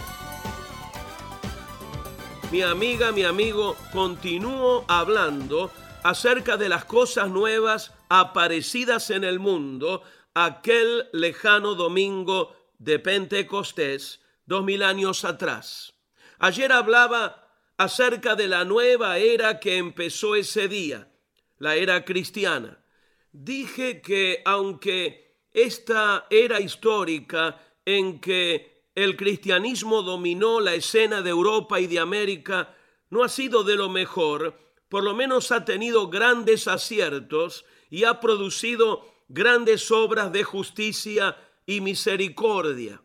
Mi 2.52 2.62
amiga, 2.62 3.10
mi 3.10 3.24
amigo, 3.24 3.74
continúo 3.93 4.85
hablando 4.86 5.72
acerca 6.05 6.56
de 6.56 6.68
las 6.68 6.85
cosas 6.85 7.31
nuevas 7.31 7.94
aparecidas 8.09 9.10
en 9.10 9.24
el 9.24 9.40
mundo 9.40 10.05
aquel 10.35 11.09
lejano 11.12 11.74
domingo 11.74 12.55
de 12.78 13.01
Pentecostés, 13.01 14.20
dos 14.47 14.62
mil 14.62 14.85
años 14.85 15.24
atrás. 15.24 15.94
Ayer 16.39 16.70
hablaba 16.70 17.48
acerca 17.76 18.36
de 18.36 18.47
la 18.47 18.64
nueva 18.64 19.18
era 19.18 19.59
que 19.59 19.78
empezó 19.78 20.36
ese 20.36 20.68
día, 20.68 21.09
la 21.59 21.74
era 21.74 22.05
cristiana. 22.05 22.84
Dije 23.36 24.01
que 24.01 24.43
aunque 24.44 25.40
esta 25.52 26.28
era 26.31 26.61
histórica 26.61 27.61
en 27.85 28.20
que 28.20 28.85
el 28.94 29.16
cristianismo 29.16 30.02
dominó 30.02 30.61
la 30.61 30.74
escena 30.74 31.20
de 31.20 31.31
Europa 31.31 31.81
y 31.81 31.89
de 31.89 31.98
América, 31.98 32.77
no 33.11 33.24
ha 33.24 33.28
sido 33.28 33.65
de 33.65 33.74
lo 33.74 33.89
mejor, 33.89 34.56
por 34.89 35.02
lo 35.02 35.16
menos 35.16 35.51
ha 35.51 35.65
tenido 35.65 36.09
grandes 36.11 36.69
aciertos 36.69 37.65
y 37.90 38.05
ha 38.05 38.20
producido 38.20 39.05
grandes 39.27 39.90
obras 39.90 40.32
de 40.32 40.44
justicia 40.44 41.36
y 41.66 41.81
misericordia. 41.81 43.02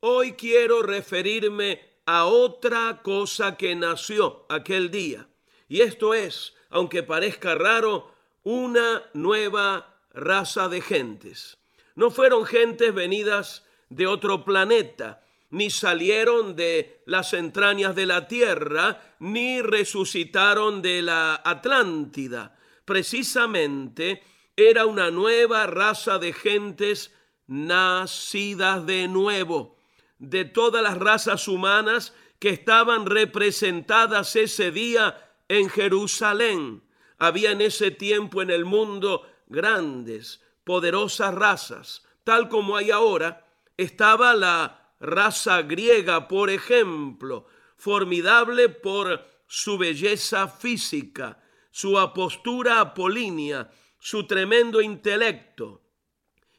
Hoy 0.00 0.32
quiero 0.32 0.82
referirme 0.82 1.80
a 2.04 2.26
otra 2.26 3.00
cosa 3.02 3.56
que 3.56 3.74
nació 3.74 4.44
aquel 4.50 4.90
día, 4.90 5.26
y 5.68 5.80
esto 5.80 6.12
es, 6.12 6.52
aunque 6.68 7.02
parezca 7.02 7.54
raro, 7.54 8.13
una 8.44 9.02
nueva 9.14 9.98
raza 10.12 10.68
de 10.68 10.80
gentes. 10.80 11.58
No 11.96 12.10
fueron 12.10 12.44
gentes 12.44 12.94
venidas 12.94 13.66
de 13.88 14.06
otro 14.06 14.44
planeta, 14.44 15.22
ni 15.50 15.70
salieron 15.70 16.56
de 16.56 17.02
las 17.06 17.32
entrañas 17.32 17.94
de 17.94 18.06
la 18.06 18.28
tierra, 18.28 19.16
ni 19.20 19.62
resucitaron 19.62 20.82
de 20.82 21.02
la 21.02 21.40
Atlántida. 21.44 22.56
Precisamente 22.84 24.22
era 24.56 24.86
una 24.86 25.10
nueva 25.10 25.66
raza 25.66 26.18
de 26.18 26.32
gentes 26.32 27.12
nacidas 27.46 28.86
de 28.86 29.08
nuevo, 29.08 29.76
de 30.18 30.44
todas 30.44 30.82
las 30.82 30.98
razas 30.98 31.48
humanas 31.48 32.14
que 32.38 32.50
estaban 32.50 33.06
representadas 33.06 34.36
ese 34.36 34.70
día 34.70 35.32
en 35.48 35.68
Jerusalén. 35.68 36.83
Había 37.18 37.52
en 37.52 37.60
ese 37.60 37.90
tiempo 37.90 38.42
en 38.42 38.50
el 38.50 38.64
mundo 38.64 39.26
grandes, 39.46 40.42
poderosas 40.64 41.34
razas, 41.34 42.04
tal 42.24 42.48
como 42.48 42.76
hay 42.76 42.90
ahora. 42.90 43.46
Estaba 43.76 44.34
la 44.34 44.92
raza 45.00 45.62
griega, 45.62 46.28
por 46.28 46.50
ejemplo, 46.50 47.46
formidable 47.76 48.68
por 48.68 49.26
su 49.46 49.78
belleza 49.78 50.48
física, 50.48 51.42
su 51.70 51.98
apostura 51.98 52.80
apolínea, 52.80 53.70
su 53.98 54.26
tremendo 54.26 54.80
intelecto. 54.80 55.82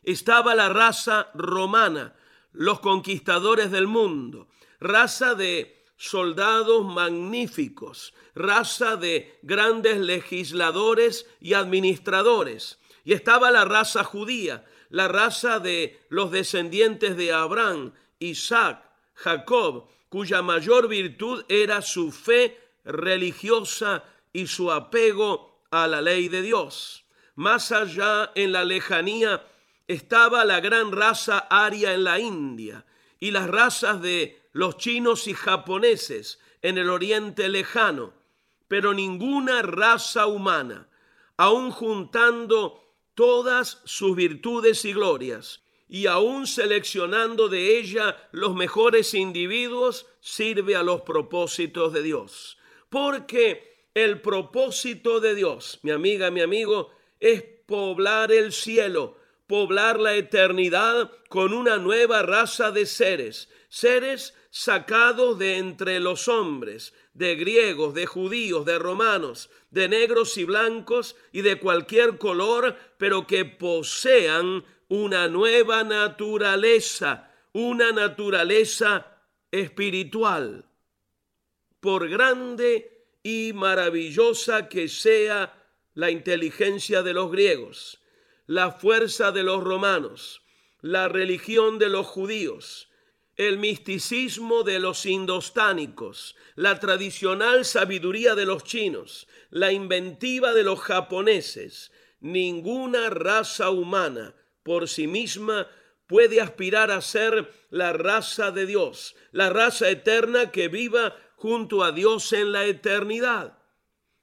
Estaba 0.03 0.56
la 0.56 0.69
raza 0.69 1.30
romana, 1.34 2.15
los 2.52 2.80
conquistadores 2.80 3.72
del 3.72 3.88
mundo, 3.88 4.48
raza 4.80 5.36
de 5.36 5.85
soldados 5.98 6.86
magníficos, 6.86 8.14
raza 8.34 8.98
de 8.98 9.38
grandes 9.42 9.98
legisladores 9.98 11.28
y 11.40 11.54
administradores. 11.54 12.80
Y 13.04 13.14
estaba 13.14 13.52
la 13.52 13.66
raza 13.66 14.04
judía, 14.04 14.66
la 14.90 15.08
raza 15.08 15.60
de 15.60 16.00
los 16.10 16.32
descendientes 16.32 17.18
de 17.18 17.32
Abraham, 17.32 17.94
Isaac, 18.20 18.84
Jacob, 19.14 19.88
cuya 20.10 20.42
mayor 20.42 20.88
virtud 20.88 21.44
era 21.50 21.82
su 21.82 22.12
fe 22.12 22.60
religiosa 22.84 24.04
y 24.34 24.48
su 24.48 24.72
apego 24.72 25.64
a 25.72 25.88
la 25.88 26.02
ley 26.02 26.30
de 26.30 26.42
Dios. 26.42 27.06
Más 27.36 27.72
allá, 27.72 28.32
en 28.36 28.52
la 28.52 28.64
lejanía, 28.64 29.46
estaba 29.88 30.46
la 30.46 30.60
gran 30.62 30.92
raza 30.92 31.40
aria 31.50 31.94
en 31.94 32.04
la 32.04 32.20
India 32.20 32.86
y 33.20 33.32
las 33.32 33.48
razas 33.48 34.02
de 34.02 34.45
los 34.56 34.77
chinos 34.77 35.27
y 35.27 35.34
japoneses 35.34 36.40
en 36.61 36.77
el 36.77 36.90
oriente 36.90 37.49
lejano, 37.49 38.14
pero 38.69 38.94
ninguna 38.94 39.61
raza 39.61 40.27
humana, 40.27 40.88
aun 41.36 41.72
juntando 41.72 42.82
todas 43.15 43.82
sus 43.84 44.15
virtudes 44.15 44.86
y 44.86 44.94
glorias, 44.94 45.61
y 45.90 46.06
aún 46.07 46.48
seleccionando 46.48 47.49
de 47.49 47.77
ella 47.77 48.30
los 48.32 48.56
mejores 48.56 49.14
individuos, 49.14 50.06
sirve 50.22 50.77
a 50.77 50.84
los 50.84 51.02
propósitos 51.02 51.91
de 51.91 52.02
Dios. 52.02 52.57
Porque 52.88 53.90
el 53.94 54.22
propósito 54.22 55.19
de 55.19 55.36
Dios, 55.36 55.80
mi 55.84 55.91
amiga, 55.91 56.32
mi 56.32 56.40
amigo, 56.40 56.91
es 57.19 57.44
poblar 57.65 58.32
el 58.32 58.53
cielo, 58.53 59.18
poblar 59.48 59.99
la 59.99 60.15
eternidad 60.15 61.11
con 61.27 61.52
una 61.52 61.76
nueva 61.76 62.22
raza 62.22 62.72
de 62.72 62.86
seres, 62.86 63.49
seres 63.76 64.34
sacados 64.52 65.38
de 65.38 65.57
entre 65.57 65.99
los 65.99 66.30
hombres, 66.30 66.93
de 67.14 67.35
griegos, 67.35 67.93
de 67.93 68.06
judíos, 68.06 68.65
de 68.65 68.80
romanos, 68.80 69.49
de 69.69 69.89
negros 69.89 70.38
y 70.38 70.45
blancos 70.45 71.18
y 71.34 71.41
de 71.41 71.60
cualquier 71.60 72.18
color, 72.18 72.77
pero 72.97 73.27
que 73.27 73.43
posean 73.43 74.64
una 74.88 75.27
nueva 75.27 75.84
naturaleza, 75.84 77.30
una 77.52 77.91
naturaleza 77.91 79.19
espiritual. 79.52 80.64
Por 81.81 82.07
grande 82.07 83.10
y 83.23 83.52
maravillosa 83.52 84.69
que 84.69 84.88
sea 84.88 85.53
la 85.95 86.11
inteligencia 86.11 87.03
de 87.03 87.14
los 87.14 87.30
griegos, 87.30 87.99
la 88.47 88.72
fuerza 88.72 89.34
de 89.34 89.43
los 89.43 89.61
romanos, 89.61 90.43
la 90.80 91.10
religión 91.10 91.77
de 91.77 91.89
los 91.89 92.07
judíos, 92.07 92.88
el 93.38 93.57
misticismo 93.57 94.64
de 94.64 94.80
los 94.80 95.06
indostánicos, 95.06 96.36
la 96.56 96.80
tradicional 96.80 97.66
sabiduría 97.66 98.36
de 98.36 98.45
los 98.45 98.64
chinos, 98.64 99.28
la 99.49 99.72
inventiva 99.72 100.53
de 100.53 100.64
los 100.64 100.80
japoneses, 100.80 101.91
ninguna 102.22 103.10
raza 103.10 103.70
humana 103.70 104.36
por 104.64 104.88
sí 104.88 105.07
misma 105.07 105.68
puede 106.07 106.40
aspirar 106.40 106.91
a 106.91 107.02
ser 107.02 107.52
la 107.70 107.94
raza 107.94 108.52
de 108.52 108.66
Dios, 108.66 109.16
la 109.32 109.49
raza 109.49 109.90
eterna 109.90 110.52
que 110.52 110.70
viva 110.70 111.16
junto 111.36 111.84
a 111.84 111.91
Dios 111.91 112.32
en 112.32 112.52
la 112.52 112.66
eternidad. 112.66 113.57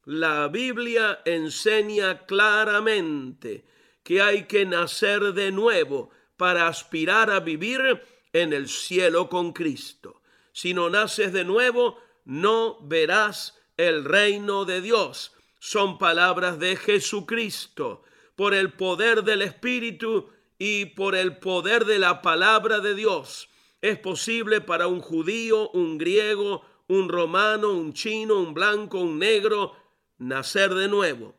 La 0.05 0.49
Biblia 0.49 1.21
enseña 1.25 2.27
claramente 2.27 3.65
que 4.03 4.23
hay 4.23 4.45
que 4.45 4.65
nacer 4.65 5.33
de 5.33 5.53
nuevo 5.53 6.11
para 6.37 6.67
aspirar 6.67 7.31
a 7.31 7.41
vivir 7.41 8.03
en 8.33 8.53
el 8.53 8.69
cielo 8.69 9.29
con 9.29 9.53
Cristo. 9.53 10.23
Si 10.53 10.75
no 10.75 10.91
naces 10.91 11.33
de 11.33 11.45
nuevo, 11.45 11.99
no 12.25 12.79
verás 12.83 13.59
el 13.77 14.05
reino 14.05 14.65
de 14.65 14.81
Dios. 14.81 15.33
Son 15.59 15.99
palabras 15.99 16.59
de 16.59 16.77
Jesucristo 16.77 18.03
por 18.37 18.55
el 18.55 18.73
poder 18.73 19.23
del 19.23 19.43
Espíritu 19.43 20.31
y 20.59 20.87
por 20.87 21.15
el 21.15 21.39
poder 21.39 21.85
de 21.85 21.99
la 21.99 22.23
palabra 22.23 22.81
de 22.81 22.95
Dios. 22.95 23.49
Es 23.81 23.99
posible 23.99 24.61
para 24.61 24.87
un 24.87 25.01
judío, 25.01 25.71
un 25.71 25.99
griego, 25.99 26.65
un 26.89 27.09
romano, 27.09 27.71
un 27.73 27.93
chino, 27.93 28.37
un 28.37 28.55
blanco, 28.55 28.99
un 28.99 29.19
negro, 29.19 29.75
nacer 30.19 30.75
de 30.75 30.89
nuevo. 30.89 31.35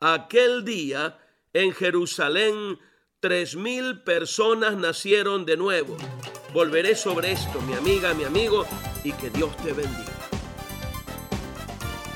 Aquel 0.00 0.64
día 0.64 1.18
en 1.52 1.72
Jerusalén 1.72 2.78
tres 3.20 3.56
mil 3.56 4.00
personas 4.02 4.76
nacieron 4.76 5.44
de 5.44 5.56
nuevo. 5.56 5.96
Volveré 6.54 6.94
sobre 6.94 7.32
esto, 7.32 7.60
mi 7.62 7.74
amiga, 7.74 8.14
mi 8.14 8.22
amigo, 8.22 8.64
y 9.02 9.10
que 9.12 9.28
Dios 9.30 9.56
te 9.56 9.72
bendiga. 9.72 10.12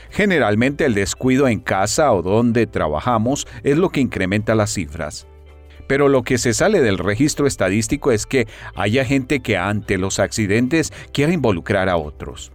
Generalmente 0.09 0.85
el 0.85 0.93
descuido 0.93 1.47
en 1.47 1.59
casa 1.59 2.11
o 2.11 2.21
donde 2.21 2.67
trabajamos 2.67 3.47
es 3.63 3.77
lo 3.77 3.89
que 3.89 4.01
incrementa 4.01 4.55
las 4.55 4.73
cifras. 4.73 5.27
Pero 5.87 6.09
lo 6.09 6.23
que 6.23 6.37
se 6.37 6.53
sale 6.53 6.81
del 6.81 6.97
registro 6.97 7.47
estadístico 7.47 8.11
es 8.11 8.25
que 8.25 8.47
haya 8.75 9.03
gente 9.03 9.41
que 9.41 9.57
ante 9.57 9.97
los 9.97 10.19
accidentes 10.19 10.93
quiera 11.11 11.33
involucrar 11.33 11.89
a 11.89 11.97
otros. 11.97 12.51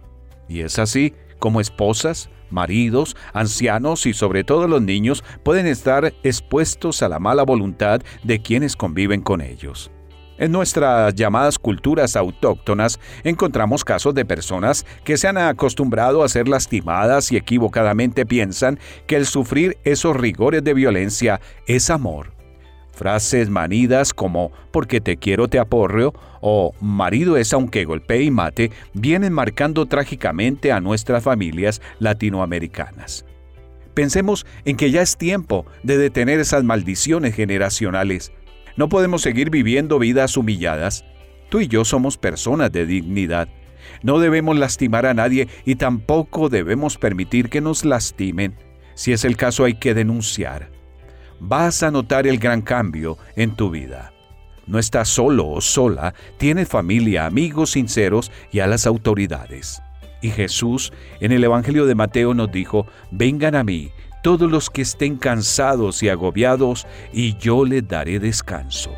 Y 0.49 0.61
es 0.61 0.79
así 0.79 1.13
como 1.39 1.61
esposas, 1.61 2.29
maridos, 2.49 3.15
ancianos 3.33 4.05
y 4.05 4.13
sobre 4.13 4.43
todo 4.43 4.67
los 4.67 4.81
niños 4.81 5.23
pueden 5.43 5.67
estar 5.67 6.13
expuestos 6.23 7.03
a 7.03 7.09
la 7.09 7.19
mala 7.19 7.43
voluntad 7.43 8.01
de 8.23 8.41
quienes 8.41 8.75
conviven 8.75 9.21
con 9.21 9.41
ellos. 9.41 9.91
En 10.37 10.51
nuestras 10.51 11.15
llamadas 11.15 11.57
culturas 11.57 12.15
autóctonas 12.15 12.99
encontramos 13.23 13.83
casos 13.83 14.13
de 14.13 14.25
personas 14.25 14.85
que 15.03 15.17
se 15.17 15.27
han 15.27 15.37
acostumbrado 15.37 16.23
a 16.23 16.29
ser 16.29 16.47
lastimadas 16.47 17.31
y 17.31 17.37
equivocadamente 17.37 18.25
piensan 18.25 18.79
que 19.07 19.15
el 19.15 19.25
sufrir 19.25 19.77
esos 19.83 20.15
rigores 20.15 20.63
de 20.63 20.73
violencia 20.75 21.41
es 21.65 21.89
amor. 21.89 22.33
Frases 22.91 23.49
manidas 23.49 24.13
como 24.13 24.51
porque 24.71 25.01
te 25.01 25.17
quiero 25.17 25.47
te 25.47 25.59
aporreo 25.59 26.13
o 26.41 26.73
marido 26.81 27.37
es 27.37 27.53
aunque 27.53 27.85
golpee 27.85 28.23
y 28.23 28.31
mate 28.31 28.71
vienen 28.93 29.33
marcando 29.33 29.85
trágicamente 29.85 30.71
a 30.71 30.79
nuestras 30.79 31.23
familias 31.23 31.81
latinoamericanas. 31.99 33.25
Pensemos 33.93 34.45
en 34.65 34.77
que 34.77 34.91
ya 34.91 35.01
es 35.01 35.17
tiempo 35.17 35.65
de 35.81 35.97
detener 35.97 36.39
esas 36.39 36.63
maldiciones 36.63 37.35
generacionales 37.35 38.31
no 38.77 38.89
podemos 38.89 39.23
seguir 39.23 39.49
viviendo 39.49 39.99
vidas 39.99 40.37
humilladas. 40.37 41.03
Tú 41.49 41.59
y 41.59 41.67
yo 41.67 41.83
somos 41.83 42.17
personas 42.17 42.71
de 42.71 42.85
dignidad. 42.85 43.49
No 44.03 44.19
debemos 44.19 44.57
lastimar 44.57 45.05
a 45.05 45.13
nadie 45.13 45.47
y 45.65 45.75
tampoco 45.75 46.49
debemos 46.49 46.97
permitir 46.97 47.49
que 47.49 47.59
nos 47.59 47.83
lastimen. 47.83 48.55
Si 48.93 49.13
es 49.13 49.25
el 49.25 49.35
caso 49.35 49.63
hay 49.63 49.75
que 49.75 49.93
denunciar. 49.93 50.69
Vas 51.39 51.83
a 51.83 51.91
notar 51.91 52.27
el 52.27 52.37
gran 52.37 52.61
cambio 52.61 53.17
en 53.35 53.55
tu 53.55 53.69
vida. 53.71 54.13
No 54.67 54.79
estás 54.79 55.07
solo 55.07 55.47
o 55.47 55.61
sola, 55.61 56.13
tienes 56.37 56.67
familia, 56.67 57.25
amigos 57.25 57.71
sinceros 57.71 58.31
y 58.51 58.59
a 58.59 58.67
las 58.67 58.85
autoridades. 58.85 59.81
Y 60.21 60.29
Jesús 60.29 60.91
en 61.19 61.31
el 61.31 61.43
Evangelio 61.43 61.85
de 61.85 61.95
Mateo 61.95 62.33
nos 62.33 62.51
dijo, 62.51 62.85
vengan 63.11 63.55
a 63.55 63.63
mí 63.63 63.91
todos 64.27 64.51
los 64.51 64.69
que 64.69 64.81
estén 64.81 65.15
cansados 65.15 66.03
y 66.03 66.09
agobiados, 66.09 66.85
y 67.13 67.37
yo 67.37 67.63
les 67.63 67.87
daré 67.87 68.19
descanso. 68.19 68.91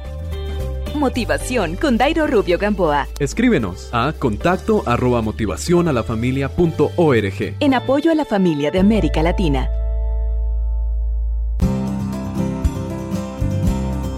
Motivación 0.96 1.76
con 1.76 1.98
Dairo 1.98 2.26
Rubio 2.26 2.58
Gamboa. 2.58 3.08
Escríbenos 3.20 3.90
a 3.92 4.12
contacto 4.18 4.82
arroba 4.88 5.22
motivación 5.22 5.88
a 5.88 5.94
la 5.94 6.02
familia 6.02 6.50
punto 6.50 6.90
org. 6.96 7.56
En 7.60 7.76
apoyo 7.76 8.12
a 8.12 8.16
la 8.16 8.26
familia 8.26 8.72
de 8.72 8.80
América 8.80 9.22
Latina. 9.22 9.70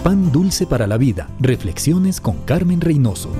Pan 0.05 0.31
dulce 0.31 0.65
para 0.65 0.87
la 0.87 0.97
vida. 0.97 1.27
Reflexiones 1.41 2.21
con 2.21 2.37
Carmen 2.43 2.79
Reynoso. 2.79 3.31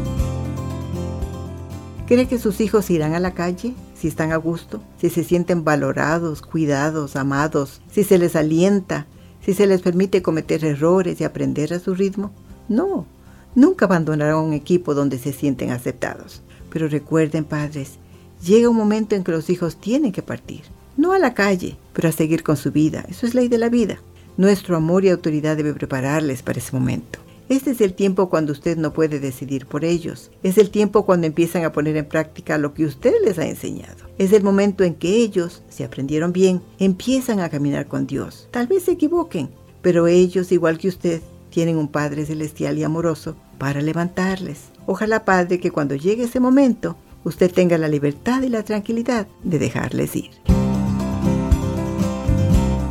¿Cree 2.06 2.27
que 2.27 2.38
sus 2.38 2.60
hijos 2.60 2.89
irán 2.89 3.14
a 3.14 3.22
la 3.22 3.31
calle? 3.31 3.76
Si 4.01 4.07
están 4.07 4.31
a 4.31 4.37
gusto, 4.37 4.81
si 4.99 5.11
se 5.11 5.23
sienten 5.23 5.63
valorados, 5.63 6.41
cuidados, 6.41 7.15
amados, 7.15 7.81
si 7.91 8.03
se 8.03 8.17
les 8.17 8.35
alienta, 8.35 9.05
si 9.45 9.53
se 9.53 9.67
les 9.67 9.83
permite 9.83 10.23
cometer 10.23 10.65
errores 10.65 11.21
y 11.21 11.23
aprender 11.23 11.71
a 11.71 11.79
su 11.79 11.93
ritmo. 11.93 12.31
No, 12.67 13.05
nunca 13.53 13.85
abandonarán 13.85 14.37
un 14.37 14.53
equipo 14.53 14.95
donde 14.95 15.19
se 15.19 15.33
sienten 15.33 15.69
aceptados. 15.69 16.41
Pero 16.71 16.87
recuerden, 16.87 17.45
padres, 17.45 17.99
llega 18.43 18.69
un 18.69 18.75
momento 18.75 19.15
en 19.15 19.23
que 19.23 19.33
los 19.33 19.51
hijos 19.51 19.75
tienen 19.75 20.11
que 20.11 20.23
partir. 20.23 20.61
No 20.97 21.13
a 21.13 21.19
la 21.19 21.35
calle, 21.35 21.77
pero 21.93 22.09
a 22.09 22.11
seguir 22.11 22.41
con 22.41 22.57
su 22.57 22.71
vida. 22.71 23.05
Eso 23.07 23.27
es 23.27 23.35
ley 23.35 23.49
de 23.49 23.59
la 23.59 23.69
vida. 23.69 23.99
Nuestro 24.35 24.77
amor 24.77 25.05
y 25.05 25.09
autoridad 25.09 25.57
debe 25.57 25.75
prepararles 25.75 26.41
para 26.41 26.57
ese 26.57 26.75
momento. 26.75 27.19
Este 27.51 27.71
es 27.71 27.81
el 27.81 27.95
tiempo 27.95 28.29
cuando 28.29 28.53
usted 28.53 28.77
no 28.77 28.93
puede 28.93 29.19
decidir 29.19 29.65
por 29.65 29.83
ellos. 29.83 30.31
Es 30.41 30.57
el 30.57 30.69
tiempo 30.69 31.05
cuando 31.05 31.27
empiezan 31.27 31.65
a 31.65 31.73
poner 31.73 31.97
en 31.97 32.05
práctica 32.05 32.57
lo 32.57 32.73
que 32.73 32.85
usted 32.85 33.13
les 33.25 33.37
ha 33.39 33.45
enseñado. 33.45 34.05
Es 34.17 34.31
el 34.31 34.41
momento 34.41 34.85
en 34.85 34.95
que 34.95 35.17
ellos, 35.17 35.61
si 35.67 35.83
aprendieron 35.83 36.31
bien, 36.31 36.61
empiezan 36.79 37.41
a 37.41 37.49
caminar 37.49 37.87
con 37.87 38.07
Dios. 38.07 38.47
Tal 38.51 38.67
vez 38.67 38.83
se 38.83 38.93
equivoquen, 38.93 39.49
pero 39.81 40.07
ellos, 40.07 40.53
igual 40.53 40.77
que 40.77 40.87
usted, 40.87 41.21
tienen 41.49 41.75
un 41.75 41.89
Padre 41.89 42.25
celestial 42.25 42.77
y 42.77 42.85
amoroso 42.85 43.35
para 43.57 43.81
levantarles. 43.81 44.69
Ojalá, 44.85 45.25
Padre, 45.25 45.59
que 45.59 45.71
cuando 45.71 45.95
llegue 45.95 46.23
ese 46.23 46.39
momento, 46.39 46.95
usted 47.25 47.51
tenga 47.51 47.77
la 47.77 47.89
libertad 47.89 48.43
y 48.43 48.47
la 48.47 48.63
tranquilidad 48.63 49.27
de 49.43 49.59
dejarles 49.59 50.15
ir. 50.15 50.31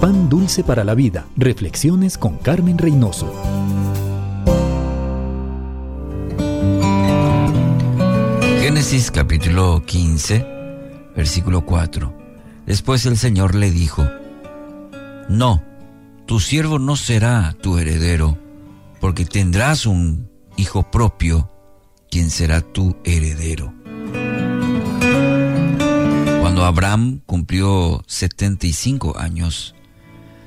Pan 0.03 0.29
dulce 0.29 0.63
para 0.63 0.85
la 0.85 0.95
vida. 0.95 1.25
Reflexiones 1.39 2.19
con 2.19 2.37
Carmen 2.37 2.77
Reynoso. 2.77 3.33
Génesis 8.81 9.11
capítulo 9.11 9.85
15, 9.85 10.47
versículo 11.15 11.67
4. 11.67 12.17
Después 12.65 13.05
el 13.05 13.19
Señor 13.19 13.55
le 13.55 13.71
dijo, 13.71 14.09
No, 15.29 15.63
tu 16.25 16.41
siervo 16.41 16.79
no 16.79 16.97
será 16.97 17.55
tu 17.61 17.77
heredero, 17.77 18.39
porque 18.99 19.27
tendrás 19.27 19.85
un 19.85 20.31
hijo 20.57 20.91
propio, 20.91 21.51
quien 22.11 22.31
será 22.31 22.63
tu 22.63 22.97
heredero. 23.05 23.75
Cuando 26.41 26.65
Abraham 26.65 27.21
cumplió 27.27 28.03
75 28.07 29.19
años, 29.19 29.75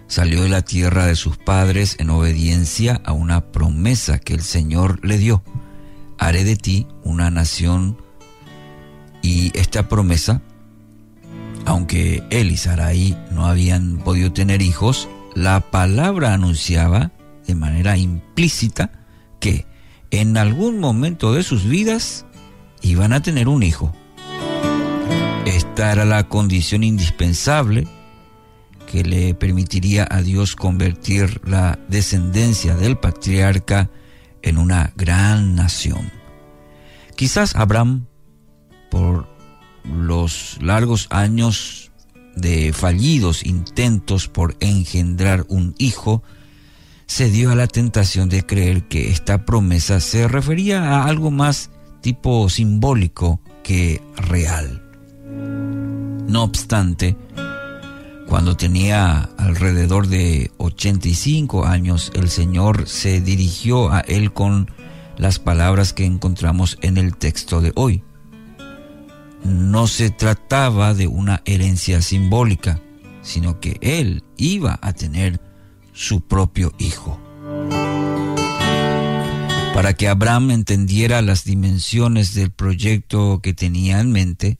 salió 0.07 0.41
de 0.41 0.49
la 0.49 0.63
tierra 0.63 1.05
de 1.05 1.15
sus 1.15 1.37
padres 1.37 1.97
en 1.99 2.09
obediencia 2.09 2.99
a 3.05 3.11
una 3.11 3.51
promesa 3.51 4.17
que 4.17 4.33
el 4.33 4.41
Señor 4.41 5.05
le 5.05 5.19
dio. 5.19 5.43
Haré 6.17 6.43
de 6.43 6.55
ti 6.55 6.87
una 7.03 7.29
nación 7.29 8.01
y 9.23 9.57
esta 9.57 9.87
promesa, 9.87 10.41
aunque 11.65 12.21
él 12.29 12.51
y 12.51 12.57
Sarai 12.57 13.17
no 13.31 13.47
habían 13.47 13.97
podido 13.97 14.31
tener 14.31 14.61
hijos, 14.61 15.09
la 15.33 15.59
palabra 15.71 16.33
anunciaba 16.33 17.11
de 17.47 17.55
manera 17.55 17.97
implícita 17.97 18.91
que 19.39 19.65
en 20.11 20.37
algún 20.37 20.79
momento 20.79 21.33
de 21.33 21.41
sus 21.41 21.65
vidas 21.65 22.25
iban 22.81 23.13
a 23.13 23.21
tener 23.23 23.47
un 23.47 23.63
hijo. 23.63 23.95
Esta 25.45 25.91
era 25.91 26.05
la 26.05 26.27
condición 26.27 26.83
indispensable 26.83 27.87
que 28.85 29.03
le 29.03 29.33
permitiría 29.33 30.07
a 30.09 30.21
Dios 30.21 30.55
convertir 30.55 31.41
la 31.47 31.79
descendencia 31.87 32.75
del 32.75 32.97
patriarca 32.97 33.89
en 34.41 34.57
una 34.57 34.93
gran 34.95 35.55
nación. 35.55 36.11
Quizás 37.15 37.55
Abraham, 37.55 38.05
por 38.93 39.27
los 39.83 40.59
largos 40.61 41.07
años 41.09 41.91
de 42.35 42.73
fallidos 42.73 43.43
intentos 43.43 44.27
por 44.27 44.55
engendrar 44.59 45.45
un 45.49 45.73
hijo, 45.79 46.21
se 47.07 47.31
dio 47.31 47.51
a 47.51 47.55
la 47.55 47.65
tentación 47.65 48.29
de 48.29 48.45
creer 48.45 48.87
que 48.87 49.09
esta 49.09 49.45
promesa 49.45 49.99
se 49.99 50.27
refería 50.27 50.83
a 50.83 51.05
algo 51.05 51.31
más 51.31 51.71
tipo 52.01 52.47
simbólico 52.49 53.41
que 53.63 53.99
real. 54.15 54.83
No 56.27 56.43
obstante, 56.43 57.17
cuando 58.27 58.55
tenía 58.55 59.27
alrededor 59.37 60.05
de 60.07 60.51
85 60.59 61.65
años, 61.65 62.11
el 62.13 62.29
Señor 62.29 62.87
se 62.87 63.21
dirigió 63.21 63.91
a 63.91 64.01
él 64.01 64.33
con 64.33 64.69
las 65.17 65.39
palabras 65.39 65.93
que 65.93 66.05
encontramos 66.05 66.77
en 66.81 66.97
el 66.97 67.17
texto 67.17 67.59
de 67.59 67.71
hoy. 67.73 68.03
No 69.43 69.87
se 69.87 70.09
trataba 70.09 70.93
de 70.93 71.07
una 71.07 71.41
herencia 71.45 72.01
simbólica, 72.01 72.79
sino 73.21 73.59
que 73.59 73.77
él 73.81 74.23
iba 74.37 74.79
a 74.81 74.93
tener 74.93 75.41
su 75.93 76.21
propio 76.21 76.73
hijo. 76.77 77.19
Para 79.73 79.93
que 79.93 80.07
Abraham 80.07 80.51
entendiera 80.51 81.21
las 81.21 81.45
dimensiones 81.45 82.35
del 82.35 82.51
proyecto 82.51 83.39
que 83.41 83.53
tenía 83.53 83.99
en 83.99 84.11
mente, 84.11 84.59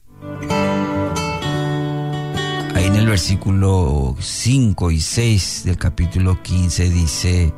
ahí 2.74 2.84
en 2.84 2.96
el 2.96 3.06
versículo 3.06 4.16
5 4.18 4.90
y 4.90 5.00
6 5.00 5.62
del 5.66 5.78
capítulo 5.78 6.42
15 6.42 6.90
dice, 6.90 7.54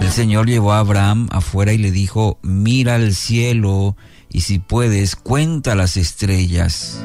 el 0.00 0.10
Señor 0.10 0.46
llevó 0.48 0.72
a 0.72 0.80
Abraham 0.80 1.28
afuera 1.30 1.72
y 1.72 1.78
le 1.78 1.90
dijo, 1.90 2.38
mira 2.42 2.96
al 2.96 3.14
cielo 3.14 3.96
y 4.32 4.42
si 4.42 4.58
puedes, 4.58 5.16
cuenta 5.16 5.74
las 5.74 5.96
estrellas. 5.96 7.04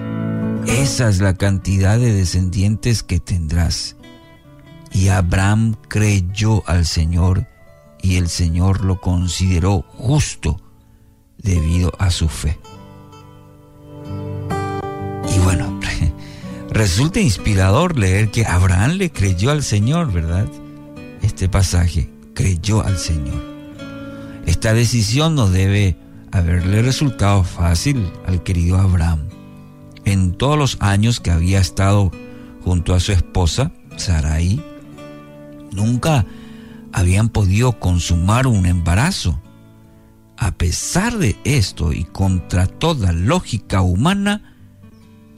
Esa 0.67 1.09
es 1.09 1.19
la 1.19 1.33
cantidad 1.33 1.97
de 1.97 2.13
descendientes 2.13 3.03
que 3.03 3.19
tendrás. 3.19 3.95
Y 4.91 5.09
Abraham 5.09 5.75
creyó 5.87 6.63
al 6.67 6.85
Señor 6.85 7.47
y 8.01 8.17
el 8.17 8.29
Señor 8.29 8.85
lo 8.85 9.01
consideró 9.01 9.81
justo 9.97 10.61
debido 11.37 11.91
a 11.97 12.11
su 12.11 12.29
fe. 12.29 12.59
Y 15.35 15.39
bueno, 15.39 15.79
resulta 16.69 17.19
inspirador 17.19 17.97
leer 17.97 18.29
que 18.29 18.45
Abraham 18.45 18.91
le 18.91 19.11
creyó 19.11 19.49
al 19.49 19.63
Señor, 19.63 20.11
¿verdad? 20.13 20.47
Este 21.23 21.49
pasaje, 21.49 22.09
creyó 22.35 22.83
al 22.83 22.99
Señor. 22.99 23.43
Esta 24.45 24.73
decisión 24.73 25.33
no 25.33 25.49
debe 25.49 25.97
haberle 26.35 26.81
resultado 26.81 27.43
fácil 27.43 28.11
al 28.25 28.43
querido 28.43 28.77
Abraham. 28.77 29.29
En 30.03 30.33
todos 30.33 30.57
los 30.57 30.77
años 30.81 31.21
que 31.21 31.31
había 31.31 31.59
estado 31.59 32.11
junto 32.61 32.93
a 32.93 32.99
su 32.99 33.13
esposa, 33.13 33.71
Sarai, 33.95 34.61
nunca 35.71 36.25
habían 36.91 37.29
podido 37.29 37.79
consumar 37.79 38.47
un 38.47 38.65
embarazo. 38.65 39.41
A 40.37 40.51
pesar 40.51 41.17
de 41.17 41.37
esto 41.45 41.93
y 41.93 42.03
contra 42.03 42.67
toda 42.67 43.13
lógica 43.13 43.81
humana, 43.81 44.55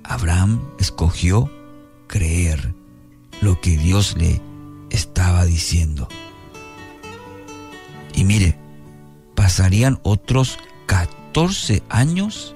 Abraham 0.04 0.62
escogió 0.80 1.52
creer 2.08 2.74
lo 3.42 3.62
que 3.62 3.78
Dios 3.78 4.16
le 4.18 4.42
estaba 4.90 5.46
diciendo. 5.46 6.08
Y 8.16 8.24
mire, 8.24 8.58
pasarían 9.36 10.00
otros 10.02 10.58
14 10.88 11.84
años 11.90 12.56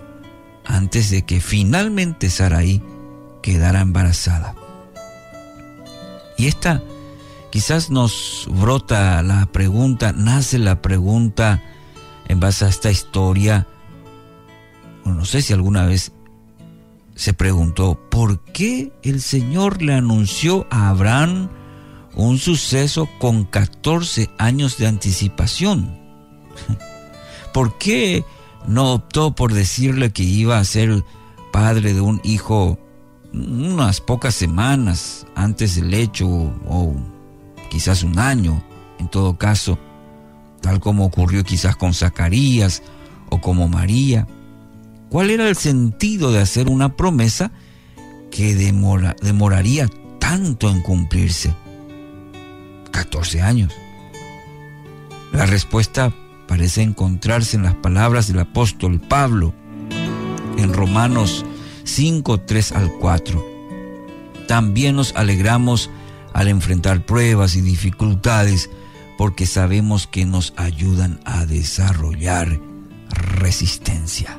antes 0.66 1.12
de 1.12 1.24
que 1.24 1.40
finalmente 1.40 2.30
Saraí 2.30 2.82
quedara 3.44 3.82
embarazada. 3.82 4.56
Y 6.38 6.48
esta 6.48 6.82
quizás 7.52 7.92
nos 7.92 8.48
brota 8.50 9.22
la 9.22 9.46
pregunta, 9.46 10.14
nace 10.14 10.58
la 10.58 10.82
pregunta 10.82 11.62
en 12.28 12.40
base 12.40 12.66
a 12.66 12.70
esta 12.70 12.90
historia. 12.90 13.68
no 15.06 15.26
sé 15.26 15.42
si 15.42 15.54
alguna 15.54 15.86
vez 15.86 16.14
se 17.16 17.34
preguntó, 17.34 18.00
¿por 18.10 18.44
qué 18.46 18.92
el 19.04 19.22
Señor 19.22 19.82
le 19.82 19.94
anunció 19.94 20.66
a 20.72 20.90
Abraham 20.90 21.50
un 22.16 22.40
suceso 22.40 23.08
con 23.20 23.44
14 23.44 24.30
años 24.40 24.78
de 24.78 24.88
anticipación? 24.88 26.00
¿Por 27.54 27.78
qué 27.78 28.24
no 28.68 28.94
optó 28.94 29.34
por 29.36 29.54
decirle 29.54 30.12
que 30.12 30.24
iba 30.24 30.58
a 30.58 30.64
ser 30.64 31.04
padre 31.52 31.94
de 31.94 32.02
un 32.02 32.22
hijo 32.24 32.78
unas 33.34 34.02
pocas 34.02 34.36
semanas 34.36 35.26
antes 35.36 35.76
del 35.76 35.94
hecho 35.94 36.28
o 36.28 36.96
quizás 37.70 38.04
un 38.04 38.20
año, 38.20 38.62
en 39.00 39.08
todo 39.08 39.38
caso, 39.38 39.80
tal 40.62 40.80
como 40.80 41.06
ocurrió 41.06 41.44
quizás 41.44 41.76
con 41.76 41.94
Zacarías 41.94 42.84
o 43.30 43.40
como 43.40 43.68
María. 43.68 44.28
¿Cuál 45.10 45.30
era 45.30 45.48
el 45.50 45.56
sentido 45.56 46.32
de 46.32 46.40
hacer 46.40 46.70
una 46.70 46.96
promesa 46.96 47.52
que 48.30 48.56
demoraría 48.56 49.90
tanto 50.20 50.70
en 50.70 50.82
cumplirse? 50.82 51.54
14 52.92 53.42
años. 53.42 53.74
La 55.32 55.46
respuesta 55.46 56.14
parece 56.52 56.82
encontrarse 56.82 57.56
en 57.56 57.64
las 57.64 57.76
palabras 57.76 58.28
del 58.28 58.40
apóstol 58.40 59.00
Pablo 59.00 59.54
en 60.58 60.74
Romanos 60.74 61.46
5, 61.86 62.42
3 62.42 62.74
al 62.74 62.92
4. 62.92 63.46
También 64.50 64.98
nos 64.98 65.16
alegramos 65.16 65.90
al 66.34 66.50
enfrentar 66.50 67.06
pruebas 67.06 67.56
y 67.56 67.62
dificultades 67.62 68.70
porque 69.18 69.46
sabemos 69.46 70.08
que 70.08 70.26
nos 70.26 70.54
ayudan 70.58 71.22
a 71.24 71.46
desarrollar 71.46 72.60
resistencia. 73.12 74.38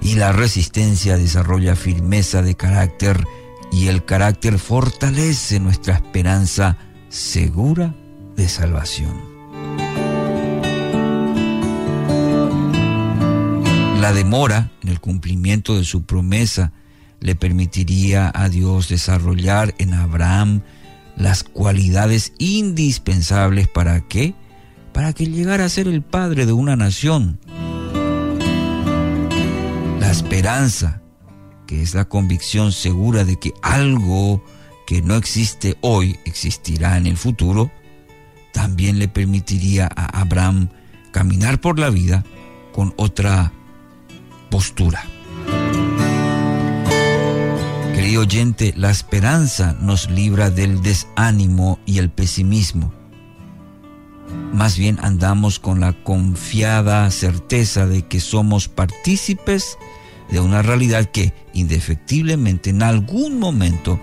Y 0.00 0.14
la 0.14 0.30
resistencia 0.30 1.16
desarrolla 1.16 1.74
firmeza 1.74 2.40
de 2.40 2.54
carácter 2.54 3.24
y 3.72 3.88
el 3.88 4.04
carácter 4.04 4.60
fortalece 4.60 5.58
nuestra 5.58 5.94
esperanza 5.94 6.78
segura 7.08 7.96
de 8.36 8.48
salvación. 8.48 9.87
La 14.08 14.14
demora 14.14 14.70
en 14.82 14.88
el 14.88 15.00
cumplimiento 15.00 15.76
de 15.76 15.84
su 15.84 16.04
promesa 16.04 16.72
le 17.20 17.34
permitiría 17.34 18.32
a 18.34 18.48
Dios 18.48 18.88
desarrollar 18.88 19.74
en 19.76 19.92
Abraham 19.92 20.62
las 21.14 21.44
cualidades 21.44 22.32
indispensables 22.38 23.68
para 23.68 24.00
qué? 24.08 24.34
Para 24.94 25.12
que 25.12 25.26
llegara 25.26 25.66
a 25.66 25.68
ser 25.68 25.88
el 25.88 26.00
padre 26.00 26.46
de 26.46 26.54
una 26.54 26.74
nación. 26.74 27.38
La 30.00 30.10
esperanza, 30.10 31.02
que 31.66 31.82
es 31.82 31.92
la 31.92 32.06
convicción 32.06 32.72
segura 32.72 33.26
de 33.26 33.38
que 33.38 33.52
algo 33.60 34.42
que 34.86 35.02
no 35.02 35.16
existe 35.16 35.76
hoy 35.82 36.18
existirá 36.24 36.96
en 36.96 37.06
el 37.06 37.18
futuro, 37.18 37.70
también 38.54 38.98
le 38.98 39.08
permitiría 39.08 39.86
a 39.94 40.22
Abraham 40.22 40.70
caminar 41.12 41.60
por 41.60 41.78
la 41.78 41.90
vida 41.90 42.24
con 42.72 42.94
otra 42.96 43.52
postura. 44.50 45.04
Querido 47.94 48.22
oyente, 48.22 48.72
la 48.76 48.90
esperanza 48.90 49.76
nos 49.80 50.10
libra 50.10 50.50
del 50.50 50.82
desánimo 50.82 51.78
y 51.84 51.98
el 51.98 52.10
pesimismo. 52.10 52.92
Más 54.52 54.78
bien 54.78 54.98
andamos 55.02 55.58
con 55.58 55.80
la 55.80 55.92
confiada 56.04 57.10
certeza 57.10 57.86
de 57.86 58.02
que 58.02 58.20
somos 58.20 58.68
partícipes 58.68 59.78
de 60.30 60.40
una 60.40 60.62
realidad 60.62 61.06
que 61.06 61.32
indefectiblemente 61.54 62.70
en 62.70 62.82
algún 62.82 63.38
momento 63.38 64.00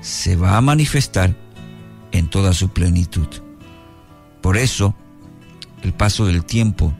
se 0.00 0.36
va 0.36 0.56
a 0.56 0.60
manifestar 0.60 1.36
en 2.12 2.28
toda 2.28 2.52
su 2.52 2.70
plenitud. 2.70 3.28
Por 4.40 4.56
eso, 4.56 4.94
el 5.82 5.92
paso 5.92 6.26
del 6.26 6.44
tiempo 6.44 6.94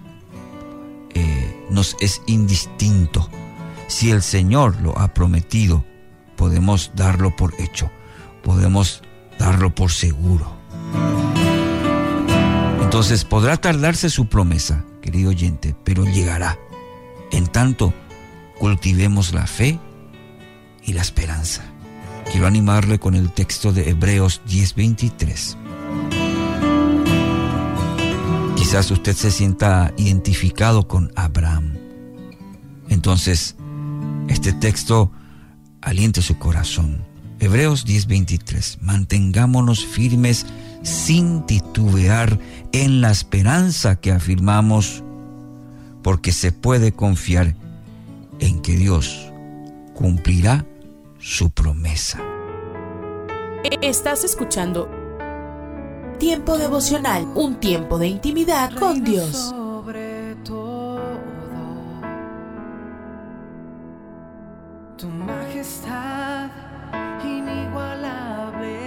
eh, 1.18 1.66
nos 1.70 1.96
es 2.00 2.20
indistinto. 2.26 3.26
Si 3.86 4.10
el 4.10 4.20
Señor 4.20 4.82
lo 4.82 4.98
ha 4.98 5.14
prometido, 5.14 5.82
podemos 6.36 6.92
darlo 6.94 7.34
por 7.34 7.54
hecho, 7.58 7.90
podemos 8.42 9.02
darlo 9.38 9.74
por 9.74 9.90
seguro. 9.92 10.54
Entonces 12.82 13.24
podrá 13.24 13.56
tardarse 13.56 14.10
su 14.10 14.26
promesa, 14.26 14.84
querido 15.00 15.30
oyente, 15.30 15.74
pero 15.84 16.04
llegará. 16.04 16.58
En 17.32 17.46
tanto, 17.46 17.94
cultivemos 18.58 19.32
la 19.32 19.46
fe 19.46 19.78
y 20.82 20.92
la 20.92 21.00
esperanza. 21.00 21.64
Quiero 22.30 22.46
animarle 22.46 22.98
con 22.98 23.14
el 23.14 23.32
texto 23.32 23.72
de 23.72 23.88
Hebreos 23.88 24.42
10:23. 24.46 25.56
Quizás 28.66 28.90
usted 28.90 29.14
se 29.14 29.30
sienta 29.30 29.94
identificado 29.96 30.88
con 30.88 31.12
Abraham. 31.14 31.74
Entonces, 32.88 33.54
este 34.26 34.52
texto 34.52 35.12
aliente 35.80 36.20
su 36.20 36.36
corazón. 36.36 37.04
Hebreos 37.38 37.84
10:23. 37.84 38.78
Mantengámonos 38.80 39.86
firmes 39.86 40.46
sin 40.82 41.46
titubear 41.46 42.40
en 42.72 43.00
la 43.00 43.12
esperanza 43.12 44.00
que 44.00 44.10
afirmamos, 44.10 45.04
porque 46.02 46.32
se 46.32 46.50
puede 46.50 46.90
confiar 46.90 47.54
en 48.40 48.60
que 48.62 48.76
Dios 48.76 49.30
cumplirá 49.94 50.66
su 51.20 51.50
promesa. 51.50 52.20
Estás 53.80 54.24
escuchando 54.24 54.90
Tiempo 56.18 56.56
devocional, 56.56 57.26
un 57.34 57.56
tiempo 57.56 57.98
de 57.98 58.08
intimidad 58.08 58.72
con 58.72 59.04
Dios. 59.04 59.54
Tu 64.96 65.06
majestad 65.08 66.48
inigualable. 67.22 68.78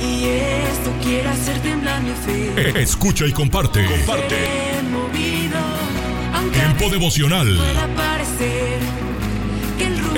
Y 0.00 0.24
esto 0.26 0.92
quiere 1.02 1.28
hacer 1.28 1.60
temblar 1.60 2.00
mi 2.02 2.10
fe. 2.10 2.54
Eh, 2.56 2.82
Escucha 2.82 3.26
y 3.26 3.32
comparte. 3.32 3.84
Comparte. 3.86 4.36
Tiempo 6.52 6.88
devocional 6.88 7.58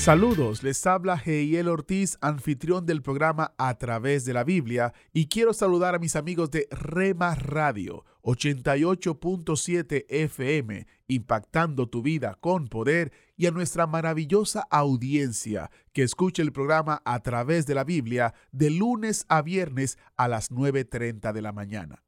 Saludos, 0.00 0.62
les 0.62 0.86
habla 0.86 1.18
Geiel 1.18 1.68
Ortiz, 1.68 2.16
anfitrión 2.22 2.86
del 2.86 3.02
programa 3.02 3.52
A 3.58 3.76
través 3.76 4.24
de 4.24 4.32
la 4.32 4.44
Biblia, 4.44 4.94
y 5.12 5.26
quiero 5.26 5.52
saludar 5.52 5.94
a 5.94 5.98
mis 5.98 6.16
amigos 6.16 6.50
de 6.50 6.66
Rema 6.70 7.34
Radio 7.34 8.06
88.7 8.22 10.06
FM, 10.08 10.86
impactando 11.06 11.86
tu 11.90 12.00
vida 12.00 12.38
con 12.40 12.68
poder, 12.68 13.12
y 13.36 13.44
a 13.44 13.50
nuestra 13.50 13.86
maravillosa 13.86 14.66
audiencia 14.70 15.70
que 15.92 16.02
escucha 16.02 16.40
el 16.40 16.52
programa 16.52 17.02
A 17.04 17.20
través 17.20 17.66
de 17.66 17.74
la 17.74 17.84
Biblia 17.84 18.32
de 18.52 18.70
lunes 18.70 19.26
a 19.28 19.42
viernes 19.42 19.98
a 20.16 20.28
las 20.28 20.50
9.30 20.50 21.34
de 21.34 21.42
la 21.42 21.52
mañana. 21.52 22.02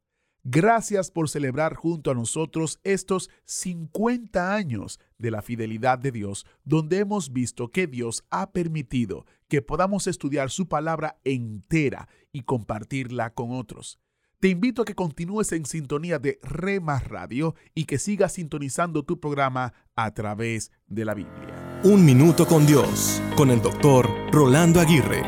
Gracias 0.45 1.09
por 1.09 1.29
celebrar 1.29 1.73
junto 1.73 2.11
a 2.11 2.13
nosotros 2.13 2.79
estos 2.83 3.29
50 3.45 4.53
años 4.53 4.99
de 5.17 5.31
la 5.31 5.41
fidelidad 5.41 5.97
de 5.97 6.11
Dios, 6.11 6.45
donde 6.65 6.99
hemos 6.99 7.31
visto 7.31 7.71
que 7.71 7.87
Dios 7.87 8.25
ha 8.29 8.51
permitido 8.51 9.25
que 9.47 9.61
podamos 9.61 10.05
estudiar 10.05 10.49
su 10.49 10.67
palabra 10.67 11.17
entera 11.23 12.09
y 12.33 12.41
compartirla 12.41 13.33
con 13.33 13.51
otros. 13.51 13.99
Te 14.41 14.49
invito 14.49 14.81
a 14.81 14.85
que 14.85 14.95
continúes 14.95 15.53
en 15.53 15.65
sintonía 15.65 16.19
de 16.19 16.39
Rema 16.43 16.99
Radio 16.99 17.55
y 17.73 17.85
que 17.85 17.97
sigas 17.97 18.33
sintonizando 18.33 19.03
tu 19.03 19.21
programa 19.21 19.73
a 19.95 20.13
través 20.13 20.73
de 20.87 21.05
la 21.05 21.13
Biblia. 21.13 21.79
Un 21.85 22.03
minuto 22.03 22.45
con 22.45 22.65
Dios, 22.65 23.21
con 23.37 23.49
el 23.49 23.61
doctor 23.61 24.09
Rolando 24.33 24.81
Aguirre. 24.81 25.21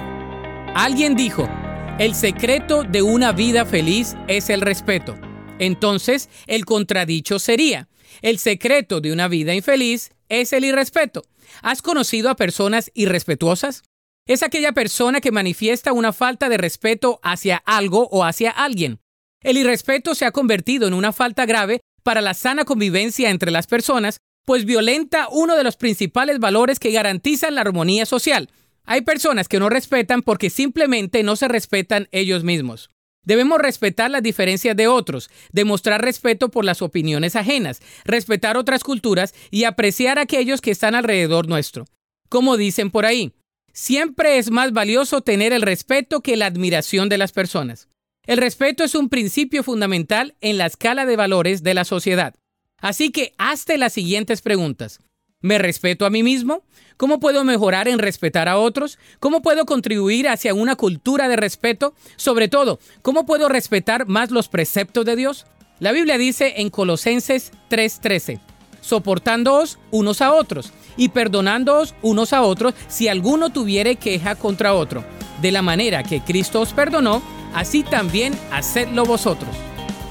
Alguien 0.75 1.15
dijo, 1.15 1.47
el 1.97 2.13
secreto 2.13 2.83
de 2.83 3.01
una 3.01 3.31
vida 3.31 3.65
feliz 3.65 4.17
es 4.27 4.49
el 4.49 4.59
respeto. 4.59 5.17
Entonces, 5.59 6.29
el 6.45 6.65
contradicho 6.65 7.39
sería, 7.39 7.87
el 8.21 8.37
secreto 8.37 8.99
de 8.99 9.13
una 9.13 9.29
vida 9.29 9.53
infeliz 9.53 10.11
es 10.27 10.51
el 10.51 10.65
irrespeto. 10.65 11.23
¿Has 11.61 11.81
conocido 11.81 12.29
a 12.29 12.35
personas 12.35 12.91
irrespetuosas? 12.95 13.83
Es 14.27 14.43
aquella 14.43 14.73
persona 14.73 15.21
que 15.21 15.31
manifiesta 15.31 15.93
una 15.93 16.11
falta 16.11 16.49
de 16.49 16.57
respeto 16.57 17.21
hacia 17.23 17.57
algo 17.65 18.09
o 18.11 18.25
hacia 18.25 18.51
alguien. 18.51 18.99
El 19.41 19.57
irrespeto 19.57 20.15
se 20.15 20.25
ha 20.25 20.31
convertido 20.31 20.87
en 20.87 20.93
una 20.93 21.13
falta 21.13 21.45
grave 21.45 21.79
para 22.03 22.19
la 22.19 22.33
sana 22.33 22.65
convivencia 22.65 23.29
entre 23.29 23.51
las 23.51 23.67
personas, 23.67 24.17
pues 24.43 24.65
violenta 24.65 25.29
uno 25.31 25.55
de 25.55 25.63
los 25.63 25.77
principales 25.77 26.39
valores 26.39 26.77
que 26.77 26.91
garantizan 26.91 27.55
la 27.55 27.61
armonía 27.61 28.05
social. 28.05 28.49
Hay 28.85 29.01
personas 29.01 29.47
que 29.47 29.59
no 29.59 29.69
respetan 29.69 30.21
porque 30.21 30.49
simplemente 30.49 31.23
no 31.23 31.35
se 31.35 31.47
respetan 31.47 32.07
ellos 32.11 32.43
mismos. 32.43 32.89
Debemos 33.23 33.59
respetar 33.59 34.11
las 34.11 34.21
diferencias 34.21 34.77
de 34.77 34.87
otros, 34.87 35.31
demostrar 35.51 36.01
respeto 36.03 36.49
por 36.49 36.63
las 36.63 36.83
opiniones 36.83 37.35
ajenas, 37.35 37.81
respetar 38.05 38.55
otras 38.55 38.83
culturas 38.83 39.33
y 39.49 39.63
apreciar 39.63 40.19
a 40.19 40.23
aquellos 40.23 40.61
que 40.61 40.71
están 40.71 40.93
alrededor 40.93 41.47
nuestro. 41.47 41.85
Como 42.29 42.55
dicen 42.55 42.91
por 42.91 43.05
ahí, 43.05 43.33
siempre 43.73 44.37
es 44.37 44.51
más 44.51 44.73
valioso 44.73 45.21
tener 45.21 45.53
el 45.53 45.63
respeto 45.63 46.21
que 46.21 46.37
la 46.37 46.45
admiración 46.45 47.09
de 47.09 47.17
las 47.17 47.31
personas. 47.31 47.89
El 48.27 48.37
respeto 48.37 48.83
es 48.83 48.95
un 48.95 49.09
principio 49.09 49.63
fundamental 49.63 50.35
en 50.41 50.57
la 50.57 50.67
escala 50.67 51.05
de 51.05 51.15
valores 51.15 51.63
de 51.63 51.73
la 51.73 51.83
sociedad. 51.83 52.35
Así 52.79 53.11
que 53.11 53.33
hazte 53.37 53.77
las 53.77 53.93
siguientes 53.93 54.41
preguntas. 54.41 54.99
¿Me 55.45 55.57
respeto 55.59 56.07
a 56.07 56.09
mí 56.09 56.23
mismo? 56.23 56.63
¿Cómo 56.97 57.19
puedo 57.19 57.43
mejorar 57.43 57.87
en 57.87 57.99
respetar 57.99 58.49
a 58.49 58.57
otros? 58.57 58.97
¿Cómo 59.19 59.43
puedo 59.43 59.67
contribuir 59.67 60.27
hacia 60.27 60.55
una 60.55 60.75
cultura 60.75 61.27
de 61.27 61.35
respeto? 61.35 61.93
Sobre 62.15 62.47
todo, 62.47 62.79
¿cómo 63.03 63.27
puedo 63.27 63.47
respetar 63.47 64.07
más 64.07 64.31
los 64.31 64.49
preceptos 64.49 65.05
de 65.05 65.15
Dios? 65.15 65.45
La 65.77 65.91
Biblia 65.91 66.17
dice 66.17 66.55
en 66.57 66.71
Colosenses 66.71 67.51
3:13, 67.69 68.39
soportándoos 68.81 69.77
unos 69.91 70.23
a 70.23 70.33
otros 70.33 70.71
y 70.97 71.09
perdonándoos 71.09 71.93
unos 72.01 72.33
a 72.33 72.41
otros 72.41 72.73
si 72.87 73.07
alguno 73.07 73.51
tuviere 73.51 73.97
queja 73.97 74.33
contra 74.33 74.73
otro. 74.73 75.03
De 75.43 75.51
la 75.51 75.61
manera 75.61 76.01
que 76.01 76.21
Cristo 76.21 76.61
os 76.61 76.73
perdonó, 76.73 77.21
así 77.53 77.83
también 77.83 78.33
hacedlo 78.49 79.05
vosotros. 79.05 79.55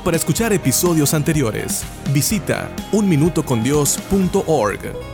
Para 0.05 0.17
escuchar 0.17 0.53
episodios 0.53 1.13
anteriores, 1.13 1.83
visita 2.13 2.71
unminutocondios.org. 2.93 5.14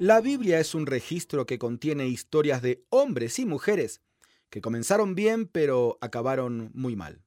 La 0.00 0.20
Biblia 0.20 0.60
es 0.60 0.76
un 0.76 0.86
registro 0.86 1.44
que 1.44 1.58
contiene 1.58 2.06
historias 2.06 2.62
de 2.62 2.84
hombres 2.88 3.40
y 3.40 3.46
mujeres 3.46 4.00
que 4.48 4.60
comenzaron 4.60 5.16
bien 5.16 5.48
pero 5.48 5.98
acabaron 6.00 6.70
muy 6.72 6.94
mal. 6.94 7.24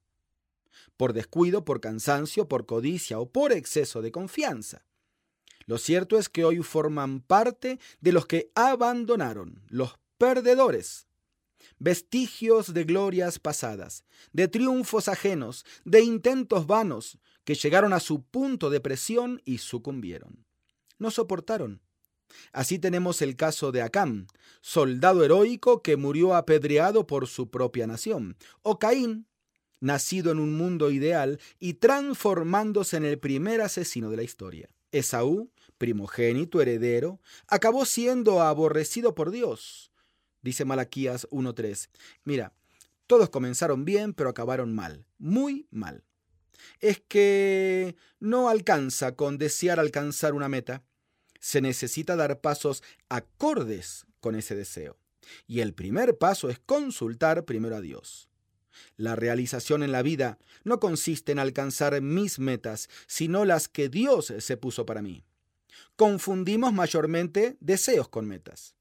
Por 0.96 1.12
descuido, 1.12 1.66
por 1.66 1.82
cansancio, 1.82 2.48
por 2.48 2.66
codicia 2.66 3.20
o 3.20 3.30
por 3.30 3.52
exceso 3.52 4.02
de 4.02 4.14
confianza. 4.14 4.86
Lo 5.66 5.78
cierto 5.78 6.18
es 6.18 6.30
que 6.30 6.46
hoy 6.46 6.64
forman 6.64 7.20
parte 7.20 7.78
de 8.00 8.14
los 8.14 8.26
que 8.26 8.54
abandonaron, 8.56 9.62
los 9.68 10.00
perdedores. 10.18 11.08
Vestigios 11.78 12.74
de 12.74 12.86
glorias 12.86 13.38
pasadas, 13.38 14.06
de 14.32 14.48
triunfos 14.48 15.10
ajenos, 15.10 15.66
de 15.84 16.04
intentos 16.04 16.68
vanos 16.68 17.20
que 17.44 17.56
llegaron 17.56 17.92
a 17.92 18.00
su 18.00 18.24
punto 18.24 18.70
de 18.70 18.80
presión 18.80 19.42
y 19.44 19.58
sucumbieron. 19.58 20.46
No 21.00 21.12
soportaron. 21.12 21.82
Así 22.52 22.80
tenemos 22.80 23.22
el 23.22 23.36
caso 23.36 23.72
de 23.72 23.82
Acam, 23.82 24.28
soldado 24.62 25.24
heroico 25.24 25.82
que 25.82 25.98
murió 25.98 26.36
apedreado 26.36 27.08
por 27.08 27.28
su 27.28 27.50
propia 27.50 27.88
nación, 27.88 28.38
o 28.62 28.80
Caín, 28.80 29.28
nacido 29.80 30.32
en 30.32 30.40
un 30.40 30.56
mundo 30.56 30.92
ideal 30.92 31.40
y 31.60 31.76
transformándose 31.76 32.98
en 32.98 33.06
el 33.06 33.20
primer 33.20 33.62
asesino 33.62 34.10
de 34.10 34.18
la 34.18 34.24
historia. 34.24 34.70
Esaú, 34.92 35.52
primogénito, 35.78 36.62
heredero, 36.62 37.20
acabó 37.48 37.86
siendo 37.86 38.42
aborrecido 38.42 39.16
por 39.16 39.32
Dios, 39.32 39.92
dice 40.42 40.66
Malaquías 40.66 41.28
1.3. 41.30 41.90
Mira, 42.24 42.54
todos 43.08 43.30
comenzaron 43.30 43.84
bien, 43.84 44.14
pero 44.14 44.30
acabaron 44.30 44.74
mal, 44.74 45.06
muy 45.18 45.68
mal. 45.72 46.04
Es 46.80 47.02
que 47.08 47.96
no 48.20 48.50
alcanza 48.50 49.16
con 49.16 49.38
desear 49.38 49.80
alcanzar 49.80 50.34
una 50.34 50.48
meta. 50.48 50.84
Se 51.42 51.60
necesita 51.60 52.16
dar 52.16 52.40
pasos 52.40 52.84
acordes 53.10 54.06
con 54.22 54.36
ese 54.36 54.56
deseo. 54.56 54.98
Y 55.48 55.60
el 55.60 55.74
primer 55.74 56.18
paso 56.18 56.50
es 56.50 56.60
consultar 56.60 57.44
primero 57.44 57.76
a 57.76 57.82
Dios. 57.82 58.30
La 58.96 59.16
realización 59.16 59.84
en 59.84 59.92
la 59.92 60.02
vida 60.02 60.38
no 60.64 60.80
consiste 60.80 61.32
en 61.32 61.40
alcanzar 61.40 62.00
mis 62.02 62.40
metas, 62.40 62.90
sino 63.08 63.44
las 63.44 63.68
que 63.68 63.90
Dios 63.90 64.34
se 64.38 64.56
puso 64.56 64.86
para 64.86 65.02
mí. 65.02 65.26
Confundimos 65.96 66.74
mayormente 66.74 67.58
deseos 67.60 68.08
con 68.08 68.28
metas. 68.28 68.76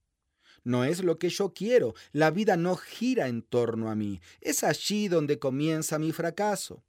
No 0.62 0.84
es 0.84 1.02
lo 1.02 1.18
que 1.18 1.30
yo 1.30 1.54
quiero, 1.54 1.94
la 2.12 2.30
vida 2.30 2.56
no 2.56 2.76
gira 2.76 3.28
en 3.28 3.42
torno 3.42 3.90
a 3.90 3.94
mí, 3.94 4.20
es 4.42 4.62
allí 4.62 5.08
donde 5.08 5.38
comienza 5.38 5.98
mi 5.98 6.12
fracaso. 6.12 6.82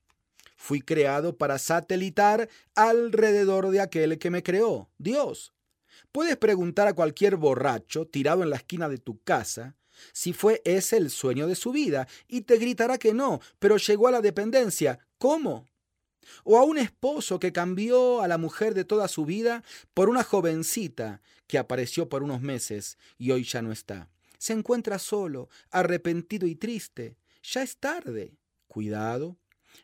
Fui 0.58 0.82
creado 0.82 1.38
para 1.38 1.58
satelitar 1.58 2.50
alrededor 2.76 3.70
de 3.70 3.80
aquel 3.80 4.20
que 4.20 4.30
me 4.30 4.44
creó, 4.44 4.90
Dios. 4.98 5.54
Puedes 6.12 6.38
preguntar 6.38 6.88
a 6.88 6.94
cualquier 6.94 7.36
borracho 7.36 8.06
tirado 8.08 8.44
en 8.44 8.50
la 8.50 8.58
esquina 8.58 8.90
de 8.90 8.98
tu 8.98 9.22
casa 9.22 9.76
si 10.14 10.34
fue 10.34 10.62
ese 10.66 10.98
el 10.98 11.10
sueño 11.10 11.48
de 11.48 11.56
su 11.56 11.72
vida, 11.72 12.08
y 12.28 12.42
te 12.42 12.58
gritará 12.58 12.98
que 12.98 13.14
no, 13.14 13.40
pero 13.60 13.78
llegó 13.78 14.08
a 14.08 14.12
la 14.12 14.22
dependencia. 14.22 15.00
¿Cómo? 15.18 15.68
O 16.44 16.58
a 16.58 16.64
un 16.64 16.78
esposo 16.78 17.40
que 17.40 17.52
cambió 17.52 18.22
a 18.22 18.28
la 18.28 18.38
mujer 18.38 18.74
de 18.74 18.86
toda 18.86 19.08
su 19.08 19.26
vida 19.26 19.64
por 19.94 20.10
una 20.10 20.24
jovencita 20.24 21.22
que 21.48 21.58
apareció 21.58 22.10
por 22.10 22.24
unos 22.24 22.42
meses 22.42 22.98
y 23.18 23.32
hoy 23.32 23.44
ya 23.44 23.62
no 23.62 23.72
está. 23.72 24.10
Se 24.38 24.54
encuentra 24.54 24.98
solo, 24.98 25.50
arrepentido 25.70 26.48
y 26.48 26.56
triste. 26.56 27.18
Ya 27.44 27.62
es 27.64 27.78
tarde. 27.78 28.38
Cuidado. 28.68 29.38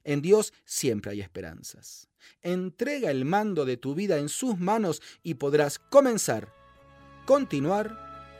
En 0.03 0.21
Dios 0.21 0.53
siempre 0.63 1.11
hay 1.11 1.21
esperanzas. 1.21 2.06
Entrega 2.41 3.11
el 3.11 3.25
mando 3.25 3.65
de 3.65 3.77
tu 3.77 3.95
vida 3.95 4.17
en 4.17 4.29
sus 4.29 4.57
manos 4.57 5.01
y 5.23 5.35
podrás 5.35 5.79
comenzar, 5.79 6.53
continuar 7.25 7.97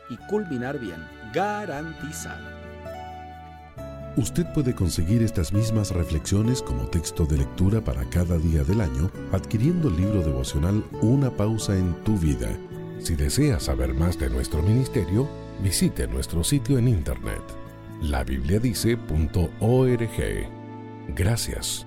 y 0.09 0.17
culminar 0.27 0.79
bien, 0.79 1.05
garantizado. 1.33 2.57
Usted 4.17 4.51
puede 4.53 4.73
conseguir 4.73 5.21
estas 5.21 5.53
mismas 5.53 5.91
reflexiones 5.91 6.63
como 6.63 6.87
texto 6.87 7.25
de 7.25 7.37
lectura 7.37 7.83
para 7.83 8.09
cada 8.09 8.39
día 8.39 8.63
del 8.63 8.81
año 8.81 9.11
adquiriendo 9.31 9.89
el 9.89 9.97
libro 9.97 10.23
devocional 10.23 10.83
Una 11.01 11.29
pausa 11.29 11.77
en 11.77 11.93
tu 12.03 12.17
vida. 12.17 12.49
Si 12.99 13.15
desea 13.15 13.59
saber 13.59 13.93
más 13.93 14.17
de 14.17 14.31
nuestro 14.31 14.63
ministerio, 14.63 15.29
visite 15.61 16.07
nuestro 16.07 16.43
sitio 16.43 16.79
en 16.79 16.87
internet 16.87 17.43
labibliadice.org. 18.01 20.49
Gracias 21.15 21.86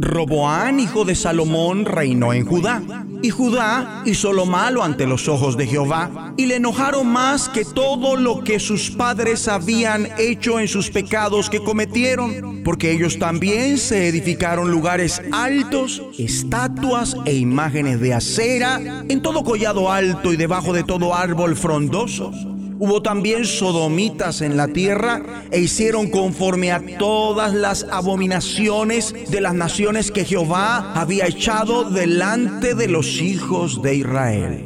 Roboán, 0.00 0.78
hijo 0.78 1.04
de 1.04 1.16
Salomón, 1.16 1.84
reinó 1.84 2.32
en 2.32 2.46
Judá. 2.46 3.04
Y 3.20 3.30
Judá 3.30 4.04
hizo 4.06 4.32
lo 4.32 4.46
malo 4.46 4.84
ante 4.84 5.08
los 5.08 5.26
ojos 5.26 5.56
de 5.56 5.66
Jehová, 5.66 6.34
y 6.36 6.46
le 6.46 6.56
enojaron 6.56 7.08
más 7.08 7.48
que 7.48 7.64
todo 7.64 8.14
lo 8.14 8.44
que 8.44 8.60
sus 8.60 8.92
padres 8.92 9.48
habían 9.48 10.08
hecho 10.16 10.60
en 10.60 10.68
sus 10.68 10.90
pecados 10.90 11.50
que 11.50 11.58
cometieron, 11.58 12.62
porque 12.64 12.92
ellos 12.92 13.18
también 13.18 13.76
se 13.76 14.06
edificaron 14.06 14.70
lugares 14.70 15.20
altos, 15.32 16.00
estatuas 16.16 17.16
e 17.24 17.34
imágenes 17.34 18.00
de 18.00 18.14
acera, 18.14 19.04
en 19.08 19.20
todo 19.20 19.42
collado 19.42 19.90
alto 19.90 20.32
y 20.32 20.36
debajo 20.36 20.72
de 20.72 20.84
todo 20.84 21.12
árbol 21.12 21.56
frondoso 21.56 22.57
Hubo 22.80 23.02
también 23.02 23.44
sodomitas 23.44 24.40
en 24.40 24.56
la 24.56 24.68
tierra 24.68 25.42
e 25.50 25.58
hicieron 25.58 26.10
conforme 26.10 26.70
a 26.70 26.80
todas 26.96 27.52
las 27.52 27.84
abominaciones 27.90 29.12
de 29.30 29.40
las 29.40 29.54
naciones 29.54 30.12
que 30.12 30.24
Jehová 30.24 30.92
había 30.94 31.26
echado 31.26 31.90
delante 31.90 32.76
de 32.76 32.86
los 32.86 33.20
hijos 33.20 33.82
de 33.82 33.96
Israel. 33.96 34.64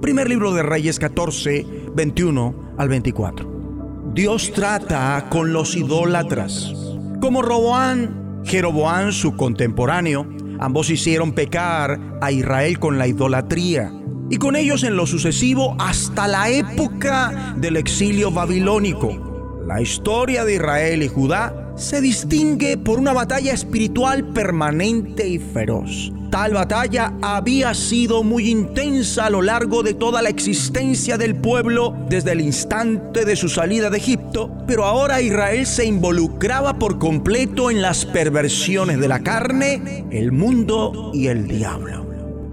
Primer 0.00 0.28
libro 0.28 0.52
de 0.52 0.64
Reyes 0.64 0.98
14, 0.98 1.64
21 1.94 2.74
al 2.78 2.88
24. 2.88 4.10
Dios 4.12 4.52
trata 4.52 5.28
con 5.30 5.52
los 5.52 5.76
idólatras. 5.76 6.72
Como 7.20 7.42
Roboán, 7.42 8.42
Jeroboán, 8.44 9.12
su 9.12 9.36
contemporáneo, 9.36 10.26
ambos 10.58 10.90
hicieron 10.90 11.30
pecar 11.30 12.18
a 12.20 12.32
Israel 12.32 12.80
con 12.80 12.98
la 12.98 13.06
idolatría 13.06 13.92
y 14.32 14.38
con 14.38 14.56
ellos 14.56 14.82
en 14.82 14.96
lo 14.96 15.06
sucesivo 15.06 15.76
hasta 15.78 16.26
la 16.26 16.48
época 16.48 17.54
del 17.58 17.76
exilio 17.76 18.30
babilónico. 18.30 19.60
La 19.66 19.82
historia 19.82 20.46
de 20.46 20.54
Israel 20.54 21.02
y 21.02 21.08
Judá 21.08 21.74
se 21.76 22.00
distingue 22.00 22.78
por 22.78 22.98
una 22.98 23.12
batalla 23.12 23.52
espiritual 23.52 24.24
permanente 24.32 25.28
y 25.28 25.38
feroz. 25.38 26.10
Tal 26.30 26.54
batalla 26.54 27.12
había 27.20 27.74
sido 27.74 28.22
muy 28.22 28.48
intensa 28.48 29.26
a 29.26 29.30
lo 29.30 29.42
largo 29.42 29.82
de 29.82 29.92
toda 29.92 30.22
la 30.22 30.30
existencia 30.30 31.18
del 31.18 31.36
pueblo 31.36 31.94
desde 32.08 32.32
el 32.32 32.40
instante 32.40 33.26
de 33.26 33.36
su 33.36 33.50
salida 33.50 33.90
de 33.90 33.98
Egipto, 33.98 34.50
pero 34.66 34.86
ahora 34.86 35.20
Israel 35.20 35.66
se 35.66 35.84
involucraba 35.84 36.78
por 36.78 36.98
completo 36.98 37.70
en 37.70 37.82
las 37.82 38.06
perversiones 38.06 38.98
de 38.98 39.08
la 39.08 39.22
carne, 39.22 40.06
el 40.10 40.32
mundo 40.32 41.10
y 41.12 41.26
el 41.26 41.46
diablo 41.48 42.11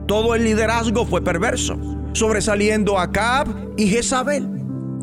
todo 0.10 0.34
el 0.34 0.44
liderazgo 0.44 1.06
fue 1.06 1.22
perverso, 1.22 1.78
sobresaliendo 2.14 2.98
a 2.98 3.04
Acab 3.04 3.48
y 3.78 3.86
Jezabel. 3.86 4.44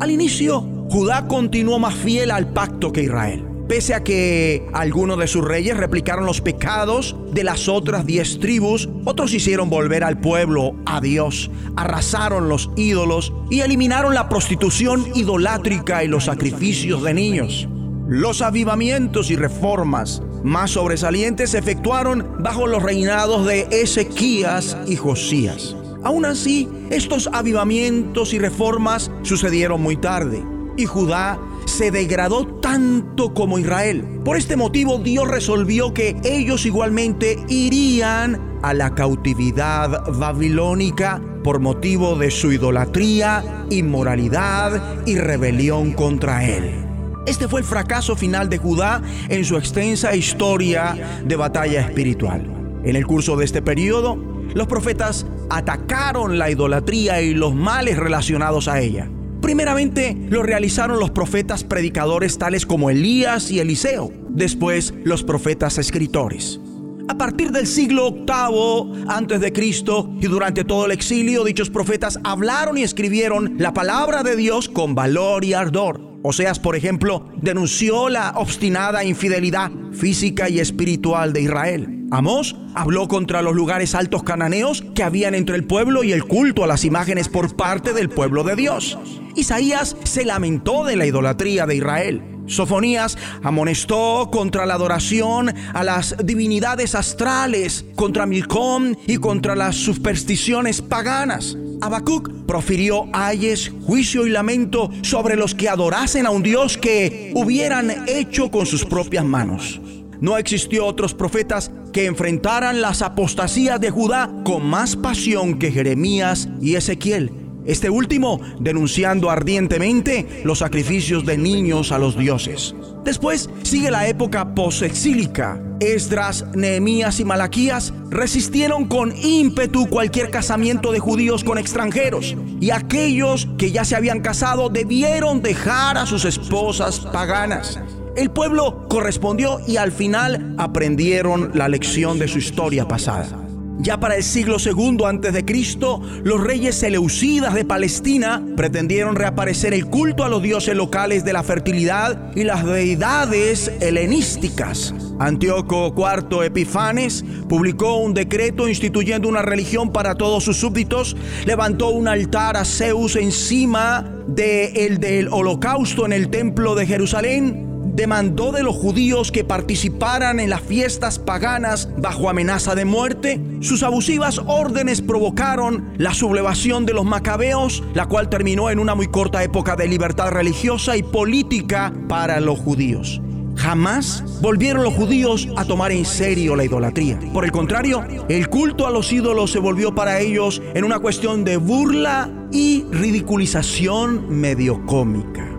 Al 0.01 0.11
inicio, 0.11 0.59
Judá 0.89 1.29
continuó 1.29 1.79
más 1.79 1.95
fiel 1.95 2.29
al 2.29 2.51
pacto 2.51 2.91
que 2.91 3.03
Israel. 3.03 3.45
Pese 3.69 3.93
a 3.93 4.03
que 4.03 4.67
algunos 4.73 5.17
de 5.17 5.27
sus 5.27 5.45
reyes 5.45 5.77
replicaron 5.77 6.25
los 6.25 6.41
pecados 6.41 7.15
de 7.31 7.45
las 7.45 7.69
otras 7.69 8.05
diez 8.05 8.37
tribus, 8.39 8.89
otros 9.05 9.33
hicieron 9.33 9.69
volver 9.69 10.03
al 10.03 10.19
pueblo 10.19 10.75
a 10.85 10.99
Dios, 10.99 11.49
arrasaron 11.77 12.49
los 12.49 12.69
ídolos 12.75 13.31
y 13.49 13.61
eliminaron 13.61 14.13
la 14.13 14.27
prostitución 14.27 15.05
idolátrica 15.15 16.03
y 16.03 16.09
los 16.09 16.25
sacrificios 16.25 17.01
de 17.01 17.13
niños. 17.13 17.69
Los 18.09 18.41
avivamientos 18.41 19.31
y 19.31 19.37
reformas 19.37 20.21
más 20.47 20.71
sobresalientes 20.71 21.51
se 21.51 21.59
efectuaron 21.59 22.37
bajo 22.39 22.67
los 22.67 22.81
reinados 22.81 23.45
de 23.45 23.67
Ezequías 23.69 24.77
y 24.87 24.95
Josías. 24.95 25.75
Aún 26.03 26.25
así, 26.25 26.69
estos 26.89 27.29
avivamientos 27.33 28.33
y 28.33 28.39
reformas 28.39 29.11
sucedieron 29.23 29.81
muy 29.81 29.97
tarde 29.97 30.43
y 30.77 30.85
Judá 30.85 31.37
se 31.65 31.91
degradó 31.91 32.47
tanto 32.61 33.33
como 33.33 33.59
Israel. 33.59 34.05
Por 34.23 34.37
este 34.37 34.55
motivo 34.55 34.99
Dios 34.99 35.27
resolvió 35.27 35.93
que 35.93 36.15
ellos 36.23 36.65
igualmente 36.65 37.37
irían 37.49 38.59
a 38.61 38.73
la 38.73 38.95
cautividad 38.95 40.05
babilónica 40.13 41.21
por 41.43 41.59
motivo 41.59 42.15
de 42.15 42.31
su 42.31 42.51
idolatría, 42.51 43.65
inmoralidad 43.69 45.05
y 45.05 45.17
rebelión 45.17 45.91
contra 45.91 46.45
él. 46.45 46.86
Este 47.27 47.49
fue 47.49 47.59
el 47.59 47.65
fracaso 47.65 48.15
final 48.15 48.47
de 48.47 48.57
Judá 48.57 49.01
en 49.27 49.43
su 49.43 49.57
extensa 49.57 50.15
historia 50.15 51.19
de 51.25 51.35
batalla 51.35 51.81
espiritual. 51.81 52.41
En 52.85 52.95
el 52.95 53.05
curso 53.05 53.35
de 53.35 53.43
este 53.43 53.61
periodo, 53.61 54.15
los 54.55 54.67
profetas 54.67 55.25
atacaron 55.49 56.39
la 56.39 56.49
idolatría 56.49 57.21
y 57.21 57.33
los 57.33 57.53
males 57.53 57.97
relacionados 57.97 58.69
a 58.69 58.79
ella. 58.79 59.09
Primeramente 59.41 60.15
lo 60.29 60.41
realizaron 60.41 61.01
los 61.01 61.11
profetas 61.11 61.65
predicadores 61.65 62.37
tales 62.37 62.65
como 62.65 62.89
Elías 62.89 63.51
y 63.51 63.59
Eliseo, 63.59 64.09
después 64.29 64.93
los 65.03 65.23
profetas 65.23 65.77
escritores. 65.79 66.61
A 67.09 67.17
partir 67.17 67.51
del 67.51 67.67
siglo 67.67 68.11
VIII 68.25 69.03
antes 69.09 69.41
de 69.41 69.51
Cristo 69.51 70.09
y 70.21 70.27
durante 70.27 70.63
todo 70.63 70.85
el 70.85 70.93
exilio, 70.93 71.43
dichos 71.43 71.69
profetas 71.69 72.19
hablaron 72.23 72.77
y 72.77 72.83
escribieron 72.83 73.55
la 73.57 73.73
palabra 73.73 74.23
de 74.23 74.37
Dios 74.37 74.69
con 74.69 74.95
valor 74.95 75.43
y 75.43 75.53
ardor. 75.53 76.06
Oseas, 76.23 76.59
por 76.59 76.75
ejemplo, 76.75 77.25
denunció 77.35 78.09
la 78.09 78.31
obstinada 78.35 79.03
infidelidad 79.03 79.71
física 79.93 80.49
y 80.49 80.59
espiritual 80.59 81.33
de 81.33 81.41
Israel. 81.41 82.05
Amós 82.09 82.55
habló 82.73 83.07
contra 83.07 83.41
los 83.41 83.53
lugares 83.53 83.93
altos 83.93 84.23
cananeos 84.23 84.83
que 84.95 85.03
habían 85.03 85.35
entre 85.35 85.55
el 85.55 85.65
pueblo 85.65 86.03
y 86.03 86.13
el 86.13 86.23
culto 86.23 86.63
a 86.63 86.67
las 86.67 86.85
imágenes 86.85 87.27
por 87.27 87.55
parte 87.55 87.93
del 87.93 88.09
pueblo 88.09 88.43
de 88.43 88.55
Dios. 88.55 88.97
Isaías 89.35 89.97
se 90.03 90.25
lamentó 90.25 90.85
de 90.85 90.95
la 90.95 91.05
idolatría 91.05 91.65
de 91.65 91.75
Israel. 91.75 92.21
Sofonías 92.47 93.17
amonestó 93.43 94.29
contra 94.31 94.65
la 94.65 94.75
adoración 94.75 95.53
a 95.73 95.83
las 95.83 96.15
divinidades 96.23 96.95
astrales, 96.95 97.85
contra 97.95 98.25
Milcom 98.25 98.95
y 99.05 99.17
contra 99.17 99.55
las 99.55 99.75
supersticiones 99.75 100.81
paganas. 100.81 101.57
Habacuc 101.81 102.31
profirió 102.45 103.07
ayes, 103.13 103.71
juicio 103.85 104.25
y 104.25 104.29
lamento 104.29 104.89
sobre 105.01 105.35
los 105.35 105.55
que 105.55 105.69
adorasen 105.69 106.25
a 106.25 106.31
un 106.31 106.43
Dios 106.43 106.77
que 106.77 107.31
hubieran 107.35 108.07
hecho 108.07 108.49
con 108.51 108.65
sus 108.65 108.85
propias 108.85 109.25
manos. 109.25 109.79
No 110.19 110.37
existió 110.37 110.85
otros 110.85 111.13
profetas 111.13 111.71
que 111.93 112.05
enfrentaran 112.05 112.81
las 112.81 113.01
apostasías 113.01 113.79
de 113.79 113.91
Judá 113.91 114.31
con 114.43 114.65
más 114.65 114.95
pasión 114.95 115.59
que 115.59 115.71
Jeremías 115.71 116.49
y 116.59 116.75
Ezequiel 116.75 117.46
este 117.67 117.89
último 117.89 118.39
denunciando 118.59 119.29
ardientemente 119.29 120.41
los 120.43 120.59
sacrificios 120.59 121.25
de 121.25 121.37
niños 121.37 121.91
a 121.91 121.99
los 121.99 122.17
dioses. 122.17 122.73
Después 123.03 123.49
sigue 123.63 123.91
la 123.91 124.07
época 124.07 124.55
posexílica. 124.55 125.61
Esdras, 125.79 126.45
Nehemías 126.55 127.19
y 127.19 127.25
Malaquías 127.25 127.93
resistieron 128.09 128.87
con 128.87 129.15
ímpetu 129.15 129.87
cualquier 129.87 130.31
casamiento 130.31 130.91
de 130.91 130.99
judíos 130.99 131.43
con 131.43 131.57
extranjeros, 131.57 132.35
y 132.59 132.71
aquellos 132.71 133.47
que 133.57 133.71
ya 133.71 133.85
se 133.85 133.95
habían 133.95 134.21
casado 134.21 134.69
debieron 134.69 135.41
dejar 135.41 135.97
a 135.97 136.05
sus 136.05 136.25
esposas 136.25 136.99
paganas. 136.99 137.79
El 138.15 138.31
pueblo 138.31 138.87
correspondió 138.89 139.59
y 139.67 139.77
al 139.77 139.91
final 139.91 140.55
aprendieron 140.57 141.51
la 141.53 141.67
lección 141.67 142.17
de 142.17 142.27
su 142.27 142.39
historia 142.39 142.87
pasada. 142.87 143.46
Ya 143.79 143.99
para 143.99 144.15
el 144.15 144.23
siglo 144.23 144.57
II 144.63 145.05
antes 145.05 145.33
de 145.33 145.45
Cristo, 145.45 146.01
los 146.23 146.43
reyes 146.43 146.75
seleucidas 146.75 147.53
de 147.53 147.63
Palestina 147.63 148.43
pretendieron 148.55 149.15
reaparecer 149.15 149.73
el 149.73 149.85
culto 149.85 150.23
a 150.23 150.29
los 150.29 150.41
dioses 150.41 150.75
locales 150.75 151.23
de 151.23 151.33
la 151.33 151.43
fertilidad 151.43 152.31
y 152.35 152.43
las 152.43 152.65
deidades 152.65 153.71
helenísticas. 153.79 154.95
Antíoco 155.19 155.93
IV 155.95 156.43
Epifanes 156.43 157.23
publicó 157.47 157.97
un 157.97 158.15
decreto 158.15 158.67
instituyendo 158.67 159.29
una 159.29 159.43
religión 159.43 159.91
para 159.91 160.15
todos 160.15 160.43
sus 160.43 160.57
súbditos, 160.57 161.15
levantó 161.45 161.89
un 161.89 162.07
altar 162.07 162.57
a 162.57 162.65
Zeus 162.65 163.15
encima 163.15 164.11
de 164.27 164.87
el 164.87 164.99
del 164.99 165.29
holocausto 165.29 166.05
en 166.05 166.13
el 166.13 166.29
templo 166.29 166.73
de 166.73 166.87
Jerusalén 166.87 167.76
demandó 167.97 168.51
de 168.51 168.61
los 168.61 168.75
judíos 168.75 169.31
que 169.31 169.43
participaran 169.43 170.39
en 170.39 170.51
las 170.51 170.61
fiestas 170.61 171.17
paganas 171.17 171.89
bajo 171.97 172.29
amenaza 172.29 172.75
de 172.75 172.85
muerte. 172.85 173.41
Sus 173.61 173.81
abusivas 173.81 174.39
órdenes 174.45 175.01
provocaron 175.01 175.89
la 175.97 176.13
sublevación 176.13 176.85
de 176.85 176.93
los 176.93 177.05
macabeos, 177.05 177.83
la 177.95 178.05
cual 178.05 178.29
terminó 178.29 178.69
en 178.69 178.77
una 178.77 178.93
muy 178.93 179.07
corta 179.07 179.43
época 179.43 179.75
de 179.75 179.87
libertad 179.87 180.29
religiosa 180.29 180.95
y 180.95 181.01
política 181.01 181.91
para 182.07 182.39
los 182.39 182.59
judíos. 182.59 183.19
Jamás 183.55 184.23
volvieron 184.41 184.83
los 184.83 184.93
judíos 184.93 185.49
a 185.57 185.65
tomar 185.65 185.91
en 185.91 186.05
serio 186.05 186.55
la 186.55 186.65
idolatría. 186.65 187.19
Por 187.33 187.45
el 187.45 187.51
contrario, 187.51 188.05
el 188.29 188.47
culto 188.47 188.85
a 188.85 188.91
los 188.91 189.11
ídolos 189.11 189.51
se 189.51 189.57
volvió 189.57 189.95
para 189.95 190.19
ellos 190.19 190.61
en 190.75 190.83
una 190.83 190.99
cuestión 190.99 191.43
de 191.43 191.57
burla 191.57 192.29
y 192.51 192.85
ridiculización 192.91 194.29
medio 194.39 194.85
cómica. 194.85 195.49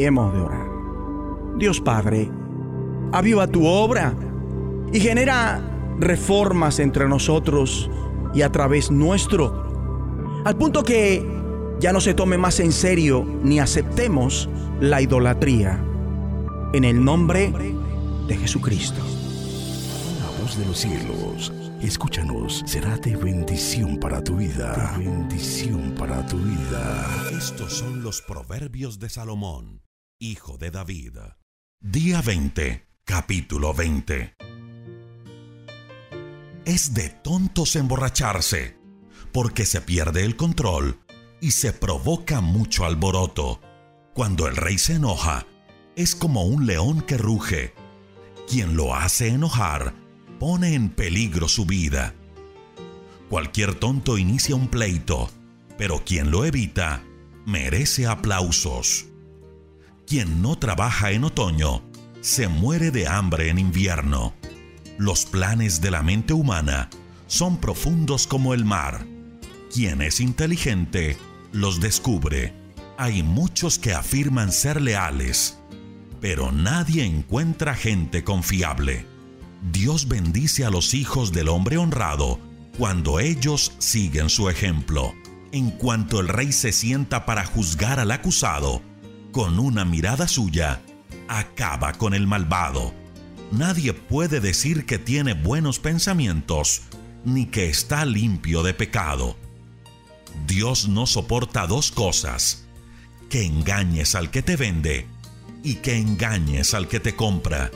Hemos 0.00 0.34
de 0.34 0.40
orar. 0.40 0.67
Dios 1.58 1.80
Padre, 1.80 2.30
aviva 3.12 3.46
tu 3.46 3.66
obra 3.66 4.14
y 4.92 5.00
genera 5.00 5.60
reformas 5.98 6.78
entre 6.78 7.08
nosotros 7.08 7.90
y 8.34 8.42
a 8.42 8.52
través 8.52 8.90
nuestro, 8.90 10.42
al 10.44 10.56
punto 10.56 10.82
que 10.82 11.24
ya 11.80 11.92
no 11.92 12.00
se 12.00 12.14
tome 12.14 12.38
más 12.38 12.60
en 12.60 12.72
serio 12.72 13.24
ni 13.42 13.60
aceptemos 13.60 14.48
la 14.80 15.00
idolatría. 15.00 15.84
En 16.72 16.84
el 16.84 17.02
nombre 17.02 17.52
de 18.26 18.36
Jesucristo. 18.36 19.00
La 20.20 20.42
voz 20.42 20.58
de 20.58 20.66
los 20.66 20.78
cielos, 20.78 21.52
escúchanos, 21.80 22.62
será 22.66 22.96
de 22.98 23.16
bendición 23.16 23.98
para 23.98 24.22
tu 24.22 24.36
vida. 24.36 24.96
De 24.98 25.04
bendición 25.04 25.94
para 25.98 26.26
tu 26.26 26.36
vida. 26.36 27.06
Estos 27.32 27.72
son 27.72 28.02
los 28.02 28.20
proverbios 28.20 28.98
de 28.98 29.08
Salomón, 29.08 29.82
hijo 30.20 30.58
de 30.58 30.70
David. 30.70 31.16
Día 31.80 32.22
20, 32.22 32.88
capítulo 33.04 33.72
20. 33.72 34.34
Es 36.64 36.92
de 36.92 37.08
tontos 37.08 37.76
emborracharse, 37.76 38.76
porque 39.30 39.64
se 39.64 39.80
pierde 39.80 40.24
el 40.24 40.34
control 40.34 40.98
y 41.40 41.52
se 41.52 41.72
provoca 41.72 42.40
mucho 42.40 42.84
alboroto. 42.84 43.60
Cuando 44.12 44.48
el 44.48 44.56
rey 44.56 44.76
se 44.76 44.94
enoja, 44.94 45.46
es 45.94 46.16
como 46.16 46.46
un 46.46 46.66
león 46.66 47.00
que 47.00 47.16
ruge. 47.16 47.74
Quien 48.48 48.76
lo 48.76 48.96
hace 48.96 49.28
enojar 49.28 49.94
pone 50.40 50.74
en 50.74 50.88
peligro 50.88 51.46
su 51.46 51.64
vida. 51.64 52.12
Cualquier 53.30 53.76
tonto 53.76 54.18
inicia 54.18 54.56
un 54.56 54.66
pleito, 54.66 55.30
pero 55.78 56.02
quien 56.04 56.32
lo 56.32 56.44
evita 56.44 57.04
merece 57.46 58.08
aplausos. 58.08 59.07
Quien 60.08 60.40
no 60.40 60.56
trabaja 60.56 61.10
en 61.10 61.24
otoño 61.24 61.82
se 62.22 62.48
muere 62.48 62.90
de 62.90 63.06
hambre 63.06 63.50
en 63.50 63.58
invierno. 63.58 64.32
Los 64.96 65.26
planes 65.26 65.82
de 65.82 65.90
la 65.90 66.02
mente 66.02 66.32
humana 66.32 66.88
son 67.26 67.58
profundos 67.58 68.26
como 68.26 68.54
el 68.54 68.64
mar. 68.64 69.06
Quien 69.70 70.00
es 70.00 70.20
inteligente 70.20 71.18
los 71.52 71.80
descubre. 71.80 72.54
Hay 72.96 73.22
muchos 73.22 73.78
que 73.78 73.92
afirman 73.92 74.50
ser 74.50 74.80
leales, 74.80 75.58
pero 76.22 76.52
nadie 76.52 77.04
encuentra 77.04 77.74
gente 77.74 78.24
confiable. 78.24 79.04
Dios 79.70 80.08
bendice 80.08 80.64
a 80.64 80.70
los 80.70 80.94
hijos 80.94 81.32
del 81.32 81.48
hombre 81.48 81.76
honrado 81.76 82.40
cuando 82.78 83.20
ellos 83.20 83.72
siguen 83.76 84.30
su 84.30 84.48
ejemplo. 84.48 85.12
En 85.52 85.70
cuanto 85.70 86.18
el 86.20 86.28
rey 86.28 86.52
se 86.52 86.72
sienta 86.72 87.26
para 87.26 87.44
juzgar 87.44 88.00
al 88.00 88.10
acusado, 88.10 88.80
con 89.32 89.58
una 89.58 89.84
mirada 89.84 90.28
suya, 90.28 90.80
acaba 91.28 91.92
con 91.92 92.14
el 92.14 92.26
malvado. 92.26 92.94
Nadie 93.50 93.92
puede 93.92 94.40
decir 94.40 94.86
que 94.86 94.98
tiene 94.98 95.34
buenos 95.34 95.78
pensamientos, 95.78 96.82
ni 97.24 97.46
que 97.46 97.68
está 97.68 98.04
limpio 98.04 98.62
de 98.62 98.74
pecado. 98.74 99.36
Dios 100.46 100.88
no 100.88 101.06
soporta 101.06 101.66
dos 101.66 101.90
cosas, 101.90 102.66
que 103.28 103.44
engañes 103.44 104.14
al 104.14 104.30
que 104.30 104.42
te 104.42 104.56
vende 104.56 105.06
y 105.62 105.76
que 105.76 105.96
engañes 105.96 106.74
al 106.74 106.88
que 106.88 107.00
te 107.00 107.16
compra. 107.16 107.70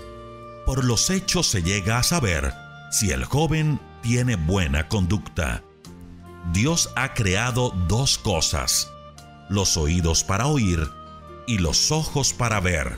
Por 0.66 0.84
los 0.84 1.10
hechos 1.10 1.46
se 1.48 1.62
llega 1.62 1.98
a 1.98 2.02
saber 2.02 2.52
si 2.90 3.10
el 3.10 3.24
joven 3.24 3.80
tiene 4.02 4.36
buena 4.36 4.88
conducta. 4.88 5.62
Dios 6.52 6.90
ha 6.96 7.14
creado 7.14 7.70
dos 7.88 8.18
cosas, 8.18 8.90
los 9.48 9.76
oídos 9.76 10.24
para 10.24 10.46
oír 10.46 10.88
y 11.47 11.59
los 11.59 11.90
ojos 11.93 12.32
para 12.32 12.60
ver. 12.60 12.97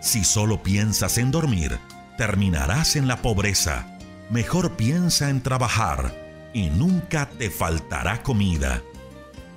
Si 0.00 0.24
solo 0.24 0.62
piensas 0.62 1.18
en 1.18 1.30
dormir, 1.30 1.78
terminarás 2.16 2.96
en 2.96 3.08
la 3.08 3.22
pobreza. 3.22 3.98
Mejor 4.30 4.76
piensa 4.76 5.30
en 5.30 5.42
trabajar 5.42 6.14
y 6.52 6.70
nunca 6.70 7.28
te 7.28 7.50
faltará 7.50 8.22
comida. 8.22 8.82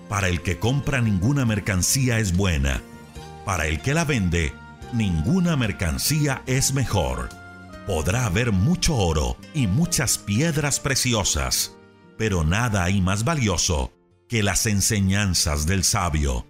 Para 0.09 0.27
el 0.27 0.41
que 0.41 0.59
compra 0.59 1.01
ninguna 1.01 1.45
mercancía 1.45 2.19
es 2.19 2.35
buena. 2.35 2.81
Para 3.45 3.67
el 3.67 3.81
que 3.81 3.93
la 3.93 4.05
vende, 4.05 4.53
ninguna 4.91 5.55
mercancía 5.55 6.43
es 6.45 6.73
mejor. 6.73 7.29
Podrá 7.87 8.25
haber 8.25 8.51
mucho 8.51 8.95
oro 8.95 9.37
y 9.53 9.67
muchas 9.67 10.17
piedras 10.17 10.79
preciosas, 10.79 11.75
pero 12.17 12.43
nada 12.43 12.83
hay 12.83 13.01
más 13.01 13.23
valioso 13.23 13.91
que 14.29 14.43
las 14.43 14.65
enseñanzas 14.65 15.65
del 15.65 15.83
sabio. 15.83 16.45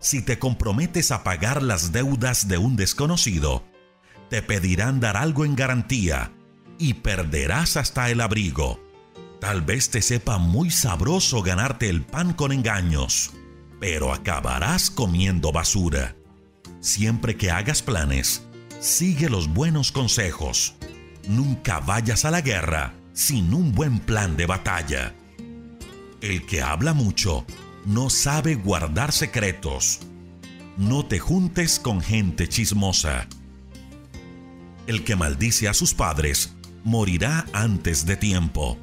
Si 0.00 0.22
te 0.22 0.38
comprometes 0.38 1.10
a 1.10 1.24
pagar 1.24 1.62
las 1.62 1.90
deudas 1.90 2.46
de 2.46 2.56
un 2.56 2.76
desconocido, 2.76 3.64
te 4.30 4.42
pedirán 4.42 5.00
dar 5.00 5.16
algo 5.16 5.44
en 5.44 5.56
garantía 5.56 6.32
y 6.78 6.94
perderás 6.94 7.76
hasta 7.76 8.08
el 8.10 8.20
abrigo. 8.20 8.80
Tal 9.40 9.62
vez 9.62 9.90
te 9.90 10.00
sepa 10.02 10.38
muy 10.38 10.70
sabroso 10.70 11.42
ganarte 11.42 11.88
el 11.88 12.02
pan 12.02 12.32
con 12.32 12.52
engaños, 12.52 13.32
pero 13.80 14.12
acabarás 14.12 14.90
comiendo 14.90 15.50
basura. 15.50 16.14
Siempre 16.80 17.36
que 17.36 17.50
hagas 17.50 17.82
planes, 17.82 18.42
sigue 18.80 19.28
los 19.28 19.48
buenos 19.48 19.90
consejos. 19.90 20.76
Nunca 21.26 21.80
vayas 21.80 22.24
a 22.24 22.30
la 22.30 22.40
guerra 22.40 22.94
sin 23.12 23.52
un 23.52 23.72
buen 23.72 23.98
plan 23.98 24.36
de 24.36 24.46
batalla. 24.46 25.14
El 26.20 26.46
que 26.46 26.62
habla 26.62 26.94
mucho 26.94 27.44
no 27.88 28.10
sabe 28.10 28.54
guardar 28.54 29.12
secretos. 29.12 30.00
No 30.76 31.06
te 31.06 31.18
juntes 31.18 31.80
con 31.80 32.02
gente 32.02 32.46
chismosa. 32.46 33.26
El 34.86 35.04
que 35.04 35.16
maldice 35.16 35.68
a 35.68 35.74
sus 35.74 35.94
padres 35.94 36.54
morirá 36.84 37.46
antes 37.54 38.04
de 38.04 38.16
tiempo. 38.16 38.76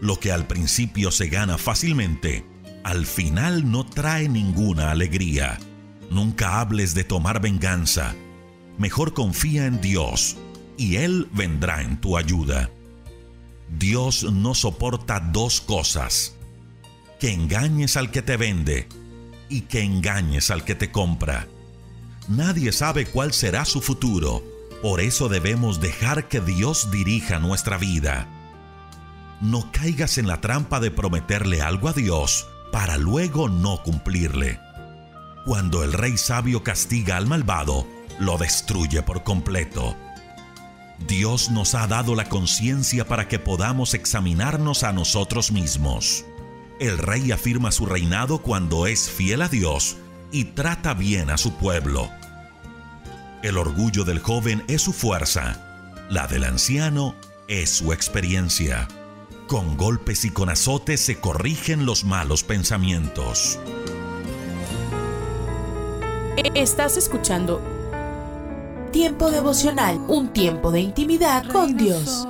Lo 0.00 0.18
que 0.18 0.32
al 0.32 0.46
principio 0.46 1.10
se 1.10 1.28
gana 1.28 1.58
fácilmente, 1.58 2.42
al 2.84 3.04
final 3.04 3.70
no 3.70 3.84
trae 3.84 4.30
ninguna 4.30 4.92
alegría. 4.92 5.58
Nunca 6.10 6.58
hables 6.58 6.94
de 6.94 7.04
tomar 7.04 7.42
venganza. 7.42 8.14
mejor 8.78 9.12
confía 9.12 9.66
en 9.66 9.82
Dios 9.82 10.38
y 10.78 10.96
Él 10.96 11.28
vendrá 11.32 11.82
en 11.82 12.00
tu 12.00 12.16
ayuda. 12.16 12.70
Dios 13.78 14.24
no 14.24 14.54
soporta 14.54 15.20
dos 15.20 15.60
cosas, 15.60 16.37
que 17.18 17.32
engañes 17.32 17.96
al 17.96 18.10
que 18.10 18.22
te 18.22 18.36
vende 18.36 18.88
y 19.48 19.62
que 19.62 19.82
engañes 19.82 20.50
al 20.50 20.64
que 20.64 20.74
te 20.74 20.90
compra. 20.90 21.46
Nadie 22.28 22.72
sabe 22.72 23.06
cuál 23.06 23.32
será 23.32 23.64
su 23.64 23.80
futuro, 23.80 24.44
por 24.82 25.00
eso 25.00 25.28
debemos 25.28 25.80
dejar 25.80 26.28
que 26.28 26.40
Dios 26.40 26.90
dirija 26.90 27.38
nuestra 27.38 27.78
vida. 27.78 28.28
No 29.40 29.70
caigas 29.72 30.18
en 30.18 30.26
la 30.26 30.40
trampa 30.40 30.80
de 30.80 30.90
prometerle 30.90 31.62
algo 31.62 31.88
a 31.88 31.92
Dios 31.92 32.46
para 32.70 32.98
luego 32.98 33.48
no 33.48 33.82
cumplirle. 33.82 34.60
Cuando 35.46 35.82
el 35.82 35.92
rey 35.92 36.18
sabio 36.18 36.62
castiga 36.62 37.16
al 37.16 37.26
malvado, 37.26 37.86
lo 38.18 38.36
destruye 38.36 39.02
por 39.02 39.24
completo. 39.24 39.96
Dios 41.06 41.50
nos 41.50 41.74
ha 41.74 41.86
dado 41.86 42.14
la 42.14 42.28
conciencia 42.28 43.06
para 43.06 43.28
que 43.28 43.38
podamos 43.38 43.94
examinarnos 43.94 44.82
a 44.82 44.92
nosotros 44.92 45.52
mismos. 45.52 46.24
El 46.80 46.96
rey 46.98 47.32
afirma 47.32 47.72
su 47.72 47.86
reinado 47.86 48.38
cuando 48.38 48.86
es 48.86 49.10
fiel 49.10 49.42
a 49.42 49.48
Dios 49.48 49.96
y 50.30 50.44
trata 50.44 50.94
bien 50.94 51.28
a 51.28 51.36
su 51.36 51.54
pueblo. 51.54 52.08
El 53.42 53.58
orgullo 53.58 54.04
del 54.04 54.20
joven 54.20 54.62
es 54.68 54.82
su 54.82 54.92
fuerza, 54.92 56.06
la 56.08 56.28
del 56.28 56.44
anciano 56.44 57.16
es 57.48 57.70
su 57.70 57.92
experiencia. 57.92 58.86
Con 59.48 59.76
golpes 59.76 60.24
y 60.24 60.30
con 60.30 60.50
azotes 60.50 61.00
se 61.00 61.18
corrigen 61.18 61.84
los 61.84 62.04
malos 62.04 62.44
pensamientos. 62.44 63.58
Estás 66.54 66.96
escuchando 66.96 67.60
Tiempo 68.92 69.30
devocional, 69.30 69.98
un 70.06 70.32
tiempo 70.32 70.70
de 70.70 70.80
intimidad 70.80 71.44
con 71.48 71.76
Dios. 71.76 72.26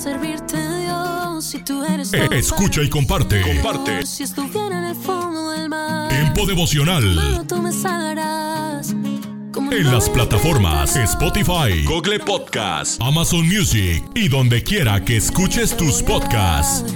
Servirte, 0.00 0.56
Dios, 0.56 1.44
si 1.44 1.58
tú 1.58 1.84
eres 1.84 2.12
eh, 2.14 2.26
Escucha 2.32 2.82
y 2.82 2.88
comparte. 2.88 3.42
Comparte. 3.42 4.06
Si 4.06 4.22
estuviera 4.22 4.78
en 4.78 4.84
el 4.84 4.96
fondo 4.96 5.50
del 5.50 5.68
mar. 5.68 6.08
Tiempo 6.08 6.46
devocional. 6.46 7.44
tú 7.46 7.60
me 7.60 7.70
salvarás 7.70 8.92
en 8.92 9.92
las 9.92 10.08
plataformas 10.08 10.96
Spotify, 10.96 11.84
Google 11.84 12.20
Podcast, 12.20 13.00
Amazon 13.02 13.46
Music 13.46 14.02
y 14.14 14.28
donde 14.28 14.62
quiera 14.62 15.04
que 15.04 15.18
escuches 15.18 15.76
tus 15.76 16.02
podcasts. 16.02 16.94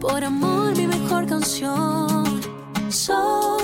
Por 0.00 0.22
amor, 0.22 0.76
mi 0.76 0.86
mejor 0.86 1.26
canción. 1.26 2.40
Tú. 3.06 3.63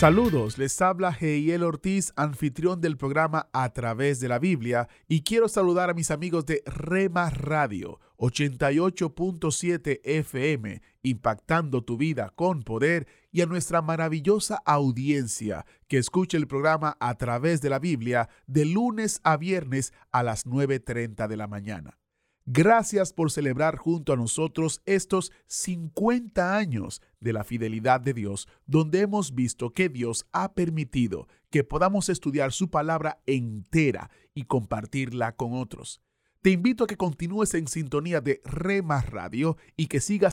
Saludos, 0.00 0.56
les 0.56 0.80
habla 0.80 1.14
Heiel 1.20 1.62
Ortiz, 1.62 2.14
anfitrión 2.16 2.80
del 2.80 2.96
programa 2.96 3.50
A 3.52 3.70
través 3.74 4.18
de 4.18 4.28
la 4.28 4.38
Biblia, 4.38 4.88
y 5.08 5.20
quiero 5.20 5.46
saludar 5.46 5.90
a 5.90 5.92
mis 5.92 6.10
amigos 6.10 6.46
de 6.46 6.62
Rema 6.64 7.28
Radio 7.28 8.00
88.7 8.16 10.00
FM, 10.02 10.80
impactando 11.02 11.84
tu 11.84 11.98
vida 11.98 12.32
con 12.34 12.62
poder, 12.62 13.08
y 13.30 13.42
a 13.42 13.46
nuestra 13.46 13.82
maravillosa 13.82 14.62
audiencia 14.64 15.66
que 15.86 15.98
escucha 15.98 16.38
el 16.38 16.46
programa 16.46 16.96
A 16.98 17.18
través 17.18 17.60
de 17.60 17.68
la 17.68 17.78
Biblia 17.78 18.30
de 18.46 18.64
lunes 18.64 19.20
a 19.22 19.36
viernes 19.36 19.92
a 20.12 20.22
las 20.22 20.46
9.30 20.46 21.28
de 21.28 21.36
la 21.36 21.46
mañana. 21.46 21.99
Gracias 22.46 23.12
por 23.12 23.30
celebrar 23.30 23.76
junto 23.76 24.12
a 24.12 24.16
nosotros 24.16 24.80
estos 24.86 25.30
50 25.46 26.56
años 26.56 27.02
de 27.20 27.32
la 27.32 27.44
fidelidad 27.44 28.00
de 28.00 28.14
Dios, 28.14 28.48
donde 28.66 29.00
hemos 29.00 29.34
visto 29.34 29.72
que 29.72 29.88
Dios 29.88 30.26
ha 30.32 30.54
permitido 30.54 31.28
que 31.50 31.64
podamos 31.64 32.08
estudiar 32.08 32.52
su 32.52 32.70
palabra 32.70 33.20
entera 33.26 34.10
y 34.34 34.44
compartirla 34.44 35.36
con 35.36 35.52
otros. 35.54 36.00
Te 36.42 36.50
invito 36.50 36.84
a 36.84 36.86
que 36.86 36.96
continúes 36.96 37.52
en 37.52 37.68
sintonía 37.68 38.22
de 38.22 38.40
Rema 38.44 39.02
Radio 39.02 39.58
y 39.76 39.88
que 39.88 40.00
sigas 40.00 40.28